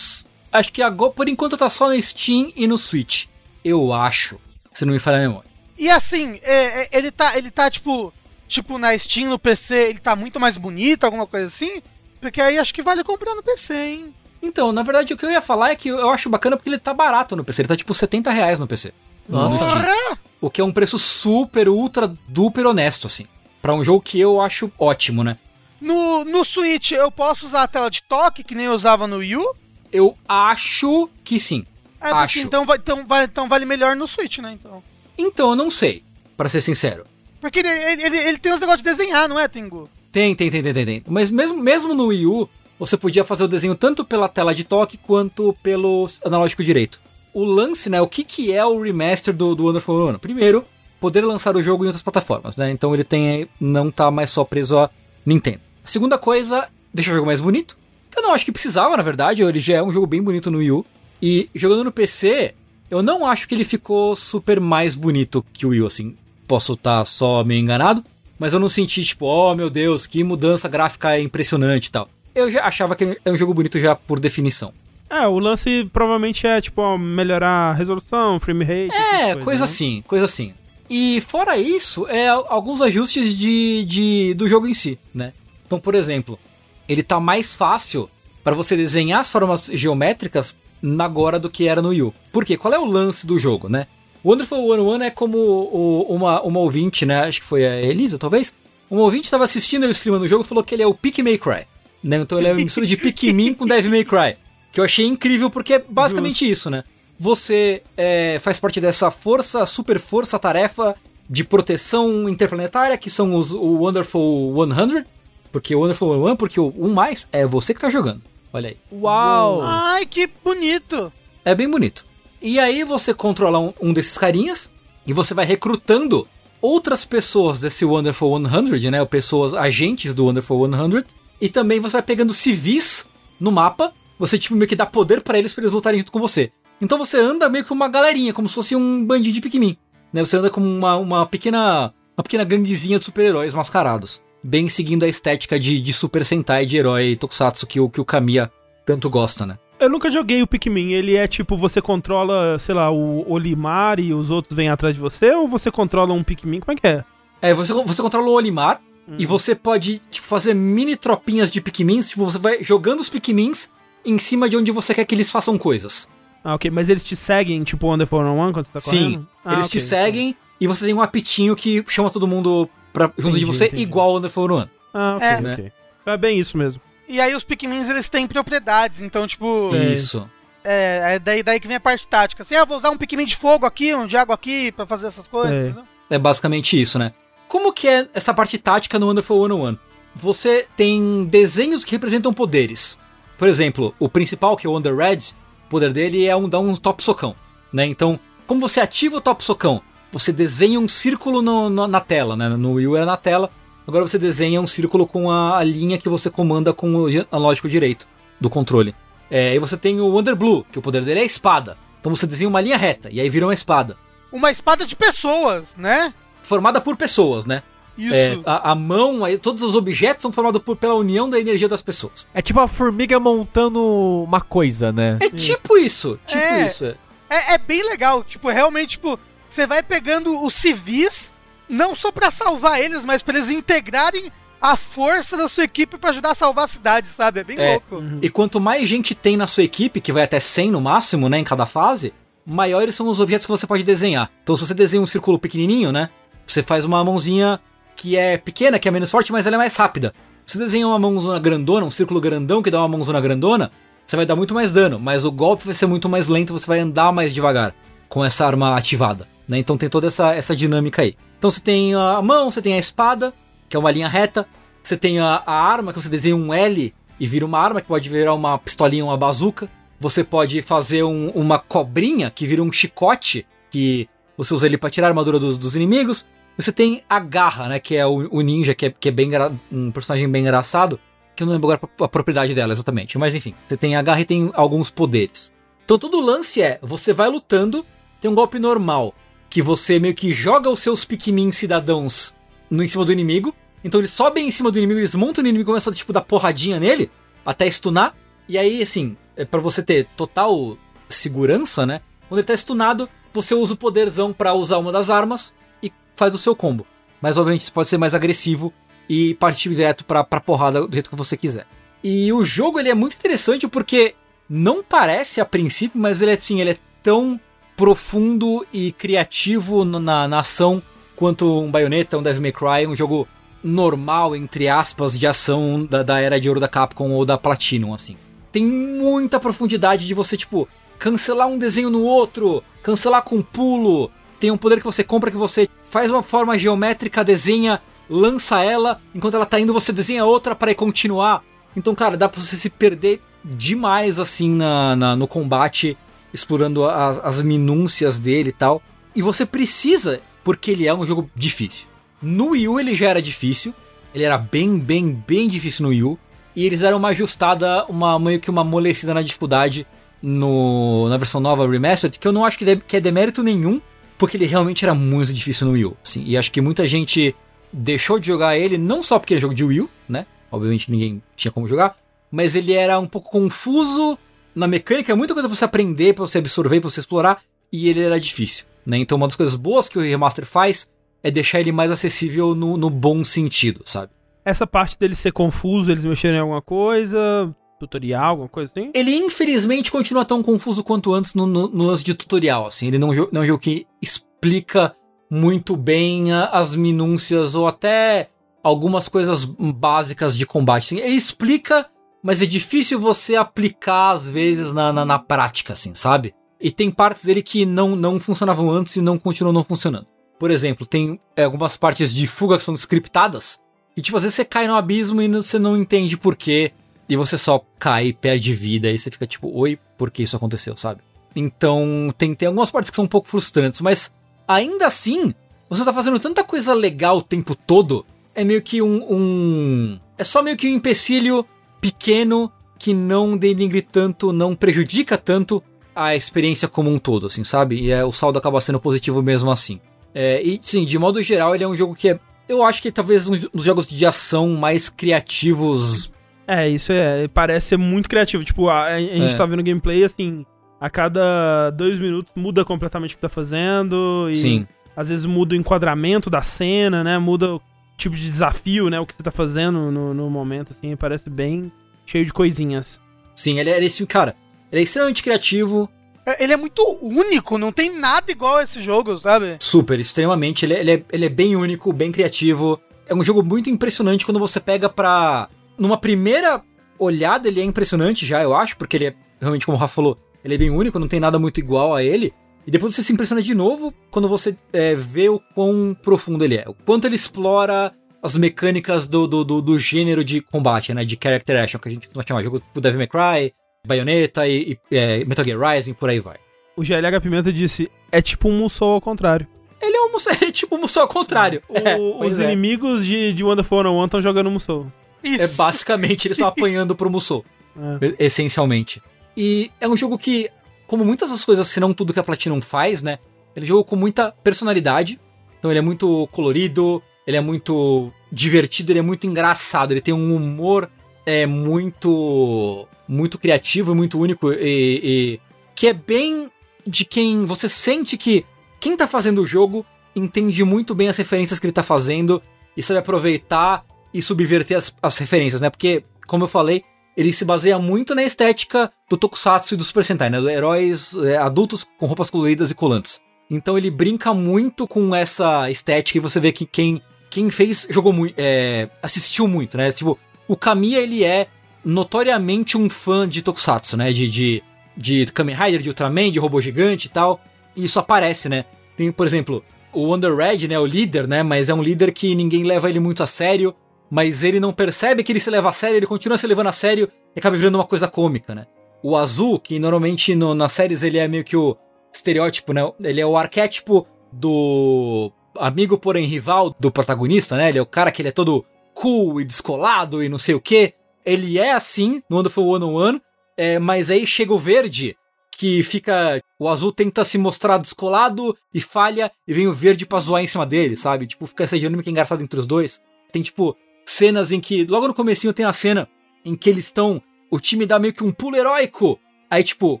Acho 0.52 0.72
que 0.72 0.82
agora, 0.82 1.12
por 1.12 1.28
enquanto, 1.28 1.56
tá 1.56 1.70
só 1.70 1.88
no 1.88 2.02
Steam 2.02 2.52
e 2.54 2.66
no 2.66 2.76
Switch. 2.76 3.26
Eu 3.64 3.92
acho. 3.92 4.38
Se 4.72 4.84
não 4.84 4.92
me 4.92 4.98
falha 4.98 5.18
a 5.18 5.20
memória. 5.20 5.50
e 5.78 5.90
assim, 5.90 6.38
é, 6.42 6.82
é, 6.82 6.88
ele 6.92 7.10
tá, 7.10 7.36
ele 7.36 7.50
tá 7.50 7.70
tipo, 7.70 8.12
tipo 8.46 8.78
na 8.78 8.96
Steam, 8.98 9.30
no 9.30 9.38
PC, 9.38 9.74
ele 9.90 9.98
tá 9.98 10.14
muito 10.14 10.38
mais 10.38 10.56
bonito, 10.56 11.04
alguma 11.04 11.26
coisa 11.26 11.46
assim? 11.46 11.82
Porque 12.20 12.40
aí 12.40 12.58
acho 12.58 12.72
que 12.74 12.82
vale 12.82 13.02
comprar 13.02 13.34
no 13.34 13.42
PC, 13.42 13.74
hein? 13.74 14.14
Então, 14.42 14.72
na 14.72 14.82
verdade, 14.82 15.14
o 15.14 15.16
que 15.16 15.24
eu 15.24 15.30
ia 15.30 15.40
falar 15.40 15.70
é 15.70 15.76
que 15.76 15.88
eu 15.88 16.10
acho 16.10 16.28
bacana 16.28 16.56
porque 16.56 16.68
ele 16.68 16.78
tá 16.78 16.92
barato 16.92 17.36
no 17.36 17.44
PC. 17.44 17.62
Ele 17.62 17.68
tá 17.68 17.76
tipo 17.76 17.94
70 17.94 18.30
reais 18.30 18.58
no 18.58 18.66
PC. 18.66 18.92
Nossa. 19.28 19.56
No! 19.76 20.18
O 20.40 20.50
que 20.50 20.60
é 20.60 20.64
um 20.64 20.72
preço 20.72 20.98
super, 20.98 21.68
ultra, 21.68 22.12
duper 22.26 22.66
honesto, 22.66 23.06
assim. 23.06 23.26
Pra 23.60 23.72
um 23.72 23.84
jogo 23.84 24.00
que 24.00 24.18
eu 24.18 24.40
acho 24.40 24.70
ótimo, 24.78 25.22
né? 25.22 25.38
No, 25.80 26.24
no 26.24 26.44
Switch 26.44 26.90
eu 26.90 27.10
posso 27.10 27.46
usar 27.46 27.62
a 27.62 27.68
tela 27.68 27.88
de 27.88 28.02
toque, 28.02 28.42
que 28.42 28.54
nem 28.54 28.66
eu 28.66 28.72
usava 28.72 29.06
no 29.06 29.18
Wii 29.18 29.36
U? 29.36 29.54
Eu 29.92 30.16
acho 30.28 31.08
que 31.22 31.38
sim. 31.38 31.64
É, 32.00 32.08
acho. 32.10 32.40
então, 32.40 32.64
vai, 32.64 32.78
então, 32.78 33.06
vai, 33.06 33.24
então 33.24 33.48
vale 33.48 33.64
melhor 33.64 33.94
no 33.94 34.08
Switch, 34.08 34.38
né? 34.38 34.52
Então. 34.52 34.82
Então, 35.16 35.50
eu 35.50 35.56
não 35.56 35.70
sei, 35.70 36.02
pra 36.36 36.48
ser 36.48 36.60
sincero. 36.60 37.04
Porque 37.40 37.58
ele, 37.60 37.68
ele, 37.68 38.18
ele- 38.18 38.38
tem 38.38 38.52
os 38.52 38.60
negócios 38.60 38.82
de 38.82 38.88
desenhar, 38.90 39.28
não 39.28 39.38
é, 39.38 39.46
Tengu? 39.46 39.88
Tem, 40.10 40.34
tem, 40.34 40.50
tem, 40.50 40.62
tem, 40.62 40.72
tem, 40.74 40.84
tem. 40.84 41.02
Mas 41.06 41.30
mesmo, 41.30 41.60
mesmo 41.60 41.94
no 41.94 42.06
Wii 42.06 42.26
U, 42.26 42.48
você 42.78 42.96
podia 42.96 43.24
fazer 43.24 43.44
o 43.44 43.48
desenho 43.48 43.74
tanto 43.74 44.04
pela 44.04 44.28
tela 44.28 44.54
de 44.54 44.64
toque 44.64 44.96
quanto 44.96 45.52
pelo 45.62 46.06
analógico 46.24 46.64
direito. 46.64 47.00
O 47.32 47.44
lance, 47.44 47.88
né? 47.88 48.00
O 48.00 48.06
que, 48.08 48.24
que 48.24 48.52
é 48.52 48.64
o 48.64 48.80
remaster 48.80 49.32
do, 49.34 49.54
do 49.54 49.64
Wonderful 49.66 50.06
101? 50.08 50.18
Primeiro, 50.18 50.64
poder 51.00 51.24
lançar 51.24 51.56
o 51.56 51.62
jogo 51.62 51.84
em 51.84 51.86
outras 51.86 52.02
plataformas, 52.02 52.56
né? 52.56 52.70
Então 52.70 52.92
ele 52.94 53.04
tem 53.04 53.48
não 53.60 53.90
tá 53.90 54.10
mais 54.10 54.30
só 54.30 54.44
preso 54.44 54.78
a 54.78 54.90
Nintendo. 55.24 55.60
Segunda 55.84 56.18
coisa, 56.18 56.68
deixa 56.92 57.10
o 57.10 57.14
jogo 57.14 57.26
mais 57.26 57.40
bonito. 57.40 57.76
Eu 58.16 58.22
não 58.22 58.32
acho 58.32 58.44
que 58.44 58.52
precisava, 58.52 58.96
na 58.96 59.02
verdade. 59.02 59.42
Ele 59.42 59.60
já 59.60 59.74
é 59.74 59.82
um 59.82 59.90
jogo 59.90 60.06
bem 60.06 60.22
bonito 60.22 60.50
no 60.50 60.58
Wii 60.58 60.70
U. 60.70 60.86
E 61.20 61.48
jogando 61.54 61.84
no 61.84 61.92
PC, 61.92 62.54
eu 62.90 63.02
não 63.02 63.26
acho 63.26 63.48
que 63.48 63.54
ele 63.54 63.64
ficou 63.64 64.14
super 64.16 64.60
mais 64.60 64.94
bonito 64.94 65.44
que 65.52 65.64
o 65.64 65.70
Wii 65.70 65.82
U, 65.82 65.86
assim. 65.86 66.16
Posso 66.46 66.74
estar 66.74 67.04
só 67.04 67.42
meio 67.44 67.60
enganado, 67.60 68.04
mas 68.38 68.52
eu 68.52 68.58
não 68.58 68.68
senti, 68.68 69.04
tipo, 69.04 69.24
oh 69.24 69.54
meu 69.54 69.70
Deus, 69.70 70.06
que 70.06 70.22
mudança 70.24 70.68
gráfica 70.68 71.18
impressionante 71.18 71.86
e 71.86 71.90
tal. 71.92 72.08
eu 72.34 72.50
já 72.50 72.64
achava 72.64 72.94
que 72.94 73.18
é 73.24 73.30
um 73.30 73.36
jogo 73.36 73.54
bonito 73.54 73.80
já 73.80 73.94
por 73.94 74.18
definição. 74.18 74.72
É, 75.08 75.28
o 75.28 75.38
lance 75.38 75.88
provavelmente 75.92 76.46
é, 76.46 76.60
tipo, 76.60 76.96
melhorar 76.98 77.70
a 77.70 77.72
resolução, 77.74 78.40
frame 78.40 78.64
rate. 78.64 78.96
É, 78.96 79.36
coisa 79.36 79.60
né? 79.60 79.64
assim, 79.64 80.02
coisa 80.06 80.24
assim. 80.24 80.54
E 80.88 81.20
fora 81.20 81.56
isso, 81.56 82.06
é 82.08 82.28
alguns 82.28 82.80
ajustes 82.80 83.36
de, 83.36 83.84
de, 83.84 84.34
do 84.34 84.48
jogo 84.48 84.66
em 84.66 84.74
si, 84.74 84.98
né? 85.14 85.32
Então, 85.66 85.78
por 85.78 85.94
exemplo, 85.94 86.38
ele 86.88 87.02
tá 87.02 87.18
mais 87.20 87.54
fácil 87.54 88.08
para 88.44 88.54
você 88.54 88.76
desenhar 88.76 89.20
as 89.20 89.30
formas 89.30 89.66
geométricas 89.72 90.56
agora 90.98 91.38
do 91.38 91.48
que 91.50 91.68
era 91.68 91.80
no 91.80 91.90
Wii 91.90 92.02
U. 92.02 92.14
Por 92.32 92.44
quê? 92.44 92.56
Qual 92.56 92.72
é 92.74 92.78
o 92.78 92.84
lance 92.84 93.26
do 93.26 93.38
jogo, 93.38 93.68
né? 93.68 93.86
O 94.24 94.30
Wonderful 94.30 94.58
101 94.58 95.02
é 95.02 95.10
como 95.10 95.38
o- 95.38 96.06
uma, 96.14 96.42
uma 96.42 96.60
ouvinte, 96.60 97.04
né? 97.06 97.20
Acho 97.22 97.40
que 97.40 97.46
foi 97.46 97.64
a 97.66 97.80
Elisa, 97.82 98.18
talvez. 98.18 98.52
Uma 98.90 99.02
ouvinte 99.02 99.24
estava 99.24 99.44
assistindo 99.44 99.84
ele 99.84 99.92
streamando 99.92 100.24
o 100.24 100.28
jogo 100.28 100.44
e 100.44 100.46
falou 100.46 100.62
que 100.64 100.74
ele 100.74 100.82
é 100.82 100.86
o 100.86 100.94
Pick 100.94 101.18
May 101.20 101.38
Cry. 101.38 101.66
Né? 102.02 102.16
Então 102.18 102.38
ele 102.38 102.48
é 102.48 102.52
uma 102.52 102.58
mistura 102.64 102.86
de 102.86 102.96
Pikmin 102.96 103.54
com 103.54 103.64
Devil 103.66 103.90
May 103.90 104.04
Cry. 104.04 104.36
Que 104.72 104.80
eu 104.80 104.84
achei 104.84 105.06
incrível 105.06 105.48
porque 105.50 105.74
é 105.74 105.78
basicamente 105.88 106.48
isso, 106.50 106.68
né? 106.68 106.82
Você 107.18 107.82
é, 107.96 108.38
faz 108.40 108.58
parte 108.58 108.80
dessa 108.80 109.10
força, 109.10 109.64
super 109.66 110.00
força, 110.00 110.38
tarefa 110.38 110.96
de 111.30 111.44
proteção 111.44 112.28
interplanetária, 112.28 112.98
que 112.98 113.08
são 113.08 113.34
os, 113.36 113.52
o 113.52 113.78
Wonderful 113.84 114.52
100. 114.66 115.04
Porque 115.52 115.74
o 115.74 115.80
Wonderful 115.80 116.14
101, 116.14 116.36
porque 116.36 116.58
o 116.58 116.72
1 116.76 116.92
mais 116.92 117.28
é 117.30 117.46
você 117.46 117.74
que 117.74 117.80
tá 117.80 117.90
jogando. 117.90 118.22
Olha 118.52 118.70
aí. 118.70 118.76
Uau! 118.90 119.60
Ai, 119.62 120.06
que 120.06 120.28
bonito. 120.42 121.12
É 121.44 121.54
bem 121.54 121.70
bonito. 121.70 122.04
E 122.40 122.58
aí 122.58 122.82
você 122.82 123.12
controla 123.14 123.58
um, 123.58 123.72
um 123.80 123.92
desses 123.92 124.16
carinhas 124.18 124.70
e 125.06 125.12
você 125.12 125.34
vai 125.34 125.44
recrutando 125.44 126.26
outras 126.60 127.04
pessoas 127.04 127.60
desse 127.60 127.84
Wonderful 127.84 128.40
100, 128.40 128.90
né? 128.90 129.00
Ou 129.00 129.06
pessoas 129.06 129.52
agentes 129.52 130.14
do 130.14 130.26
Wonderful 130.26 130.68
100. 130.68 131.04
E 131.40 131.48
também 131.48 131.80
você 131.80 131.92
vai 131.92 132.02
pegando 132.02 132.32
civis 132.32 133.06
no 133.38 133.52
mapa. 133.52 133.92
Você 134.18 134.38
tipo 134.38 134.54
meio 134.54 134.68
que 134.68 134.76
dá 134.76 134.86
poder 134.86 135.22
pra 135.22 135.38
eles 135.38 135.52
pra 135.52 135.62
eles 135.62 135.72
lutarem 135.72 136.00
junto 136.00 136.12
com 136.12 136.20
você. 136.20 136.50
Então 136.80 136.98
você 136.98 137.18
anda 137.18 137.48
meio 137.48 137.64
que 137.64 137.72
uma 137.72 137.88
galerinha, 137.88 138.32
como 138.32 138.48
se 138.48 138.54
fosse 138.54 138.74
um 138.74 139.04
bandinho 139.04 139.34
de 139.34 139.40
Pikmin. 139.40 139.76
Né? 140.12 140.24
Você 140.24 140.36
anda 140.36 140.50
como 140.50 140.66
uma, 140.66 140.96
uma 140.96 141.26
pequena 141.26 141.92
uma 142.16 142.22
pequena 142.22 142.44
ganguezinha 142.44 142.98
de 142.98 143.04
super-heróis 143.04 143.54
mascarados. 143.54 144.22
Bem 144.42 144.68
seguindo 144.68 145.04
a 145.04 145.08
estética 145.08 145.58
de, 145.58 145.80
de 145.80 145.92
Super 145.92 146.24
Sentai, 146.24 146.66
de 146.66 146.76
herói 146.76 147.16
tokusatsu 147.16 147.66
que 147.66 147.78
o, 147.78 147.88
que 147.88 148.00
o 148.00 148.04
Kamiya 148.04 148.50
tanto 148.84 149.08
gosta, 149.08 149.46
né? 149.46 149.58
Eu 149.78 149.88
nunca 149.88 150.10
joguei 150.10 150.42
o 150.42 150.46
Pikmin. 150.46 150.92
Ele 150.92 151.16
é 151.16 151.26
tipo, 151.26 151.56
você 151.56 151.80
controla, 151.80 152.58
sei 152.58 152.74
lá, 152.74 152.90
o 152.90 153.28
Olimar 153.30 153.98
e 153.98 154.14
os 154.14 154.30
outros 154.30 154.56
vêm 154.56 154.68
atrás 154.68 154.94
de 154.94 155.00
você? 155.00 155.32
Ou 155.32 155.48
você 155.48 155.70
controla 155.70 156.12
um 156.12 156.22
Pikmin? 156.22 156.60
Como 156.60 156.76
é 156.76 156.80
que 156.80 156.86
é? 156.86 157.04
É, 157.40 157.52
você, 157.52 157.72
você 157.72 158.00
controla 158.00 158.28
o 158.28 158.32
Olimar 158.32 158.80
e 159.18 159.26
você 159.26 159.54
pode 159.54 160.00
tipo, 160.10 160.26
fazer 160.26 160.54
mini 160.54 160.96
tropinhas 160.96 161.50
de 161.50 161.60
Pikmins. 161.60 162.10
Tipo, 162.10 162.24
você 162.24 162.38
vai 162.38 162.62
jogando 162.62 163.00
os 163.00 163.08
Pikmins 163.08 163.70
em 164.04 164.18
cima 164.18 164.48
de 164.48 164.56
onde 164.56 164.70
você 164.70 164.94
quer 164.94 165.04
que 165.04 165.14
eles 165.14 165.30
façam 165.30 165.58
coisas. 165.58 166.08
Ah, 166.44 166.54
ok. 166.54 166.70
Mas 166.70 166.88
eles 166.88 167.04
te 167.04 167.16
seguem, 167.16 167.62
tipo, 167.64 167.86
Wonder 167.86 168.08
Woman 168.10 168.48
1 168.48 168.52
quando 168.52 168.66
você 168.66 168.72
tá 168.72 168.80
Sim, 168.80 169.04
correndo? 169.04 169.28
Ah, 169.44 169.52
eles 169.54 169.66
ok. 169.66 169.80
te 169.80 169.84
seguem 169.84 170.36
e 170.62 170.66
você 170.66 170.84
tem 170.86 170.94
um 170.94 171.02
apitinho 171.02 171.56
que 171.56 171.84
chama 171.88 172.10
todo 172.10 172.26
mundo 172.26 172.68
pra, 172.92 173.06
junto 173.18 173.36
de 173.36 173.42
Entendi, 173.42 173.44
você, 173.44 173.66
entendi. 173.66 173.82
igual 173.82 174.10
o 174.10 174.14
Wonderful 174.14 174.52
One. 174.52 174.70
Ah, 174.94 175.16
ok, 175.16 175.26
É. 175.28 175.52
ok. 175.52 175.72
É 176.06 176.16
bem 176.16 176.38
isso 176.38 176.56
mesmo. 176.56 176.80
E 177.08 177.20
aí 177.20 177.34
os 177.34 177.44
Pikmins, 177.44 177.88
eles 177.88 178.08
têm 178.08 178.26
propriedades, 178.26 179.02
então, 179.02 179.26
tipo... 179.26 179.70
É. 179.74 179.92
Isso. 179.92 180.28
É, 180.64 181.14
é 181.14 181.18
daí, 181.18 181.42
daí 181.42 181.58
que 181.58 181.66
vem 181.66 181.76
a 181.76 181.80
parte 181.80 182.06
tática. 182.06 182.42
Assim, 182.42 182.54
ah, 182.54 182.64
vou 182.64 182.76
usar 182.76 182.90
um 182.90 182.96
Pikmin 182.96 183.24
de 183.26 183.34
fogo 183.36 183.66
aqui, 183.66 183.94
um 183.94 184.06
de 184.06 184.16
água 184.16 184.34
aqui, 184.34 184.70
pra 184.72 184.86
fazer 184.86 185.08
essas 185.08 185.26
coisas, 185.26 185.56
É. 185.56 185.60
entendeu? 185.66 185.84
É 186.08 186.18
basicamente 186.18 186.80
isso, 186.80 186.98
né? 186.98 187.12
Como 187.48 187.72
que 187.72 187.88
é 187.88 188.08
essa 188.14 188.32
parte 188.32 188.56
tática 188.58 188.98
no 188.98 189.08
Wonderful 189.08 189.46
101? 189.48 189.76
Você 190.14 190.66
tem 190.76 191.24
desenhos 191.24 191.84
que 191.84 191.92
representam 191.92 192.32
poderes. 192.32 192.98
Por 193.38 193.48
exemplo, 193.48 193.94
o 193.98 194.08
principal, 194.08 194.56
que 194.56 194.66
é 194.66 194.70
o 194.70 194.72
Wonder 194.74 194.94
Red, 194.96 195.18
o 195.66 195.70
poder 195.70 195.92
dele 195.92 196.26
é 196.26 196.36
um 196.36 196.48
dar 196.48 196.60
um 196.60 196.76
top 196.76 197.02
socão, 197.02 197.34
né? 197.72 197.84
Então, 197.86 198.18
como 198.46 198.60
você 198.60 198.80
ativa 198.80 199.16
o 199.16 199.20
top 199.20 199.42
socão? 199.42 199.82
Você 200.12 200.32
desenha 200.32 200.78
um 200.78 200.86
círculo 200.86 201.40
no- 201.42 201.70
no- 201.70 201.88
na 201.88 202.00
tela, 202.00 202.36
né? 202.36 202.48
No 202.50 202.72
Wii 202.74 202.96
era 202.96 203.06
na 203.06 203.16
tela. 203.16 203.50
Agora 203.86 204.06
você 204.06 204.18
desenha 204.18 204.60
um 204.60 204.66
círculo 204.66 205.06
com 205.06 205.30
a, 205.30 205.58
a 205.58 205.64
linha 205.64 205.98
que 205.98 206.08
você 206.08 206.30
comanda 206.30 206.72
com 206.72 206.94
o 206.94 207.06
analógico 207.32 207.68
direito 207.68 208.06
do 208.40 208.48
controle. 208.50 208.94
É, 209.30 209.54
e 209.54 209.58
você 209.58 209.76
tem 209.76 210.00
o 210.00 210.06
Wonder 210.08 210.36
Blue, 210.36 210.64
que 210.70 210.78
o 210.78 210.82
poder 210.82 211.02
dele 211.02 211.20
é 211.20 211.22
a 211.22 211.26
espada. 211.26 211.76
Então 212.00 212.14
você 212.14 212.26
desenha 212.26 212.48
uma 212.48 212.60
linha 212.60 212.76
reta, 212.76 213.08
e 213.10 213.20
aí 213.20 213.28
vira 213.30 213.46
uma 213.46 213.54
espada. 213.54 213.96
Uma 214.30 214.50
espada 214.50 214.84
de 214.84 214.94
pessoas, 214.94 215.74
né? 215.76 216.12
Formada 216.42 216.80
por 216.80 216.96
pessoas, 216.96 217.44
né? 217.46 217.62
Isso. 217.96 218.14
É, 218.14 218.38
a, 218.46 218.72
a 218.72 218.74
mão, 218.74 219.24
aí, 219.24 219.36
todos 219.38 219.62
os 219.62 219.74
objetos 219.74 220.22
são 220.22 220.32
formados 220.32 220.60
por, 220.62 220.76
pela 220.76 220.94
união 220.94 221.28
da 221.28 221.38
energia 221.38 221.68
das 221.68 221.82
pessoas. 221.82 222.26
É 222.34 222.40
tipo 222.42 222.58
a 222.60 222.66
formiga 222.68 223.18
montando 223.20 223.80
uma 224.26 224.40
coisa, 224.40 224.92
né? 224.92 225.18
É 225.20 225.28
tipo 225.30 225.76
isso, 225.78 226.18
tipo 226.26 226.42
É. 226.42 226.66
isso. 226.66 226.84
é. 226.84 226.94
É, 227.30 227.54
é 227.54 227.58
bem 227.58 227.82
legal, 227.88 228.22
tipo, 228.24 228.50
realmente, 228.50 228.90
tipo, 228.90 229.18
você 229.52 229.66
vai 229.66 229.82
pegando 229.82 230.44
os 230.44 230.54
civis, 230.54 231.30
não 231.68 231.94
só 231.94 232.10
pra 232.10 232.30
salvar 232.30 232.80
eles, 232.80 233.04
mas 233.04 233.22
pra 233.22 233.36
eles 233.36 233.48
integrarem 233.50 234.32
a 234.60 234.76
força 234.76 235.36
da 235.36 235.48
sua 235.48 235.64
equipe 235.64 235.98
pra 235.98 236.10
ajudar 236.10 236.30
a 236.30 236.34
salvar 236.34 236.64
a 236.64 236.68
cidade, 236.68 237.08
sabe? 237.08 237.40
É 237.40 237.44
bem 237.44 237.58
É. 237.58 237.72
louco. 237.72 238.02
E 238.22 238.28
quanto 238.30 238.60
mais 238.60 238.88
gente 238.88 239.14
tem 239.14 239.36
na 239.36 239.46
sua 239.46 239.64
equipe, 239.64 240.00
que 240.00 240.12
vai 240.12 240.22
até 240.22 240.38
100 240.40 240.70
no 240.70 240.80
máximo, 240.80 241.28
né, 241.28 241.38
em 241.38 241.44
cada 241.44 241.66
fase, 241.66 242.14
maiores 242.46 242.94
são 242.94 243.08
os 243.08 243.20
objetos 243.20 243.44
que 243.44 243.50
você 243.52 243.66
pode 243.66 243.82
desenhar. 243.82 244.30
Então 244.42 244.56
se 244.56 244.66
você 244.66 244.72
desenha 244.72 245.02
um 245.02 245.06
círculo 245.06 245.38
pequenininho, 245.38 245.90
né, 245.92 246.08
você 246.46 246.62
faz 246.62 246.84
uma 246.84 247.02
mãozinha 247.04 247.60
que 247.96 248.16
é 248.16 248.38
pequena, 248.38 248.78
que 248.78 248.88
é 248.88 248.90
menos 248.90 249.10
forte, 249.10 249.32
mas 249.32 249.46
ela 249.46 249.56
é 249.56 249.58
mais 249.58 249.76
rápida. 249.76 250.14
Se 250.46 250.56
você 250.58 250.64
desenha 250.64 250.86
uma 250.88 250.98
mãozona 250.98 251.38
grandona, 251.38 251.84
um 251.86 251.90
círculo 251.90 252.20
grandão 252.20 252.62
que 252.62 252.70
dá 252.70 252.78
uma 252.80 252.88
mãozona 252.96 253.20
grandona, 253.20 253.70
você 254.06 254.16
vai 254.16 254.24
dar 254.26 254.36
muito 254.36 254.54
mais 254.54 254.72
dano, 254.72 254.98
mas 254.98 255.24
o 255.24 255.30
golpe 255.32 255.66
vai 255.66 255.74
ser 255.74 255.86
muito 255.86 256.08
mais 256.08 256.28
lento, 256.28 256.52
você 256.52 256.66
vai 256.66 256.78
andar 256.80 257.12
mais 257.12 257.32
devagar 257.32 257.74
com 258.08 258.24
essa 258.24 258.46
arma 258.46 258.76
ativada, 258.76 259.26
né? 259.52 259.58
Então 259.58 259.76
tem 259.76 259.88
toda 259.88 260.08
essa, 260.08 260.34
essa 260.34 260.56
dinâmica 260.56 261.02
aí. 261.02 261.14
Então 261.38 261.50
você 261.50 261.60
tem 261.60 261.94
a 261.94 262.20
mão, 262.22 262.50
você 262.50 262.60
tem 262.60 262.74
a 262.74 262.78
espada, 262.78 263.32
que 263.68 263.76
é 263.76 263.78
uma 263.78 263.90
linha 263.90 264.08
reta, 264.08 264.46
você 264.82 264.96
tem 264.96 265.20
a, 265.20 265.42
a 265.46 265.52
arma, 265.52 265.92
que 265.92 266.00
você 266.02 266.08
desenha 266.08 266.34
um 266.36 266.52
L 266.52 266.92
e 267.20 267.26
vira 267.26 267.46
uma 267.46 267.58
arma, 267.60 267.80
que 267.80 267.86
pode 267.86 268.08
virar 268.08 268.34
uma 268.34 268.58
pistolinha, 268.58 269.04
uma 269.04 269.16
bazuca. 269.16 269.70
Você 270.00 270.24
pode 270.24 270.60
fazer 270.62 271.04
um- 271.04 271.28
uma 271.30 271.58
cobrinha, 271.58 272.30
que 272.30 272.44
vira 272.46 272.62
um 272.62 272.72
chicote, 272.72 273.46
que 273.70 274.08
você 274.36 274.52
usa 274.52 274.66
ele 274.66 274.76
pra 274.76 274.90
tirar 274.90 275.06
a 275.06 275.10
armadura 275.10 275.38
dos, 275.38 275.56
dos 275.56 275.76
inimigos. 275.76 276.26
Você 276.56 276.72
tem 276.72 277.02
a 277.08 277.20
garra, 277.20 277.68
né, 277.68 277.78
que 277.78 277.96
é 277.96 278.04
o, 278.06 278.28
o 278.30 278.40
ninja, 278.40 278.74
que 278.74 278.86
é, 278.86 278.90
que 278.90 279.08
é 279.08 279.12
bem 279.12 279.30
um 279.70 279.90
personagem 279.92 280.28
bem 280.28 280.42
engraçado, 280.42 280.98
que 281.34 281.42
eu 281.42 281.46
não 281.46 281.54
lembro 281.54 281.70
agora 281.70 281.88
a 282.00 282.08
propriedade 282.08 282.52
dela 282.54 282.72
exatamente. 282.72 283.16
Mas 283.16 283.34
enfim, 283.34 283.54
você 283.68 283.76
tem 283.76 283.94
a 283.96 284.02
garra 284.02 284.20
e 284.20 284.24
tem 284.24 284.50
alguns 284.54 284.90
poderes. 284.90 285.50
Então 285.84 285.98
todo 285.98 286.20
lance 286.20 286.60
é, 286.60 286.78
você 286.82 287.12
vai 287.12 287.28
lutando, 287.30 287.86
tem 288.20 288.30
um 288.30 288.34
golpe 288.34 288.58
normal, 288.58 289.14
que 289.52 289.60
você 289.60 289.98
meio 289.98 290.14
que 290.14 290.30
joga 290.30 290.70
os 290.70 290.80
seus 290.80 291.04
Pikmin 291.04 291.52
cidadãos 291.52 292.34
no 292.70 292.82
em 292.82 292.88
cima 292.88 293.04
do 293.04 293.12
inimigo. 293.12 293.54
Então 293.84 294.00
eles 294.00 294.10
sobem 294.10 294.48
em 294.48 294.50
cima 294.50 294.70
do 294.70 294.78
inimigo, 294.78 294.98
eles 294.98 295.14
montam 295.14 295.44
o 295.44 295.46
inimigo 295.46 295.64
e 295.64 295.66
começam 295.66 295.92
a 295.92 295.94
tipo, 295.94 296.10
dar 296.10 296.22
porradinha 296.22 296.80
nele, 296.80 297.10
até 297.44 297.70
stunar. 297.70 298.16
E 298.48 298.56
aí, 298.56 298.82
assim, 298.82 299.14
é 299.36 299.44
para 299.44 299.60
você 299.60 299.82
ter 299.82 300.08
total 300.16 300.78
segurança, 301.06 301.84
né? 301.84 302.00
Quando 302.30 302.38
ele 302.38 302.46
tá 302.46 302.56
stunado, 302.56 303.06
você 303.30 303.54
usa 303.54 303.74
o 303.74 303.76
poderzão 303.76 304.32
pra 304.32 304.54
usar 304.54 304.78
uma 304.78 304.90
das 304.90 305.10
armas 305.10 305.52
e 305.82 305.92
faz 306.16 306.34
o 306.34 306.38
seu 306.38 306.56
combo. 306.56 306.86
Mas 307.20 307.36
obviamente 307.36 307.66
você 307.66 307.72
pode 307.72 307.90
ser 307.90 307.98
mais 307.98 308.14
agressivo 308.14 308.72
e 309.06 309.34
partir 309.34 309.68
direto 309.68 310.02
pra, 310.02 310.24
pra 310.24 310.40
porrada 310.40 310.86
do 310.86 310.92
jeito 310.94 311.10
que 311.10 311.16
você 311.16 311.36
quiser. 311.36 311.66
E 312.02 312.32
o 312.32 312.42
jogo 312.42 312.80
ele 312.80 312.88
é 312.88 312.94
muito 312.94 313.16
interessante 313.16 313.68
porque 313.68 314.14
não 314.48 314.82
parece 314.82 315.42
a 315.42 315.44
princípio, 315.44 316.00
mas 316.00 316.22
ele 316.22 316.30
é 316.30 316.34
assim, 316.34 316.58
ele 316.58 316.70
é 316.70 316.78
tão 317.02 317.38
profundo 317.86 318.64
e 318.72 318.92
criativo 318.92 319.84
na, 319.84 320.28
na 320.28 320.38
ação 320.38 320.80
quanto 321.16 321.60
um 321.60 321.68
Bayonetta, 321.68 322.16
um 322.16 322.22
Devil 322.22 322.40
May 322.40 322.52
Cry, 322.52 322.86
um 322.86 322.94
jogo 322.94 323.26
normal, 323.60 324.36
entre 324.36 324.68
aspas, 324.68 325.18
de 325.18 325.26
ação 325.26 325.84
da, 325.90 326.00
da 326.04 326.20
era 326.20 326.38
de 326.40 326.48
ouro 326.48 326.60
da 326.60 326.68
Capcom 326.68 327.10
ou 327.10 327.24
da 327.26 327.36
Platinum, 327.36 327.92
assim. 327.92 328.16
Tem 328.52 328.64
muita 328.64 329.40
profundidade 329.40 330.06
de 330.06 330.14
você, 330.14 330.36
tipo, 330.36 330.68
cancelar 330.96 331.48
um 331.48 331.58
desenho 331.58 331.90
no 331.90 332.02
outro, 332.02 332.62
cancelar 332.84 333.22
com 333.24 333.42
pulo. 333.42 334.12
Tem 334.38 334.52
um 334.52 334.56
poder 334.56 334.78
que 334.78 334.84
você 334.86 335.02
compra 335.02 335.28
que 335.32 335.36
você 335.36 335.68
faz 335.82 336.08
uma 336.08 336.22
forma 336.22 336.56
geométrica, 336.56 337.24
desenha, 337.24 337.82
lança 338.08 338.62
ela, 338.62 339.00
enquanto 339.12 339.34
ela 339.34 339.44
tá 339.46 339.58
indo 339.58 339.72
você 339.72 339.92
desenha 339.92 340.24
outra 340.24 340.54
para 340.54 340.72
continuar. 340.72 341.42
Então, 341.76 341.96
cara, 341.96 342.16
dá 342.16 342.28
pra 342.28 342.40
você 342.40 342.54
se 342.54 342.70
perder 342.70 343.20
demais 343.44 344.20
assim 344.20 344.50
na, 344.54 344.94
na- 344.94 345.16
no 345.16 345.26
combate, 345.26 345.98
explorando 346.32 346.84
a- 346.84 347.20
as 347.24 347.42
minúcias 347.42 348.18
dele 348.18 348.50
e 348.50 348.52
tal. 348.52 348.82
E 349.14 349.20
você 349.22 349.44
precisa, 349.44 350.20
porque 350.42 350.70
ele 350.70 350.86
é 350.86 350.94
um 350.94 351.04
jogo 351.04 351.30
difícil. 351.34 351.86
No 352.20 352.50
Wii 352.50 352.68
U 352.68 352.80
ele 352.80 352.96
já 352.96 353.08
era 353.10 353.20
difícil, 353.22 353.74
ele 354.14 354.24
era 354.24 354.38
bem, 354.38 354.78
bem, 354.78 355.12
bem 355.26 355.48
difícil 355.48 355.82
no 355.84 355.88
Wii 355.90 356.02
U. 356.04 356.18
E 356.54 356.66
eles 356.66 356.80
deram 356.80 356.98
uma 356.98 357.08
ajustada, 357.08 357.84
uma, 357.86 358.18
meio 358.18 358.38
que 358.38 358.50
uma 358.50 358.60
amolecida 358.62 359.14
na 359.14 359.22
dificuldade 359.22 359.86
no, 360.22 361.08
na 361.08 361.16
versão 361.16 361.40
nova 361.40 361.68
Remastered, 361.68 362.18
que 362.18 362.26
eu 362.28 362.32
não 362.32 362.44
acho 362.44 362.58
que, 362.58 362.64
de- 362.64 362.76
que 362.76 362.96
é 362.96 363.00
demérito 363.00 363.42
nenhum, 363.42 363.80
porque 364.18 364.36
ele 364.36 364.46
realmente 364.46 364.84
era 364.84 364.94
muito 364.94 365.32
difícil 365.32 365.66
no 365.66 365.72
Wii 365.72 365.84
U. 365.86 365.96
Assim, 366.04 366.22
e 366.26 366.36
acho 366.36 366.52
que 366.52 366.60
muita 366.60 366.86
gente 366.86 367.34
deixou 367.72 368.18
de 368.18 368.26
jogar 368.26 368.56
ele, 368.56 368.76
não 368.78 369.02
só 369.02 369.18
porque 369.18 369.34
ele 369.34 369.38
é 369.38 369.42
jogo 369.42 369.54
de 369.54 369.64
Wii 369.64 369.80
U, 369.80 369.90
né? 370.08 370.26
Obviamente 370.50 370.90
ninguém 370.90 371.22
tinha 371.34 371.50
como 371.50 371.66
jogar, 371.66 371.96
mas 372.30 372.54
ele 372.54 372.72
era 372.74 372.98
um 372.98 373.06
pouco 373.06 373.30
confuso 373.30 374.18
na 374.54 374.66
mecânica, 374.66 375.12
é 375.12 375.14
muita 375.14 375.34
coisa 375.34 375.48
pra 375.48 375.56
você 375.56 375.64
aprender, 375.64 376.14
pra 376.14 376.26
você 376.26 376.38
absorver, 376.38 376.80
pra 376.80 376.90
você 376.90 377.00
explorar, 377.00 377.42
e 377.72 377.88
ele 377.88 378.00
era 378.00 378.20
difícil, 378.20 378.64
né? 378.86 378.98
Então 378.98 379.16
uma 379.16 379.26
das 379.26 379.36
coisas 379.36 379.54
boas 379.54 379.88
que 379.88 379.98
o 379.98 380.02
remaster 380.02 380.44
faz 380.44 380.88
é 381.22 381.30
deixar 381.30 381.60
ele 381.60 381.72
mais 381.72 381.90
acessível 381.90 382.54
no, 382.54 382.76
no 382.76 382.90
bom 382.90 383.22
sentido, 383.24 383.82
sabe? 383.84 384.12
Essa 384.44 384.66
parte 384.66 384.98
dele 384.98 385.14
ser 385.14 385.32
confuso, 385.32 385.90
eles 385.90 386.04
mexeram 386.04 386.36
em 386.36 386.40
alguma 386.40 386.60
coisa, 386.60 387.54
tutorial, 387.78 388.30
alguma 388.30 388.48
coisa 388.48 388.70
assim? 388.70 388.90
Ele 388.94 389.14
infelizmente 389.14 389.90
continua 389.90 390.24
tão 390.24 390.42
confuso 390.42 390.82
quanto 390.82 391.12
antes 391.14 391.34
no, 391.34 391.46
no, 391.46 391.68
no 391.68 391.84
lance 391.84 392.04
de 392.04 392.14
tutorial, 392.14 392.66
assim. 392.66 392.88
Ele 392.88 392.98
não, 392.98 393.08
não 393.30 393.40
é 393.40 393.44
um 393.44 393.46
jogo 393.46 393.60
que 393.60 393.86
explica 394.00 394.94
muito 395.30 395.76
bem 395.76 396.32
as 396.32 396.76
minúcias 396.76 397.54
ou 397.54 397.66
até 397.66 398.28
algumas 398.62 399.08
coisas 399.08 399.44
básicas 399.44 400.36
de 400.36 400.46
combate. 400.46 400.86
Assim. 400.86 400.98
Ele 400.98 401.14
explica, 401.14 401.86
mas 402.22 402.40
é 402.40 402.46
difícil 402.46 403.00
você 403.00 403.34
aplicar 403.34 404.12
às 404.12 404.28
vezes 404.28 404.72
na, 404.72 404.92
na, 404.92 405.04
na 405.04 405.18
prática, 405.18 405.72
assim, 405.72 405.94
sabe? 405.94 406.34
E 406.60 406.70
tem 406.70 406.90
partes 406.90 407.24
dele 407.24 407.42
que 407.42 407.66
não, 407.66 407.96
não 407.96 408.20
funcionavam 408.20 408.70
antes 408.70 408.94
e 408.94 409.00
não 409.00 409.18
continuam 409.18 409.52
não 409.52 409.64
funcionando. 409.64 410.06
Por 410.38 410.50
exemplo, 410.50 410.86
tem 410.86 411.20
é, 411.36 411.44
algumas 411.44 411.76
partes 411.76 412.14
de 412.14 412.26
fuga 412.26 412.56
que 412.56 412.64
são 412.64 412.74
scriptadas. 412.74 413.60
E 413.96 414.00
tipo, 414.00 414.16
às 414.16 414.22
vezes 414.22 414.36
você 414.36 414.44
cai 414.44 414.68
no 414.68 414.76
abismo 414.76 415.20
e 415.20 415.28
você 415.28 415.58
não 415.58 415.76
entende 415.76 416.16
por 416.16 416.36
quê. 416.36 416.72
E 417.08 417.16
você 417.16 417.36
só 417.36 417.64
cai 417.78 418.12
perde 418.12 418.54
vida. 418.54 418.90
E 418.90 418.98
você 418.98 419.10
fica 419.10 419.26
tipo, 419.26 419.50
oi, 419.56 419.78
por 419.98 420.10
que 420.10 420.22
isso 420.22 420.36
aconteceu, 420.36 420.76
sabe? 420.76 421.00
Então, 421.34 422.14
tem, 422.16 422.34
tem 422.34 422.46
algumas 422.46 422.70
partes 422.70 422.90
que 422.90 422.96
são 422.96 423.04
um 423.04 423.08
pouco 423.08 423.28
frustrantes, 423.28 423.80
mas 423.80 424.12
ainda 424.46 424.86
assim, 424.86 425.34
você 425.68 425.84
tá 425.84 425.92
fazendo 425.92 426.20
tanta 426.20 426.44
coisa 426.44 426.74
legal 426.74 427.18
o 427.18 427.22
tempo 427.22 427.54
todo. 427.54 428.06
É 428.34 428.44
meio 428.44 428.62
que 428.62 428.80
um. 428.80 429.06
um 429.10 430.00
é 430.16 430.24
só 430.24 430.42
meio 430.42 430.56
que 430.56 430.68
um 430.68 430.74
empecilho 430.74 431.46
pequeno 431.82 432.50
que 432.78 432.94
não 432.94 433.36
denigre 433.36 433.82
tanto, 433.82 434.32
não 434.32 434.54
prejudica 434.54 435.18
tanto 435.18 435.62
a 435.94 436.16
experiência 436.16 436.66
como 436.66 436.88
um 436.90 436.98
todo, 436.98 437.26
assim, 437.26 437.44
sabe? 437.44 437.76
E 437.76 437.90
é, 437.90 438.02
o 438.04 438.12
saldo 438.12 438.38
acaba 438.38 438.60
sendo 438.60 438.80
positivo 438.80 439.22
mesmo 439.22 439.50
assim. 439.50 439.78
É, 440.14 440.40
e 440.42 440.58
sim, 440.62 440.86
de 440.86 440.98
modo 440.98 441.20
geral, 441.20 441.54
ele 441.54 441.64
é 441.64 441.68
um 441.68 441.76
jogo 441.76 441.94
que 441.94 442.08
é. 442.08 442.18
Eu 442.48 442.62
acho 442.64 442.80
que 442.80 442.88
é 442.88 442.90
talvez 442.90 443.28
um 443.28 443.36
dos 443.36 443.64
jogos 443.64 443.86
de 443.88 444.04
ação 444.06 444.48
mais 444.50 444.88
criativos. 444.88 446.12
É, 446.46 446.68
isso 446.68 446.92
é. 446.92 447.28
Parece 447.28 447.68
ser 447.68 447.76
muito 447.76 448.08
criativo. 448.08 448.44
Tipo, 448.44 448.68
a, 448.68 448.84
a 448.86 448.98
gente 449.00 449.34
É. 449.34 449.36
tá 449.36 449.46
vendo 449.46 449.62
gameplay 449.62 450.04
assim. 450.04 450.44
A 450.80 450.90
cada 450.90 451.70
dois 451.70 451.98
minutos 451.98 452.32
muda 452.34 452.64
completamente 452.64 453.12
o 453.12 453.16
que 453.16 453.22
tá 453.22 453.28
fazendo. 453.28 454.28
E 454.30 454.34
Sim. 454.34 454.66
às 454.96 455.08
vezes 455.08 455.24
muda 455.24 455.54
o 455.54 455.56
enquadramento 455.58 456.28
da 456.28 456.42
cena, 456.42 457.04
né? 457.04 457.18
Muda 457.18 457.54
o 457.54 457.60
tipo 458.02 458.16
de 458.16 458.24
desafio, 458.30 458.88
né? 458.90 458.98
O 459.00 459.06
que 459.06 459.14
você 459.14 459.22
tá 459.22 459.30
fazendo 459.30 459.90
no, 459.90 460.12
no 460.14 460.30
momento, 460.30 460.72
assim. 460.72 460.94
Parece 460.96 461.28
bem 461.30 461.70
cheio 462.06 462.24
de 462.24 462.32
coisinhas. 462.32 463.00
Sim, 463.34 463.58
ele 463.58 463.70
é 463.70 463.82
esse 463.84 464.04
cara. 464.06 464.36
Ele 464.70 464.80
é 464.80 464.84
extremamente 464.84 465.22
criativo, 465.22 465.88
É, 466.24 466.44
Ele 466.44 466.52
é 466.52 466.56
muito 466.56 466.80
único, 467.02 467.58
não 467.58 467.72
tem 467.72 467.98
nada 467.98 468.30
igual 468.30 468.58
a 468.58 468.62
esse 468.62 468.80
jogo, 468.80 469.18
sabe? 469.18 469.56
super, 469.58 469.98
extremamente. 469.98 470.64
Ele, 470.64 470.74
é- 470.74 470.80
ele, 470.80 470.90
é, 470.92 471.04
ele 471.12 471.26
é 471.26 471.28
bem 471.28 471.56
único, 471.56 471.92
bem 471.92 472.12
criativo. 472.12 472.80
É 473.08 473.14
um 473.14 473.24
jogo 473.24 473.42
muito 473.42 473.68
impressionante 473.68 474.24
quando 474.24 474.38
você 474.38 474.60
pega 474.60 474.88
pra. 474.88 475.48
Numa 475.76 475.96
primeira 475.96 476.62
olhada, 476.98 477.48
ele 477.48 477.60
é 477.60 477.64
impressionante 477.64 478.24
já, 478.24 478.40
eu 478.42 478.54
acho, 478.54 478.76
porque 478.76 478.96
ele 478.96 479.06
é, 479.06 479.14
realmente, 479.40 479.66
como 479.66 479.76
o 479.76 479.80
Rafa 479.80 479.94
falou, 479.94 480.16
ele 480.44 480.54
é 480.54 480.58
bem 480.58 480.70
único, 480.70 480.98
não 480.98 481.08
tem 481.08 481.18
nada 481.18 481.38
muito 481.40 481.58
igual 481.58 481.92
a 481.94 482.02
ele. 482.04 482.32
E 482.66 482.70
depois 482.70 482.94
você 482.94 483.02
se 483.02 483.12
impressiona 483.12 483.42
de 483.42 483.54
novo 483.54 483.92
quando 484.10 484.28
você 484.28 484.56
é, 484.72 484.94
vê 484.94 485.28
o 485.28 485.40
quão 485.54 485.96
profundo 486.00 486.44
ele 486.44 486.56
é. 486.56 486.64
O 486.68 486.74
quanto 486.74 487.06
ele 487.06 487.16
explora 487.16 487.92
as 488.22 488.36
mecânicas 488.36 489.06
do, 489.06 489.26
do, 489.26 489.42
do, 489.44 489.60
do 489.60 489.78
gênero 489.78 490.24
de 490.24 490.40
combate, 490.40 490.94
né? 490.94 491.04
De 491.04 491.18
character 491.20 491.60
action, 491.62 491.80
que 491.80 491.88
a 491.88 491.92
gente 491.92 492.06
costuma 492.06 492.24
chamar. 492.26 492.42
Jogo 492.44 492.60
tipo 492.60 492.80
Devil 492.80 492.98
May 492.98 493.08
Cry, 493.08 493.52
Bayonetta 493.86 494.46
e, 494.46 494.78
e 494.90 494.96
é, 494.96 495.24
Metal 495.24 495.44
Gear 495.44 495.58
Rising, 495.58 495.94
por 495.94 496.08
aí 496.08 496.20
vai. 496.20 496.36
O 496.76 496.82
GLH 496.82 497.20
Pimenta 497.20 497.52
disse: 497.52 497.90
é 498.12 498.22
tipo 498.22 498.48
um 498.48 498.56
Musou 498.58 498.94
ao 498.94 499.00
contrário. 499.00 499.46
Ele 499.80 499.96
é, 499.96 500.00
um, 500.02 500.12
Musou- 500.12 500.32
é 500.40 500.52
tipo 500.52 500.76
um 500.76 500.80
Musou 500.80 501.02
ao 501.02 501.08
contrário. 501.08 501.60
É, 501.74 501.96
O- 501.96 502.18
pois 502.18 502.34
os 502.34 502.38
é. 502.38 502.44
inimigos 502.52 503.04
de, 503.04 503.32
de 503.32 503.42
Wonderful 503.42 503.78
101 503.82 504.04
estão 504.04 504.22
jogando 504.22 504.50
Musou. 504.52 504.86
Isso. 505.24 505.42
É 505.42 505.48
basicamente 505.48 506.28
eles 506.28 506.36
estão 506.38 506.46
apanhando 506.48 506.94
pro 506.94 507.10
Musou, 507.10 507.44
É. 507.76 508.14
essencialmente. 508.24 509.02
E 509.36 509.70
é 509.80 509.88
um 509.88 509.96
jogo 509.96 510.16
que, 510.16 510.48
como 510.92 511.06
muitas 511.06 511.30
das 511.30 511.42
coisas, 511.42 511.68
se 511.68 511.80
não 511.80 511.94
tudo 511.94 512.12
que 512.12 512.20
a 512.20 512.22
Platinum 512.22 512.60
faz, 512.60 513.00
né? 513.00 513.18
Ele 513.56 513.64
é 513.64 513.66
um 513.66 513.66
jogo 513.66 513.84
com 513.84 513.96
muita 513.96 514.30
personalidade. 514.30 515.18
Então 515.58 515.70
ele 515.70 515.78
é 515.78 515.82
muito 515.82 516.28
colorido, 516.30 517.02
ele 517.26 517.38
é 517.38 517.40
muito 517.40 518.12
divertido, 518.30 518.92
ele 518.92 518.98
é 518.98 519.02
muito 519.02 519.26
engraçado, 519.26 519.92
ele 519.92 520.02
tem 520.02 520.12
um 520.12 520.36
humor 520.36 520.90
é 521.24 521.46
muito 521.46 522.86
muito 523.08 523.38
criativo 523.38 523.92
e 523.92 523.94
muito 523.94 524.20
único 524.20 524.52
e, 524.52 524.60
e 524.60 525.40
que 525.74 525.86
é 525.86 525.94
bem 525.94 526.50
de 526.86 527.06
quem 527.06 527.46
você 527.46 527.70
sente 527.70 528.18
que 528.18 528.44
quem 528.78 528.94
tá 528.94 529.06
fazendo 529.06 529.40
o 529.40 529.46
jogo 529.46 529.86
entende 530.14 530.62
muito 530.62 530.94
bem 530.94 531.08
as 531.08 531.16
referências 531.16 531.58
que 531.58 531.64
ele 531.64 531.72
tá 531.72 531.82
fazendo 531.82 532.42
e 532.76 532.82
sabe 532.82 533.00
aproveitar 533.00 533.82
e 534.12 534.20
subverter 534.20 534.76
as, 534.76 534.94
as 535.00 535.16
referências, 535.16 535.62
né? 535.62 535.70
Porque, 535.70 536.04
como 536.26 536.44
eu 536.44 536.48
falei, 536.48 536.84
ele 537.16 537.32
se 537.32 537.44
baseia 537.44 537.78
muito 537.78 538.14
na 538.14 538.22
estética 538.22 538.90
do 539.08 539.16
Tokusatsu 539.16 539.74
e 539.74 539.76
do 539.76 539.84
Super 539.84 540.04
Sentai, 540.04 540.30
né? 540.30 540.38
Heróis 540.52 541.14
é, 541.14 541.36
adultos 541.36 541.86
com 541.98 542.06
roupas 542.06 542.30
coloridas 542.30 542.70
e 542.70 542.74
colantes. 542.74 543.20
Então 543.50 543.76
ele 543.76 543.90
brinca 543.90 544.32
muito 544.32 544.86
com 544.86 545.14
essa 545.14 545.70
estética 545.70 546.18
e 546.18 546.20
você 546.20 546.40
vê 546.40 546.52
que 546.52 546.64
quem, 546.64 547.00
quem 547.28 547.50
fez 547.50 547.86
jogou 547.90 548.12
muito, 548.12 548.34
é, 548.38 548.88
assistiu 549.02 549.46
muito, 549.46 549.76
né? 549.76 549.92
Tipo, 549.92 550.18
o 550.48 550.56
Kamiya 550.56 551.00
ele 551.00 551.22
é 551.22 551.48
notoriamente 551.84 552.76
um 552.76 552.88
fã 552.88 553.28
de 553.28 553.42
Tokusatsu, 553.42 553.96
né? 553.96 554.12
De, 554.12 554.28
de, 554.28 554.62
de 554.96 555.26
Kamen 555.26 555.54
Rider, 555.54 555.82
de 555.82 555.88
Ultraman, 555.90 556.30
de 556.30 556.38
robô 556.38 556.60
gigante 556.60 557.06
e 557.08 557.10
tal. 557.10 557.40
E 557.76 557.84
isso 557.84 557.98
aparece, 557.98 558.48
né? 558.48 558.64
Tem, 558.96 559.10
por 559.12 559.26
exemplo, 559.26 559.64
o 559.92 560.06
Wonder 560.06 560.34
Red, 560.34 560.66
né? 560.68 560.78
O 560.78 560.86
líder, 560.86 561.28
né? 561.28 561.42
Mas 561.42 561.68
é 561.68 561.74
um 561.74 561.82
líder 561.82 562.12
que 562.12 562.34
ninguém 562.34 562.64
leva 562.64 562.88
ele 562.88 563.00
muito 563.00 563.22
a 563.22 563.26
sério. 563.26 563.74
Mas 564.14 564.42
ele 564.44 564.60
não 564.60 564.74
percebe 564.74 565.24
que 565.24 565.32
ele 565.32 565.40
se 565.40 565.48
leva 565.48 565.70
a 565.70 565.72
sério, 565.72 565.96
ele 565.96 566.06
continua 566.06 566.36
se 566.36 566.46
levando 566.46 566.66
a 566.66 566.72
sério 566.72 567.08
e 567.34 567.38
acaba 567.38 567.56
virando 567.56 567.76
uma 567.78 567.84
coisa 567.86 568.06
cômica, 568.06 568.54
né? 568.54 568.66
O 569.02 569.16
azul, 569.16 569.58
que 569.58 569.78
normalmente 569.78 570.34
no- 570.34 570.54
nas 570.54 570.72
séries 570.72 571.02
ele 571.02 571.16
é 571.16 571.26
meio 571.26 571.42
que 571.42 571.56
o 571.56 571.74
estereótipo, 572.12 572.74
né? 572.74 572.82
Ele 573.02 573.22
é 573.22 573.26
o 573.26 573.38
arquétipo 573.38 574.06
do 574.30 575.32
amigo, 575.58 575.96
porém 575.96 576.26
rival 576.26 576.76
do 576.78 576.92
protagonista, 576.92 577.56
né? 577.56 577.70
Ele 577.70 577.78
é 577.78 577.82
o 577.82 577.86
cara 577.86 578.12
que 578.12 578.20
ele 578.20 578.28
é 578.28 578.32
todo 578.32 578.62
cool 578.92 579.40
e 579.40 579.44
descolado 579.46 580.22
e 580.22 580.28
não 580.28 580.38
sei 580.38 580.54
o 580.54 580.60
que. 580.60 580.92
Ele 581.24 581.58
é 581.58 581.72
assim 581.72 582.22
no 582.28 582.36
Wonderful 582.36 582.70
101, 582.78 583.18
é, 583.56 583.78
mas 583.78 584.10
aí 584.10 584.26
chega 584.26 584.52
o 584.52 584.58
verde, 584.58 585.16
que 585.56 585.82
fica. 585.82 586.38
O 586.58 586.68
azul 586.68 586.92
tenta 586.92 587.24
se 587.24 587.38
mostrar 587.38 587.78
descolado 587.78 588.54
e 588.74 588.80
falha, 588.82 589.32
e 589.48 589.54
vem 589.54 589.66
o 589.66 589.72
verde 589.72 590.04
pra 590.04 590.20
zoar 590.20 590.42
em 590.42 590.46
cima 590.46 590.66
dele, 590.66 590.98
sabe? 590.98 591.26
Tipo, 591.26 591.46
fica 591.46 591.64
essa 591.64 591.78
dinâmica 591.78 592.10
engraçada 592.10 592.42
entre 592.42 592.60
os 592.60 592.66
dois. 592.66 593.00
Tem, 593.32 593.40
tipo, 593.42 593.74
cenas 594.04 594.52
em 594.52 594.60
que. 594.60 594.84
Logo 594.84 595.08
no 595.08 595.14
comecinho 595.14 595.52
tem 595.52 595.64
a 595.64 595.72
cena 595.72 596.08
em 596.44 596.54
que 596.54 596.68
eles 596.68 596.86
estão. 596.86 597.22
O 597.50 597.60
time 597.60 597.86
dá 597.86 597.98
meio 597.98 598.12
que 598.14 598.24
um 598.24 598.32
pulo 598.32 598.56
heróico. 598.56 599.18
Aí, 599.50 599.62
tipo, 599.62 600.00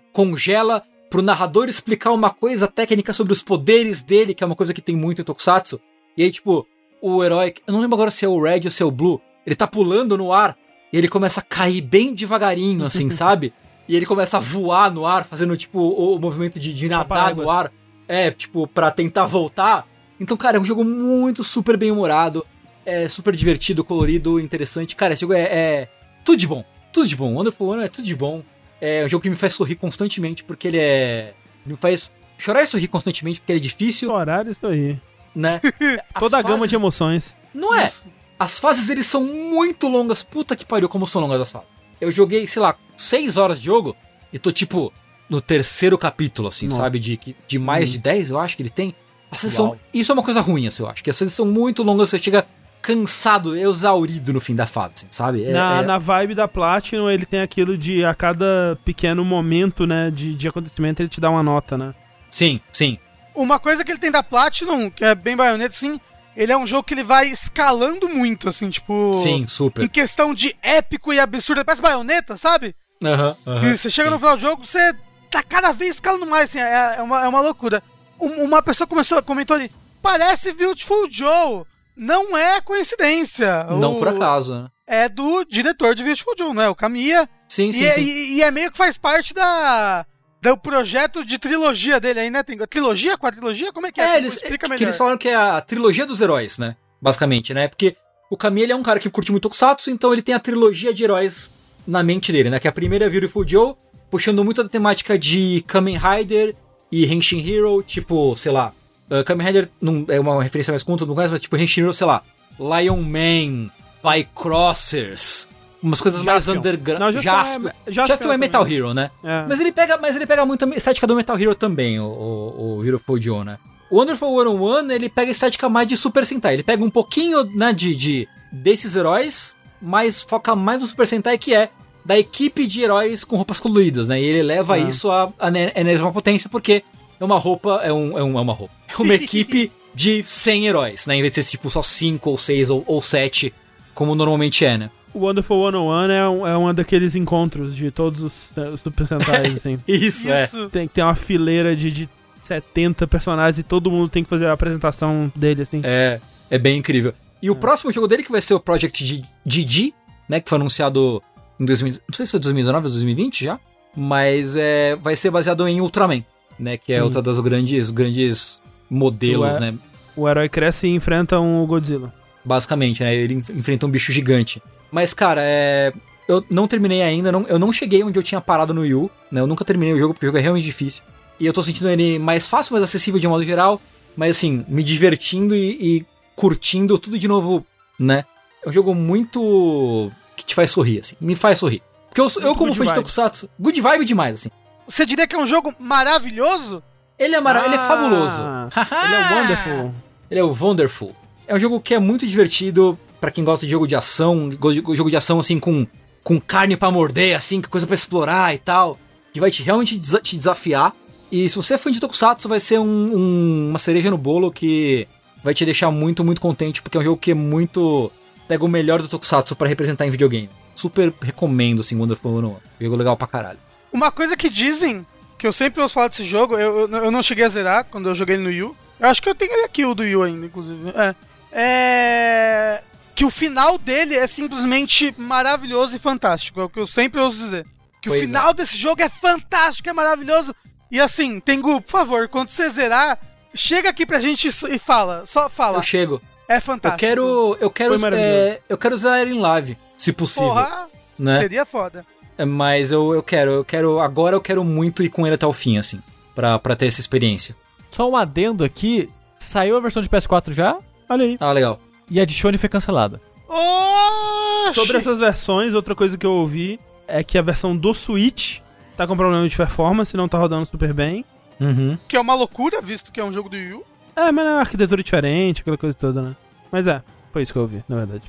congela 0.12 0.82
pro 1.10 1.20
narrador 1.20 1.68
explicar 1.68 2.10
uma 2.12 2.30
coisa 2.30 2.66
técnica 2.66 3.12
sobre 3.12 3.34
os 3.34 3.42
poderes 3.42 4.02
dele, 4.02 4.32
que 4.32 4.42
é 4.42 4.46
uma 4.46 4.56
coisa 4.56 4.72
que 4.72 4.80
tem 4.80 4.96
muito 4.96 5.20
em 5.20 5.24
Tokusatsu. 5.24 5.78
E 6.16 6.22
aí, 6.22 6.30
tipo, 6.30 6.66
o 7.02 7.22
herói. 7.22 7.52
Eu 7.66 7.72
não 7.74 7.80
lembro 7.80 7.96
agora 7.96 8.10
se 8.10 8.24
é 8.24 8.28
o 8.28 8.42
Red 8.42 8.62
ou 8.64 8.70
se 8.70 8.82
é 8.82 8.86
o 8.86 8.90
Blue. 8.90 9.20
Ele 9.44 9.56
tá 9.56 9.66
pulando 9.66 10.16
no 10.16 10.32
ar 10.32 10.56
e 10.92 10.96
ele 10.96 11.08
começa 11.08 11.40
a 11.40 11.42
cair 11.42 11.82
bem 11.82 12.14
devagarinho, 12.14 12.86
assim, 12.86 13.10
sabe? 13.10 13.52
E 13.88 13.96
ele 13.96 14.06
começa 14.06 14.36
a 14.36 14.40
voar 14.40 14.90
no 14.90 15.04
ar, 15.04 15.24
fazendo, 15.24 15.56
tipo, 15.56 15.80
o, 15.80 16.16
o 16.16 16.18
movimento 16.18 16.58
de, 16.58 16.72
de 16.72 16.88
nadar 16.88 17.34
no 17.34 17.50
ar. 17.50 17.70
É, 18.08 18.30
tipo, 18.30 18.66
pra 18.66 18.90
tentar 18.90 19.26
voltar. 19.26 19.86
Então, 20.18 20.36
cara, 20.36 20.56
é 20.56 20.60
um 20.60 20.64
jogo 20.64 20.84
muito 20.84 21.42
super 21.42 21.76
bem 21.76 21.90
humorado. 21.90 22.46
É 22.84 23.08
super 23.08 23.34
divertido, 23.36 23.84
colorido, 23.84 24.40
interessante. 24.40 24.96
Cara, 24.96 25.14
esse 25.14 25.20
jogo 25.20 25.34
é, 25.34 25.42
é 25.42 25.88
tudo 26.24 26.36
de 26.38 26.46
bom. 26.46 26.64
Tudo 26.92 27.06
de 27.08 27.16
bom. 27.16 27.32
Wonderful 27.34 27.68
One 27.68 27.84
é 27.84 27.88
tudo 27.88 28.04
de 28.04 28.14
bom. 28.16 28.42
É 28.80 29.04
um 29.04 29.08
jogo 29.08 29.22
que 29.22 29.30
me 29.30 29.36
faz 29.36 29.54
sorrir 29.54 29.76
constantemente 29.76 30.42
porque 30.42 30.68
ele 30.68 30.78
é. 30.78 31.34
Ele 31.64 31.74
me 31.74 31.76
faz 31.76 32.10
chorar 32.36 32.62
e 32.62 32.66
sorrir 32.66 32.88
constantemente 32.88 33.40
porque 33.40 33.52
ele 33.52 33.60
é 33.60 33.62
difícil, 33.62 34.10
Horário, 34.12 34.50
isso 34.50 34.66
aí. 34.66 35.00
né? 35.34 35.60
Toda 36.18 36.38
a 36.38 36.42
gama 36.42 36.56
fases- 36.56 36.70
de 36.70 36.76
emoções. 36.76 37.36
Não 37.54 37.72
é? 37.74 37.90
As 38.38 38.58
fases 38.58 38.88
eles 38.90 39.06
são 39.06 39.22
muito 39.24 39.86
longas. 39.86 40.24
Puta 40.24 40.56
que 40.56 40.66
pariu, 40.66 40.88
como 40.88 41.06
são 41.06 41.22
longas 41.22 41.40
as 41.40 41.52
fases. 41.52 41.68
Eu 42.00 42.10
joguei, 42.10 42.46
sei 42.48 42.60
lá, 42.60 42.76
6 42.96 43.36
horas 43.36 43.60
de 43.60 43.66
jogo 43.66 43.96
e 44.32 44.38
tô 44.40 44.50
tipo 44.50 44.92
no 45.30 45.40
terceiro 45.40 45.96
capítulo, 45.96 46.48
assim, 46.48 46.66
Nossa. 46.66 46.78
sabe? 46.80 46.98
De, 46.98 47.16
que- 47.16 47.36
de 47.46 47.58
mais 47.60 47.88
de 47.90 47.98
10, 47.98 48.30
eu 48.30 48.40
acho 48.40 48.56
que 48.56 48.62
ele 48.62 48.70
tem. 48.70 48.92
As 49.30 49.40
fases 49.40 49.58
isso 49.94 50.10
é 50.10 50.14
uma 50.14 50.22
coisa 50.24 50.40
ruim, 50.40 50.66
assim, 50.66 50.82
eu 50.82 50.88
acho. 50.90 51.04
Que 51.04 51.10
as 51.10 51.18
fases 51.18 51.32
são 51.32 51.46
muito 51.46 51.84
longas, 51.84 52.10
você 52.10 52.18
chega 52.18 52.44
cansado, 52.82 53.56
exaurido 53.56 54.32
no 54.32 54.40
fim 54.40 54.54
da 54.54 54.66
fase, 54.66 55.06
sabe? 55.10 55.44
É- 55.44 55.52
na, 55.52 55.80
é- 55.80 55.86
na 55.86 55.98
vibe 55.98 56.34
da 56.34 56.48
Platinum, 56.48 57.08
ele 57.08 57.24
tem 57.24 57.40
aquilo 57.40 57.78
de 57.78 58.04
a 58.04 58.14
cada 58.14 58.76
pequeno 58.84 59.24
momento, 59.24 59.86
né, 59.86 60.10
de, 60.10 60.34
de 60.34 60.48
acontecimento, 60.48 61.00
ele 61.00 61.08
te 61.08 61.20
dá 61.20 61.30
uma 61.30 61.42
nota, 61.42 61.78
né? 61.78 61.94
Sim, 62.30 62.60
sim. 62.72 62.98
Uma 63.34 63.58
coisa 63.58 63.84
que 63.84 63.90
ele 63.92 63.98
tem 64.00 64.10
da 64.10 64.22
Platinum, 64.22 64.90
que 64.90 65.04
é 65.04 65.14
bem 65.14 65.36
baioneta, 65.36 65.70
assim, 65.74 65.98
ele 66.36 66.50
é 66.52 66.56
um 66.56 66.66
jogo 66.66 66.82
que 66.82 66.92
ele 66.92 67.04
vai 67.04 67.28
escalando 67.28 68.08
muito, 68.08 68.48
assim, 68.48 68.68
tipo. 68.68 69.12
Sim, 69.14 69.42
Em 69.42 69.46
super. 69.46 69.88
questão 69.88 70.34
de 70.34 70.54
épico 70.62 71.12
e 71.12 71.20
absurdo. 71.20 71.64
Parece 71.64 71.80
baioneta, 71.82 72.36
sabe? 72.36 72.74
Aham, 73.04 73.36
você 73.76 73.88
chega 73.90 74.10
no 74.10 74.18
final 74.18 74.36
do 74.36 74.40
jogo, 74.40 74.64
você 74.66 74.92
tá 75.30 75.42
cada 75.42 75.72
vez 75.72 75.94
escalando 75.94 76.26
mais, 76.26 76.44
assim, 76.50 76.58
é, 76.58 76.96
é 76.98 77.02
uma, 77.02 77.24
é 77.24 77.28
uma 77.28 77.40
loucura. 77.40 77.82
Um- 78.20 78.44
uma 78.44 78.62
pessoa 78.62 78.86
começou, 78.86 79.22
comentou 79.22 79.56
ali, 79.56 79.70
parece 80.02 80.52
Beautiful 80.52 81.08
Joe. 81.10 81.64
Não 82.02 82.36
é 82.36 82.60
coincidência. 82.60 83.64
Não 83.78 83.94
O- 83.94 83.98
por 83.98 84.08
acaso, 84.08 84.54
né? 84.54 84.68
É 84.86 85.08
do 85.08 85.44
diretor 85.44 85.94
de 85.94 86.02
Beautiful 86.02 86.34
Joe, 86.36 86.52
não 86.52 86.62
é? 86.62 86.68
O 86.68 86.74
Kamiya. 86.74 87.28
Sim, 87.48 87.68
E, 87.68 87.72
sim, 87.72 87.84
é- 87.84 87.92
sim. 87.92 88.00
e- 88.02 88.34
e 88.38 88.42
é 88.42 88.50
meio 88.50 88.70
que 88.70 88.76
faz 88.76 88.98
parte 88.98 89.32
da 89.32 90.04
do 90.42 90.56
projeto 90.56 91.24
de 91.24 91.38
trilogia 91.38 92.00
dele 92.00 92.18
aí, 92.18 92.28
né? 92.30 92.42
Tem 92.42 92.58
trilogia, 92.66 93.16
quadrilogia? 93.16 93.72
Como 93.72 93.86
é 93.86 93.92
que 93.92 94.00
é? 94.00 94.14
É, 94.14 94.16
eles, 94.16 94.34
Explica 94.34 94.66
que 94.66 94.70
melhor. 94.70 94.82
eles 94.82 94.96
falaram 94.96 95.16
que 95.16 95.28
é 95.28 95.36
a 95.36 95.60
trilogia 95.60 96.04
dos 96.04 96.20
heróis, 96.20 96.58
né? 96.58 96.74
Basicamente, 97.00 97.54
né? 97.54 97.68
Porque 97.68 97.96
o 98.28 98.36
Kami 98.36 98.62
ele 98.62 98.72
é 98.72 98.76
um 98.76 98.82
cara 98.82 98.98
que 98.98 99.08
curte 99.08 99.30
muito 99.30 99.44
Tokusatsu, 99.44 99.88
então 99.90 100.12
ele 100.12 100.20
tem 100.22 100.34
a 100.34 100.40
trilogia 100.40 100.92
de 100.92 101.04
heróis 101.04 101.48
na 101.86 102.02
mente 102.02 102.32
dele, 102.32 102.50
né? 102.50 102.58
Que 102.58 102.66
a 102.66 102.72
primeira 102.72 103.06
é 103.06 103.08
Beautiful 103.08 103.46
Joe, 103.46 103.74
puxando 104.10 104.44
muito 104.44 104.60
da 104.64 104.68
temática 104.68 105.16
de 105.16 105.62
Kamen 105.68 105.96
Rider 105.96 106.56
e 106.90 107.06
Henshin 107.06 107.38
Hero, 107.48 107.80
tipo, 107.80 108.34
sei 108.36 108.50
lá. 108.50 108.72
Uh, 109.12 109.22
Kamen 109.24 109.46
Rider 109.46 109.68
não 109.80 110.06
é 110.08 110.18
uma 110.18 110.42
referência 110.42 110.72
mais 110.72 110.82
conta, 110.82 111.04
não 111.04 111.14
conhece, 111.14 111.32
mas 111.32 111.40
tipo 111.40 111.56
Henshin 111.56 111.82
Hero, 111.82 111.92
sei 111.92 112.06
lá. 112.06 112.22
Lion 112.58 112.96
Man, 113.02 113.70
Bycrossers, 114.02 115.48
umas 115.82 116.00
coisas 116.00 116.22
mais 116.22 116.44
Jaspion. 116.44 116.58
underground. 116.60 117.00
Não, 117.00 117.12
Jaspion 117.22 117.68
é- 117.68 117.72
Jaspion, 117.92 118.06
Jaspion 118.06 118.32
é 118.32 118.36
Metal 118.38 118.62
também. 118.62 118.76
Hero, 118.78 118.94
né? 118.94 119.10
É. 119.22 119.44
Mas 119.48 119.60
ele 119.60 119.72
pega, 119.72 119.98
mas 119.98 120.16
ele 120.16 120.26
pega 120.26 120.44
muito 120.46 120.64
a 120.64 120.76
estética 120.76 121.06
do 121.06 121.16
Metal 121.16 121.38
Hero 121.38 121.54
também, 121.54 121.98
o, 122.00 122.04
o, 122.04 122.78
o 122.78 122.82
Beautiful 122.82 123.20
Joe, 123.20 123.44
né? 123.44 123.58
O 123.90 123.98
Wonderful 123.98 124.28
101, 124.42 124.90
ele 124.90 125.08
pega 125.10 125.30
a 125.30 125.32
estética 125.32 125.68
mais 125.68 125.86
de 125.86 125.96
Super 125.98 126.24
Sentai. 126.24 126.54
Ele 126.54 126.62
pega 126.62 126.82
um 126.82 126.88
pouquinho, 126.90 127.44
né, 127.44 127.74
de, 127.74 127.94
de 127.94 128.26
desses 128.50 128.96
heróis, 128.96 129.54
mas 129.82 130.22
foca 130.22 130.56
mais 130.56 130.80
no 130.80 130.86
Super 130.86 131.06
Sentai, 131.06 131.36
que 131.36 131.54
é 131.54 131.68
da 132.04 132.18
equipe 132.18 132.66
de 132.66 132.80
heróis 132.82 133.22
com 133.22 133.36
roupas 133.36 133.60
coloridas, 133.60 134.08
né? 134.08 134.18
E 134.20 134.24
ele 134.24 134.42
leva 134.42 134.74
Ah. 134.74 134.78
isso 134.78 135.10
à 135.10 135.30
enésima 135.76 136.10
potência, 136.10 136.48
porque 136.48 136.82
é 137.22 137.24
uma 137.24 137.38
roupa, 137.38 137.80
é, 137.84 137.92
um, 137.92 138.18
é, 138.18 138.24
um, 138.24 138.36
é 138.36 138.40
uma 138.40 138.52
roupa. 138.52 138.74
É 138.88 139.00
uma 139.00 139.14
equipe 139.14 139.70
de 139.94 140.24
100 140.24 140.66
heróis, 140.66 141.06
né? 141.06 141.14
Em 141.14 141.20
vez 141.20 141.32
de 141.32 141.42
ser, 141.42 141.52
tipo, 141.52 141.70
só 141.70 141.80
5 141.80 142.28
ou 142.28 142.36
6 142.36 142.68
ou, 142.68 142.82
ou 142.84 143.00
7, 143.00 143.54
como 143.94 144.14
normalmente 144.16 144.64
é, 144.64 144.76
né? 144.76 144.90
O 145.14 145.20
Wonderful 145.20 145.66
101 145.66 146.10
é 146.10 146.28
um, 146.28 146.46
é 146.46 146.58
um 146.58 146.74
daqueles 146.74 147.14
encontros 147.14 147.76
de 147.76 147.92
todos 147.92 148.22
os, 148.22 148.48
eh, 148.56 148.70
os 148.70 148.80
Super 148.80 149.06
Sentais, 149.06 149.54
assim. 149.54 149.78
Isso, 149.86 150.28
é. 150.28 150.48
Tem 150.72 150.88
que 150.88 150.94
ter 150.94 151.02
uma 151.02 151.14
fileira 151.14 151.76
de, 151.76 151.92
de 151.92 152.08
70 152.42 153.06
personagens 153.06 153.58
e 153.58 153.62
todo 153.62 153.90
mundo 153.90 154.08
tem 154.08 154.24
que 154.24 154.30
fazer 154.30 154.46
a 154.46 154.52
apresentação 154.52 155.30
dele, 155.36 155.62
assim. 155.62 155.80
É, 155.84 156.18
é 156.50 156.58
bem 156.58 156.78
incrível. 156.78 157.14
E 157.40 157.50
o 157.50 157.54
próximo 157.54 157.92
jogo 157.92 158.08
dele, 158.08 158.24
que 158.24 158.32
vai 158.32 158.40
ser 158.40 158.54
o 158.54 158.60
Project 158.60 159.22
GG, 159.46 159.94
né? 160.28 160.40
Que 160.40 160.48
foi 160.48 160.56
anunciado 160.56 161.22
em 161.60 161.66
2000, 161.66 161.92
não 162.08 162.16
sei 162.16 162.26
se 162.26 162.32
foi 162.32 162.40
2019 162.40 162.86
ou 162.86 162.90
2020 162.90 163.44
já, 163.44 163.60
mas 163.94 164.56
é, 164.56 164.96
vai 164.96 165.14
ser 165.14 165.30
baseado 165.30 165.68
em 165.68 165.80
Ultraman, 165.80 166.24
né? 166.62 166.76
Que 166.76 166.92
é 166.92 167.02
outra 167.02 167.20
das 167.20 167.38
grandes, 167.40 167.90
grandes 167.90 168.60
modelos, 168.88 169.54
Ué. 169.54 169.60
né? 169.60 169.74
O 170.16 170.28
herói 170.28 170.48
cresce 170.48 170.86
e 170.86 170.90
enfrenta 170.94 171.38
um 171.40 171.66
Godzilla. 171.66 172.12
Basicamente, 172.44 173.02
né? 173.02 173.14
Ele 173.14 173.34
enf- 173.34 173.50
enfrenta 173.50 173.86
um 173.86 173.90
bicho 173.90 174.12
gigante. 174.12 174.62
Mas, 174.90 175.12
cara, 175.14 175.40
é. 175.42 175.92
Eu 176.28 176.44
não 176.48 176.68
terminei 176.68 177.02
ainda, 177.02 177.32
não- 177.32 177.46
eu 177.48 177.58
não 177.58 177.72
cheguei 177.72 178.02
onde 178.04 178.18
eu 178.18 178.22
tinha 178.22 178.40
parado 178.40 178.72
no 178.72 178.86
Yu, 178.86 179.10
né? 179.30 179.40
Eu 179.40 179.46
nunca 179.46 179.64
terminei 179.64 179.94
o 179.94 179.98
jogo, 179.98 180.14
porque 180.14 180.26
o 180.26 180.28
jogo 180.28 180.38
é 180.38 180.40
realmente 180.40 180.64
difícil. 180.64 181.02
E 181.40 181.46
eu 181.46 181.52
tô 181.52 181.62
sentindo 181.62 181.88
ele 181.90 182.18
mais 182.18 182.46
fácil, 182.48 182.72
mais 182.74 182.84
acessível 182.84 183.18
de 183.18 183.26
modo 183.26 183.42
geral. 183.42 183.80
Mas 184.16 184.36
assim, 184.36 184.64
me 184.68 184.82
divertindo 184.84 185.54
e, 185.56 185.98
e 185.98 186.06
curtindo 186.36 186.98
tudo 186.98 187.18
de 187.18 187.26
novo, 187.26 187.66
né? 187.98 188.24
É 188.64 188.68
um 188.68 188.72
jogo 188.72 188.94
muito. 188.94 190.10
que 190.36 190.44
te 190.44 190.54
faz 190.54 190.70
sorrir, 190.70 191.00
assim. 191.00 191.16
Me 191.20 191.34
faz 191.34 191.58
sorrir. 191.58 191.82
Porque 192.08 192.20
eu, 192.20 192.28
eu 192.42 192.54
como 192.54 192.74
fã 192.74 192.84
de. 192.86 192.94
Tokusatsu, 192.94 193.48
good 193.58 193.80
vibe 193.80 194.04
demais, 194.04 194.34
assim. 194.34 194.50
Você 194.88 195.06
diria 195.06 195.26
que 195.26 195.34
é 195.34 195.38
um 195.38 195.46
jogo 195.46 195.74
maravilhoso? 195.78 196.82
Ele 197.18 197.34
é 197.34 197.40
maravilhoso, 197.40 197.74
ele 197.74 197.82
é 197.82 197.86
Ah, 197.86 197.88
fabuloso. 197.88 198.40
Ele 199.04 199.14
é 199.14 199.34
Wonderful. 199.34 199.94
Ele 200.30 200.40
é 200.40 200.44
o 200.44 200.56
Wonderful. 200.60 201.16
É 201.46 201.54
um 201.54 201.58
jogo 201.58 201.80
que 201.80 201.94
é 201.94 201.98
muito 201.98 202.26
divertido 202.26 202.98
pra 203.20 203.30
quem 203.30 203.44
gosta 203.44 203.64
de 203.64 203.70
jogo 203.70 203.86
de 203.86 203.94
ação, 203.94 204.50
jogo 204.94 205.08
de 205.10 205.16
ação 205.16 205.38
assim 205.38 205.60
com, 205.60 205.86
com 206.24 206.40
carne 206.40 206.76
pra 206.76 206.90
morder, 206.90 207.36
assim, 207.36 207.60
com 207.60 207.68
coisa 207.70 207.86
pra 207.86 207.94
explorar 207.94 208.52
e 208.54 208.58
tal. 208.58 208.98
Que 209.32 209.38
vai 209.40 209.50
te, 209.50 209.62
realmente 209.62 209.96
desa- 209.98 210.20
te 210.20 210.36
desafiar. 210.36 210.92
E 211.30 211.48
se 211.48 211.56
você 211.56 211.74
é 211.74 211.78
fã 211.78 211.90
de 211.90 212.00
Tokusatsu, 212.00 212.48
vai 212.48 212.58
ser 212.60 212.78
um- 212.80 212.84
um- 213.16 213.68
uma 213.70 213.78
cereja 213.78 214.10
no 214.10 214.18
bolo 214.18 214.50
que 214.50 215.06
vai 215.44 215.54
te 215.54 215.64
deixar 215.64 215.90
muito, 215.90 216.24
muito 216.24 216.40
contente, 216.40 216.82
porque 216.82 216.96
é 216.96 217.00
um 217.00 217.04
jogo 217.04 217.16
que 217.18 217.30
é 217.30 217.34
muito. 217.34 218.10
pega 218.48 218.64
o 218.64 218.68
melhor 218.68 219.00
do 219.00 219.08
Tokusatsu 219.08 219.54
pra 219.56 219.68
representar 219.68 220.06
em 220.06 220.10
videogame. 220.10 220.50
Super 220.74 221.12
recomendo, 221.22 221.80
assim, 221.80 221.96
Wonderful 221.96 222.32
101. 222.32 222.56
Jogo 222.80 222.96
legal 222.96 223.16
pra 223.16 223.26
caralho. 223.26 223.58
Uma 223.92 224.10
coisa 224.10 224.36
que 224.36 224.48
dizem, 224.48 225.06
que 225.38 225.46
eu 225.46 225.52
sempre 225.52 225.82
ouço 225.82 225.94
falar 225.94 226.08
desse 226.08 226.24
jogo, 226.24 226.56
eu, 226.58 226.88
eu, 226.88 227.04
eu 227.04 227.10
não 227.10 227.22
cheguei 227.22 227.44
a 227.44 227.48
zerar 227.48 227.84
quando 227.84 228.08
eu 228.08 228.14
joguei 228.14 228.36
ele 228.36 228.44
no 228.44 228.50
Yu. 228.50 228.76
Eu 228.98 229.08
acho 229.08 229.20
que 229.20 229.28
eu 229.28 229.34
tenho 229.34 229.52
ele 229.52 229.64
aqui, 229.64 229.84
o 229.84 229.94
do 229.94 230.04
Yu 230.04 230.22
ainda, 230.22 230.46
inclusive. 230.46 230.90
É. 230.90 231.14
É. 231.52 232.82
Que 233.14 233.24
o 233.24 233.30
final 233.30 233.76
dele 233.78 234.16
é 234.16 234.26
simplesmente 234.26 235.14
maravilhoso 235.18 235.94
e 235.94 235.98
fantástico. 235.98 236.60
É 236.60 236.64
o 236.64 236.68
que 236.68 236.80
eu 236.80 236.86
sempre 236.86 237.20
ouço 237.20 237.36
dizer. 237.36 237.66
Que 238.00 238.08
Pois 238.08 238.20
o 238.20 238.24
final 238.24 238.54
desse 238.54 238.76
jogo 238.76 239.02
é 239.02 239.08
fantástico, 239.08 239.88
é 239.88 239.92
maravilhoso. 239.92 240.54
E 240.90 240.98
assim, 241.00 241.38
Tengu, 241.40 241.80
por 241.80 241.90
favor, 241.90 242.28
quando 242.28 242.48
você 242.48 242.68
zerar, 242.70 243.18
chega 243.54 243.90
aqui 243.90 244.04
pra 244.06 244.20
gente 244.20 244.48
e 244.48 244.78
fala. 244.78 245.24
Só 245.26 245.48
fala. 245.48 245.78
Eu 245.78 245.82
chego. 245.82 246.20
É 246.48 246.56
Eu 246.56 246.62
fantástico. 246.62 246.98
quero. 246.98 247.56
Eu 247.60 247.70
quero. 247.70 247.90
Foi 247.90 247.98
maravilhoso. 247.98 248.34
é, 248.34 248.60
eu 248.68 248.78
quero 248.78 248.94
usar 248.94 249.20
ele 249.20 249.34
em 249.34 249.40
live, 249.40 249.78
se 249.96 250.12
possível. 250.12 250.48
Porra, 250.48 250.88
né? 251.18 251.38
seria 251.38 251.64
foda. 251.64 252.04
Mas 252.46 252.90
eu, 252.90 253.14
eu 253.14 253.22
quero, 253.22 253.50
eu 253.50 253.64
quero. 253.64 254.00
Agora 254.00 254.36
eu 254.36 254.40
quero 254.40 254.64
muito 254.64 255.02
ir 255.02 255.08
com 255.08 255.26
ele 255.26 255.34
até 255.34 255.46
o 255.46 255.52
fim, 255.52 255.78
assim. 255.78 256.00
Pra, 256.34 256.58
pra 256.58 256.74
ter 256.74 256.86
essa 256.86 257.00
experiência. 257.00 257.54
Só 257.90 258.08
um 258.08 258.16
adendo 258.16 258.64
aqui. 258.64 259.10
Saiu 259.38 259.76
a 259.76 259.80
versão 259.80 260.02
de 260.02 260.08
PS4 260.08 260.52
já 260.52 260.78
Olha 261.08 261.24
aí. 261.24 261.36
Ah, 261.40 261.52
legal. 261.52 261.78
e 262.10 262.20
a 262.20 262.24
de 262.24 262.32
Shone 262.32 262.56
foi 262.56 262.68
cancelada. 262.68 263.20
Oxi! 263.48 264.74
Sobre 264.74 264.96
essas 264.96 265.18
versões, 265.18 265.74
outra 265.74 265.94
coisa 265.94 266.16
que 266.16 266.24
eu 266.24 266.32
ouvi 266.32 266.80
é 267.06 267.22
que 267.22 267.36
a 267.36 267.42
versão 267.42 267.76
do 267.76 267.92
Switch 267.92 268.60
tá 268.96 269.06
com 269.06 269.16
problema 269.16 269.46
de 269.46 269.56
performance, 269.56 270.16
não 270.16 270.28
tá 270.28 270.38
rodando 270.38 270.64
super 270.64 270.94
bem. 270.94 271.24
Uhum. 271.60 271.98
Que 272.08 272.16
é 272.16 272.20
uma 272.20 272.34
loucura, 272.34 272.80
visto 272.80 273.12
que 273.12 273.20
é 273.20 273.24
um 273.24 273.32
jogo 273.32 273.48
do 273.48 273.56
Yu. 273.56 273.84
É, 274.16 274.32
mas 274.32 274.46
é 274.46 274.50
uma 274.50 274.60
arquitetura 274.60 275.02
diferente, 275.02 275.60
aquela 275.60 275.76
coisa 275.76 275.96
toda, 275.96 276.22
né? 276.22 276.36
Mas 276.70 276.86
é, 276.86 277.02
foi 277.32 277.42
isso 277.42 277.52
que 277.52 277.58
eu 277.58 277.62
ouvi, 277.62 277.84
na 277.88 277.96
verdade. 277.96 278.22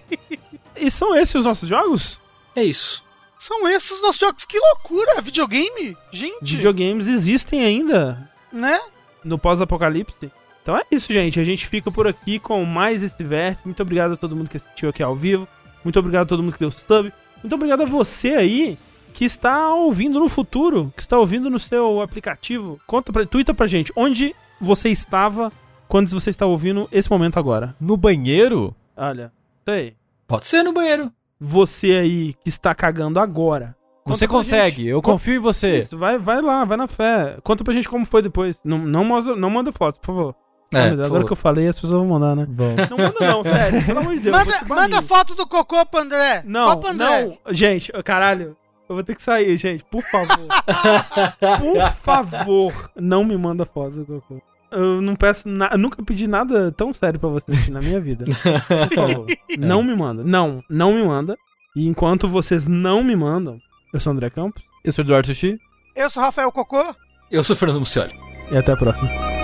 e 0.76 0.90
são 0.90 1.16
esses 1.16 1.34
os 1.34 1.44
nossos 1.44 1.68
jogos? 1.68 2.20
É 2.54 2.62
isso. 2.62 3.02
São 3.42 3.66
esses 3.66 3.90
os 3.90 4.02
nossos 4.02 4.20
jogos. 4.20 4.44
Que 4.44 4.56
loucura! 4.56 5.20
Videogame? 5.20 5.96
Gente, 6.12 6.54
Videogames 6.54 7.08
existem 7.08 7.64
ainda 7.64 8.30
né? 8.52 8.78
no 9.24 9.36
pós-apocalipse. 9.36 10.30
Então 10.62 10.76
é 10.76 10.84
isso, 10.92 11.12
gente. 11.12 11.40
A 11.40 11.44
gente 11.44 11.66
fica 11.66 11.90
por 11.90 12.06
aqui 12.06 12.38
com 12.38 12.64
mais 12.64 13.02
esse 13.02 13.20
vértice. 13.24 13.66
Muito 13.66 13.82
obrigado 13.82 14.12
a 14.12 14.16
todo 14.16 14.36
mundo 14.36 14.48
que 14.48 14.58
assistiu 14.58 14.90
aqui 14.90 15.02
ao 15.02 15.16
vivo. 15.16 15.48
Muito 15.82 15.98
obrigado 15.98 16.22
a 16.22 16.28
todo 16.28 16.40
mundo 16.40 16.52
que 16.52 16.60
deu 16.60 16.70
sub. 16.70 17.12
Muito 17.42 17.52
obrigado 17.52 17.82
a 17.82 17.84
você 17.84 18.28
aí 18.34 18.78
que 19.12 19.24
está 19.24 19.74
ouvindo 19.74 20.20
no 20.20 20.28
futuro, 20.28 20.92
que 20.94 21.02
está 21.02 21.18
ouvindo 21.18 21.50
no 21.50 21.58
seu 21.58 22.00
aplicativo. 22.00 22.80
Conta 22.86 23.12
pra, 23.12 23.26
twitta 23.26 23.52
pra 23.52 23.66
gente 23.66 23.92
onde 23.96 24.36
você 24.60 24.88
estava 24.88 25.50
quando 25.88 26.08
você 26.10 26.30
está 26.30 26.46
ouvindo 26.46 26.88
esse 26.92 27.10
momento 27.10 27.40
agora. 27.40 27.74
No 27.80 27.96
banheiro? 27.96 28.72
Olha, 28.96 29.32
sei. 29.64 29.96
Pode 30.28 30.46
ser 30.46 30.62
no 30.62 30.72
banheiro. 30.72 31.12
Você 31.44 31.92
aí 31.92 32.34
que 32.34 32.48
está 32.48 32.74
cagando 32.74 33.18
agora. 33.18 33.74
Conta 34.04 34.16
Você 34.18 34.26
consegue, 34.28 34.76
gente. 34.82 34.88
eu 34.88 35.02
Con- 35.02 35.12
confio 35.12 35.34
em 35.36 35.38
você. 35.38 35.78
Isso, 35.78 35.98
vai, 35.98 36.18
vai 36.18 36.40
lá, 36.40 36.64
vai 36.64 36.76
na 36.76 36.86
fé. 36.86 37.36
Conta 37.42 37.62
pra 37.64 37.72
gente 37.74 37.88
como 37.88 38.04
foi 38.06 38.22
depois. 38.22 38.60
Não, 38.64 38.78
não, 38.78 39.04
mostra, 39.04 39.34
não 39.36 39.50
manda 39.50 39.70
foto, 39.72 39.98
por 40.00 40.06
favor. 40.06 40.34
É, 40.74 40.88
agora 41.04 41.24
que 41.24 41.32
eu 41.32 41.36
falei, 41.36 41.68
as 41.68 41.76
pessoas 41.76 41.92
vão 42.00 42.06
mandar, 42.06 42.34
né? 42.34 42.46
Não 42.88 42.96
manda 42.96 43.14
não, 43.20 43.44
sério. 43.44 43.84
Pelo 43.84 43.98
amor 44.00 44.14
de 44.14 44.20
Deus. 44.20 44.36
manda 44.36 44.64
manda 44.68 45.02
foto 45.02 45.34
do 45.34 45.46
cocô 45.46 45.84
pro 45.84 46.00
André. 46.00 46.42
Não, 46.46 46.68
Só 46.68 46.76
pro 46.76 46.90
André. 46.90 47.24
não. 47.26 47.38
Gente, 47.52 47.92
caralho. 48.04 48.56
Eu 48.88 48.96
vou 48.96 49.04
ter 49.04 49.14
que 49.14 49.22
sair, 49.22 49.56
gente. 49.56 49.84
Por 49.84 50.02
favor. 50.02 50.36
Por 51.60 51.92
favor, 52.02 52.90
não 52.96 53.24
me 53.24 53.36
manda 53.36 53.64
foto 53.64 54.00
do 54.04 54.20
cocô. 54.20 54.42
Eu 54.72 55.00
não 55.02 55.14
peço 55.14 55.48
nada. 55.48 55.76
Nunca 55.76 56.02
pedi 56.02 56.26
nada 56.26 56.72
tão 56.72 56.92
sério 56.92 57.18
pra 57.20 57.28
vocês 57.28 57.68
na 57.68 57.80
minha 57.80 58.00
vida. 58.00 58.24
Por 58.24 58.94
favor. 58.94 59.26
Não 59.58 59.82
me 59.82 59.94
manda. 59.94 60.22
Não, 60.24 60.62
não 60.68 60.92
me 60.94 61.02
manda. 61.02 61.36
E 61.76 61.86
enquanto 61.86 62.28
vocês 62.28 62.66
não 62.66 63.02
me 63.02 63.14
mandam, 63.16 63.58
eu 63.92 64.00
sou 64.00 64.12
o 64.12 64.16
André 64.16 64.30
Campos. 64.30 64.62
Eu 64.84 64.92
sou 64.92 65.04
o 65.04 65.06
Eduardo 65.06 65.26
Sushi. 65.28 65.58
Eu 65.94 66.10
sou 66.10 66.22
o 66.22 66.26
Rafael 66.26 66.50
Cocô. 66.52 66.82
Eu 67.30 67.44
sou 67.44 67.54
o 67.54 67.58
Fernando 67.58 67.80
Mucioli. 67.80 68.12
E 68.50 68.56
até 68.56 68.72
a 68.72 68.76
próxima. 68.76 69.41